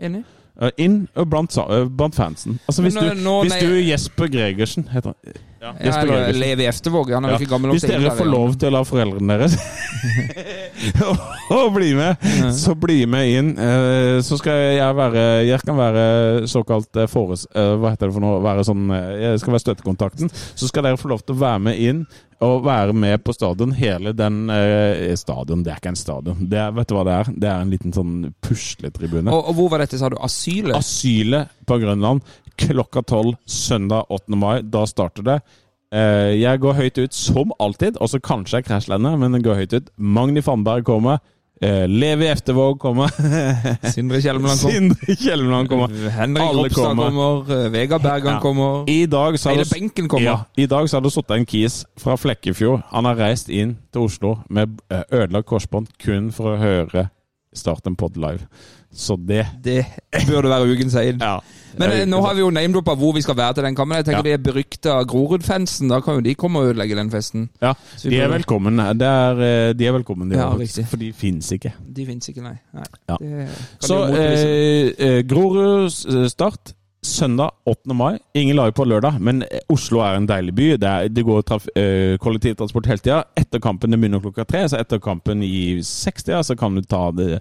Enig. 0.00 0.24
Uh, 0.56 0.70
inn 0.80 1.06
og 1.14 1.28
blant, 1.28 1.52
eh, 1.58 1.84
blant 1.84 2.14
fansen. 2.16 2.58
Altså 2.66 2.80
Hvis 2.82 2.94
nå- 2.96 3.02
du, 3.10 3.20
nå- 3.20 3.42
hvis 3.44 3.52
nei- 3.52 3.60
du 3.60 3.74
Jesper 3.90 4.26
Gregersen 4.32 4.86
heter 4.88 5.12
han. 5.12 5.34
Ja, 5.60 5.72
eller 5.80 6.32
Levi 6.36 6.66
Eftervåg. 6.68 7.10
Han 7.16 7.24
er 7.24 7.30
Ja. 7.32 7.38
ikke 7.40 7.48
gammel 7.54 7.70
nok 7.72 7.78
Hvis 7.78 7.86
dere 7.88 8.10
får 8.14 8.28
lov 8.28 8.56
til 8.60 8.68
å 8.68 8.72
la 8.76 8.82
foreldrene 8.84 9.38
deres 9.38 9.54
å 11.50 11.62
bli 11.74 11.94
med, 11.96 12.16
Ja. 12.22 12.50
så 12.52 12.74
bli 12.78 13.06
med 13.08 13.30
inn. 13.32 13.48
Eh, 13.58 14.20
Så 14.22 14.38
skal 14.38 14.52
jeg 14.76 14.94
være 14.96 15.46
Jeg 15.46 15.60
kan 15.64 15.76
være 15.78 16.46
såkalt 16.50 16.94
eh, 16.96 17.06
fores... 17.08 17.46
eh, 17.54 17.74
Hva 17.80 17.90
heter 17.94 18.08
det 18.10 18.14
for 18.16 18.20
noe? 18.24 18.40
Være 18.44 18.64
sånn 18.68 18.86
Jeg 18.92 19.40
skal 19.40 19.52
være 19.56 19.64
støttekontakten. 19.64 20.30
Så 20.54 20.68
skal 20.68 20.82
dere 20.86 21.00
få 21.00 21.08
lov 21.12 21.24
til 21.24 21.34
å 21.36 21.40
være 21.40 21.60
med 21.70 21.78
inn 21.78 22.06
og 22.44 22.66
være 22.66 22.92
med 22.92 23.22
på 23.24 23.32
stadion. 23.32 23.72
Hele 23.72 24.12
den 24.12 24.50
eh, 24.52 25.14
Stadion, 25.16 25.62
det 25.64 25.72
er 25.72 25.78
ikke 25.80 25.88
en 25.94 25.96
stadion. 25.96 26.42
Det 26.50 26.58
er, 26.60 26.70
vet 26.76 26.90
du 26.90 26.94
hva 26.98 27.04
det 27.08 27.14
er? 27.16 27.30
Det 27.32 27.48
er 27.48 27.62
en 27.64 27.70
liten 27.72 27.94
sånn 27.96 28.10
pusletribune. 28.44 29.32
Og, 29.32 29.48
og 29.48 29.54
hvor 29.56 29.70
var 29.72 29.80
dette, 29.86 29.96
sa 29.96 30.10
du? 30.12 30.18
Asylet? 30.20 30.76
Asylet 30.76 31.48
på 31.66 31.78
Grønland 31.80 32.20
klokka 32.58 33.02
tolv 33.06 33.36
søndag 33.46 34.06
8. 34.10 34.36
mai. 34.36 34.60
Da 34.62 34.84
starter 34.86 35.22
det. 35.26 35.38
Eh, 35.94 36.34
jeg 36.40 36.60
går 36.60 36.74
høyt 36.80 36.98
ut 36.98 37.14
som 37.14 37.52
alltid, 37.62 37.96
og 38.02 38.10
så 38.10 38.18
kanskje 38.20 38.58
jeg 38.60 38.66
krasjlander, 38.66 39.16
men 39.20 39.34
jeg 39.38 39.44
går 39.46 39.60
høyt 39.62 39.76
ut. 39.78 39.90
Magni 39.96 40.42
Fannberg 40.42 40.84
kommer. 40.88 41.20
Eh, 41.62 41.86
Levi 41.88 42.26
Eftervåg 42.28 42.74
kommer. 42.82 43.08
Sindre 43.94 44.18
Kjelmeland 44.20 44.60
kommer. 44.60 44.74
Sindre 44.74 45.14
Kjelmeland 45.16 45.70
kommer. 45.70 45.94
Henrik 46.12 46.44
Alle 46.44 46.64
Ropstad 46.66 46.90
kommer. 46.90 47.06
kommer. 47.14 47.54
eh, 47.64 47.70
Vegard 47.72 48.02
Bergan 48.04 48.34
Ja. 48.34 48.40
kommer. 48.42 48.84
I 48.92 49.06
dag 49.06 49.38
så 49.40 49.54
det- 49.56 49.70
benken 49.72 50.08
kommer. 50.08 50.26
Ja, 50.26 50.36
I 50.56 50.66
dag 50.66 50.88
så 50.90 50.96
har 50.98 51.06
det 51.06 51.12
sittet 51.14 51.36
en 51.38 51.46
kis 51.46 51.78
fra 51.96 52.16
Flekkefjord. 52.20 52.82
Han 52.92 53.04
har 53.08 53.16
reist 53.16 53.48
inn 53.48 53.78
til 53.92 54.02
Oslo 54.04 54.34
med 54.50 54.80
eh, 54.90 55.02
ødelagt 55.12 55.46
korsbånd 55.48 55.88
kun 55.98 56.28
for 56.32 56.56
å 56.56 56.60
høre 56.60 57.08
Start 57.56 57.86
en 57.88 57.94
pod 57.96 58.18
live. 58.20 58.44
Så 58.96 59.16
det 59.20 59.44
Det 59.64 59.84
burde 60.28 60.48
være 60.48 60.72
ukens 60.72 60.94
eid. 60.96 61.20
Ja. 61.20 61.38
Men 61.76 61.92
eh, 61.92 62.06
nå 62.08 62.20
har 62.24 62.32
vi 62.34 62.40
jo 62.40 62.48
name-droppa 62.54 62.94
hvor 62.96 63.12
vi 63.12 63.20
skal 63.24 63.36
være 63.36 63.58
til 63.58 63.66
den 63.66 63.76
kampen. 63.76 63.98
Jeg 63.98 64.06
tenker 64.08 64.30
Ja. 64.30 64.36
De 64.38 64.42
berykta 64.46 64.94
Grorud-fansen, 65.04 65.90
da 65.92 66.00
kan 66.00 66.16
jo 66.16 66.24
de 66.24 66.34
komme 66.34 66.62
og 66.62 66.70
ødelegge 66.70 66.96
den 66.96 67.10
festen. 67.12 67.50
Ja, 67.62 67.74
de 68.02 68.16
er 68.16 68.32
velkommen. 68.32 68.80
Det 68.96 69.10
er, 69.10 69.42
eh, 69.44 69.74
de 69.76 69.86
er 69.86 69.92
velkommen, 69.98 70.30
de 70.30 70.38
Ja, 70.40 70.48
også, 70.48 70.86
for 70.88 70.96
de 70.96 71.12
fins 71.12 71.52
ikke. 71.52 71.74
De 71.96 72.06
fins 72.06 72.28
ikke, 72.32 72.42
nei. 72.42 72.56
nei. 72.72 72.88
Ja. 73.08 73.16
Det 73.20 73.48
Så 73.84 74.00
eh, 74.08 74.92
eh, 74.98 75.22
Grorud 75.28 75.90
start 76.30 76.72
søndag 77.06 77.50
8. 77.64 77.94
mai. 77.94 78.18
Ingen 78.34 78.56
live 78.56 78.72
på 78.72 78.84
lørdag, 78.84 79.20
men 79.20 79.44
Oslo 79.70 80.00
er 80.02 80.16
en 80.16 80.26
deilig 80.26 80.54
by. 80.54 80.68
Det, 80.80 80.88
er, 80.88 81.08
det 81.08 81.24
går 81.24 81.44
traf, 81.46 81.68
eh, 81.76 82.16
kollektivtransport 82.22 82.88
hele 82.90 82.98
tida. 83.04 83.20
Etter 83.38 83.62
kampen 83.62 83.94
det 83.94 84.00
begynner 84.00 84.22
klokka 84.24 84.46
tre, 84.48 84.64
så 84.68 84.80
etter 84.80 84.98
kampen 85.02 85.44
i 85.46 85.78
60 85.86 86.42
så 86.50 86.56
kan 86.58 86.74
du 86.74 86.82
ta 86.82 87.10
det, 87.14 87.40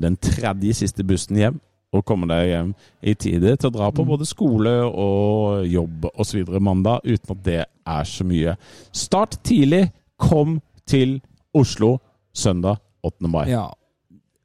den 0.00 0.16
tredje 0.16 0.74
siste 0.82 1.04
bussen 1.06 1.36
hjem. 1.40 1.60
Og 1.94 2.02
komme 2.04 2.26
deg 2.28 2.48
hjem 2.50 2.72
i 3.06 3.14
tide 3.14 3.54
til 3.56 3.70
å 3.70 3.72
dra 3.72 3.90
på 3.94 4.02
Mm. 4.04 4.08
både 4.10 4.26
skole 4.26 4.72
og 4.84 5.64
jobb 5.70 6.08
osv. 6.18 6.42
mandag, 6.60 7.00
uten 7.06 7.30
at 7.36 7.42
det 7.46 7.64
er 7.86 8.04
så 8.04 8.24
mye. 8.26 8.56
Start 8.92 9.38
tidlig. 9.46 9.92
Kom 10.18 10.60
til 10.86 11.20
Oslo 11.54 11.98
søndag 12.34 12.78
8. 13.04 13.28
mai. 13.30 13.46
Ja. 13.48 13.68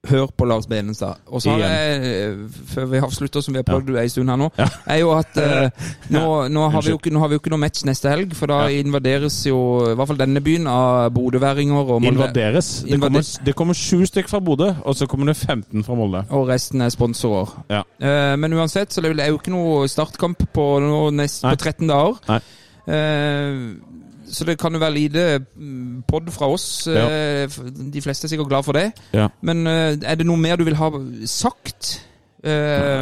Hør 0.09 0.31
på 0.37 0.45
Lars 0.49 0.65
Benestad. 0.65 1.19
Og 1.27 1.41
så 1.43 1.51
har 1.51 1.59
jeg, 1.59 2.37
før 2.67 2.85
vi 2.89 2.97
avslutter, 2.97 3.41
som 3.45 3.53
vi 3.53 3.59
har 3.61 3.67
prøvd 3.67 3.99
en 4.01 4.09
stund 4.09 4.31
her 4.33 4.39
nå, 4.41 4.47
er 4.57 4.97
jo 4.97 5.11
at 5.13 5.37
eh, 5.37 5.89
nå, 6.15 6.23
nå, 6.49 6.63
har 6.73 6.81
vi 6.81 6.89
jo 6.89 6.97
nå 7.13 7.21
har 7.21 7.29
vi 7.29 7.37
jo 7.37 7.41
ikke 7.43 7.53
noe 7.53 7.61
match 7.61 7.83
neste 7.85 8.09
helg, 8.09 8.33
for 8.33 8.49
da 8.49 8.63
invaderes 8.73 9.37
jo 9.45 9.59
i 9.91 9.93
hvert 9.99 10.09
fall 10.09 10.17
denne 10.23 10.41
byen 10.41 10.65
av 10.71 11.11
bodøværinger 11.13 11.93
Invaderes. 12.09 12.71
Det 12.87 12.97
kommer, 12.97 13.29
det 13.45 13.55
kommer 13.55 13.77
sju 13.77 14.01
stykker 14.09 14.33
fra 14.33 14.41
Bodø, 14.41 14.71
og 14.81 14.97
så 14.97 15.05
kommer 15.05 15.29
det 15.29 15.37
15 15.37 15.85
fra 15.85 15.99
Molde. 15.99 16.23
Og 16.33 16.49
resten 16.49 16.81
er 16.81 16.89
sponsorer. 16.89 17.53
Ja. 17.69 17.83
Eh, 18.01 18.33
men 18.41 18.57
uansett, 18.57 18.89
så 18.89 19.05
det 19.05 19.13
er 19.19 19.29
jo 19.29 19.37
ikke 19.37 19.53
noe 19.53 19.85
startkamp 19.85 20.47
på, 20.49 20.67
nå 20.81 21.11
nest, 21.13 21.45
på 21.45 21.53
13 21.61 21.85
dager. 21.93 22.17
Nei. 22.31 22.41
Eh, 22.89 23.53
så 24.31 24.45
det 24.47 24.57
kan 24.61 24.73
jo 24.73 24.79
være 24.81 24.93
lite 24.95 25.23
mm, 25.55 26.03
pod 26.07 26.29
fra 26.33 26.47
oss. 26.51 26.87
Ja. 26.87 27.05
Eh, 27.09 27.59
De 27.91 28.01
fleste 28.01 28.25
er 28.27 28.31
sikkert 28.33 28.49
glad 28.51 28.63
for 28.67 28.73
det. 28.77 28.87
Ja. 29.13 29.27
Men 29.41 29.65
eh, 29.67 29.97
er 30.01 30.15
det 30.19 30.25
noe 30.25 30.39
mer 30.39 30.55
du 30.59 30.63
vil 30.67 30.75
ha 30.79 30.89
sagt? 31.29 31.99
Eh, 32.43 32.51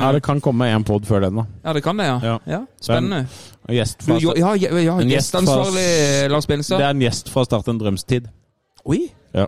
Ja, 0.02 0.12
det 0.12 0.24
kan 0.26 0.42
komme 0.44 0.68
en 0.74 0.84
pod 0.84 1.06
før 1.08 1.22
den, 1.24 1.38
da. 1.40 1.46
ja, 1.64 1.74
det 1.74 1.84
kan 1.86 1.98
det, 1.98 2.10
ja. 2.10 2.38
Ja. 2.50 2.60
spennende. 2.82 3.22
En 3.70 3.76
gjest 3.78 4.00
Du, 4.02 4.06
fra, 4.10 4.18
jo, 4.20 4.34
ja, 4.36 4.54
ja, 4.58 4.74
ja, 4.84 4.98
En 5.00 5.08
gjest 5.10 5.32
fra- 5.32 5.40
gjesteansvarlig 5.46 6.32
Lars 6.34 6.46
det 6.50 6.82
er 6.82 6.90
en 6.90 7.02
gjest 7.06 7.30
fra 7.32 7.46
Start 7.46 7.68
en 7.72 7.80
drømstid. 7.80 8.28
Oi! 8.86 9.06
Ja. 9.34 9.46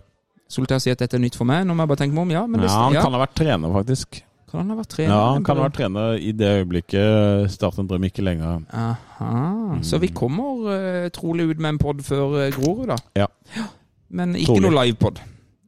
Soltær 0.52 0.80
sier 0.84 0.94
at 0.96 1.00
dette 1.04 1.16
er 1.18 1.24
nytt 1.24 1.36
for 1.40 1.48
meg. 1.48 1.66
Nå 1.66 1.74
må 1.76 1.84
jeg 1.84 1.92
bare 1.92 2.02
tenke 2.04 2.14
meg 2.16 2.22
om. 2.28 2.32
Ja, 2.32 2.46
men 2.48 2.62
det, 2.62 2.70
Ja, 2.70 2.84
han 2.88 2.94
kan 3.00 3.14
ha 3.16 3.20
vært 3.26 3.36
trener, 3.40 3.72
faktisk. 3.74 4.22
Kan 4.52 4.66
han 4.66 4.74
ha 4.74 4.76
vært 4.82 4.92
trener? 4.92 5.14
Ja, 5.14 5.20
han 5.32 5.46
kan 5.48 5.60
ha 5.60 5.64
vært 5.70 5.78
trener 5.78 6.18
i 6.20 6.34
det 6.36 6.50
øyeblikket 6.60 7.52
Start 7.54 7.80
en 7.80 7.88
drøm 7.88 8.04
ikke 8.10 8.26
lenger 8.26 8.66
Aha. 8.76 9.78
Så 9.88 10.02
vi 10.04 10.10
kommer 10.12 10.68
eh, 10.76 11.08
trolig 11.16 11.48
ut 11.48 11.62
med 11.62 11.78
en 11.78 11.80
pod 11.80 12.04
før 12.04 12.36
uh, 12.36 12.50
Grorud, 12.52 12.92
da. 12.92 12.98
Ja. 13.24 13.30
Men 14.12 14.36
ikke 14.36 14.58
Trolig. 14.58 14.66
noe 14.66 14.76
livepod. 14.76 15.22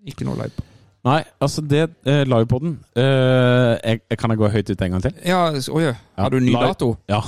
Ikke 0.04 0.28
noe 0.28 0.36
livepod. 0.42 0.68
Nei, 1.04 1.22
altså 1.44 1.64
det 1.68 1.82
eh, 2.08 2.22
livepoden 2.28 2.78
eh, 2.96 3.74
jeg, 3.76 4.04
jeg 4.08 4.20
Kan 4.20 4.32
jeg 4.32 4.40
gå 4.40 4.52
høyt 4.54 4.70
ut 4.70 4.84
en 4.86 4.94
gang 4.96 5.04
til? 5.04 5.18
Ja, 5.28 5.42
oi. 5.52 5.82
Ja, 5.84 5.96
har 6.18 6.32
du 6.32 6.40
ny 6.44 6.54
dato? 6.56 6.94
Ja. 7.12 7.20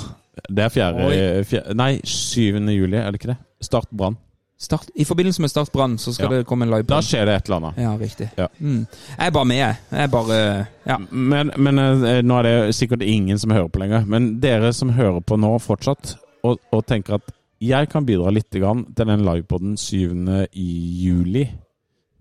Det 0.52 0.64
er 0.66 0.72
fjerde, 0.72 1.44
fjerde 1.48 1.76
Nei, 1.80 1.94
7. 2.04 2.60
juli, 2.76 3.00
er 3.00 3.12
det 3.12 3.22
ikke 3.22 3.32
det? 3.32 3.40
Start 3.64 3.88
Brann. 3.96 4.18
Start, 4.66 4.90
I 4.96 5.06
forbindelse 5.06 5.42
med 5.46 5.52
Start 5.54 5.72
Brann 5.74 5.98
så 6.02 6.14
skal 6.16 6.32
Ja. 6.32 6.38
det 6.40 6.48
komme 6.50 6.66
en 6.66 6.86
Da 6.90 7.00
skjer 7.06 7.26
det 7.30 7.36
et 7.38 7.50
eller 7.50 7.58
annet. 7.62 7.78
Ja, 7.84 7.94
riktig. 8.02 8.30
Ja. 8.38 8.48
Mm. 8.60 8.88
Jeg 9.18 9.28
er 9.28 9.32
bare 9.32 9.46
med, 9.46 9.58
jeg. 9.62 9.78
Jeg 9.92 10.12
bare 10.12 10.68
Ja. 10.86 10.98
Men, 11.12 11.52
men 11.58 11.80
eh, 11.80 12.22
nå 12.26 12.40
er 12.40 12.44
det 12.50 12.76
sikkert 12.76 13.02
ingen 13.06 13.40
som 13.42 13.52
hører 13.52 13.70
på 13.70 13.80
lenger. 13.80 14.06
Men 14.06 14.40
dere 14.42 14.74
som 14.74 14.90
hører 14.90 15.22
på 15.22 15.38
nå 15.40 15.54
fortsatt, 15.62 16.16
og, 16.44 16.60
og 16.74 16.86
tenker 16.86 17.16
at 17.20 17.32
jeg 17.62 17.88
kan 17.90 18.06
bidra 18.06 18.30
litt 18.36 18.52
grann 18.52 18.84
til 18.96 19.08
den 19.08 19.24
livepoden 19.26 19.78
7. 19.78 20.48
i 20.54 20.66
juli, 21.06 21.46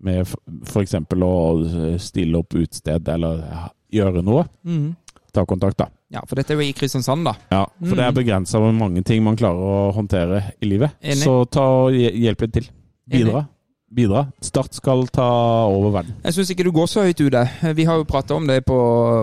med 0.05 0.27
f.eks. 0.65 0.93
å 0.95 1.97
stille 1.99 2.37
opp 2.39 2.53
utested 2.55 3.07
eller 3.09 3.43
gjøre 3.93 4.23
noe, 4.23 4.45
Mhm. 4.65 4.95
Ta 5.35 5.45
kontakt, 5.47 5.77
da. 5.81 5.89
ja, 6.15 6.23
for 6.25 6.39
dette 6.39 6.55
er 6.55 6.61
jo 6.61 6.65
i 6.65 6.73
Kristiansand, 6.77 7.27
da. 7.27 7.35
Ja, 7.51 7.63
For 7.83 7.99
det 7.99 8.07
er 8.07 8.15
begrensa 8.15 8.61
hvor 8.61 8.73
mange 8.75 9.03
ting 9.05 9.23
man 9.25 9.37
klarer 9.39 9.59
å 9.59 9.91
håndtere 9.95 10.41
i 10.59 10.69
livet. 10.71 10.95
Enig. 11.03 11.23
Så 11.23 11.37
ta 11.51 11.65
og 11.85 11.95
hjelp 11.95 12.45
litt 12.47 12.55
til. 12.59 12.71
Bidra. 13.11 13.45
Bidra. 13.95 14.25
Start 14.41 14.73
skal 14.75 15.05
ta 15.13 15.23
over 15.69 15.91
verden. 15.93 16.15
Jeg 16.25 16.33
syns 16.33 16.49
ikke 16.51 16.63
du 16.67 16.71
går 16.75 16.87
så 16.89 17.03
høyt 17.05 17.21
ute. 17.21 17.43
Vi 17.77 17.83
har 17.87 17.95
jo 18.01 18.03
prata 18.03 18.33
om 18.35 18.47
det 18.47 18.65
på, 18.65 18.77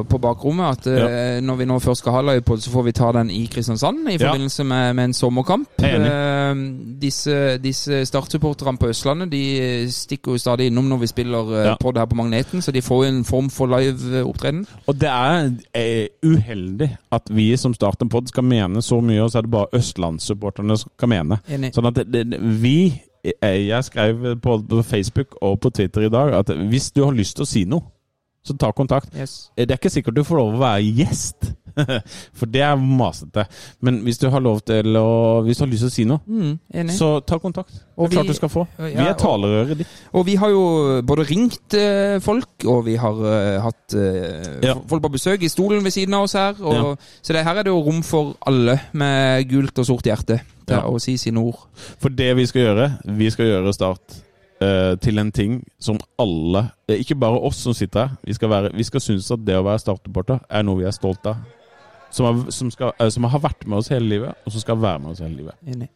på 0.09 0.19
bakrommet, 0.23 0.79
at 0.79 0.87
ja. 0.87 1.41
når 1.45 1.57
vi 1.59 1.67
nå 1.69 1.79
først 1.83 2.01
skal 2.05 2.13
ha 2.17 2.23
livepod, 2.31 2.63
så 2.63 2.71
får 2.71 2.87
vi 2.87 2.93
ta 2.97 3.11
den 3.13 3.31
i 3.31 3.43
Kristiansand 3.53 4.07
i 4.09 4.15
Ja. 4.17 4.29
forbindelse 4.31 4.65
med, 4.65 4.95
med 4.97 5.05
en 5.11 5.15
sommerkamp. 5.19 5.69
Eh, 5.83 6.55
disse 7.03 7.59
disse 7.59 8.05
startsupporterne 8.07 8.79
på 8.79 8.89
Østlandet 8.93 9.31
de 9.33 9.43
stikker 9.93 10.33
jo 10.33 10.39
stadig 10.41 10.67
innom 10.71 10.89
når 10.89 11.03
vi 11.05 11.07
spiller 11.11 11.53
eh, 11.59 11.67
Ja. 11.73 11.77
pod 11.81 11.99
her 11.99 12.07
på 12.07 12.17
Magneten, 12.17 12.63
så 12.63 12.73
de 12.73 12.83
får 12.83 13.05
jo 13.05 13.11
en 13.17 13.25
form 13.25 13.51
for 13.51 13.67
live-opptreden. 13.67 14.67
Og 14.87 14.95
det 15.01 15.09
er 15.11 15.51
eh, 15.75 16.07
uheldig 16.25 16.91
at 17.13 17.29
vi 17.31 17.51
som 17.57 17.75
starter 17.75 18.07
en 18.07 18.09
pod 18.15 18.29
skal 18.31 18.45
mene 18.45 18.83
så 18.83 19.01
mye, 19.03 19.21
og 19.23 19.31
så 19.35 19.39
er 19.39 19.43
det 19.43 19.51
bare 19.59 19.67
østlandssupporterne 19.77 20.79
som 20.79 20.91
skal 20.97 21.09
mene. 21.09 21.43
Enig. 21.51 21.75
Sånn 21.75 21.91
at 21.93 21.99
det, 22.07 22.25
det, 22.33 22.39
vi 22.63 22.77
eh, 22.89 23.01
Jeg 23.25 23.85
skrev 23.85 24.37
på, 24.43 24.59
på 24.69 24.83
Facebook 24.83 25.37
og 25.43 25.61
på 25.61 25.71
Twitter 25.71 26.09
i 26.09 26.11
dag 26.11 26.35
at 26.35 26.51
hvis 26.69 26.91
du 26.91 27.05
har 27.05 27.15
lyst 27.15 27.37
til 27.39 27.47
å 27.47 27.49
si 27.49 27.65
noe, 27.71 27.87
så 28.43 28.57
ta 28.59 28.73
kontakt. 28.75 29.13
Yes. 29.15 29.53
Det 29.55 29.71
er 29.71 29.79
ikke 29.79 29.93
sikkert 29.95 30.17
du 30.17 30.25
får 30.27 30.41
lov 30.41 30.57
å 30.57 30.63
være 30.65 30.89
gjest, 30.99 31.53
for 32.39 32.47
det 32.53 32.63
er 32.63 32.77
masete. 32.77 33.45
Men 33.81 34.01
hvis 34.07 34.19
du 34.19 34.29
har 34.31 34.41
lov 34.45 34.61
til 34.67 34.97
å 34.99 35.43
Hvis 35.47 35.59
du 35.59 35.65
har 35.65 35.71
lyst 35.73 35.83
til 35.87 35.91
å 35.91 35.95
si 35.95 36.05
noe, 36.09 36.21
Mm, 36.27 36.89
så 36.93 37.21
ta 37.27 37.39
kontakt. 37.39 37.73
Det 37.73 37.83
Og 37.97 38.07
er 38.07 38.15
klart 38.17 38.25
vi- 38.27 38.29
du 38.29 38.35
skal 38.35 38.49
få. 38.49 38.67
Ja, 38.79 38.85
Vi 39.03 39.09
er 39.11 39.15
talerøret 39.21 39.79
ditt. 39.79 39.87
Og 40.15 40.27
vi 40.27 40.35
har 40.37 40.49
jo 40.51 41.03
både 41.03 41.27
ringt 41.29 41.75
eh, 41.75 42.19
folk, 42.21 42.65
og 42.67 42.85
vi 42.87 42.97
har 42.97 43.13
uh, 43.13 43.61
hatt 43.63 43.95
uh, 43.95 44.61
Ja. 44.63 44.75
folk 44.89 45.03
på 45.03 45.13
besøk 45.13 45.43
i 45.43 45.49
stolen 45.53 45.83
ved 45.85 45.93
siden 45.93 46.15
av 46.15 46.23
oss 46.25 46.33
her. 46.33 46.55
Og, 46.61 46.73
Ja. 46.75 46.95
Så 47.23 47.33
det, 47.33 47.45
her 47.45 47.57
er 47.59 47.63
det 47.63 47.73
jo 47.73 47.83
rom 47.83 48.03
for 48.03 48.35
alle 48.47 48.81
med 48.93 49.49
gult 49.51 49.79
og 49.79 49.87
sort 49.87 50.05
hjerte 50.05 50.41
til 50.67 50.77
å 50.79 50.99
si 51.01 51.17
sine 51.17 51.39
ord. 51.43 51.59
For 52.01 52.09
det 52.09 52.35
vi 52.37 52.47
skal 52.47 52.63
gjøre, 52.63 52.91
vi 53.19 53.31
skal 53.31 53.47
gjøre 53.47 53.75
Start 53.75 54.21
uh, 54.63 54.95
til 55.03 55.19
en 55.19 55.31
ting 55.33 55.63
som 55.81 55.99
alle, 56.19 56.71
ikke 56.89 57.19
bare 57.19 57.41
oss 57.43 57.57
som 57.65 57.75
sitter 57.75 58.07
her, 58.07 58.17
vi 58.25 58.33
skal, 58.35 58.49
være, 58.49 58.71
vi 58.75 58.85
skal 58.85 59.01
synes 59.01 59.31
at 59.31 59.45
det 59.45 59.57
å 59.59 59.65
være 59.67 59.79
Start-supporter 59.83 60.41
er 60.49 60.63
noe 60.63 60.79
vi 60.79 60.85
er 60.87 60.95
stolt 60.97 61.27
av. 61.27 61.37
Som, 62.13 62.27
har- 62.29 62.51
som, 62.53 62.71
skal, 62.71 62.93
eh, 63.01 63.09
som 63.09 63.25
har 63.25 63.41
vært 63.41 63.67
med 63.67 63.79
oss 63.79 63.89
hele 63.89 64.07
livet, 64.09 64.35
og 64.47 64.53
som 64.53 64.61
skal 64.61 64.77
være 64.83 65.01
med 65.01 65.11
oss 65.15 65.23
hele 65.25 65.37
livet. 65.37 65.55
Enig. 65.67 65.89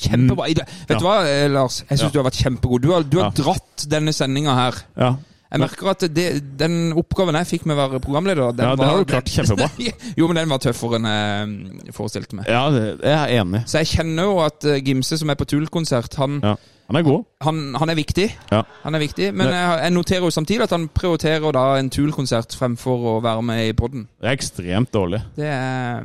Kjempebra. 0.00 0.46
Det- 0.54 0.68
Vet 0.88 0.98
du 0.98 1.04
hva, 1.04 1.16
eh, 1.26 1.48
Lars? 1.48 1.82
Jeg 1.88 1.98
syns 1.98 2.02
Ja. 2.02 2.08
du 2.10 2.22
har 2.22 2.30
vært 2.30 2.42
kjempegod. 2.44 2.80
Du 2.80 2.92
har, 2.92 3.02
du 3.02 3.18
har 3.18 3.32
Ja. 3.36 3.42
dratt 3.42 3.86
denne 3.88 4.12
sendinga 4.12 4.54
her. 4.54 4.74
Ja, 4.96 5.16
Jeg 5.52 5.58
merker 5.60 5.88
at 5.90 5.98
det, 6.14 6.56
den 6.56 6.92
oppgaven 6.94 7.34
jeg 7.34 7.46
fikk 7.60 7.66
med 7.66 7.76
å 7.76 7.88
være 7.90 8.00
programleder 8.00 8.54
den 8.54 8.66
ja 8.68 8.76
det 8.76 8.78
var, 8.78 8.86
har 8.86 8.98
du 8.98 9.04
klart 9.04 9.24
kjempebra. 9.26 9.68
jo, 10.16 10.28
men 10.28 10.36
den 10.36 10.48
var 10.48 10.58
tøffere 10.58 10.94
enn 11.00 11.80
jeg 11.86 11.92
forestilte 11.92 12.34
meg. 12.38 12.46
Ja, 12.46 12.70
det, 12.70 13.00
jeg 13.02 13.18
er 13.18 13.42
enig. 13.42 13.64
Så 13.66 13.78
jeg 13.82 13.88
kjenner 13.98 14.22
jo 14.30 14.38
at 14.44 14.64
eh, 14.64 14.78
Gimse, 14.80 15.18
som 15.18 15.28
er 15.28 15.34
på 15.34 15.44
Tull-konsert, 15.50 16.14
han, 16.14 16.40
Ja. 16.40 16.54
Han 16.90 16.98
er 16.98 17.04
god. 17.06 17.20
han, 17.46 17.58
han 17.78 17.90
er 17.92 17.94
viktig. 17.94 18.24
Ja. 18.50 18.64
Han 18.82 18.96
er 18.98 19.02
viktig, 19.04 19.28
Men 19.34 19.46
jeg, 19.54 19.74
jeg 19.84 19.92
noterer 19.94 20.24
jo 20.26 20.30
samtidig 20.34 20.64
at 20.66 20.72
han 20.74 20.88
prioriterer 20.90 21.54
da 21.54 21.64
en 21.78 21.90
Tool-konsert 21.94 22.56
fremfor 22.58 23.04
å 23.12 23.12
være 23.22 23.44
med 23.46 23.68
i 23.68 23.76
podden. 23.78 24.08
Det 24.18 24.26
er 24.26 24.34
ekstremt 24.34 24.90
dårlig. 24.94 25.20
Det 25.38 25.46
er 25.46 26.02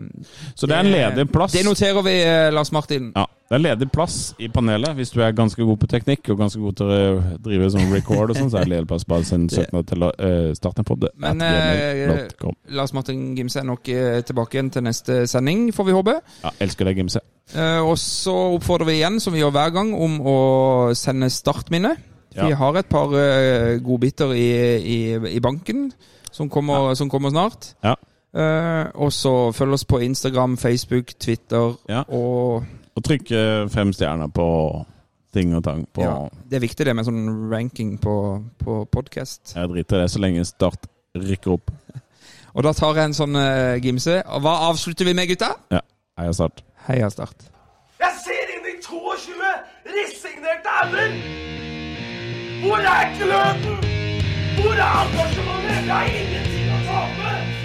Så 0.53 0.69
det 0.69 0.77
er 0.77 0.85
en 0.85 0.91
ledig 0.93 1.25
plass. 1.33 1.57
Det 1.57 1.65
noterer 1.65 2.05
vi, 2.05 2.13
eh, 2.21 2.51
Lars 2.53 2.69
Martin. 2.75 3.09
Ja, 3.15 3.25
det 3.49 3.55
er 3.55 3.61
ledig 3.61 3.87
plass 3.93 4.33
i 4.41 4.47
panelet. 4.49 4.95
Hvis 4.97 5.11
du 5.13 5.19
er 5.21 5.31
ganske 5.37 5.61
god 5.67 5.77
på 5.77 5.87
teknikk 5.91 6.29
og 6.33 6.39
ganske 6.39 6.59
god 6.61 6.77
til 6.79 6.89
å 6.89 6.99
drive 7.45 7.67
sånn 7.69 7.91
record 7.93 8.31
og 8.33 8.39
sånn, 8.39 8.49
så 8.49 8.57
er 8.57 8.65
det 8.65 8.71
ledig 8.73 8.87
plass. 8.89 9.05
Bare 9.05 9.27
send 9.27 9.51
søknad 9.53 9.85
til 9.91 10.05
å 10.07 10.09
uh, 10.17 10.49
starte 10.57 10.81
en 10.81 10.87
podd. 10.89 11.05
Men, 11.21 11.43
uh, 11.45 12.49
Lars 12.73 12.93
Martin 12.97 13.35
Gimse 13.37 13.59
er 13.61 13.67
nok 13.69 13.87
eh, 13.93 14.21
tilbake 14.25 14.57
igjen 14.57 14.71
til 14.73 14.85
neste 14.87 15.19
sending, 15.29 15.67
får 15.75 15.85
vi 15.91 15.95
håpe. 15.97 16.15
Ja, 16.43 16.51
elsker 16.65 16.89
deg, 16.89 16.97
Gimse. 17.03 17.21
Eh, 17.53 17.79
og 17.85 17.93
så 18.01 18.33
oppfordrer 18.55 18.89
vi 18.89 18.97
igjen, 18.97 19.19
som 19.21 19.35
vi 19.35 19.43
gjør 19.43 19.53
hver 19.53 19.75
gang, 19.77 19.93
om 19.93 20.17
å 20.25 20.37
sende 20.97 21.29
startminne. 21.29 21.93
Vi 22.35 22.49
Ja. 22.49 22.55
har 22.59 22.75
et 22.75 22.89
par 22.91 23.13
godbiter 23.79 24.33
i, 24.35 24.49
i, 24.81 24.97
i 25.37 25.39
banken 25.39 25.91
som 26.35 26.49
kommer, 26.49 26.93
som 26.99 27.07
kommer 27.09 27.31
snart. 27.31 27.69
Ja. 27.85 27.93
Eh, 28.35 28.89
og 28.99 29.13
så 29.15 29.51
følg 29.55 29.77
oss 29.77 29.85
på 29.87 30.01
Instagram, 30.03 30.57
Facebook, 30.59 31.13
Twitter 31.19 31.77
Ja. 31.87 32.01
og 32.09 32.65
Og 32.95 33.03
trykke 33.03 33.39
fem 33.71 33.91
stjerner 33.95 34.31
på 34.31 34.47
ting 35.35 35.51
og 35.55 35.65
tang 35.65 35.83
på 35.91 36.03
Ja, 36.03 36.13
det 36.47 36.59
er 36.59 36.63
viktig 36.63 36.85
det 36.87 36.93
med 36.95 37.07
sånn 37.07 37.25
ranking 37.51 37.97
på, 37.99 38.15
på 38.61 38.83
podkast. 38.91 39.51
Jeg 39.51 39.71
driter 39.73 39.99
i 39.99 40.05
det 40.05 40.13
så 40.13 40.21
lenge 40.23 40.45
Start 40.47 40.87
rykker 41.15 41.57
opp. 41.57 41.73
Og 42.55 42.63
da 42.63 42.71
tar 42.71 42.95
jeg 42.95 43.09
en 43.09 43.17
sånn 43.17 43.35
uh, 43.35 43.75
gimse. 43.83 44.21
Og 44.31 44.45
hva 44.45 44.53
avslutter 44.69 45.09
vi 45.09 45.15
med, 45.17 45.27
gutta? 45.27 45.51
Ja, 45.75 45.81
heia 46.21 46.31
Start. 46.37 46.63
Heia 46.87 47.11
Start. 47.11 47.49
Jeg 47.99 48.21
ser 48.21 48.55
inn 48.55 48.71
i 48.71 48.77
22 48.79 49.51
resignerte 49.97 50.77
ender! 50.85 51.19
Hvor 52.63 52.79
er 52.79 53.11
gløden? 53.19 53.85
Hvor 54.61 54.79
er 54.87 55.03
engasjementet? 55.03 55.83
Jeg 55.83 55.91
har 55.91 56.17
ingenting 56.23 56.71
å 56.71 56.81
tape! 56.87 57.64